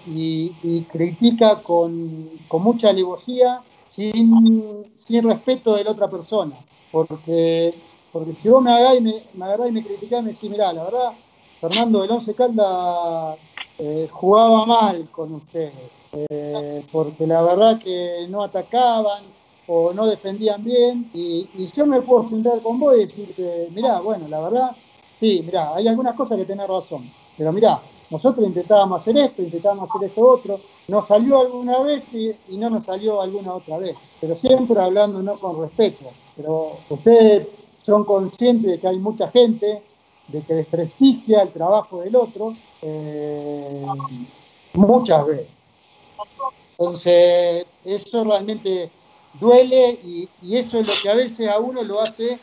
y, 0.07 0.53
y 0.63 0.83
critica 0.85 1.61
con, 1.63 2.31
con 2.49 2.63
mucha 2.63 2.89
alevosía 2.89 3.63
sin, 3.91 4.87
sin 4.95 5.25
respeto 5.25 5.77
de 5.77 5.85
la 5.85 5.91
otra 5.91 6.09
persona. 6.09 6.57
Porque, 6.91 7.71
porque 8.13 8.35
si 8.35 8.49
vos 8.49 8.63
me 8.63 8.73
agarrás 8.73 8.99
y 8.99 9.01
me, 9.01 9.23
me, 9.35 9.45
agarrás 9.45 9.69
y 9.69 9.73
me 9.73 9.85
criticás 9.85 10.23
me 10.23 10.33
decís, 10.33 10.51
mirá, 10.51 10.73
la 10.73 10.85
verdad, 10.85 11.13
Fernando 11.61 12.03
del 12.03 12.11
Once 12.11 12.35
Caldas 12.35 13.39
eh, 13.79 14.09
jugaba 14.11 14.67
mal 14.67 15.09
con 15.11 15.35
ustedes, 15.35 15.73
eh, 16.13 16.85
porque 16.91 17.27
la 17.27 17.43
verdad 17.43 17.79
que 17.79 18.27
no 18.29 18.43
atacaban 18.43 19.23
o 19.67 19.93
no 19.93 20.07
defendían 20.07 20.65
bien, 20.65 21.11
y, 21.15 21.49
yo 21.75 21.87
me 21.87 22.01
puedo 22.03 22.25
sentar 22.25 22.61
con 22.61 22.81
vos 22.81 22.97
y 22.97 23.01
decirte, 23.01 23.69
mirá, 23.73 24.01
bueno, 24.01 24.27
la 24.29 24.41
verdad, 24.41 24.77
sí, 25.17 25.43
mirá, 25.45 25.75
hay 25.77 25.87
algunas 25.87 26.17
cosas 26.17 26.39
que 26.39 26.45
tenés 26.45 26.67
razón, 26.67 27.11
pero 27.37 27.53
mirá, 27.53 27.81
nosotros 28.11 28.45
intentábamos 28.45 29.03
hacer 29.03 29.17
esto, 29.17 29.43
intentábamos 29.43 29.89
hacer 29.89 30.09
esto 30.09 30.29
otro, 30.29 30.61
nos 30.89 31.07
salió 31.07 31.41
alguna 31.41 31.79
vez 31.81 32.13
y, 32.13 32.35
y 32.49 32.57
no 32.57 32.69
nos 32.69 32.85
salió 32.85 33.21
alguna 33.21 33.55
otra 33.55 33.79
vez, 33.79 33.97
pero 34.21 34.35
siempre 34.35 34.81
hablando 34.81 35.23
no 35.23 35.39
con 35.39 35.61
respeto, 35.61 36.07
pero 36.37 36.79
ustedes 36.89 37.47
son 37.91 38.05
conscientes 38.05 38.71
de 38.71 38.79
que 38.79 38.87
hay 38.87 39.01
mucha 39.01 39.29
gente 39.33 39.83
de 40.29 40.43
que 40.43 40.55
desprestigia 40.55 41.43
el 41.43 41.51
trabajo 41.51 42.01
del 42.03 42.15
otro 42.15 42.55
eh, 42.83 43.85
muchas 44.75 45.27
veces. 45.27 45.59
Entonces, 46.79 47.67
eso 47.85 48.23
realmente 48.23 48.93
duele 49.41 49.99
y, 50.05 50.29
eso 50.55 50.79
es 50.79 50.87
lo 50.87 50.93
que 51.03 51.11
a 51.11 51.15
veces 51.15 51.49
a 51.49 51.59
uno 51.59 51.83
lo 51.83 52.01
hace 52.01 52.39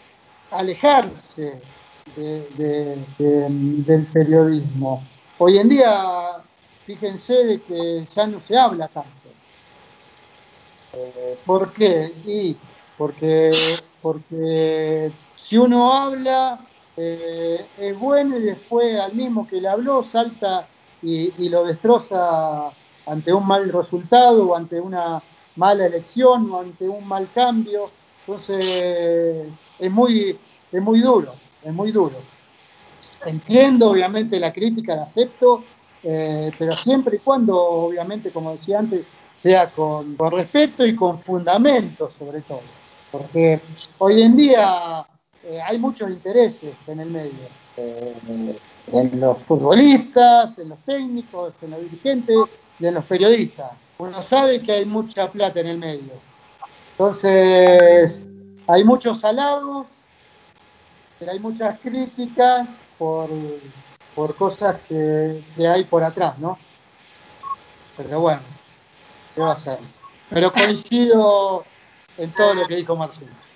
alejarse 0.52 1.62
de, 2.18 2.42
de, 2.58 3.06
de, 3.18 3.48
del 3.50 4.06
periodismo. 4.08 5.02
Hoy 5.38 5.60
en 5.60 5.70
día, 5.70 6.44
fíjense 6.86 7.34
de 7.34 7.62
que 7.62 8.06
ya 8.06 8.28
no 8.28 8.42
se 8.42 8.58
habla 8.58 8.90
tanto. 8.90 9.30
Eh, 10.92 11.38
¿Por 11.46 11.72
qué? 11.72 12.12
Y 12.26 12.58
porque, 12.98 13.50
porque 14.02 15.10
si 15.38 15.58
uno 15.58 15.94
habla, 15.94 16.60
eh, 16.98 17.66
es 17.78 17.98
bueno 17.98 18.38
y 18.38 18.42
después 18.42 19.00
al 19.00 19.14
mismo 19.14 19.48
que 19.48 19.62
le 19.62 19.70
habló 19.70 20.04
salta 20.04 20.68
y, 21.02 21.48
lo 21.48 21.64
destroza 21.64 22.70
ante 23.06 23.32
un 23.32 23.48
mal 23.48 23.72
resultado 23.72 24.50
o 24.50 24.56
ante 24.56 24.82
una 24.82 25.22
mala 25.56 25.86
elección 25.86 26.52
o 26.52 26.60
ante 26.60 26.90
un 26.90 27.08
mal 27.08 27.30
cambio. 27.34 27.90
Entonces 28.26 28.84
es 29.80 29.92
muy, 29.92 30.38
es 30.72 30.82
muy 30.82 31.00
duro, 31.00 31.34
es 31.64 31.74
muy 31.74 31.92
duro. 31.92 32.16
Entiendo 33.26 33.92
obviamente 33.92 34.40
la 34.40 34.52
crítica, 34.52 34.96
la 34.96 35.04
acepto, 35.04 35.64
eh, 36.04 36.52
pero 36.58 36.72
siempre 36.72 37.18
y 37.18 37.20
cuando, 37.20 37.58
obviamente, 37.58 38.32
como 38.32 38.54
decía 38.54 38.80
antes, 38.80 39.06
sea 39.36 39.70
con, 39.70 40.16
con 40.16 40.32
respeto 40.32 40.86
y 40.86 40.96
con 40.96 41.20
fundamentos 41.20 42.14
sobre 42.18 42.42
todo. 42.42 42.62
Porque 43.12 43.62
hoy 44.00 44.22
en 44.22 44.36
día 44.36 45.06
eh, 45.50 45.62
hay 45.62 45.80
muchos 45.80 46.10
intereses 46.10 46.76
en 46.88 47.00
el 47.00 47.10
medio, 47.10 47.48
eh, 47.78 48.14
en 48.92 49.18
los 49.18 49.42
futbolistas, 49.44 50.60
en 50.60 50.70
los 50.70 50.80
técnicos, 50.80 51.54
en 51.62 51.72
los 51.72 51.80
dirigentes 51.80 52.36
y 52.78 52.86
en 52.86 52.96
los 52.96 53.06
periodistas. 53.06 53.72
Uno 53.98 54.22
sabe 54.22 54.62
que 54.62 54.74
hay 54.74 54.86
mucha 54.86 55.32
plata 55.32 55.62
en 55.62 55.68
el 55.68 55.78
medio. 55.78 56.12
Entonces, 56.92 58.22
hay 58.68 58.84
muchos 58.84 59.24
halagos, 59.24 59.88
pero 61.18 61.32
hay 61.32 61.40
muchas 61.40 61.80
críticas 61.80 62.78
por, 62.98 63.30
por 64.16 64.36
cosas 64.36 64.76
que, 64.90 65.42
que, 65.56 65.66
hay 65.66 65.86
por 65.86 66.04
atrás, 66.04 66.38
¿no? 66.40 66.58
Pero 67.96 68.20
bueno, 68.20 68.42
¿qué 69.34 69.42
va 69.42 69.54
a 69.54 69.58
ser? 69.58 69.80
Pero 70.30 70.52
coincido 70.52 71.64
en 72.18 72.34
todo 72.34 72.54
lo 72.54 72.68
que 72.68 72.76
dijo 72.76 72.98
Marcelo. 72.98 73.47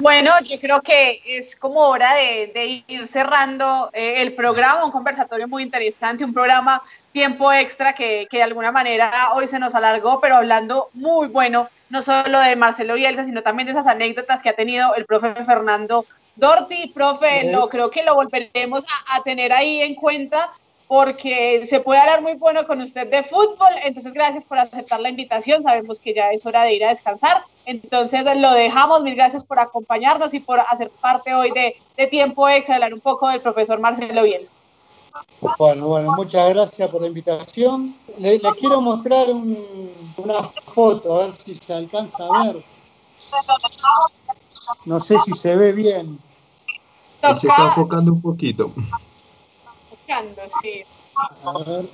Bueno, 0.00 0.32
yo 0.40 0.58
creo 0.58 0.80
que 0.80 1.20
es 1.26 1.54
como 1.56 1.80
hora 1.80 2.14
de, 2.14 2.50
de 2.54 2.84
ir 2.88 3.06
cerrando 3.06 3.90
eh, 3.92 4.22
el 4.22 4.32
programa, 4.32 4.84
un 4.84 4.90
conversatorio 4.90 5.46
muy 5.46 5.62
interesante, 5.62 6.24
un 6.24 6.32
programa 6.32 6.82
tiempo 7.12 7.52
extra 7.52 7.92
que, 7.92 8.26
que, 8.30 8.38
de 8.38 8.44
alguna 8.44 8.72
manera 8.72 9.10
hoy 9.34 9.46
se 9.46 9.58
nos 9.58 9.74
alargó, 9.74 10.18
pero 10.20 10.36
hablando 10.36 10.88
muy 10.94 11.28
bueno, 11.28 11.68
no 11.90 12.00
solo 12.00 12.40
de 12.40 12.56
Marcelo 12.56 12.94
Bielsa, 12.94 13.24
sino 13.24 13.42
también 13.42 13.66
de 13.66 13.72
esas 13.72 13.86
anécdotas 13.86 14.40
que 14.40 14.48
ha 14.48 14.56
tenido 14.56 14.94
el 14.94 15.04
profe 15.04 15.34
Fernando 15.44 16.06
Dorti. 16.34 16.92
Profe, 16.94 17.44
no, 17.44 17.68
creo 17.68 17.90
que 17.90 18.02
lo 18.02 18.14
volveremos 18.14 18.86
a, 18.86 19.16
a 19.16 19.22
tener 19.22 19.52
ahí 19.52 19.82
en 19.82 19.94
cuenta 19.96 20.50
porque 20.90 21.64
se 21.66 21.78
puede 21.78 22.00
hablar 22.00 22.20
muy 22.20 22.34
bueno 22.34 22.66
con 22.66 22.80
usted 22.80 23.08
de 23.08 23.22
fútbol. 23.22 23.68
Entonces, 23.84 24.12
gracias 24.12 24.44
por 24.44 24.58
aceptar 24.58 24.98
la 24.98 25.08
invitación. 25.08 25.62
Sabemos 25.62 26.00
que 26.00 26.12
ya 26.12 26.32
es 26.32 26.44
hora 26.44 26.64
de 26.64 26.74
ir 26.74 26.84
a 26.84 26.88
descansar. 26.88 27.44
Entonces, 27.64 28.24
lo 28.24 28.50
dejamos. 28.54 29.00
Mil 29.02 29.14
gracias 29.14 29.44
por 29.44 29.60
acompañarnos 29.60 30.34
y 30.34 30.40
por 30.40 30.58
hacer 30.58 30.90
parte 31.00 31.32
hoy 31.32 31.52
de, 31.52 31.76
de 31.96 32.06
Tiempo 32.08 32.48
Extra, 32.48 32.74
hablar 32.74 32.92
un 32.92 32.98
poco 32.98 33.28
del 33.28 33.40
profesor 33.40 33.78
Marcelo 33.78 34.24
Bielsa. 34.24 34.50
Bueno, 35.58 35.86
bueno, 35.86 36.12
muchas 36.16 36.52
gracias 36.52 36.90
por 36.90 37.02
la 37.02 37.06
invitación. 37.06 37.94
Le, 38.18 38.40
le 38.40 38.50
quiero 38.58 38.80
mostrar 38.80 39.28
un, 39.28 39.92
una 40.16 40.42
foto, 40.74 41.20
a 41.20 41.26
ver 41.26 41.34
si 41.34 41.56
se 41.56 41.72
alcanza 41.72 42.24
a 42.24 42.46
ver. 42.46 42.64
No 44.84 44.98
sé 44.98 45.20
si 45.20 45.34
se 45.34 45.54
ve 45.54 45.72
bien. 45.72 46.18
Se 47.38 47.46
está 47.46 47.66
enfocando 47.66 48.12
un 48.12 48.20
poquito. 48.20 48.72
Enfocando, 50.10 50.42
sí. 50.62 50.82
A 51.44 51.58
ver. 51.58 51.88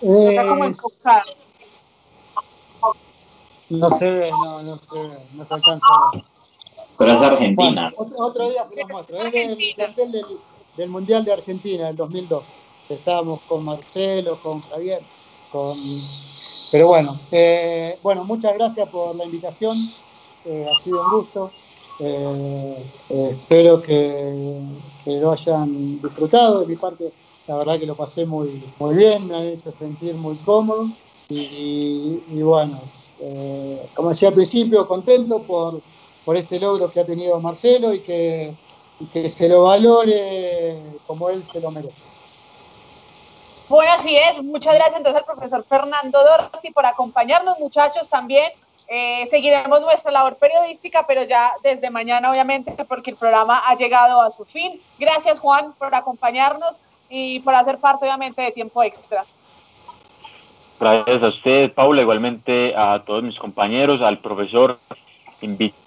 Está 0.00 0.48
como 0.48 0.64
no 3.70 3.90
se 3.90 4.10
ve, 4.10 4.30
no, 4.30 4.62
no 4.62 4.78
se 4.78 4.98
ve, 4.98 5.16
no 5.32 5.44
se 5.44 5.54
alcanza 5.54 5.86
a 5.88 6.10
ver. 6.12 6.24
Pero 6.98 7.12
es 7.12 7.22
Argentina. 7.22 7.92
Bueno, 7.96 7.96
otro, 7.96 8.18
otro 8.18 8.50
día 8.50 8.64
se 8.66 8.76
los 8.76 8.88
muestro. 8.88 9.16
Es 9.16 9.32
del 9.32 9.58
plantel 9.74 10.12
del, 10.12 10.24
del 10.76 10.88
Mundial 10.90 11.24
de 11.24 11.32
Argentina 11.32 11.86
del 11.86 11.96
2002. 11.96 12.44
Estábamos 12.88 13.40
con 13.48 13.64
Marcelo, 13.64 14.38
con 14.40 14.60
Javier, 14.62 15.02
con... 15.50 15.78
Pero 16.70 16.88
bueno, 16.88 17.20
eh, 17.32 17.98
bueno, 18.02 18.24
muchas 18.24 18.54
gracias 18.54 18.88
por 18.90 19.16
la 19.16 19.24
invitación. 19.24 19.76
Eh, 20.44 20.66
ha 20.70 20.82
sido 20.82 21.02
un 21.02 21.10
gusto. 21.10 21.50
Eh, 22.00 22.86
eh, 23.10 23.36
espero 23.40 23.80
que, 23.80 24.60
lo 25.06 25.32
hayan 25.32 26.00
disfrutado. 26.00 26.60
De 26.60 26.66
mi 26.66 26.76
parte, 26.76 27.12
la 27.46 27.56
verdad 27.56 27.78
que 27.78 27.86
lo 27.86 27.94
pasé 27.94 28.24
muy, 28.24 28.64
muy 28.78 28.94
bien, 28.94 29.26
me 29.26 29.36
han 29.36 29.44
hecho 29.44 29.70
sentir 29.72 30.14
muy 30.14 30.36
cómodo. 30.36 30.88
Y, 31.28 32.22
y 32.28 32.42
bueno, 32.42 32.80
eh, 33.20 33.88
como 33.94 34.10
decía 34.10 34.28
al 34.28 34.34
principio, 34.34 34.86
contento 34.86 35.42
por, 35.42 35.80
por 36.24 36.36
este 36.36 36.58
logro 36.58 36.90
que 36.90 37.00
ha 37.00 37.06
tenido 37.06 37.40
Marcelo 37.40 37.94
y 37.94 38.00
que, 38.00 38.54
y 39.00 39.06
que 39.06 39.28
se 39.28 39.48
lo 39.48 39.64
valore 39.64 40.78
como 41.06 41.30
él 41.30 41.44
se 41.50 41.60
lo 41.60 41.70
merece. 41.70 41.94
Bueno, 43.68 43.92
así 43.92 44.16
es. 44.16 44.42
Muchas 44.42 44.74
gracias 44.74 44.98
entonces 44.98 45.22
al 45.22 45.26
profesor 45.26 45.64
Fernando 45.68 46.18
Dorti 46.22 46.70
por 46.70 46.84
acompañarnos, 46.84 47.58
muchachos, 47.58 48.08
también. 48.08 48.52
Eh, 48.88 49.26
seguiremos 49.30 49.80
nuestra 49.80 50.10
labor 50.10 50.36
periodística, 50.36 51.06
pero 51.06 51.22
ya 51.24 51.52
desde 51.62 51.90
mañana, 51.90 52.30
obviamente, 52.30 52.72
porque 52.84 53.12
el 53.12 53.16
programa 53.16 53.62
ha 53.66 53.76
llegado 53.76 54.20
a 54.20 54.30
su 54.30 54.44
fin. 54.44 54.80
Gracias, 54.98 55.38
Juan, 55.38 55.72
por 55.78 55.94
acompañarnos 55.94 56.80
y 57.08 57.40
por 57.40 57.54
hacer 57.54 57.78
parte, 57.78 58.06
obviamente, 58.06 58.42
de 58.42 58.52
Tiempo 58.52 58.82
Extra. 58.82 59.24
Gracias 60.80 61.22
a 61.22 61.28
usted, 61.28 61.72
Paula, 61.72 62.02
igualmente 62.02 62.74
a 62.76 63.02
todos 63.06 63.22
mis 63.22 63.38
compañeros, 63.38 64.02
al 64.02 64.18
profesor 64.18 64.78
invitado 65.40 65.84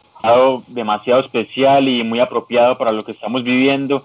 demasiado 0.67 1.21
especial 1.21 1.87
y 1.87 2.03
muy 2.03 2.19
apropiado 2.19 2.77
para 2.77 2.91
lo 2.91 3.03
que 3.03 3.11
estamos 3.11 3.43
viviendo. 3.43 4.03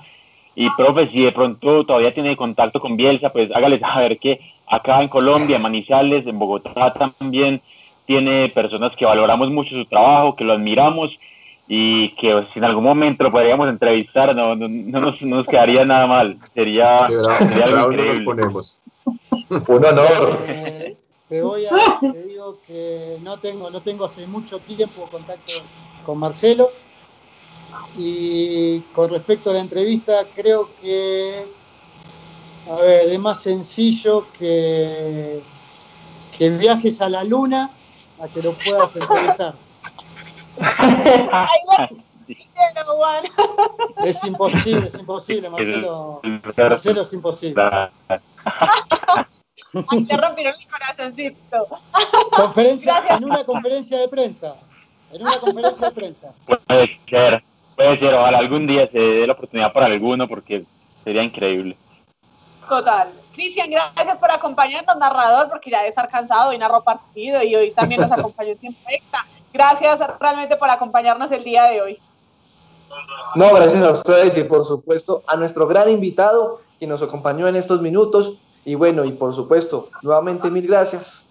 Y 0.55 0.69
profe, 0.71 1.09
si 1.09 1.23
de 1.23 1.33
pronto 1.33 1.87
todavía 1.87 2.13
tiene 2.13 2.37
contacto 2.37 2.81
con 2.81 2.97
Bielsa, 2.97 3.33
pues 3.33 3.51
hágale 3.55 3.79
saber 3.79 4.19
que 4.19 4.41
acá 4.67 5.01
en 5.01 5.09
Colombia, 5.09 5.59
Manizales, 5.59 6.27
en 6.27 6.39
Bogotá 6.39 6.93
también 6.93 7.63
tiene 8.13 8.51
personas 8.51 8.93
que 8.95 9.07
valoramos 9.07 9.51
mucho 9.51 9.71
su 9.71 9.87
trabajo, 9.87 10.37
que 10.37 10.45
lo 10.45 10.53
admiramos 10.53 11.11
y 11.67 12.11
que 12.17 12.47
si 12.53 12.59
en 12.59 12.67
algún 12.67 12.85
momento 12.85 13.25
lo 13.25 13.33
podríamos 13.33 13.71
entrevistar, 13.71 14.37
no, 14.37 14.55
no, 14.55 14.69
no 14.69 15.01
nos, 15.01 15.23
no 15.23 15.37
nos 15.37 15.47
quedaría 15.47 15.83
nada 15.87 16.07
mal. 16.07 16.37
Sería, 16.55 17.07
bravo, 17.07 17.39
sería 17.39 17.65
algo 17.65 17.93
increíble. 17.93 18.25
ponemos. 18.25 18.81
Un 19.69 19.85
honor. 19.87 20.45
Eh, 20.47 20.95
te 21.31 21.41
voy 21.41 21.65
a, 21.65 21.71
te 22.01 22.23
digo 22.25 22.59
que 22.67 23.17
no 23.23 23.39
tengo, 23.39 23.71
no 23.71 23.81
tengo 23.81 24.05
hace 24.05 24.27
mucho 24.27 24.59
tiempo 24.59 25.09
contacto 25.11 25.53
con 26.05 26.19
Marcelo. 26.19 26.69
Y 27.97 28.81
con 28.95 29.09
respecto 29.09 29.51
a 29.51 29.55
la 29.55 29.61
entrevista, 29.61 30.27
creo 30.37 30.69
que 30.83 31.47
a 32.71 32.75
ver, 32.75 33.09
es 33.09 33.19
más 33.19 33.41
sencillo 33.41 34.27
que, 34.39 35.41
que 36.37 36.51
viajes 36.51 37.01
a 37.01 37.09
la 37.09 37.25
luna 37.25 37.71
a 38.23 38.28
que 38.28 38.40
lo 38.43 38.53
puedas 38.53 38.97
entrevistar. 38.97 39.55
Es 44.05 44.24
imposible, 44.24 44.86
es 44.86 44.94
imposible, 44.94 45.51
Marcelo. 45.51 46.20
Marcelo 46.57 47.03
es 47.03 47.12
imposible. 47.12 47.62
Ay, 47.62 48.20
te 50.07 50.16
rompieron 50.16 50.55
el 50.59 50.66
corazoncito. 50.69 51.66
Conferencia, 52.31 52.94
Gracias. 52.94 53.19
en 53.19 53.24
una 53.24 53.44
conferencia 53.44 53.99
de 53.99 54.09
prensa. 54.09 54.55
En 55.12 55.23
una 55.23 55.36
conferencia 55.39 55.89
de 55.89 55.94
prensa. 55.94 56.32
Puede 56.47 57.01
ser, 57.09 57.43
puede 57.77 57.99
ser, 57.99 58.15
ojalá 58.15 58.39
algún 58.39 58.66
día 58.66 58.89
se 58.90 58.99
dé 58.99 59.27
la 59.27 59.32
oportunidad 59.32 59.73
para 59.73 59.86
alguno 59.86 60.28
porque 60.28 60.65
sería 61.05 61.23
increíble. 61.23 61.77
Total. 62.69 63.12
Cristian, 63.33 63.71
gracias 63.71 64.19
por 64.19 64.31
acompañarnos, 64.31 64.97
narrador, 64.97 65.49
porque 65.49 65.71
ya 65.71 65.79
debe 65.79 65.91
estar 65.91 66.09
cansado 66.09 66.53
y 66.53 66.59
narró 66.59 66.83
partido 66.83 67.43
y 67.43 67.55
hoy 67.55 67.71
también 67.73 68.01
nos 68.01 68.13
acompañó 68.19 68.51
en 68.51 68.59
tiempo 68.59 68.81
extra. 68.89 69.27
Gracias 69.53 70.01
realmente 70.21 70.57
por 70.57 70.71
acompañarnos 70.71 71.31
el 71.33 71.45
día 71.45 71.65
de 71.65 71.83
hoy. 71.83 72.01
No, 73.35 73.55
gracias 73.55 73.83
a 73.83 73.91
ustedes 73.91 74.37
y 74.37 74.45
por 74.45 74.65
supuesto 74.65 75.23
a 75.27 75.37
nuestro 75.37 75.67
gran 75.67 75.89
invitado 75.89 76.61
que 76.79 76.87
nos 76.87 77.03
acompañó 77.03 77.49
en 77.49 77.57
estos 77.57 77.81
minutos. 77.81 78.39
Y 78.65 78.75
bueno, 78.75 79.05
y 79.05 79.13
por 79.13 79.35
supuesto, 79.35 79.89
nuevamente 80.03 80.51
mil 80.51 80.67
gracias. 80.67 81.27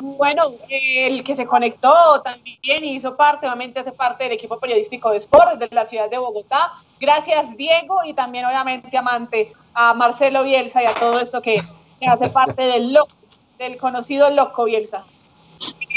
Bueno, 0.00 0.52
el 0.68 1.24
que 1.24 1.34
se 1.34 1.46
conectó 1.46 2.20
también 2.22 2.84
hizo 2.84 3.16
parte, 3.16 3.46
obviamente 3.46 3.80
hace 3.80 3.92
parte 3.92 4.24
del 4.24 4.34
equipo 4.34 4.58
periodístico 4.58 5.10
de 5.10 5.16
Sport 5.18 5.58
de 5.58 5.68
la 5.70 5.84
ciudad 5.84 6.10
de 6.10 6.18
Bogotá. 6.18 6.72
Gracias, 7.00 7.56
Diego, 7.56 8.00
y 8.04 8.14
también 8.14 8.44
obviamente 8.44 8.96
amante 8.96 9.52
a 9.74 9.94
Marcelo 9.94 10.42
Bielsa 10.44 10.82
y 10.82 10.86
a 10.86 10.94
todo 10.94 11.18
esto 11.20 11.40
que, 11.42 11.60
que 12.00 12.06
hace 12.06 12.28
parte 12.30 12.62
del 12.62 12.92
loco, 12.92 13.12
del 13.58 13.76
conocido 13.78 14.30
loco 14.30 14.64
Bielsa. 14.64 15.04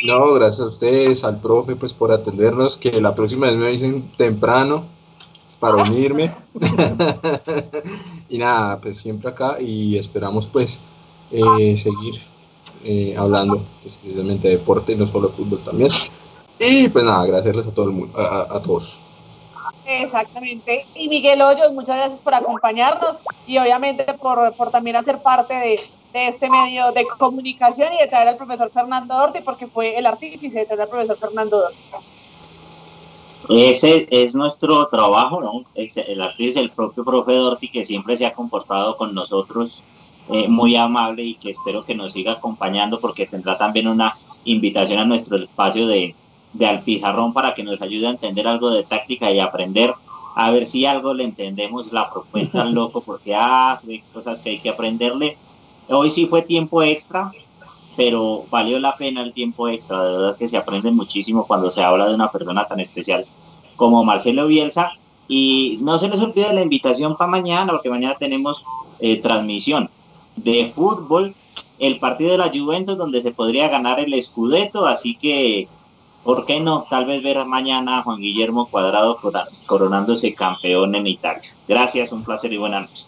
No, 0.06 0.34
gracias 0.34 0.61
a 0.61 0.65
ustedes, 0.65 1.23
al 1.23 1.39
profe, 1.39 1.76
pues 1.76 1.93
por 1.93 2.11
atendernos, 2.11 2.77
que 2.77 3.02
la 3.02 3.15
próxima 3.15 3.47
vez 3.47 3.56
me 3.56 3.68
dicen 3.68 4.11
temprano 4.18 4.85
para 5.60 5.77
unirme. 5.77 6.31
y 8.30 8.38
nada, 8.38 8.80
pues 8.80 8.97
siempre 8.97 9.30
acá 9.30 9.57
y 9.60 9.97
esperamos 9.97 10.47
pues 10.47 10.80
eh, 11.31 11.76
seguir 11.77 12.22
eh, 12.84 13.15
hablando 13.18 13.64
pues, 13.81 13.97
precisamente 13.97 14.47
de 14.49 14.57
deporte 14.57 14.95
no 14.95 15.06
solo 15.06 15.30
de 15.30 15.34
fútbol 15.34 15.64
también. 15.64 15.89
Y 16.60 16.88
pues 16.89 17.03
nada, 17.03 17.22
agradecerles 17.22 17.68
a 17.68 17.73
todo 17.73 17.85
el 17.89 17.91
mundo, 17.95 18.19
a- 18.19 18.47
a 18.56 18.61
todos. 18.61 18.99
Exactamente. 19.86 20.86
Y 20.95 21.07
Miguel 21.07 21.41
Hoyos, 21.41 21.72
muchas 21.72 21.98
gracias 21.98 22.22
por 22.22 22.34
acompañarnos 22.34 23.22
y 23.45 23.57
obviamente 23.57 24.06
por, 24.16 24.53
por 24.56 24.72
también 24.72 24.95
hacer 24.95 25.20
parte 25.22 25.53
de, 25.53 25.80
de 26.14 26.28
este 26.28 26.49
medio 26.49 26.91
de 26.91 27.06
comunicación 27.20 27.94
y 27.94 27.98
de 27.98 28.07
traer 28.07 28.30
al 28.30 28.38
profesor 28.38 28.72
Fernando 28.72 29.16
Dorti, 29.16 29.41
porque 29.41 29.68
fue 29.68 29.98
el 29.98 30.06
artífice 30.06 30.60
de 30.60 30.66
traer 30.66 30.82
al 30.82 30.90
profesor 30.90 31.18
Fernando 31.18 31.60
Dorti. 31.60 31.78
Ese 33.49 34.07
es 34.10 34.36
nuestro 34.36 34.88
trabajo, 34.88 35.40
¿no? 35.40 35.66
Es 35.76 35.98
el 35.98 36.20
artista, 36.20 36.60
el 36.60 36.72
propio 36.72 37.06
profe 37.06 37.34
Dorti, 37.34 37.68
que 37.70 37.86
siempre 37.86 38.18
se 38.18 38.26
ha 38.26 38.34
comportado 38.34 38.98
con 38.98 39.14
nosotros 39.14 39.84
eh, 40.30 40.48
muy 40.48 40.76
amable 40.76 41.24
y 41.24 41.36
que 41.36 41.52
espero 41.52 41.86
que 41.86 41.94
nos 41.94 42.14
siga 42.14 42.34
acompañando 42.34 42.99
porque 42.99 43.28
tendrá 43.28 43.56
también 43.56 43.88
una 43.88 44.18
invitación 44.45 44.98
a 44.99 45.06
nuestro 45.06 45.38
espacio 45.38 45.86
de, 45.86 46.16
de 46.57 46.68
al 46.68 46.84
pizarrón 46.84 47.34
para 47.34 47.53
que 47.53 47.64
nos 47.64 47.82
ayude 47.82 48.07
a 48.07 48.11
entender 48.11 48.48
algo 48.48 48.72
de 48.72 48.84
táctica 48.84 49.32
y 49.32 49.40
aprender 49.40 49.94
a 50.36 50.52
ver 50.52 50.65
si 50.65 50.86
algo 50.86 51.14
le 51.14 51.23
entendemos 51.23 51.91
la 51.94 52.10
propuesta 52.10 52.61
al 52.61 52.73
loco 52.73 53.02
porque 53.06 53.36
ah, 53.36 53.80
hay 53.88 54.03
cosas 54.14 54.40
que 54.40 54.52
hay 54.52 54.60
que 54.60 54.69
aprenderle. 54.69 55.38
Hoy 55.90 56.10
sí 56.11 56.26
fue 56.26 56.41
tiempo 56.41 56.82
extra, 56.82 57.32
pero 57.95 58.45
valió 58.49 58.80
la 58.80 58.95
pena 58.98 59.22
el 59.22 59.34
tiempo 59.34 59.68
extra, 59.68 60.03
de 60.03 60.11
verdad 60.11 60.38
que 60.38 60.48
se 60.48 60.57
aprende 60.57 60.91
muchísimo 60.91 61.45
cuando 61.45 61.69
se 61.69 61.84
habla 61.84 62.07
de 62.07 62.15
una 62.15 62.32
persona 62.32 62.65
tan 62.65 62.80
especial 62.80 63.26
como 63.76 64.03
Marcelo 64.03 64.48
Bielsa. 64.48 64.91
Y 65.27 65.80
no 65.82 65.98
se 65.98 66.07
les 66.07 66.22
olvide 66.22 66.53
la 66.53 66.61
invitación 66.61 67.18
para 67.18 67.32
mañana, 67.32 67.72
porque 67.72 67.90
mañana 67.90 68.15
tenemos 68.19 68.64
eh, 68.99 69.18
transmisión 69.18 69.90
de 70.36 70.68
fútbol, 70.68 71.34
el 71.80 71.99
partido 71.99 72.32
de 72.32 72.38
la 72.38 72.52
Juventus, 72.53 72.98
donde 72.98 73.22
se 73.22 73.32
podría 73.32 73.69
ganar 73.69 73.99
el 73.99 74.22
Scudetto, 74.22 74.86
así 74.86 75.15
que, 75.15 75.68
¿por 76.26 76.43
qué 76.43 76.60
no? 76.60 76.85
Tal 76.89 77.06
vez 77.06 77.23
ver 77.23 77.45
mañana 77.45 77.99
a 77.99 78.03
Juan 78.03 78.18
Guillermo 78.18 78.68
Cuadrado 78.68 79.19
coronándose 79.65 80.34
campeón 80.34 80.95
en 80.95 81.06
Italia. 81.06 81.49
Gracias, 81.68 82.11
un 82.11 82.26
placer 82.26 82.52
y 82.52 82.57
buenas 82.57 82.81
noches. 82.81 83.07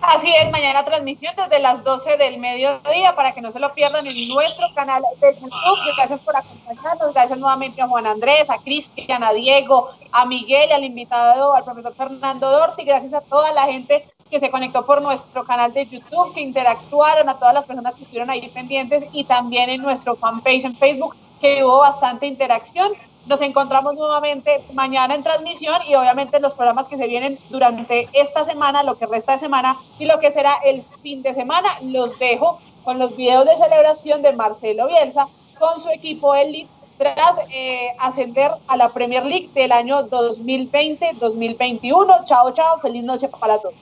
Así 0.00 0.28
es, 0.34 0.50
mañana 0.50 0.84
transmisión 0.84 1.32
desde 1.36 1.60
las 1.60 1.84
12 1.84 2.16
del 2.16 2.38
mediodía 2.38 3.14
para 3.14 3.32
que 3.32 3.40
no 3.40 3.52
se 3.52 3.60
lo 3.60 3.72
pierdan 3.72 4.04
en 4.06 4.28
nuestro 4.28 4.66
canal 4.74 5.02
de 5.20 5.34
YouTube. 5.34 5.78
Gracias 5.96 6.20
por 6.20 6.36
acompañarnos, 6.36 7.12
gracias 7.12 7.38
nuevamente 7.38 7.82
a 7.82 7.88
Juan 7.88 8.06
Andrés, 8.06 8.50
a 8.50 8.58
Cristian, 8.58 9.22
a 9.22 9.32
Diego, 9.32 9.90
a 10.10 10.26
Miguel, 10.26 10.72
al 10.72 10.82
invitado, 10.82 11.54
al 11.54 11.64
profesor 11.64 11.94
Fernando 11.94 12.50
Dorti. 12.50 12.84
Gracias 12.84 13.12
a 13.14 13.20
toda 13.20 13.52
la 13.52 13.64
gente 13.64 14.08
que 14.28 14.40
se 14.40 14.50
conectó 14.50 14.84
por 14.86 15.02
nuestro 15.02 15.44
canal 15.44 15.72
de 15.72 15.86
YouTube, 15.86 16.34
que 16.34 16.40
interactuaron, 16.40 17.28
a 17.28 17.38
todas 17.38 17.54
las 17.54 17.64
personas 17.64 17.94
que 17.94 18.02
estuvieron 18.02 18.30
ahí 18.30 18.48
pendientes 18.48 19.04
y 19.12 19.24
también 19.24 19.68
en 19.70 19.82
nuestro 19.82 20.16
fanpage 20.16 20.64
en 20.64 20.74
Facebook, 20.74 21.14
que 21.42 21.62
hubo 21.64 21.78
bastante 21.78 22.26
interacción. 22.26 22.92
Nos 23.26 23.42
encontramos 23.42 23.94
nuevamente 23.94 24.64
mañana 24.72 25.14
en 25.14 25.22
transmisión 25.22 25.76
y 25.86 25.94
obviamente 25.94 26.40
los 26.40 26.54
programas 26.54 26.88
que 26.88 26.96
se 26.96 27.06
vienen 27.06 27.38
durante 27.50 28.08
esta 28.14 28.44
semana, 28.44 28.82
lo 28.82 28.96
que 28.96 29.06
resta 29.06 29.32
de 29.32 29.40
semana 29.40 29.76
y 29.98 30.06
lo 30.06 30.18
que 30.18 30.32
será 30.32 30.54
el 30.64 30.82
fin 31.02 31.20
de 31.22 31.34
semana, 31.34 31.68
los 31.82 32.18
dejo 32.18 32.58
con 32.84 32.98
los 32.98 33.14
videos 33.16 33.44
de 33.44 33.54
celebración 33.56 34.22
de 34.22 34.32
Marcelo 34.32 34.86
Bielsa 34.86 35.28
con 35.58 35.78
su 35.80 35.90
equipo 35.90 36.34
Elite 36.34 36.72
tras 36.98 37.38
eh, 37.50 37.88
ascender 37.98 38.50
a 38.68 38.76
la 38.76 38.90
Premier 38.90 39.24
League 39.24 39.48
del 39.54 39.72
año 39.72 40.06
2020-2021. 40.08 42.24
Chao, 42.24 42.52
chao, 42.52 42.78
feliz 42.80 43.04
noche 43.04 43.28
para 43.28 43.58
todos. 43.58 43.74